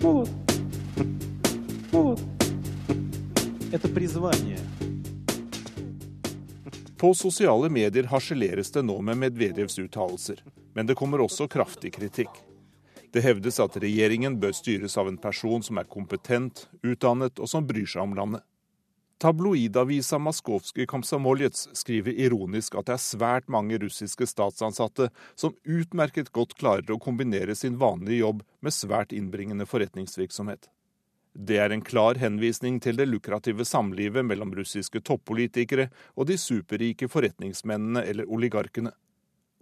Ну 0.00 0.12
вот. 0.12 0.30
Ну 1.92 2.02
вот. 2.02 2.39
På 6.97 7.13
sosiale 7.13 7.69
medier 7.69 8.03
harseleres 8.03 8.71
det 8.71 8.81
nå 8.83 8.97
med 9.01 9.17
Medvedevs 9.17 9.79
uttalelser, 9.79 10.43
men 10.75 10.89
det 10.89 10.97
kommer 10.99 11.23
også 11.23 11.47
kraftig 11.47 11.93
kritikk. 11.95 12.33
Det 13.15 13.23
hevdes 13.23 13.59
at 13.63 13.77
regjeringen 13.79 14.35
bør 14.43 14.51
styres 14.55 14.97
av 14.99 15.07
en 15.07 15.17
person 15.17 15.63
som 15.63 15.79
er 15.79 15.87
kompetent, 15.87 16.65
utdannet 16.83 17.39
og 17.39 17.47
som 17.47 17.63
bryr 17.67 17.87
seg 17.87 18.03
om 18.03 18.17
landet. 18.19 18.43
Tabloidavisa 19.23 20.19
Maskovskij 20.19 20.85
Komsamoljets 20.91 21.69
skriver 21.77 22.19
ironisk 22.25 22.75
at 22.75 22.89
det 22.89 22.97
er 22.97 23.03
svært 23.05 23.47
mange 23.53 23.79
russiske 23.79 24.27
statsansatte 24.27 25.11
som 25.39 25.55
utmerket 25.63 26.33
godt 26.35 26.57
klarer 26.59 26.91
å 26.91 26.99
kombinere 26.99 27.55
sin 27.55 27.79
vanlige 27.79 28.19
jobb 28.25 28.43
med 28.59 28.75
svært 28.75 29.15
innbringende 29.15 29.69
forretningsvirksomhet. 29.69 30.67
Det 31.33 31.57
er 31.57 31.71
en 31.71 31.81
klar 31.81 32.17
henvisning 32.19 32.79
til 32.83 32.97
det 32.99 33.07
lukrative 33.07 33.65
samlivet 33.65 34.25
mellom 34.27 34.51
russiske 34.55 34.99
toppolitikere 34.99 35.87
og 36.15 36.27
de 36.27 36.35
superrike 36.37 37.07
forretningsmennene 37.07 38.03
eller 38.03 38.27
oligarkene. 38.27 38.91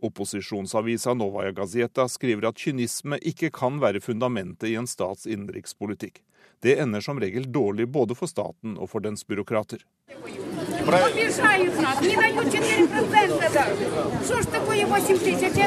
Opposisjonsavisa 0.02 1.14
Novaja 1.14 1.52
Gazeta 1.52 2.08
skriver 2.10 2.50
at 2.50 2.58
kynisme 2.58 3.20
ikke 3.22 3.52
kan 3.54 3.78
være 3.84 4.02
fundamentet 4.02 4.72
i 4.72 4.78
en 4.80 4.88
stats 4.90 5.28
innenrikspolitikk. 5.28 6.24
Det 6.64 6.80
ender 6.82 7.04
som 7.06 7.20
regel 7.22 7.46
dårlig 7.52 7.88
både 7.88 8.18
for 8.18 8.32
staten 8.32 8.78
og 8.80 8.90
for 8.90 9.06
dens 9.06 9.28
byråkrater. 9.28 9.84
Обижают 10.87 11.81
нас, 11.81 12.01
не 12.01 12.17
дают 12.17 12.47
4% 12.47 13.53
даже. 13.53 14.25
Что 14.25 14.43
ж 14.43 14.47
такое 14.47 14.87
8 14.87 15.19
тысяч, 15.19 15.43
это 15.43 15.59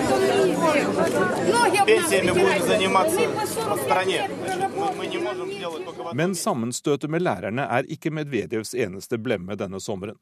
низкие. 0.45 1.52
Ноги 1.52 1.77
об 1.77 1.88
нас 1.88 2.10
Пенсиями 2.10 2.31
будем 2.31 2.44
вытирают. 2.45 2.65
заниматься 2.65 3.19
Мы 3.19 3.27
по 3.27 3.48
40 3.48 3.80
в 3.80 3.84
стране. 3.84 4.14
лет 4.14 4.72
Мы, 4.77 4.94
мы 4.94 5.07
не 5.07 5.18
можем 5.18 5.49
делать 5.49 5.85
только 5.85 6.03
в 6.03 6.14
Men 6.14 6.35
sammenstøtet 6.35 7.10
med 7.10 7.22
lærerne 7.22 7.68
er 7.69 7.84
ikke 7.89 8.11
Medvedevs 8.11 8.73
eneste 8.73 9.18
blemme 9.18 9.56
denne 9.56 9.80
sommeren. 9.80 10.15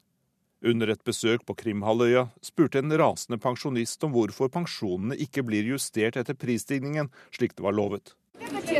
Under 0.64 0.88
et 0.88 1.04
besøk 1.04 1.44
på 1.46 1.54
Krimhalvøya 1.54 2.28
spurte 2.42 2.78
en 2.78 2.92
rasende 2.98 3.38
pensjonist 3.38 4.04
om 4.04 4.12
hvorfor 4.12 4.48
pensjonene 4.48 5.16
ikke 5.16 5.42
blir 5.42 5.62
justert 5.62 6.16
etter 6.16 6.34
prisstigningen, 6.34 7.10
slik 7.30 7.56
det 7.56 7.62
var 7.62 7.72
lovet. 7.72 8.16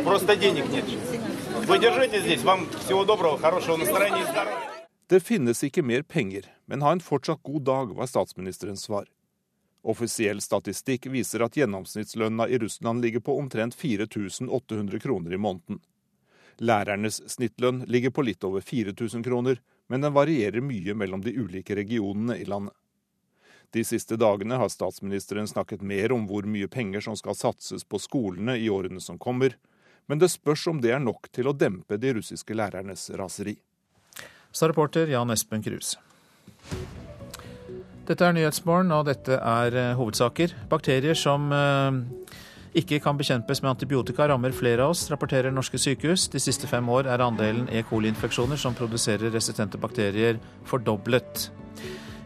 Просто 0.03 0.35
денег 0.35 0.69
нет. 0.69 0.85
Вы 1.67 1.79
держите 1.79 2.21
здесь. 2.21 2.43
Вам 2.43 2.67
всего 2.85 3.05
доброго, 3.05 3.37
хорошего 3.37 3.77
настроения 3.77 4.21
и 4.21 4.31
здоровья. 4.31 4.70
Det 5.12 5.20
finnes 5.20 5.58
ikke 5.60 5.82
mer 5.84 6.00
penger, 6.08 6.46
men 6.64 6.80
ha 6.80 6.94
en 6.94 7.00
fortsatt 7.04 7.42
god 7.44 7.62
dag, 7.68 7.90
var 7.92 8.08
statsministerens 8.08 8.86
svar. 8.86 9.10
Offisiell 9.84 10.38
statistikk 10.40 11.10
viser 11.12 11.42
at 11.44 11.56
gjennomsnittslønna 11.58 12.46
i 12.48 12.56
Russland 12.62 13.02
ligger 13.04 13.20
på 13.20 13.34
omtrent 13.36 13.74
4800 13.76 15.02
kroner 15.02 15.34
i 15.36 15.40
måneden. 15.46 15.82
Lærernes 16.56 17.18
snittlønn 17.28 17.82
ligger 17.92 18.14
på 18.16 18.24
litt 18.24 18.46
over 18.48 18.64
4000 18.64 19.26
kroner, 19.26 19.60
men 19.92 20.00
den 20.00 20.14
varierer 20.16 20.64
mye 20.64 20.94
mellom 20.96 21.20
de 21.26 21.34
ulike 21.36 21.76
regionene 21.76 22.38
i 22.40 22.46
landet. 22.48 22.72
De 23.76 23.84
siste 23.84 24.16
dagene 24.16 24.56
har 24.56 24.72
statsministeren 24.72 25.50
snakket 25.50 25.84
mer 25.84 26.14
om 26.16 26.24
hvor 26.30 26.48
mye 26.48 26.70
penger 26.72 27.04
som 27.04 27.18
skal 27.20 27.36
satses 27.36 27.84
på 27.84 28.00
skolene 28.00 28.56
i 28.56 28.72
årene 28.72 29.04
som 29.04 29.20
kommer, 29.20 29.58
men 30.08 30.24
det 30.24 30.32
spørs 30.32 30.64
om 30.72 30.80
det 30.80 30.96
er 30.96 31.04
nok 31.04 31.28
til 31.36 31.52
å 31.52 31.54
dempe 31.66 32.00
de 32.00 32.14
russiske 32.16 32.56
lærernes 32.56 33.10
raseri. 33.20 33.58
Sa 34.52 34.68
reporter 34.68 35.08
Jan 35.08 35.32
Espen 35.32 35.64
Kruse. 35.64 35.98
Dette 38.06 38.26
er 38.26 38.34
Nyhetsmorgen, 38.36 38.90
og 38.92 39.06
dette 39.08 39.38
er 39.38 39.76
eh, 39.78 39.92
hovedsaker. 39.96 40.52
Bakterier 40.68 41.16
som 41.16 41.48
eh, 41.54 42.00
ikke 42.82 42.98
kan 43.04 43.16
bekjempes 43.16 43.62
med 43.62 43.72
antibiotika, 43.74 44.26
rammer 44.28 44.52
flere 44.56 44.84
av 44.84 44.92
oss, 44.92 45.06
rapporterer 45.12 45.54
norske 45.54 45.80
sykehus. 45.80 46.26
De 46.32 46.42
siste 46.42 46.68
fem 46.68 46.88
år 46.92 47.08
er 47.08 47.24
andelen 47.24 47.68
E. 47.72 47.84
coli-infeksjoner 47.88 48.60
som 48.60 48.76
produserer 48.76 49.32
resistente 49.32 49.80
bakterier, 49.80 50.40
fordoblet. 50.68 51.50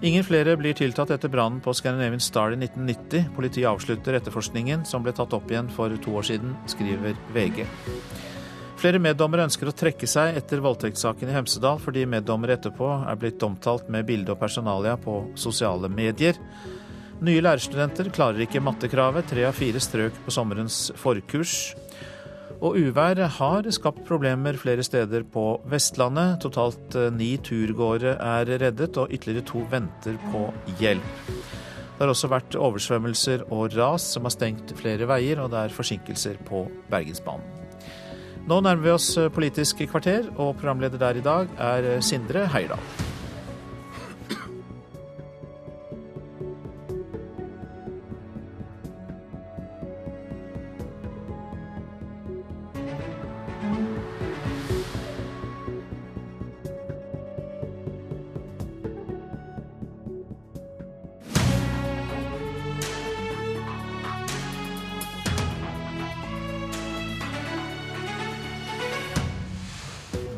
Ingen 0.05 0.27
flere 0.27 0.59
blir 0.61 0.77
tiltatt 0.77 1.11
etter 1.15 1.31
brannen 1.32 1.62
på 1.65 1.73
Scandinavian 1.74 2.20
Star 2.20 2.53
i 2.53 2.59
1990. 2.61 3.31
Politiet 3.36 3.69
avslutter 3.70 4.19
etterforskningen, 4.19 4.85
som 4.85 5.05
ble 5.05 5.15
tatt 5.16 5.32
opp 5.36 5.51
igjen 5.51 5.70
for 5.73 5.93
to 6.05 6.19
år 6.20 6.27
siden, 6.31 6.57
skriver 6.69 7.16
VG. 7.36 7.65
Flere 8.77 9.01
meddommere 9.01 9.47
ønsker 9.48 9.70
å 9.70 9.74
trekke 9.74 10.09
seg 10.11 10.36
etter 10.36 10.61
voldtektssaken 10.61 11.31
i 11.31 11.36
Hemsedal, 11.36 11.78
fordi 11.81 12.05
meddommere 12.09 12.59
etterpå 12.59 12.90
er 13.09 13.16
blitt 13.20 13.43
omtalt 13.47 13.89
med 13.93 14.05
bilde 14.09 14.35
og 14.35 14.40
personalia 14.43 14.98
på 15.01 15.23
sosiale 15.40 15.89
medier. 15.89 16.36
Nye 17.24 17.40
lærerstudenter 17.40 18.11
klarer 18.12 18.44
ikke 18.44 18.61
mattekravet, 18.61 19.31
tre 19.31 19.47
av 19.48 19.57
fire 19.57 19.81
strøk 19.81 20.19
på 20.27 20.35
sommerens 20.35 20.90
forkurs. 21.01 21.73
Og 22.61 22.77
uvær 22.77 23.20
har 23.39 23.69
skapt 23.73 24.05
problemer 24.09 24.57
flere 24.61 24.85
steder 24.85 25.24
på 25.32 25.44
Vestlandet. 25.73 26.39
Totalt 26.44 26.97
eh, 26.97 27.11
ni 27.12 27.35
turgåere 27.40 28.16
er 28.20 28.53
reddet, 28.61 28.97
og 29.01 29.12
ytterligere 29.12 29.48
to 29.48 29.65
venter 29.73 30.20
på 30.28 30.47
hjelp. 30.81 31.28
Det 31.97 32.05
har 32.05 32.12
også 32.12 32.28
vært 32.28 32.57
oversvømmelser 32.61 33.47
og 33.48 33.73
ras 33.77 34.11
som 34.12 34.28
har 34.28 34.36
stengt 34.36 34.77
flere 34.77 35.09
veier, 35.09 35.40
og 35.40 35.53
det 35.53 35.65
er 35.65 35.78
forsinkelser 35.81 36.40
på 36.48 36.66
Bergensbanen. 36.93 37.65
Nå 38.47 38.60
nærmer 38.62 38.85
vi 38.85 38.90
oss 38.94 39.09
Politisk 39.35 39.81
kvarter, 39.90 40.28
og 40.39 40.55
programleder 40.60 41.02
der 41.02 41.18
i 41.18 41.24
dag 41.24 41.51
er 41.59 42.01
Sindre 42.01 42.47
Heierdal. 42.55 43.05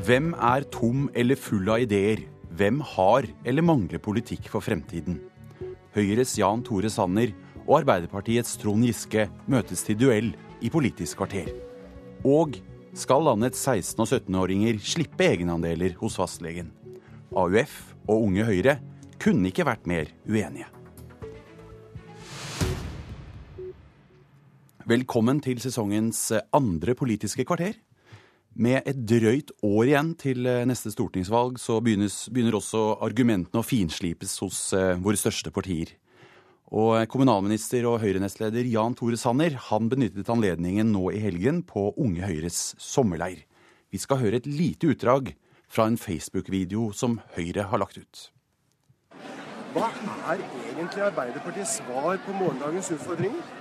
Hvem 0.08 0.30
er 0.40 0.64
tom 0.72 1.10
eller 1.12 1.36
full 1.36 1.66
av 1.68 1.82
ideer? 1.82 2.22
Hvem 2.56 2.78
har 2.94 3.26
eller 3.44 3.60
mangler 3.60 4.00
politikk 4.00 4.46
for 4.48 4.64
fremtiden? 4.64 5.18
Høyres 5.92 6.30
Jan 6.38 6.62
Tore 6.64 6.88
Sanner 6.88 7.34
og 7.66 7.82
Arbeiderpartiets 7.82 8.54
Trond 8.56 8.86
Giske 8.88 9.26
møtes 9.52 9.82
til 9.84 9.98
duell 10.00 10.30
i 10.64 10.70
Politisk 10.72 11.20
kvarter. 11.20 11.50
Og 12.24 12.56
skal 12.96 13.26
landets 13.26 13.60
16- 13.60 14.00
og 14.00 14.08
17-åringer 14.08 14.78
slippe 14.80 15.26
egenandeler 15.26 15.92
hos 16.00 16.16
fastlegen? 16.16 16.70
AUF 17.36 17.74
og 18.06 18.30
Unge 18.30 18.46
Høyre 18.48 18.78
kunne 19.20 19.50
ikke 19.52 19.66
vært 19.68 19.84
mer 19.84 20.08
uenige. 20.24 20.70
Velkommen 24.88 25.44
til 25.44 25.60
sesongens 25.60 26.30
andre 26.56 26.96
Politiske 26.96 27.44
kvarter. 27.44 27.76
Med 28.58 28.82
et 28.90 28.98
drøyt 29.06 29.52
år 29.62 29.86
igjen 29.86 30.08
til 30.18 30.46
eh, 30.50 30.64
neste 30.66 30.90
stortingsvalg, 30.90 31.60
så 31.62 31.76
begynnes, 31.78 32.24
begynner 32.34 32.56
også 32.58 32.96
argumentene 33.06 33.60
å 33.60 33.66
finslipes 33.66 34.32
hos 34.42 34.72
eh, 34.74 34.96
våre 34.98 35.20
største 35.20 35.52
partier. 35.54 35.92
Og 36.74 36.96
eh, 36.98 37.06
kommunalminister 37.06 37.86
og 37.86 38.00
Høyre-nestleder 38.02 38.66
Jan 38.66 38.96
Tore 38.98 39.18
Sanner 39.20 39.54
han 39.68 39.86
benyttet 39.92 40.32
anledningen 40.34 40.90
nå 40.90 41.04
i 41.14 41.20
helgen 41.22 41.62
på 41.70 41.92
Unge 42.02 42.26
Høyres 42.26 42.74
sommerleir. 42.82 43.44
Vi 43.94 44.02
skal 44.02 44.24
høre 44.24 44.42
et 44.42 44.50
lite 44.50 44.90
utdrag 44.90 45.36
fra 45.70 45.86
en 45.86 46.00
Facebook-video 46.00 46.90
som 46.90 47.20
Høyre 47.38 47.68
har 47.70 47.78
lagt 47.78 48.02
ut. 48.02 48.24
Hva 49.76 49.86
er 50.34 50.42
egentlig 50.74 51.06
Arbeiderpartiets 51.12 51.78
svar 51.78 52.18
på 52.26 52.34
morgendagens 52.34 52.90
utfordringer? 52.98 53.57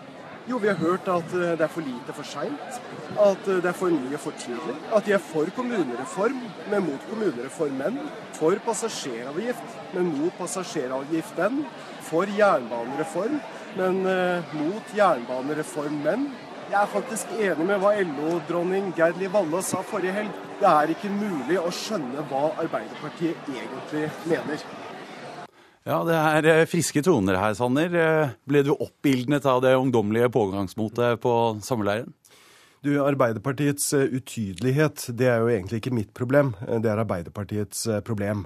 Jo, 0.47 0.57
vi 0.63 0.69
har 0.71 0.77
hørt 0.79 1.07
at 1.11 1.33
eh, 1.35 1.57
det 1.59 1.65
er 1.65 1.71
for 1.71 1.83
lite 1.83 2.13
for 2.15 2.23
seint, 2.23 2.77
at 3.19 3.49
eh, 3.51 3.57
det 3.59 3.67
er 3.67 3.75
for 3.75 3.91
mye 3.91 4.19
for 4.21 4.37
tidlig. 4.39 4.75
At 4.95 5.03
de 5.03 5.11
er 5.17 5.19
for 5.19 5.49
kommunereform, 5.55 6.39
men 6.71 6.85
mot 6.85 7.03
kommunereformen. 7.09 7.99
For 8.37 8.55
passasjeravgift, 8.63 9.75
men 9.91 10.07
mot 10.15 10.39
passasjeravgiften. 10.39 11.65
For 12.07 12.31
jernbanereform, 12.31 13.41
men 13.75 14.03
mot 14.07 14.55
mot 14.55 14.95
jernbanereformen. 14.95 16.29
Jeg 16.71 16.81
er 16.81 16.89
faktisk 16.91 17.29
enig 17.39 17.67
med 17.67 17.79
hva 17.83 17.93
LO-dronning 18.03 18.89
Gerd 18.95 19.19
Liv 19.19 19.31
Valla 19.35 19.61
sa 19.63 19.83
forrige 19.87 20.15
helg. 20.15 20.41
Det 20.59 20.67
er 20.67 20.91
ikke 20.95 21.11
mulig 21.11 21.59
å 21.59 21.71
skjønne 21.71 22.23
hva 22.31 22.49
Arbeiderpartiet 22.63 23.51
egentlig 23.51 24.07
mener. 24.27 24.63
Ja, 25.87 26.01
det 26.03 26.15
er 26.19 26.47
eh, 26.51 26.65
friske 26.67 26.99
toner 27.05 27.37
her, 27.39 27.53
Sanner. 27.55 27.93
Eh, 27.95 28.31
Ble 28.49 28.63
du 28.67 28.73
oppildnet 28.75 29.45
av 29.47 29.61
det 29.63 29.71
ungdommelige 29.79 30.27
pågangsmotet 30.35 31.21
på 31.23 31.33
sommerleiren? 31.63 32.11
Du, 32.83 32.91
Arbeiderpartiets 32.99 33.93
eh, 33.95 34.11
utydelighet, 34.19 35.05
det 35.15 35.29
er 35.31 35.39
jo 35.39 35.53
egentlig 35.53 35.79
ikke 35.79 35.95
mitt 35.95 36.11
problem. 36.17 36.51
Det 36.59 36.91
er 36.91 36.99
Arbeiderpartiets 37.05 37.85
problem. 38.07 38.43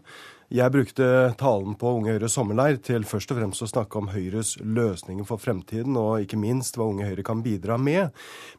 Jeg 0.51 0.67
brukte 0.73 1.05
talen 1.39 1.77
på 1.79 1.93
Unge 1.95 2.11
Høyres 2.11 2.33
sommerleir 2.35 2.75
til 2.83 3.05
først 3.07 3.31
og 3.31 3.37
fremst 3.37 3.63
å 3.63 3.69
snakke 3.71 3.95
om 4.01 4.09
Høyres 4.11 4.57
løsninger 4.59 5.23
for 5.23 5.39
fremtiden, 5.39 5.95
og 5.95 6.25
ikke 6.25 6.39
minst 6.41 6.75
hva 6.75 6.89
Unge 6.91 7.07
Høyre 7.07 7.23
kan 7.23 7.39
bidra 7.45 7.77
med. 7.79 8.09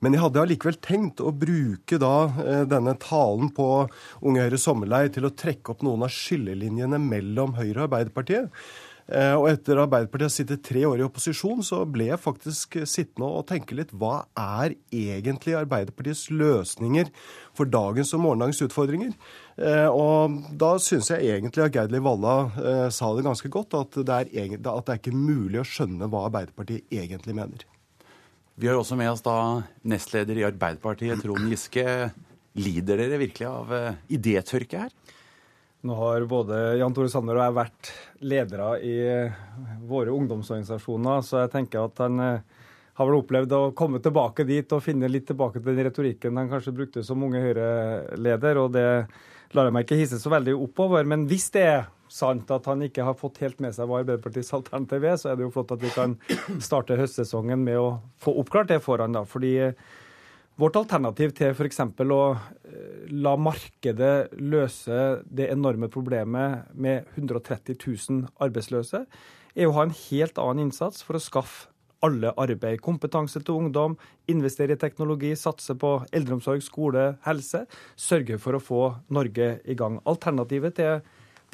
Men 0.01 0.17
jeg 0.17 0.23
hadde 0.23 0.41
allikevel 0.41 0.79
tenkt 0.81 1.21
å 1.21 1.35
bruke 1.37 1.99
da 2.01 2.15
eh, 2.41 2.63
denne 2.71 2.95
talen 3.03 3.53
på 3.53 3.67
Unge 4.25 4.47
Høyres 4.47 4.65
sommerleir 4.65 5.13
til 5.13 5.29
å 5.29 5.35
trekke 5.37 5.75
opp 5.75 5.85
noen 5.85 6.07
av 6.07 6.15
skillelinjene 6.17 6.97
mellom 6.97 7.59
Høyre 7.61 7.83
og 7.83 7.85
Arbeiderpartiet. 7.91 8.49
Eh, 9.11 9.35
Og 9.35 9.49
etter 9.51 9.81
Arbeiderpartiet 9.83 10.29
har 10.29 10.33
sittet 10.33 10.63
tre 10.63 10.85
år 10.87 11.01
i 11.01 11.05
opposisjon, 11.07 11.63
så 11.67 11.83
ble 11.91 12.07
jeg 12.13 12.21
faktisk 12.23 12.77
sittende 12.87 13.27
og 13.27 13.47
tenke 13.49 13.75
litt 13.75 13.91
hva 13.99 14.27
er 14.39 14.77
egentlig 14.95 15.57
Arbeiderpartiets 15.59 16.29
løsninger 16.31 17.11
for 17.57 17.67
dagens 17.67 18.15
og 18.15 18.23
morgendagens 18.23 18.63
utfordringer? 18.63 19.13
Eh, 19.59 19.89
Og 19.91 20.39
da 20.57 20.77
syns 20.79 21.11
jeg 21.11 21.27
egentlig 21.35 21.65
at 21.67 21.75
Geir 21.75 21.91
Liv 21.91 22.07
Valla 22.07 22.37
eh, 22.57 22.89
sa 22.95 23.11
det 23.17 23.27
ganske 23.27 23.51
godt, 23.51 23.75
at 23.75 23.99
det, 24.07 24.19
er, 24.39 24.55
at 24.57 24.87
det 24.87 24.95
er 24.95 25.01
ikke 25.03 25.17
mulig 25.17 25.61
å 25.61 25.67
skjønne 25.67 26.09
hva 26.09 26.29
Arbeiderpartiet 26.29 26.87
egentlig 26.93 27.35
mener. 27.35 27.67
Vi 28.55 28.69
har 28.69 28.77
også 28.79 28.97
med 29.01 29.11
oss 29.11 29.25
da 29.25 29.63
nestleder 29.83 30.39
i 30.39 30.47
Arbeiderpartiet, 30.47 31.25
Trond 31.25 31.49
Giske. 31.51 32.13
Lider 32.55 33.01
dere 33.01 33.17
virkelig 33.19 33.49
av 33.49 33.71
idétørke 34.13 34.85
her? 34.85 34.91
Nå 35.83 35.95
har 35.99 36.23
både 36.31 36.59
Jan 36.79 36.95
Tore 36.95 37.11
Sanner 37.11 37.35
og 37.35 37.43
jeg 37.43 37.55
vært 37.57 37.89
ledere 38.23 38.67
i 38.87 38.93
våre 39.91 40.13
ungdomsorganisasjoner, 40.15 41.25
så 41.27 41.41
jeg 41.41 41.51
tenker 41.57 41.89
at 41.89 42.03
han 42.05 42.23
eh, 42.23 42.61
har 43.01 43.09
vel 43.09 43.19
opplevd 43.19 43.55
å 43.57 43.63
komme 43.75 43.99
tilbake 44.05 44.47
dit 44.47 44.75
og 44.77 44.85
finne 44.85 45.11
litt 45.11 45.27
tilbake 45.27 45.59
til 45.59 45.73
den 45.73 45.89
retorikken 45.89 46.39
han 46.39 46.51
kanskje 46.53 46.75
brukte 46.77 47.03
som 47.03 47.25
Unge 47.27 47.43
Høyre-leder, 47.43 48.61
og 48.63 48.77
det 48.77 48.87
lar 49.57 49.67
jeg 49.67 49.75
meg 49.75 49.89
ikke 49.89 49.99
hisse 49.99 50.21
så 50.23 50.31
veldig 50.31 50.55
oppover. 50.69 51.09
Men 51.09 51.27
hvis 51.31 51.49
det 51.57 51.65
er 51.67 51.83
sant 52.13 52.51
at 52.55 52.69
han 52.71 52.85
ikke 52.87 53.09
har 53.09 53.19
fått 53.19 53.41
helt 53.43 53.59
med 53.65 53.75
seg 53.75 53.91
hva 53.91 54.05
Arbeiderpartiets 54.05 54.55
alternativ 54.55 55.09
er, 55.09 55.19
så 55.19 55.33
er 55.33 55.41
det 55.41 55.49
jo 55.49 55.53
flott 55.57 55.75
at 55.75 55.83
vi 55.83 55.91
kan 55.97 56.15
starte 56.69 57.01
høstsesongen 57.01 57.65
med 57.67 57.81
å 57.81 57.89
få 58.23 58.37
oppklart 58.45 58.71
det 58.71 58.83
foran. 58.85 59.19
da, 59.19 59.25
fordi 59.27 59.57
Vårt 60.63 60.77
alternativ 60.79 61.33
til 61.35 61.57
f.eks. 61.57 61.81
å 61.83 62.21
eh, 62.37 63.07
la 63.11 63.33
markedet 63.35 64.37
løse 64.39 64.99
det 65.27 65.49
enorme 65.51 65.89
problemet 65.91 66.69
med 66.79 67.09
130 67.17 67.75
000 67.81 68.29
arbeidsløse, 68.47 69.01
er 69.57 69.67
å 69.67 69.75
ha 69.75 69.89
en 69.89 69.97
helt 69.97 70.39
annen 70.39 70.69
innsats 70.69 71.03
for 71.03 71.19
å 71.19 71.23
skaffe 71.25 71.73
alle 72.07 72.31
arbeid. 72.39 72.79
Kompetanse 72.83 73.43
til 73.43 73.59
ungdom, 73.59 73.97
investere 74.31 74.77
i 74.77 74.79
teknologi, 74.79 75.33
satse 75.39 75.75
på 75.79 75.97
eldreomsorg, 76.15 76.63
skole, 76.63 77.09
helse. 77.27 77.65
Sørge 77.99 78.39
for 78.43 78.59
å 78.59 78.63
få 78.63 78.83
Norge 79.15 79.57
i 79.67 79.79
gang. 79.79 79.99
Alternativet 80.07 80.79
til 80.79 81.03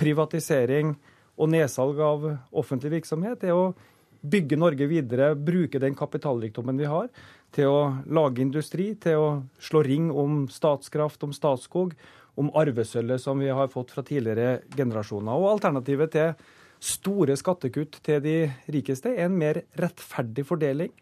privatisering 0.01 0.97
og 1.39 1.53
nedsalg 1.55 2.01
av 2.05 2.29
offentlig 2.53 2.99
virksomhet 2.99 3.45
er 3.49 3.57
å 3.57 3.71
bygge 4.21 4.59
Norge 4.59 4.89
videre, 4.91 5.33
bruke 5.35 5.81
den 5.83 5.97
kapitalrikdommen 5.99 6.79
vi 6.81 6.89
har, 6.91 7.11
til 7.55 7.71
å 7.71 7.83
lage 8.11 8.43
industri, 8.45 8.93
til 9.01 9.19
å 9.19 9.29
slå 9.63 9.83
ring 9.87 10.11
om 10.11 10.47
Statskraft, 10.53 11.23
om 11.25 11.35
Statskog, 11.37 11.95
om 12.39 12.51
arvesølvet 12.59 13.23
som 13.23 13.41
vi 13.43 13.51
har 13.51 13.71
fått 13.73 13.93
fra 13.95 14.05
tidligere 14.07 14.61
generasjoner. 14.77 15.35
Og 15.35 15.57
alternativet 15.57 16.13
til 16.15 16.35
store 16.79 17.35
skattekutt 17.39 17.99
til 18.07 18.21
de 18.23 18.37
rikeste 18.71 19.11
er 19.15 19.27
en 19.27 19.39
mer 19.39 19.65
rettferdig 19.81 20.45
fordeling. 20.47 20.93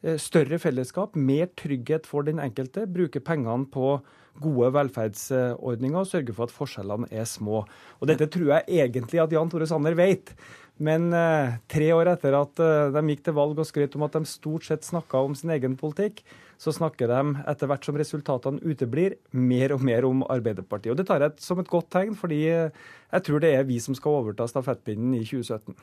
Eh, 0.00 0.16
større 0.22 0.60
fellesskap, 0.62 1.16
mer 1.16 1.50
trygghet 1.58 2.06
for 2.06 2.24
den 2.24 2.38
enkelte. 2.40 2.86
Bruke 2.86 3.20
pengene 3.20 3.66
på 3.68 3.98
gode 4.38 4.70
velferdsordninger 4.76 5.98
og 5.98 6.06
sørge 6.06 6.34
for 6.36 6.46
at 6.46 6.54
forskjellene 6.54 7.08
er 7.10 7.26
små. 7.26 7.64
Og 7.98 8.10
Dette 8.10 8.28
tror 8.30 8.52
jeg 8.54 8.84
egentlig 8.84 9.22
at 9.22 9.34
Jan 9.34 9.50
Tore 9.50 9.66
Sanner 9.66 9.98
vet. 9.98 10.30
Men 10.78 11.10
eh, 11.12 11.56
tre 11.70 11.88
år 11.90 12.12
etter 12.12 12.36
at 12.38 12.60
eh, 12.62 12.90
de 12.94 13.02
gikk 13.10 13.24
til 13.26 13.34
valg 13.34 13.58
og 13.58 13.66
skrøt 13.66 13.96
om 13.98 14.04
at 14.06 14.14
de 14.14 14.30
stort 14.30 14.66
sett 14.68 14.86
snakka 14.86 15.24
om 15.26 15.34
sin 15.38 15.50
egen 15.50 15.74
politikk, 15.78 16.22
så 16.58 16.74
snakker 16.74 17.10
de 17.10 17.22
etter 17.50 17.70
hvert 17.70 17.86
som 17.86 17.98
resultatene 17.98 18.62
uteblir, 18.62 19.16
mer 19.34 19.74
og 19.74 19.82
mer 19.86 20.06
om 20.06 20.22
Arbeiderpartiet. 20.30 20.92
Og 20.94 21.00
Det 21.00 21.06
tar 21.10 21.24
jeg 21.26 21.42
som 21.42 21.58
et 21.58 21.70
godt 21.70 21.90
tegn, 21.94 22.14
fordi 22.18 22.44
eh, 22.52 22.84
jeg 23.10 23.26
tror 23.26 23.42
det 23.42 23.54
er 23.56 23.66
vi 23.66 23.80
som 23.82 23.96
skal 23.98 24.20
overta 24.20 24.46
stafettpinnen 24.50 25.18
i 25.18 25.24
2017. 25.26 25.74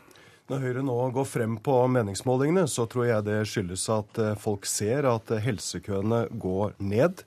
Når 0.46 0.62
Høyre 0.62 0.86
nå 0.86 0.96
går 1.12 1.28
frem 1.28 1.58
på 1.66 1.76
meningsmålingene, 1.90 2.68
så 2.70 2.86
tror 2.88 3.08
jeg 3.10 3.26
det 3.26 3.40
skyldes 3.50 3.88
at 3.90 4.20
folk 4.38 4.68
ser 4.70 5.08
at 5.10 5.32
helsekøene 5.42 6.28
går 6.38 6.76
ned 6.86 7.24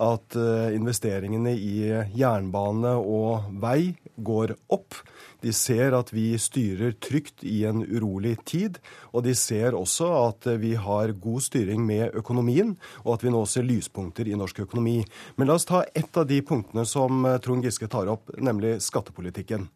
at 0.00 0.36
eh, 0.38 0.74
investeringene 0.74 1.52
i 1.54 1.74
jernbane 2.16 2.96
og 2.98 3.50
vei 3.62 3.94
går 4.16 4.54
opp. 4.72 4.96
De 5.44 5.52
ser 5.52 5.92
at 5.92 6.08
vi 6.14 6.32
styrer 6.40 6.94
trygt 7.04 7.44
i 7.44 7.64
en 7.68 7.82
urolig 7.84 8.38
tid, 8.48 8.78
og 9.12 9.26
de 9.26 9.34
ser 9.36 9.76
også 9.76 10.08
at 10.22 10.48
vi 10.62 10.72
har 10.80 11.12
god 11.20 11.44
styring 11.44 11.84
med 11.84 12.16
økonomien, 12.16 12.74
og 13.04 13.18
at 13.18 13.26
vi 13.26 13.34
nå 13.34 13.44
ser 13.50 13.66
lyspunkter 13.68 14.30
i 14.30 14.38
norsk 14.40 14.64
økonomi. 14.64 15.02
Men 15.36 15.50
la 15.50 15.58
oss 15.58 15.68
ta 15.68 15.84
ett 15.94 16.16
av 16.16 16.26
de 16.30 16.40
punktene 16.42 16.86
som 16.88 17.26
eh, 17.28 17.38
Trond 17.44 17.66
Giske 17.66 17.90
tar 17.92 18.10
opp, 18.12 18.32
nemlig 18.38 18.78
skattepolitikken. 18.84 19.68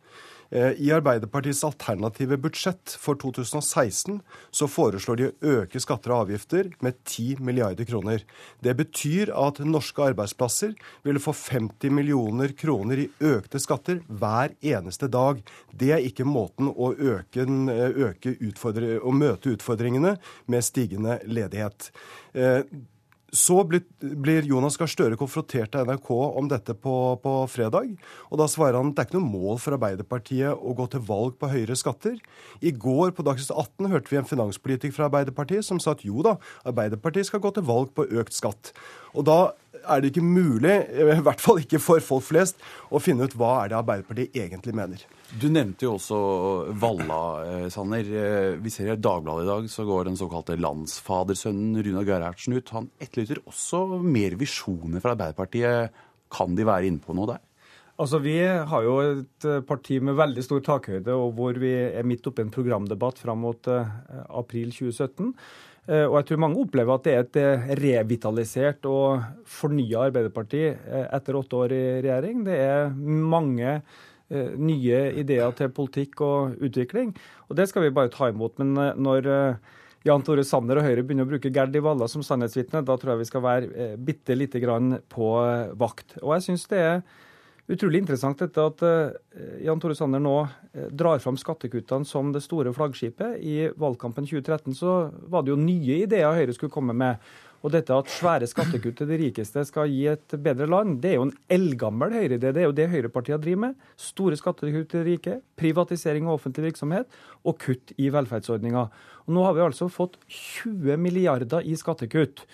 Eh, 0.50 0.72
I 0.80 0.92
Arbeiderpartiets 0.96 1.64
alternative 1.64 2.38
budsjett 2.40 2.94
for 3.00 3.18
2016 3.20 4.20
så 4.50 4.68
foreslår 4.70 5.20
de 5.20 5.28
å 5.28 5.54
øke 5.60 5.80
skatter 5.82 6.14
og 6.14 6.24
avgifter 6.24 6.70
med 6.84 6.96
10 7.04 7.42
milliarder 7.44 7.88
kroner. 7.88 8.24
Det 8.64 8.74
betyr 8.78 9.32
at 9.36 9.60
norske 9.60 10.06
arbeidsplasser 10.08 10.72
ville 11.04 11.20
få 11.20 11.36
50 11.36 11.92
millioner 11.92 12.54
kroner 12.56 13.04
i 13.04 13.08
økte 13.20 13.60
skatter 13.60 14.00
hver 14.08 14.56
eneste 14.64 15.10
dag. 15.12 15.42
Det 15.68 15.92
er 15.98 16.06
ikke 16.08 16.28
måten 16.28 16.72
å, 16.72 16.94
øke, 16.96 17.44
øke 18.08 18.36
utfordre, 18.38 18.96
å 19.04 19.12
møte 19.12 19.52
utfordringene 19.52 20.16
med 20.48 20.64
stigende 20.64 21.20
ledighet. 21.28 21.92
Så 23.34 23.58
blir 23.68 24.46
Jonas 24.48 24.78
Gahr 24.80 24.88
Støre 24.88 25.16
konfrontert 25.20 25.74
av 25.76 25.84
NRK 25.90 26.08
om 26.16 26.46
dette 26.48 26.72
på, 26.72 26.94
på, 27.20 27.32
fredag. 27.52 27.90
og 28.32 28.40
Da 28.40 28.46
svarer 28.48 28.78
han 28.78 28.94
at 28.94 28.96
det 28.96 29.02
er 29.02 29.10
ikke 29.10 29.18
noe 29.18 29.32
mål 29.34 29.60
for 29.60 29.76
Arbeiderpartiet 29.76 30.56
å 30.56 30.72
gå 30.78 30.86
til 30.88 31.04
valg 31.04 31.36
på 31.36 31.50
høyere 31.52 31.76
skatter. 31.76 32.16
I 32.64 32.72
går 32.72 33.12
på 33.12 33.26
Dagsnytt 33.26 33.52
18 33.52 33.92
hørte 33.92 34.14
vi 34.14 34.20
en 34.22 34.30
finanspolitiker 34.30 34.96
fra 34.96 35.10
Arbeiderpartiet 35.10 35.66
som 35.66 35.80
sa 35.82 35.92
at 35.92 36.06
jo 36.08 36.24
da, 36.24 36.38
Arbeiderpartiet 36.68 37.28
skal 37.28 37.44
gå 37.44 37.52
til 37.52 37.68
valg 37.68 37.92
på 37.92 38.08
økt 38.08 38.36
skatt. 38.36 38.72
Og 39.12 39.28
da 39.28 39.38
er 39.88 40.02
det 40.02 40.12
ikke 40.12 40.24
mulig, 40.24 40.74
i 40.92 41.22
hvert 41.24 41.42
fall 41.42 41.60
ikke 41.62 41.80
for 41.82 42.04
folk 42.04 42.26
flest, 42.28 42.60
å 42.92 43.00
finne 43.02 43.26
ut 43.26 43.36
hva 43.38 43.62
er 43.62 43.72
det 43.72 43.78
Arbeiderpartiet 43.80 44.36
egentlig 44.38 44.74
mener. 44.76 45.02
Du 45.28 45.50
nevnte 45.52 45.84
jo 45.84 45.96
også 45.98 46.18
Valla, 46.80 47.20
eh, 47.44 47.66
Sanner. 47.72 48.06
Eh, 48.06 48.54
vi 48.62 48.72
ser 48.72 48.92
i 48.92 48.96
Dagbladet 48.96 49.44
i 49.44 49.50
dag 49.50 49.66
så 49.68 49.84
går 49.84 50.08
den 50.08 50.16
såkalte 50.16 50.56
landsfadersønnen 50.56 51.82
Runa 51.84 52.04
Gerhardsen 52.08 52.56
ut. 52.56 52.72
Han 52.72 52.88
etterlyser 53.00 53.42
også 53.44 54.00
mer 54.00 54.38
visjoner 54.40 55.04
fra 55.04 55.12
Arbeiderpartiet. 55.12 55.92
Kan 56.32 56.56
de 56.56 56.64
være 56.64 56.88
inne 56.88 57.04
på 57.04 57.16
noe 57.16 57.34
der? 57.34 57.44
Altså, 57.98 58.22
Vi 58.22 58.38
har 58.40 58.82
jo 58.86 58.98
et 59.02 59.44
eh, 59.44 59.60
parti 59.60 60.00
med 60.00 60.16
veldig 60.16 60.44
stor 60.46 60.64
takhøyde, 60.64 61.12
og 61.12 61.34
hvor 61.36 61.60
vi 61.60 61.74
er 61.76 62.08
midt 62.08 62.26
oppe 62.26 62.40
i 62.40 62.46
en 62.46 62.54
programdebatt 62.54 63.18
fram 63.18 63.44
mot 63.44 63.68
april 63.68 64.72
2017. 64.72 65.34
Eh, 65.88 66.04
og 66.04 66.18
jeg 66.18 66.28
tror 66.28 66.42
mange 66.44 66.60
opplever 66.60 66.98
at 66.98 67.06
det 67.06 67.14
er 67.14 67.22
et 67.24 67.38
eh, 67.40 67.70
revitalisert 67.80 68.84
og 68.90 69.22
fornya 69.48 70.04
Arbeiderparti 70.10 70.60
eh, 70.68 71.06
etter 71.16 71.38
åtte 71.38 71.56
år 71.56 71.72
i 71.72 71.82
regjering. 72.04 72.44
Det 72.48 72.60
er 72.66 72.94
mange 72.98 73.80
nye 74.28 74.96
ideer 75.16 75.54
til 75.56 75.70
politikk 75.72 76.20
og 76.20 76.58
utvikling, 76.60 77.14
og 77.48 77.56
det 77.56 77.64
skal 77.70 77.86
vi 77.86 77.94
bare 77.96 78.10
ta 78.12 78.26
imot. 78.28 78.58
Men 78.60 78.74
når 79.00 79.24
Jan 80.04 80.20
Tore 80.26 80.44
Sanner 80.44 80.82
og 80.82 80.84
Høyre 80.84 81.00
begynner 81.00 81.24
å 81.24 81.30
bruke 81.30 81.48
Gerd 81.48 81.78
Valla 81.80 82.04
som 82.12 82.20
sannhetsvitne, 82.20 82.82
da 82.84 82.98
tror 83.00 83.14
jeg 83.14 83.22
vi 83.22 83.28
skal 83.30 83.44
være 83.46 83.86
bitte 83.96 84.36
lite 84.36 84.60
grann 84.60 84.98
på 85.08 85.30
vakt. 85.80 86.18
Og 86.20 86.34
jeg 86.36 86.44
synes 86.44 86.68
det 86.68 86.82
er 86.90 87.00
utrolig 87.68 88.02
interessant 88.02 88.40
dette 88.40 88.64
at 88.70 88.84
uh, 88.84 89.58
Jan 89.64 89.80
Tore 89.82 89.96
Sanner 89.98 90.22
nå 90.22 90.36
uh, 90.44 90.86
drar 90.90 91.20
fram 91.22 91.38
skattekuttene 91.40 92.08
som 92.08 92.32
det 92.34 92.44
store 92.44 92.72
flaggskipet. 92.76 93.38
I 93.40 93.68
valgkampen 93.76 94.28
2013 94.28 94.78
så 94.78 94.96
var 95.28 95.44
det 95.44 95.54
jo 95.54 95.60
nye 95.60 96.02
ideer 96.04 96.36
Høyre 96.36 96.56
skulle 96.56 96.74
komme 96.74 96.96
med. 96.96 97.20
Og 97.66 97.72
dette 97.74 97.90
at 97.90 98.10
svære 98.12 98.46
skattekutt 98.46 99.00
til 99.00 99.08
de 99.10 99.16
rikeste 99.18 99.64
skal 99.66 99.90
gi 99.90 100.04
et 100.12 100.34
bedre 100.44 100.68
land, 100.70 101.00
det 101.02 101.10
er 101.10 101.16
jo 101.16 101.24
en 101.26 101.34
eldgammel 101.50 102.14
Høyre-idé. 102.14 102.52
Det 102.54 102.62
er 102.62 102.68
jo 102.68 102.76
det 102.76 102.86
høyrepartiene 102.92 103.40
driver 103.42 103.62
med. 103.64 103.88
Store 103.98 104.38
skattekutt 104.38 104.92
til 104.92 105.02
de 105.02 105.14
rike, 105.16 105.38
privatisering 105.58 106.28
av 106.28 106.36
offentlig 106.38 106.68
virksomhet 106.68 107.18
og 107.42 107.58
kutt 107.64 107.90
i 107.98 108.12
velferdsordninger. 108.14 108.92
Og 109.26 109.34
nå 109.34 109.42
har 109.44 109.56
vi 109.56 109.64
altså 109.66 109.90
fått 109.90 110.20
20 110.30 111.02
milliarder 111.02 111.66
i 111.66 111.74
skattekutt. 111.78 112.44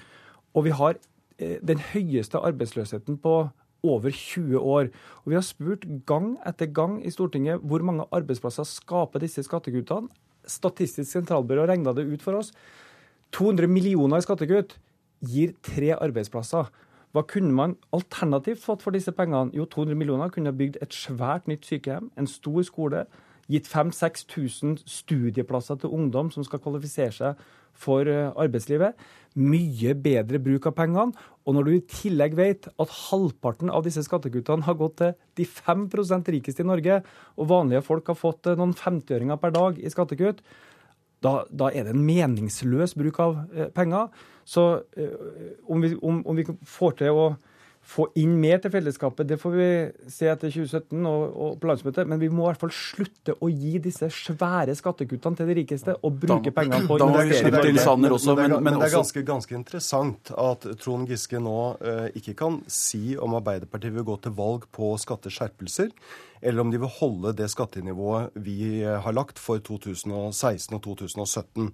Og 0.56 0.70
vi 0.70 0.72
har 0.72 0.96
eh, 1.36 1.60
den 1.60 1.84
høyeste 1.92 2.40
arbeidsløsheten 2.40 3.20
på 3.20 3.42
over 3.84 4.10
20 4.10 4.58
år. 4.58 4.88
Og 5.24 5.30
Vi 5.30 5.36
har 5.38 5.44
spurt 5.46 5.84
gang 6.06 6.38
etter 6.46 6.66
gang 6.66 6.98
i 7.04 7.12
Stortinget 7.12 7.60
hvor 7.62 7.84
mange 7.84 8.06
arbeidsplasser 8.10 8.64
skaper 8.64 9.20
disse 9.20 9.44
skattekuttene. 9.44 10.08
Statistisk 10.46 11.10
sentralbyrå 11.10 11.68
regna 11.68 11.92
det 11.92 12.08
ut 12.08 12.22
for 12.22 12.40
oss. 12.40 12.52
200 13.32 13.68
millioner 13.68 14.18
i 14.18 14.26
skattekutt 14.26 14.76
gir 15.24 15.54
tre 15.62 15.94
arbeidsplasser. 15.96 16.68
Hva 17.14 17.22
kunne 17.22 17.54
man 17.54 17.76
alternativt 17.94 18.62
fått 18.62 18.82
for 18.82 18.90
disse 18.90 19.12
pengene? 19.14 19.54
Jo, 19.54 19.64
200 19.70 19.94
millioner 19.94 20.32
kunne 20.34 20.52
bygd 20.52 20.80
et 20.82 20.94
svært 20.94 21.46
nytt 21.46 21.66
sykehjem, 21.66 22.10
en 22.18 22.26
stor 22.26 22.62
skole, 22.66 23.04
gitt 23.46 23.68
5000-6000 23.70 24.80
studieplasser 24.88 25.78
til 25.78 25.92
ungdom 25.94 26.32
som 26.34 26.44
skal 26.46 26.62
kvalifisere 26.64 27.12
seg 27.14 27.44
for 27.78 28.08
eh, 28.10 28.32
arbeidslivet. 28.40 28.98
Mye 29.34 29.94
bedre 29.98 30.40
bruk 30.42 30.68
av 30.70 30.76
pengene. 30.78 31.24
Og 31.44 31.56
når 31.56 31.66
du 31.66 31.72
i 31.74 31.86
tillegg 31.90 32.36
vet 32.38 32.68
at 32.80 32.92
halvparten 33.10 33.72
av 33.72 33.84
disse 33.84 34.04
skattekuttene 34.06 34.64
har 34.64 34.78
gått 34.80 34.96
til 35.00 35.16
de 35.40 35.46
5% 35.48 36.30
rikeste 36.36 36.64
i 36.64 36.68
Norge, 36.68 37.00
og 37.36 37.50
vanlige 37.50 37.84
folk 37.84 38.12
har 38.12 38.20
fått 38.20 38.50
eh, 38.50 38.58
noen 38.60 38.76
50-øringer 38.78 39.40
per 39.42 39.56
dag 39.56 39.80
i 39.80 39.92
skattekutt, 39.92 40.44
da, 41.24 41.38
da, 41.48 41.70
er 41.72 41.86
det 41.86 41.94
en 41.94 42.04
meningsløs 42.04 42.96
bruk 43.00 43.20
av 43.24 43.42
eh, 43.54 43.70
penger. 43.74 44.12
Så 44.44 44.62
om, 45.72 45.80
vi, 45.80 45.94
om, 46.04 46.18
om 46.28 46.36
vi 46.36 46.44
får 46.68 46.98
til 46.98 47.16
å 47.16 47.28
få 47.84 48.06
inn 48.20 48.32
mer 48.40 48.60
til 48.62 48.72
fellesskapet, 48.72 49.28
det 49.28 49.36
får 49.40 49.54
vi 49.54 49.68
se 50.12 50.28
etter 50.30 50.52
2017 50.52 51.04
og, 51.08 51.22
og 51.44 51.56
på 51.60 51.68
landsmøtet. 51.68 52.08
Men 52.08 52.20
vi 52.22 52.30
må 52.32 52.46
i 52.46 52.50
hvert 52.50 52.62
fall 52.64 52.72
slutte 52.74 53.36
å 53.36 53.50
gi 53.52 53.76
disse 53.84 54.08
svære 54.12 54.76
skattekuttene 54.78 55.38
til 55.38 55.50
de 55.50 55.58
rikeste 55.60 55.96
og 56.00 56.18
bruke 56.24 56.50
da, 56.50 56.54
pengene 56.58 56.88
på 56.88 56.98
investeringer. 56.98 57.40
Men, 58.40 58.56
men, 58.58 58.80
det 58.80 58.88
er 58.88 58.96
ganske, 58.96 59.24
ganske, 59.26 59.56
interessant 59.58 60.32
at 60.32 60.68
Trond 60.80 61.10
Giske 61.10 61.40
nå 61.42 61.58
eh, 61.84 62.06
ikke 62.20 62.36
kan 62.40 62.60
si 62.70 63.18
om 63.20 63.36
Arbeiderpartiet 63.38 63.94
vil 63.94 64.08
gå 64.08 64.18
til 64.24 64.36
valg 64.36 64.68
på 64.74 64.94
skatteskjerpelser 65.04 65.92
eller 66.40 66.60
om 66.60 66.70
de 66.72 66.80
vil 66.82 66.92
holde 66.98 67.34
det 67.38 67.50
skattenivået 67.52 68.34
vi 68.44 68.82
eh, 68.82 68.98
har 69.00 69.16
lagt 69.16 69.40
for 69.40 69.62
2016 69.62 70.74
og 70.76 70.82
2017. 70.84 71.70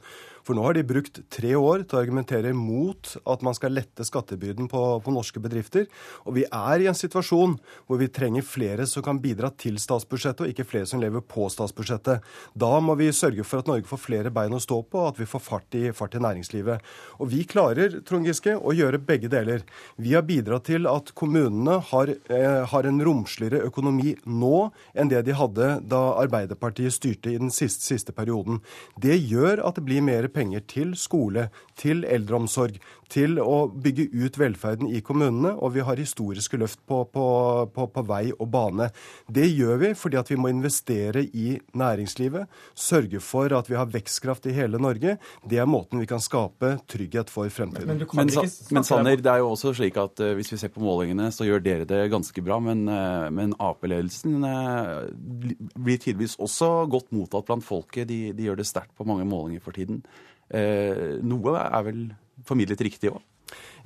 For 0.46 0.56
nå 0.56 0.64
har 0.64 0.76
de 0.76 0.84
brukt 0.86 1.20
tre 1.32 1.52
år 1.58 1.84
til 1.84 1.98
å 1.98 2.00
argumentere 2.00 2.52
mot 2.56 3.12
at 3.28 3.42
man 3.44 3.56
skal 3.56 3.74
lette 3.76 4.06
skattebyrden 4.06 4.70
på, 4.72 4.82
på 5.04 5.14
norske 5.14 5.42
bedrifter, 5.42 5.86
Og 6.24 6.34
vi 6.38 6.44
er 6.46 6.80
i 6.80 6.88
en 6.88 6.96
situasjon 6.96 7.58
hvor 7.86 8.00
vi 8.00 8.08
trenger 8.08 8.46
flere 8.46 8.86
som 8.88 9.04
kan 9.04 9.20
bidra 9.20 9.50
til 9.52 9.78
statsbudsjettet, 9.80 10.46
og 10.46 10.52
ikke 10.52 10.66
flere 10.68 10.88
som 10.88 11.02
lever 11.02 11.20
på 11.20 11.48
statsbudsjettet. 11.52 12.24
Da 12.54 12.72
må 12.80 12.96
vi 12.98 13.10
sørge 13.12 13.44
for 13.44 13.60
at 13.60 13.68
Norge 13.68 13.88
får 13.90 14.00
flere 14.00 14.32
bein 14.32 14.56
å 14.56 14.62
stå 14.62 14.80
på, 14.82 15.02
og 15.02 15.12
at 15.12 15.20
vi 15.20 15.28
får 15.28 15.44
fart 15.44 15.76
i, 15.76 15.84
fart 15.96 16.16
i 16.16 16.22
næringslivet. 16.24 16.86
Og 17.20 17.30
vi 17.32 17.44
klarer, 17.48 18.00
Trond 18.06 18.28
Giske, 18.28 18.56
å 18.56 18.74
gjøre 18.76 19.02
begge 19.02 19.30
deler. 19.32 19.64
Vi 20.00 20.14
har 20.16 20.26
bidratt 20.28 20.68
til 20.70 20.88
at 20.90 21.12
kommunene 21.18 21.80
har, 21.92 22.14
eh, 22.30 22.64
har 22.72 22.88
en 22.88 23.04
romsligere 23.04 23.62
økonomi 23.68 24.16
nå 24.24 24.49
enn 24.94 25.10
det 25.12 25.24
de 25.26 25.36
hadde 25.36 25.72
da 25.90 26.02
Arbeiderpartiet 26.20 26.94
styrte 26.96 27.32
i 27.32 27.38
den 27.40 27.52
siste, 27.54 27.84
siste 27.86 28.14
perioden. 28.16 28.60
Det 29.00 29.18
gjør 29.18 29.64
at 29.66 29.78
det 29.78 29.86
blir 29.88 30.04
mer 30.04 30.28
penger 30.32 30.64
til 30.70 30.94
skole, 30.98 31.48
til 31.80 32.04
eldreomsorg, 32.08 32.80
til 33.10 33.40
å 33.42 33.66
bygge 33.70 34.06
ut 34.14 34.38
velferden 34.38 34.90
i 34.90 35.00
kommunene, 35.04 35.52
og 35.58 35.74
vi 35.74 35.84
har 35.86 36.00
historiske 36.00 36.58
løft 36.60 36.80
på, 36.88 37.02
på, 37.10 37.26
på, 37.74 37.86
på, 37.90 38.04
vei 38.06 38.30
og 38.36 38.46
bane. 38.52 38.90
Det 39.26 39.48
gjør 39.48 39.80
vi 39.82 39.92
fordi 39.98 40.20
at 40.20 40.30
vi 40.30 40.38
må 40.40 40.52
investere 40.52 41.24
i 41.26 41.56
næringslivet, 41.76 42.46
sørge 42.78 43.22
for 43.24 43.52
at 43.56 43.70
vi 43.70 43.78
har 43.78 43.90
vekstkraft 43.90 44.46
i 44.50 44.54
hele 44.56 44.80
Norge. 44.82 45.16
Det 45.42 45.60
er 45.60 45.68
måten 45.70 46.02
vi 46.02 46.08
kan 46.10 46.22
skape 46.22 46.76
trygghet 46.90 47.32
for 47.32 47.50
fremtiden. 47.52 47.90
Men, 47.90 48.06
men, 48.06 48.32
men 48.70 48.86
Sanner, 48.86 49.18
det 49.18 49.32
er 49.32 49.42
jo 49.42 49.50
også 49.54 49.74
slik 49.76 49.98
at 50.00 50.22
uh, 50.22 50.32
hvis 50.38 50.54
vi 50.54 50.60
ser 50.62 50.72
på 50.74 50.82
målingene, 50.84 51.30
så 51.34 51.48
gjør 51.48 51.64
dere 51.64 51.88
det 51.88 52.04
ganske 52.12 52.44
bra. 52.46 52.60
Men, 52.62 52.86
uh, 52.90 53.26
men 53.34 53.56
Ap-ledelsen 53.58 54.39
uh, 54.46 55.08
blir 55.78 56.00
tidvis 56.02 56.36
også 56.40 56.86
godt 56.90 57.12
mottatt 57.16 57.48
blant 57.48 57.66
folket. 57.66 58.08
De, 58.10 58.20
de 58.36 58.48
gjør 58.48 58.60
det 58.60 58.68
sterkt 58.68 58.94
på 58.98 59.06
mange 59.08 59.26
målinger 59.28 59.64
for 59.64 59.76
tiden. 59.76 60.02
noe 61.22 61.52
er 61.60 61.82
vel 61.86 61.98
formidlet 62.42 62.80
riktig 62.82 63.12
òg? 63.12 63.20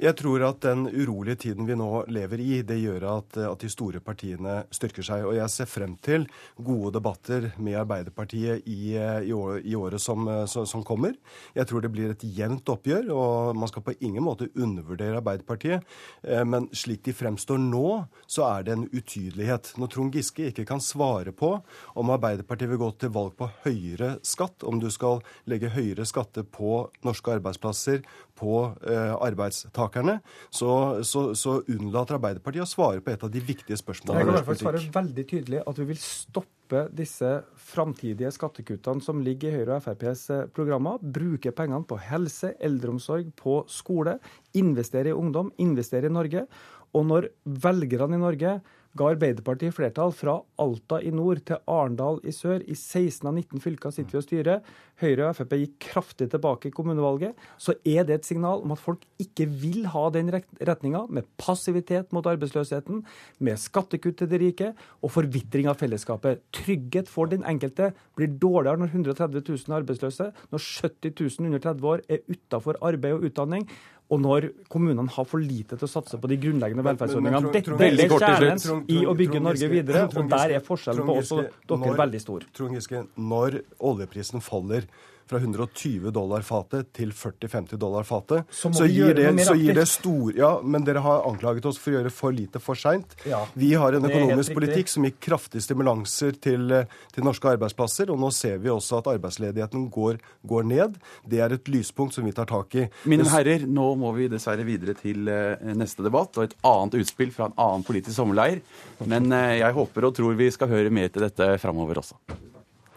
Jeg 0.01 0.17
tror 0.19 0.43
at 0.49 0.61
den 0.65 0.89
urolige 0.91 1.39
tiden 1.47 1.69
vi 1.69 1.77
nå 1.79 2.05
lever 2.11 2.41
i, 2.43 2.63
det 2.67 2.81
gjør 2.81 3.05
at, 3.13 3.37
at, 3.39 3.61
de 3.63 3.71
store 3.71 4.01
partiene 4.03 4.65
styrker 4.75 5.07
seg. 5.07 5.27
Og 5.29 5.37
jeg 5.39 5.53
ser 5.53 5.71
frem 5.71 5.95
til 6.03 6.27
gode 6.59 6.95
debatter 6.97 7.51
med 7.63 7.79
Arbeiderpartiet 7.85 8.67
i, 8.67 8.97
i, 8.99 9.33
år, 9.33 9.61
i 9.63 9.77
året 9.79 10.03
som, 10.03 10.27
som, 10.51 10.83
kommer. 10.85 11.15
Jeg 11.55 11.71
tror 11.71 11.85
det 11.85 11.93
blir 11.95 12.13
et 12.13 12.25
jevnt 12.27 12.69
oppgjør, 12.69 13.09
og 13.15 13.61
man 13.61 13.71
skal 13.71 13.87
på 13.87 13.95
ingen 14.01 14.25
måte 14.27 14.51
undervurdere 14.55 15.21
Arbeiderpartiet. 15.23 15.87
Eh, 16.27 16.43
men 16.45 16.67
slik 16.75 17.05
de 17.07 17.15
fremstår 17.15 17.63
nå, 17.63 18.05
så 18.27 18.49
er 18.51 18.67
det 18.67 18.75
en 18.75 18.89
utydelighet. 18.91 19.75
Når 19.79 19.95
Trond 19.95 20.19
Giske 20.19 20.51
ikke 20.51 20.67
kan 20.69 20.83
svare 20.83 21.33
på 21.33 21.55
om 21.95 22.13
Arbeiderpartiet 22.15 22.73
vil 22.73 22.83
gå 22.83 22.91
til 22.99 23.15
valg 23.15 23.39
på 23.39 23.51
høyere 23.65 24.17
skatt, 24.27 24.67
om 24.67 24.83
du 24.83 24.91
skal 24.93 25.23
legge 25.51 25.73
høyere 25.73 26.07
skatter 26.09 26.45
på 26.45 26.85
norske 27.07 27.39
arbeidsplasser, 27.39 28.03
på 28.39 28.59
eh, 28.91 29.15
arbeidstakerne, 29.15 30.19
så, 30.51 30.73
så, 31.07 31.29
så, 31.39 31.61
unnlater 31.71 32.19
Arbeiderpartiet 32.19 32.67
å 32.67 32.69
svare 32.69 33.03
på 33.05 33.13
et 33.15 33.25
av 33.25 33.33
de 33.33 33.43
viktige 33.43 33.79
spørsmålene. 33.79 34.21
Jeg 34.21 34.29
kan 34.29 34.35
i 34.35 34.39
hvert 34.39 34.51
fall 34.51 34.61
svare 34.63 34.85
veldig 34.99 35.27
tydelig 35.31 35.63
at 35.65 35.81
vi 35.81 35.89
vil 35.93 36.01
stoppe 36.03 36.85
disse 36.97 37.33
framtidige 37.71 38.33
skattekuttene 38.35 39.05
som 39.05 39.21
ligger 39.23 39.53
i 39.53 39.61
Høyre 39.61 39.79
og 39.79 39.87
FrPs 39.87 40.25
eh, 40.35 40.47
programmer. 40.55 41.03
Bruke 41.03 41.55
pengene 41.55 41.87
på 41.89 41.99
helse, 42.11 42.55
eldreomsorg, 42.65 43.31
på 43.39 43.61
skole. 43.71 44.19
Investere 44.59 45.13
i 45.13 45.19
ungdom, 45.19 45.53
investere 45.63 46.11
i 46.11 46.15
Norge. 46.15 46.47
Og 46.95 47.07
når 47.11 47.31
velgerne 47.45 48.19
i 48.19 48.23
Norge 48.23 48.59
ga 48.95 49.09
Arbeiderpartiet 49.11 49.75
flertall 49.75 50.13
fra 50.15 50.37
Alta 50.63 51.01
i 51.03 51.11
nord 51.15 51.41
til 51.49 51.59
Arendal 51.71 52.21
i 52.23 52.33
sør. 52.35 52.63
I 52.63 52.77
16 52.79 53.27
av 53.27 53.35
19 53.35 53.63
fylker 53.63 53.95
sitter 53.95 54.15
vi 54.15 54.21
og 54.21 54.27
styrer. 54.27 54.61
Høyre 55.03 55.31
og 55.33 55.39
Frp 55.39 55.55
gikk 55.59 55.75
kraftig 55.89 56.29
tilbake 56.31 56.71
i 56.71 56.75
kommunevalget. 56.75 57.35
Så 57.59 57.75
er 57.83 58.07
det 58.07 58.21
et 58.21 58.29
signal 58.29 58.63
om 58.63 58.75
at 58.75 58.83
folk 58.83 59.03
ikke 59.23 59.49
vil 59.51 59.89
ha 59.91 60.05
den 60.15 60.31
retninga, 60.31 61.05
med 61.11 61.27
passivitet 61.41 62.15
mot 62.15 62.27
arbeidsløsheten, 62.31 63.03
med 63.43 63.59
skattekutt 63.59 64.21
til 64.23 64.31
de 64.31 64.41
rike 64.45 64.71
og 65.03 65.11
forvitring 65.17 65.67
av 65.71 65.81
fellesskapet. 65.83 66.45
Trygghet 66.55 67.11
for 67.11 67.31
den 67.31 67.43
enkelte 67.51 67.91
blir 68.15 68.31
dårligere 68.31 68.85
når 68.85 68.95
130 68.95 69.43
000 69.43 69.75
er 69.75 69.81
arbeidsløse, 69.81 70.31
når 70.55 70.69
70 70.87 71.19
000 71.19 71.51
under 71.51 71.67
30 71.67 71.91
år 71.97 72.07
er 72.07 72.23
utafor 72.31 72.79
arbeid 72.79 73.19
og 73.19 73.27
utdanning 73.27 73.67
og 74.13 74.21
når 74.21 74.47
kommunene 74.69 75.09
har 75.15 75.27
for 75.29 75.41
lite 75.41 75.79
til 75.79 75.87
å 75.87 75.91
satse 75.91 76.19
på 76.21 76.29
de 76.29 76.37
grunnleggende 76.43 76.85
velferdsordningene. 76.85 77.53
Dette 77.55 77.73
er 77.73 78.13
kjernen 78.13 78.85
i 78.93 79.01
å 79.09 79.15
bygge 79.17 79.41
Norge 79.41 79.71
videre, 79.73 80.05
og 80.13 80.29
der 80.31 80.59
er 80.59 80.65
forskjellen 80.65 81.09
på 81.09 81.17
oss 81.23 81.33
og 81.33 81.49
dere 81.73 81.97
veldig 82.03 82.21
stor. 82.21 82.45
Trond 82.55 82.77
Giske, 82.77 83.07
når 83.17 83.63
oljeprisen 83.81 84.45
faller 84.45 84.87
fra 85.31 85.41
120 85.41 86.11
dollar 86.15 86.45
fatet 86.45 86.91
til 86.97 87.13
40-50 87.17 87.79
dollar 87.81 88.05
fatet, 88.05 88.45
så, 88.51 88.71
så, 88.75 88.87
gir 88.89 89.15
det, 89.17 89.29
så, 89.45 89.55
gir 89.59 89.77
det, 89.77 89.87
stor 89.89 90.37
Ja, 90.37 90.51
men 90.63 90.85
dere 90.85 91.03
har 91.05 91.25
anklaget 91.29 91.67
oss 91.69 91.81
for 91.81 91.93
å 91.93 91.99
gjøre 91.99 92.13
for 92.13 92.35
lite 92.37 92.61
for 92.63 92.79
seint. 92.79 93.17
Ja, 93.29 93.45
vi 93.59 93.73
har 93.79 93.97
en 93.97 94.05
økonomisk 94.09 94.57
politikk 94.57 94.93
som 94.93 95.07
gir 95.07 95.17
kraftige 95.23 95.65
stimulanser 95.65 96.37
til, 96.37 96.77
til, 97.15 97.25
norske 97.25 97.55
arbeidsplasser, 97.55 98.13
og 98.13 98.21
nå 98.21 98.31
ser 98.35 98.61
vi 98.63 98.73
også 98.73 99.01
at 99.01 99.11
arbeidsledigheten 99.15 99.89
går, 99.95 100.21
går, 100.45 100.69
ned. 100.69 101.01
Det 101.29 101.41
er 101.45 101.57
et 101.57 101.73
lyspunkt 101.73 102.17
som 102.17 102.27
vi 102.27 102.35
tar 102.37 102.49
tak 102.51 102.77
i. 102.81 102.87
Mine 103.09 103.29
herrer, 103.33 103.67
nå 103.69 103.91
må 104.01 104.13
vi 104.17 104.29
dessverre 104.33 104.67
videre 104.67 104.97
til 104.99 105.29
eh, 105.31 105.73
neste 105.77 106.05
debatt 106.05 106.37
og 106.39 106.49
et 106.49 106.57
annet 106.69 107.01
utspill 107.01 107.33
fra 107.35 107.49
en 107.49 107.59
annen 107.61 107.85
politisk 107.87 108.17
sommerleir. 108.19 108.61
Men 109.09 109.33
eh, 109.33 109.59
jeg 109.63 109.77
håper 109.77 110.09
og 110.09 110.17
tror 110.17 110.39
vi 110.39 110.53
skal 110.55 110.73
høre 110.73 110.93
mer 110.95 111.13
til 111.13 111.27
dette 111.27 111.55
framover 111.63 112.05
også. 112.05 112.21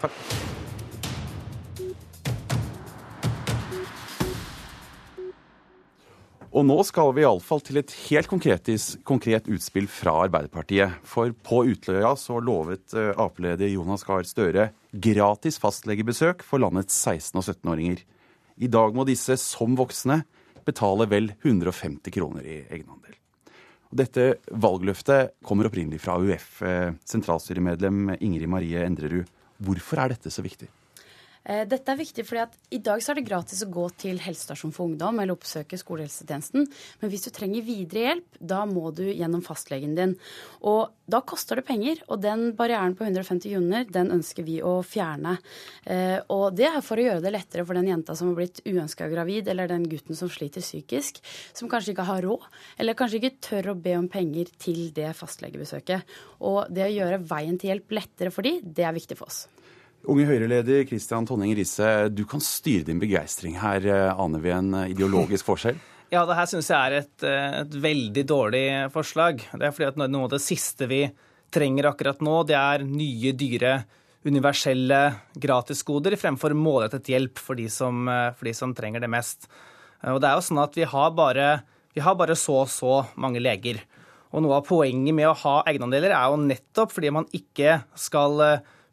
Takk. 0.01 0.65
Og 6.55 6.63
nå 6.63 6.77
skal 6.87 7.11
vi 7.15 7.25
iallfall 7.25 7.59
til 7.65 7.81
et 7.81 7.91
helt 8.07 8.29
konkret, 8.31 9.49
utspill 9.51 9.87
fra 9.91 10.13
Arbeiderpartiet. 10.23 11.01
For 11.03 11.33
på 11.43 11.65
Utløya 11.73 12.13
så 12.19 12.39
lovet 12.39 12.95
eh, 12.95 13.11
Ap-leder 13.19 13.67
Jonas 13.73 14.05
Gahr 14.07 14.23
Støre 14.27 14.69
gratis 14.91 15.59
fastlegebesøk 15.59 16.45
for 16.47 16.63
landets 16.63 16.95
16- 17.03 17.41
og 17.41 17.43
17-åringer. 17.43 17.99
I 18.63 18.71
dag 18.71 18.95
må 18.95 19.05
disse, 19.05 19.35
som 19.41 19.75
voksne, 19.77 20.21
betale 20.67 21.07
vel 21.11 21.29
150 21.43 22.15
kroner 22.15 22.47
i 22.47 22.61
egenandel. 22.63 23.19
Dette 23.97 24.25
valgløftet 24.51 25.37
kommer 25.47 25.67
opprinnelig 25.67 26.01
fra 26.03 26.17
AUF, 26.19 26.61
eh, 26.63 26.95
sentralstyremedlem 27.07 28.17
Ingrid 28.19 28.51
Marie 28.51 28.87
Endrerud. 28.87 29.27
Hvorfor 29.63 30.03
er 30.03 30.15
dette 30.15 30.31
så 30.31 30.43
viktig? 30.45 30.71
Eh, 31.47 31.63
dette 31.69 31.93
er 31.93 31.99
viktig 31.99 32.25
fordi 32.27 32.41
at 32.43 32.55
i 32.75 32.81
dag 32.83 33.01
så 33.03 33.13
er 33.13 33.19
det 33.19 33.27
gratis 33.29 33.63
å 33.63 33.69
gå 33.71 33.85
til 34.01 34.19
helsestasjon 34.19 34.73
for 34.75 34.89
ungdom 34.89 35.21
eller 35.21 35.37
oppsøke 35.37 35.79
skolehelsetjenesten. 35.79 36.67
Men 36.99 37.11
hvis 37.11 37.27
du 37.27 37.31
trenger 37.31 37.63
videre 37.63 38.03
hjelp, 38.03 38.39
da 38.53 38.65
må 38.67 38.91
du 38.95 39.05
gjennom 39.07 39.43
fastlegen 39.45 39.95
din. 39.95 40.15
Og 40.67 40.91
da 41.07 41.21
koster 41.23 41.61
det 41.61 41.67
penger. 41.69 42.01
Og 42.11 42.19
den 42.23 42.49
barrieren 42.57 42.97
på 42.99 43.07
150 43.07 43.53
kroner, 43.53 43.87
den 43.87 44.11
ønsker 44.17 44.43
vi 44.47 44.59
å 44.59 44.81
fjerne. 44.83 45.37
Eh, 45.87 46.19
og 46.33 46.57
det 46.59 46.67
er 46.67 46.83
for 46.83 46.99
å 46.99 47.07
gjøre 47.07 47.23
det 47.23 47.33
lettere 47.37 47.65
for 47.67 47.79
den 47.79 47.87
jenta 47.93 48.17
som 48.17 48.31
har 48.31 48.39
blitt 48.41 48.59
uønska 48.67 49.07
gravid, 49.11 49.47
eller 49.47 49.71
den 49.71 49.87
gutten 49.87 50.19
som 50.19 50.31
sliter 50.31 50.65
psykisk, 50.65 51.21
som 51.55 51.71
kanskje 51.71 51.95
ikke 51.95 52.09
har 52.09 52.25
råd, 52.27 52.43
eller 52.81 52.97
kanskje 52.97 53.21
ikke 53.21 53.37
tør 53.47 53.71
å 53.71 53.79
be 53.79 53.95
om 53.95 54.09
penger 54.11 54.51
til 54.59 54.89
det 54.95 55.13
fastlegebesøket. 55.15 56.17
Og 56.43 56.65
det 56.73 56.89
å 56.89 56.95
gjøre 56.97 57.23
veien 57.29 57.55
til 57.59 57.71
hjelp 57.71 57.95
lettere 58.01 58.33
for 58.35 58.47
de, 58.47 58.57
det 58.61 58.83
er 58.83 58.95
viktig 58.97 59.15
for 59.19 59.31
oss. 59.31 59.45
Unge 60.05 60.27
Høyre-leder 60.29 60.85
Kristian 60.87 61.25
Tonning 61.27 61.55
Risse, 61.57 62.07
du 62.13 62.23
kan 62.29 62.43
styre 62.43 62.85
din 62.87 62.99
begeistring 63.01 63.57
her. 63.59 63.83
Aner 64.13 64.43
vi 64.43 64.51
en 64.53 64.73
ideologisk 64.85 65.47
forskjell? 65.49 65.79
Ja, 66.13 66.21
det 66.23 66.37
her 66.37 66.47
syns 66.47 66.69
jeg 66.71 66.77
er 66.77 67.01
et, 67.01 67.23
et, 67.25 67.73
veldig 67.83 68.23
dårlig 68.29 68.65
forslag. 68.93 69.41
Det 69.51 69.65
er 69.67 69.73
fordi 69.75 69.89
at 69.89 69.97
noe 69.99 70.27
av 70.29 70.35
det 70.37 70.43
siste 70.45 70.87
vi 70.87 71.01
trenger 71.51 71.89
akkurat 71.89 72.21
nå, 72.23 72.37
det 72.47 72.55
er 72.55 72.85
nye, 72.87 73.33
dyre, 73.35 73.73
universelle 74.27 75.01
gratisgoder 75.39 76.15
fremfor 76.19 76.55
målrettet 76.55 77.11
hjelp 77.11 77.39
for 77.39 77.59
de, 77.59 77.67
som, 77.71 78.07
for 78.07 78.47
de 78.47 78.53
som 78.55 78.75
trenger 78.75 79.03
det 79.03 79.11
mest. 79.11 79.49
Og 80.07 80.21
det 80.21 80.29
er 80.29 80.39
jo 80.39 80.47
sånn 80.47 80.63
at 80.63 80.79
vi 80.79 80.87
har 80.87 81.11
bare, 81.15 81.49
vi 81.95 82.03
har 82.03 82.15
bare 82.19 82.35
så 82.39 82.61
og 82.63 82.71
så 82.71 83.01
mange 83.19 83.43
leger. 83.43 83.81
Og 84.31 84.43
noe 84.43 84.59
av 84.59 84.67
poenget 84.67 85.15
med 85.15 85.29
å 85.29 85.37
ha 85.43 85.59
egenandeler 85.67 86.15
er 86.15 86.31
jo 86.31 86.39
nettopp 86.43 86.95
fordi 86.95 87.11
man 87.15 87.27
ikke 87.35 87.81
skal 87.99 88.43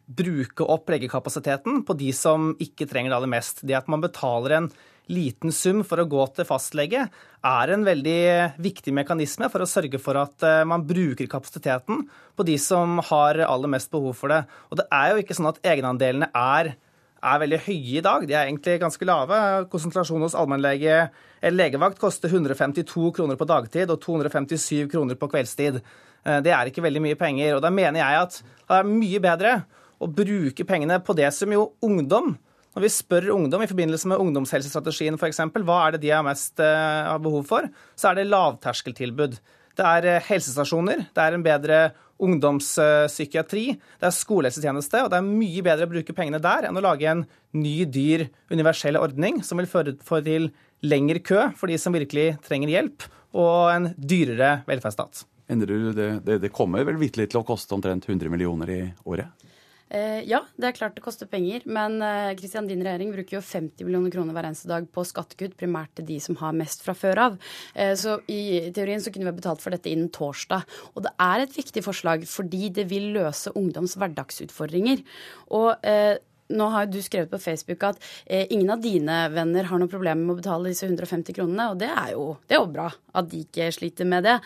bruke 0.06 0.66
opp 0.68 0.90
legekapasiteten 0.92 1.82
på 1.86 1.96
de 1.96 2.10
som 2.16 2.52
ikke 2.60 2.88
trenger 2.90 3.12
det 3.12 3.18
aller 3.18 3.32
mest. 3.36 3.62
Det 3.64 3.76
at 3.78 3.88
man 3.90 4.04
betaler 4.04 4.58
en 4.58 4.68
liten 5.12 5.52
sum 5.52 5.82
for 5.84 6.00
å 6.00 6.06
gå 6.08 6.22
til 6.36 6.46
fastlege, 6.48 7.02
er 7.44 7.72
en 7.74 7.84
veldig 7.84 8.20
viktig 8.62 8.94
mekanisme 8.96 9.50
for 9.52 9.64
å 9.64 9.68
sørge 9.68 10.00
for 10.00 10.16
at 10.16 10.46
eh, 10.46 10.62
man 10.68 10.84
bruker 10.88 11.28
kapasiteten 11.28 12.06
på 12.08 12.46
de 12.48 12.56
som 12.60 13.02
har 13.10 13.42
aller 13.44 13.72
mest 13.74 13.92
behov 13.92 14.16
for 14.16 14.32
det. 14.32 14.40
Og 14.70 14.80
det 14.80 14.88
er 14.88 15.12
jo 15.12 15.24
ikke 15.24 15.36
sånn 15.36 15.50
at 15.50 15.60
egenandelene 15.74 16.30
er, 16.32 16.72
er 17.20 17.42
veldig 17.44 17.60
høye 17.66 17.98
i 18.00 18.04
dag. 18.04 18.24
De 18.24 18.36
er 18.36 18.46
egentlig 18.46 18.78
ganske 18.80 19.08
lave. 19.08 19.42
Konsentrasjon 19.72 20.24
hos 20.24 20.38
allmennlege 20.40 20.96
eller 21.44 21.58
legevakt 21.66 22.00
koster 22.00 22.32
152 22.32 23.12
kroner 23.18 23.36
på 23.36 23.48
dagtid 23.48 23.92
og 23.92 24.00
257 24.00 24.88
kroner 24.92 25.20
på 25.20 25.28
kveldstid. 25.36 25.82
Eh, 26.24 26.40
det 26.44 26.56
er 26.56 26.72
ikke 26.72 26.84
veldig 26.84 27.04
mye 27.04 27.20
penger. 27.20 27.58
Og 27.58 27.64
da 27.64 27.72
mener 27.72 28.00
jeg 28.00 28.24
at 28.24 28.40
det 28.40 28.80
er 28.80 28.88
mye 28.88 29.24
bedre 29.28 29.56
å 30.04 30.10
bruke 30.10 30.66
pengene 30.68 31.00
på 31.04 31.16
det 31.16 31.30
som 31.34 31.52
jo 31.52 31.70
ungdom 31.84 32.34
Når 32.74 32.82
vi 32.82 32.90
spør 32.90 33.28
ungdom 33.36 33.62
i 33.62 33.70
forbindelse 33.70 34.08
med 34.10 34.18
ungdomshelsestrategien 34.18 35.14
f.eks., 35.14 35.44
hva 35.62 35.76
er 35.84 35.94
det 35.94 36.00
de 36.02 36.10
har 36.10 36.24
mest 36.26 36.58
uh, 36.58 37.12
har 37.12 37.20
behov 37.22 37.44
for, 37.46 37.68
så 37.94 38.08
er 38.10 38.18
det 38.18 38.24
lavterskeltilbud. 38.32 39.36
Det 39.78 39.84
er 39.86 40.08
uh, 40.08 40.24
helsestasjoner, 40.26 41.04
det 41.14 41.22
er 41.22 41.36
en 41.36 41.44
bedre 41.46 41.78
ungdomspsykiatri, 42.24 43.64
det 43.78 44.08
er 44.08 44.16
skolehelsetjeneste, 44.16 45.04
og 45.04 45.12
det 45.12 45.20
er 45.20 45.28
mye 45.28 45.62
bedre 45.66 45.86
å 45.86 45.92
bruke 45.92 46.16
pengene 46.18 46.42
der 46.42 46.66
enn 46.66 46.80
å 46.80 46.82
lage 46.82 47.06
en 47.10 47.22
ny, 47.54 47.76
dyr, 47.86 48.26
universell 48.50 48.98
ordning 48.98 49.38
som 49.46 49.62
vil 49.62 49.70
føre 49.70 49.94
til 50.26 50.50
lengre 50.82 51.22
kø 51.22 51.48
for 51.54 51.70
de 51.70 51.78
som 51.78 51.94
virkelig 51.94 52.40
trenger 52.42 52.74
hjelp, 52.74 53.06
og 53.38 53.70
en 53.70 53.88
dyrere 53.94 54.64
velferdsstat. 54.66 55.24
Endrer 55.50 55.78
du 55.78 55.90
det? 55.92 56.10
Det, 56.24 56.38
det 56.42 56.52
kommer 56.54 56.84
vel 56.86 56.98
vitterlig 57.00 57.30
til 57.32 57.42
å 57.42 57.46
koste 57.46 57.76
omtrent 57.76 58.06
100 58.08 58.32
millioner 58.32 58.70
i 58.72 58.82
året? 59.04 59.30
Eh, 59.92 60.22
ja, 60.26 60.40
det 60.56 60.70
er 60.70 60.76
klart 60.78 60.96
det 60.96 61.04
koster 61.04 61.28
penger, 61.30 61.64
men 61.68 61.98
Kristian, 62.38 62.64
eh, 62.64 62.72
din 62.72 62.84
regjering 62.84 63.12
bruker 63.12 63.36
jo 63.36 63.44
50 63.44 63.84
millioner 63.84 64.10
kroner 64.10 64.34
hver 64.34 64.48
eneste 64.48 64.70
dag 64.70 64.88
på 64.90 65.04
skattekutt, 65.04 65.56
primært 65.60 65.92
til 65.94 66.08
de 66.08 66.18
som 66.24 66.38
har 66.40 66.56
mest 66.56 66.82
fra 66.82 66.96
før 66.96 67.20
av. 67.28 67.38
Eh, 67.74 67.92
så 67.94 68.16
i 68.26 68.72
teorien 68.74 69.02
så 69.02 69.12
kunne 69.12 69.28
vi 69.28 69.32
ha 69.34 69.38
betalt 69.38 69.62
for 69.62 69.74
dette 69.74 69.90
innen 69.92 70.10
torsdag. 70.10 70.64
Og 70.96 71.04
det 71.04 71.12
er 71.20 71.44
et 71.44 71.56
viktig 71.56 71.84
forslag 71.84 72.24
fordi 72.28 72.70
det 72.72 72.88
vil 72.88 73.12
løse 73.14 73.52
ungdoms 73.54 73.96
hverdagsutfordringer. 74.00 75.04
Og 75.54 75.76
nå 76.54 76.66
har 76.70 76.86
du 76.86 76.98
skrevet 77.02 77.30
på 77.30 77.40
Facebook 77.40 77.82
at 77.86 78.00
ingen 78.50 78.70
av 78.70 78.82
dine 78.82 79.28
venner 79.32 79.64
har 79.64 79.80
noe 79.80 79.90
problem 79.90 80.24
med 80.24 80.34
å 80.34 80.38
betale 80.40 80.70
disse 80.72 80.86
150 80.86 81.36
kronene, 81.36 81.70
og 81.72 81.78
det 81.80 81.88
er 81.88 82.12
jo, 82.12 82.36
det 82.46 82.56
er 82.56 82.60
jo 82.60 82.72
bra 82.74 82.90
at 83.14 83.30
de 83.30 83.44
ikke 83.46 83.70
sliter 83.72 84.08
med 84.08 84.26
det. 84.28 84.36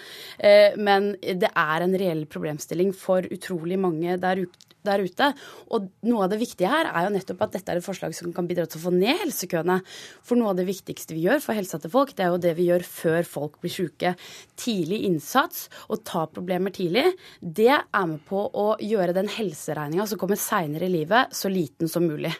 Men 0.78 1.12
det 1.18 1.50
er 1.50 1.84
en 1.84 1.98
reell 1.98 2.24
problemstilling 2.30 2.94
for 2.96 3.26
utrolig 3.34 3.78
mange 3.80 4.16
der 4.22 4.44
ute 4.46 4.68
der 4.88 5.04
ute. 5.04 5.30
Og 5.74 5.88
noe 6.08 6.24
av 6.26 6.32
det 6.32 6.40
viktige 6.40 6.70
her 6.72 6.90
er 6.90 7.06
jo 7.06 7.14
nettopp 7.14 7.44
at 7.46 7.54
dette 7.58 7.74
er 7.74 7.80
et 7.80 7.86
forslag 7.86 8.16
som 8.16 8.32
kan 8.34 8.48
bidra 8.48 8.66
til 8.66 8.80
å 8.80 8.86
få 8.88 8.94
ned 8.96 9.22
helsekøene. 9.22 9.78
For 10.26 10.40
noe 10.40 10.54
av 10.54 10.60
det 10.60 10.66
viktigste 10.68 11.16
vi 11.16 11.26
gjør 11.26 11.44
for 11.44 11.58
helsa 11.58 11.80
til 11.82 11.92
folk, 11.92 12.14
det 12.16 12.26
er 12.26 12.32
jo 12.34 12.42
det 12.42 12.54
vi 12.58 12.68
gjør 12.70 12.86
før 12.88 13.28
folk 13.28 13.60
blir 13.62 13.74
syke. 13.74 14.14
Tidlig 14.58 15.04
innsats 15.08 15.68
og 15.88 16.02
ta 16.08 16.26
problemer 16.30 16.74
tidlig, 16.74 17.06
det 17.40 17.72
er 17.76 18.06
med 18.08 18.24
på 18.28 18.42
å 18.48 18.68
gjøre 18.82 19.16
den 19.16 19.30
helseregninga 19.32 20.08
som 20.08 20.20
kommer 20.20 20.40
seinere 20.40 20.88
i 20.88 20.94
livet, 21.00 21.34
så 21.36 21.50
liten 21.52 21.90
som 21.90 22.06
mulig. 22.08 22.34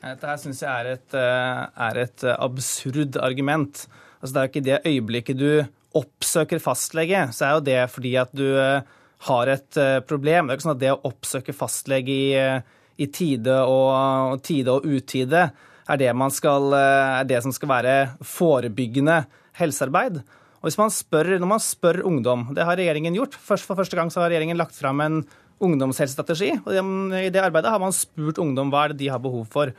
Dette 0.00 0.28
her 0.30 0.38
syns 0.40 0.62
jeg 0.64 0.70
er 0.70 0.94
et, 0.94 1.14
eh, 1.14 1.66
er 1.88 1.98
et, 2.06 2.24
eh, 2.24 2.36
absurd 2.40 3.18
argument. 3.20 3.86
Altså, 4.22 4.32
det 4.32 4.40
er 4.40 4.46
jo 4.46 4.52
ikke 4.52 4.68
det 4.68 4.84
øyeblikket 4.88 5.38
du 5.38 5.68
oppsøker 5.94 6.60
fastlege, 6.62 7.28
så 7.34 7.46
er 7.46 7.52
jo 7.56 7.66
det 7.66 7.90
fordi 7.90 8.14
at 8.20 8.32
du 8.34 8.46
eh, 8.56 8.80
har 9.28 9.50
et 9.52 9.76
eh, 9.76 9.98
problem. 10.06 10.48
Det 10.48 10.54
er 10.54 10.58
ikke 10.58 10.66
sånn 10.68 10.76
at 10.78 10.82
det 10.82 10.92
å 10.94 11.02
oppsøke 11.10 11.56
fastlege 11.56 12.14
i, 12.14 12.28
eh, 12.38 12.62
i 13.00 13.08
tide, 13.12 13.56
og, 13.68 14.40
tide 14.46 14.72
og 14.72 14.86
utide 14.88 15.50
er 15.90 16.00
det, 16.00 16.12
skal, 16.36 16.72
eh, 16.76 17.20
er 17.20 17.28
det 17.28 17.42
som 17.44 17.52
skal 17.52 17.72
være 17.74 17.96
forebyggende 18.24 19.24
helsearbeid. 19.60 20.22
Og 20.60 20.68
hvis 20.68 20.78
man 20.78 20.92
spør, 20.92 21.38
Når 21.40 21.48
man 21.48 21.60
spør 21.60 22.02
ungdom, 22.04 22.54
det 22.54 22.64
har 22.64 22.76
regjeringen 22.76 23.14
gjort 23.14 23.34
For 23.34 23.56
første 23.56 23.96
gang 23.96 24.10
så 24.10 24.20
har 24.20 24.28
regjeringen 24.28 24.58
lagt 24.58 24.76
fram 24.76 25.00
en 25.00 25.26
ungdomshelsestrategi. 25.60 26.60
og 26.64 26.72
I 27.16 27.30
det 27.30 27.40
arbeidet 27.40 27.70
har 27.70 27.78
man 27.80 27.92
spurt 27.92 28.38
ungdom 28.38 28.70
hva 28.70 28.84
er 28.84 28.88
det 28.88 28.98
de 28.98 29.08
har 29.08 29.18
behov 29.18 29.46
for. 29.48 29.72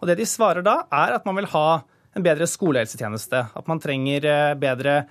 Og 0.00 0.08
Det 0.08 0.16
de 0.16 0.24
svarer 0.24 0.62
da, 0.62 0.84
er 0.90 1.14
at 1.14 1.24
man 1.24 1.36
vil 1.36 1.46
ha 1.46 1.82
en 2.14 2.22
bedre 2.22 2.44
skolehelsetjeneste. 2.44 3.56
At 3.56 3.68
man 3.68 3.80
trenger 3.80 4.54
bedre 4.56 5.06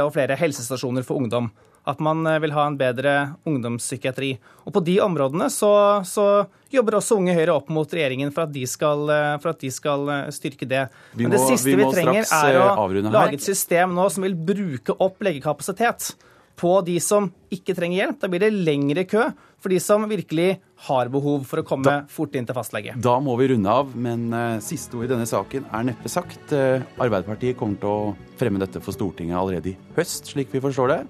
og 0.00 0.12
flere 0.12 0.36
helsestasjoner 0.36 1.04
for 1.04 1.16
ungdom 1.16 1.50
at 1.86 2.02
man 2.02 2.26
eh, 2.26 2.40
vil 2.42 2.54
ha 2.56 2.66
en 2.66 2.76
bedre 2.78 3.14
ungdomspsykiatri. 3.46 4.32
Og 4.66 4.74
På 4.74 4.82
de 4.84 4.98
områdene 5.04 5.48
så, 5.52 5.72
så 6.06 6.26
jobber 6.72 6.98
også 6.98 7.18
Unge 7.20 7.36
Høyre 7.36 7.54
opp 7.54 7.70
mot 7.72 7.90
regjeringen 7.98 8.32
for 8.34 8.46
at 8.46 8.54
de 8.54 8.66
skal, 8.70 9.06
eh, 9.12 9.34
at 9.38 9.62
de 9.62 9.72
skal 9.72 10.08
eh, 10.12 10.30
styrke 10.34 10.68
det. 10.68 10.86
Må, 11.14 11.26
Men 11.26 11.36
det 11.36 11.42
siste 11.46 11.70
vi, 11.70 11.78
vi 11.80 11.90
trenger, 11.94 12.26
er 12.26 12.60
å 12.62 12.88
lage 13.10 13.38
et 13.38 13.46
system 13.46 13.94
nå 13.96 14.08
som 14.12 14.26
vil 14.26 14.34
bruke 14.36 14.98
opp 14.98 15.22
legekapasitet 15.22 16.14
på 16.56 16.72
de 16.80 16.96
som 17.04 17.28
ikke 17.52 17.74
trenger 17.76 18.00
hjelp. 18.00 18.18
Da 18.22 18.30
blir 18.32 18.42
det 18.42 18.54
lengre 18.54 19.04
kø 19.08 19.28
for 19.60 19.72
de 19.72 19.78
som 19.82 20.04
virkelig 20.08 20.56
har 20.86 21.10
behov 21.12 21.44
for 21.48 21.60
å 21.60 21.64
komme 21.66 21.84
da, 21.84 21.96
fort 22.12 22.34
inn 22.36 22.46
til 22.48 22.56
fastlege. 22.56 22.96
Da 23.02 23.16
må 23.24 23.36
vi 23.40 23.50
runde 23.52 23.72
av, 23.72 23.92
men 23.92 24.26
uh, 24.32 24.58
siste 24.64 24.96
ord 24.96 25.08
i 25.08 25.10
denne 25.10 25.26
saken 25.28 25.68
er 25.74 25.86
neppe 25.90 26.12
sagt. 26.12 26.52
Uh, 26.52 26.84
Arbeiderpartiet 26.96 27.58
kommer 27.60 27.80
til 27.82 27.92
å 27.92 28.38
fremme 28.40 28.60
dette 28.62 28.80
for 28.84 28.96
Stortinget 28.96 29.36
allerede 29.36 29.72
i 29.72 29.76
høst, 29.96 30.32
slik 30.32 30.52
vi 30.54 30.62
forstår 30.64 30.92
det. 30.92 31.00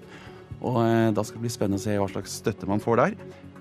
Og 0.66 0.80
eh, 0.82 1.10
da 1.14 1.22
skal 1.24 1.38
det 1.38 1.46
bli 1.46 1.54
spennende 1.54 1.80
å 1.80 1.84
se 1.84 1.96
hva 2.00 2.08
slags 2.10 2.38
støtte 2.42 2.68
man 2.68 2.82
får 2.82 3.02
der. 3.02 3.16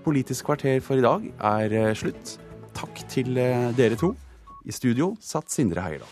Politisk 0.05 0.49
kvarter 0.49 0.81
for 0.85 0.99
i 0.99 1.05
dag 1.05 1.25
er 1.53 1.77
eh, 1.77 1.93
slutt. 1.97 2.37
Takk 2.75 3.05
til 3.11 3.37
eh, 3.41 3.71
dere 3.77 3.97
to. 3.99 4.13
I 4.65 4.73
studio 4.73 5.13
satt 5.21 5.53
Sindre 5.53 5.85
Heierdal. 5.85 6.03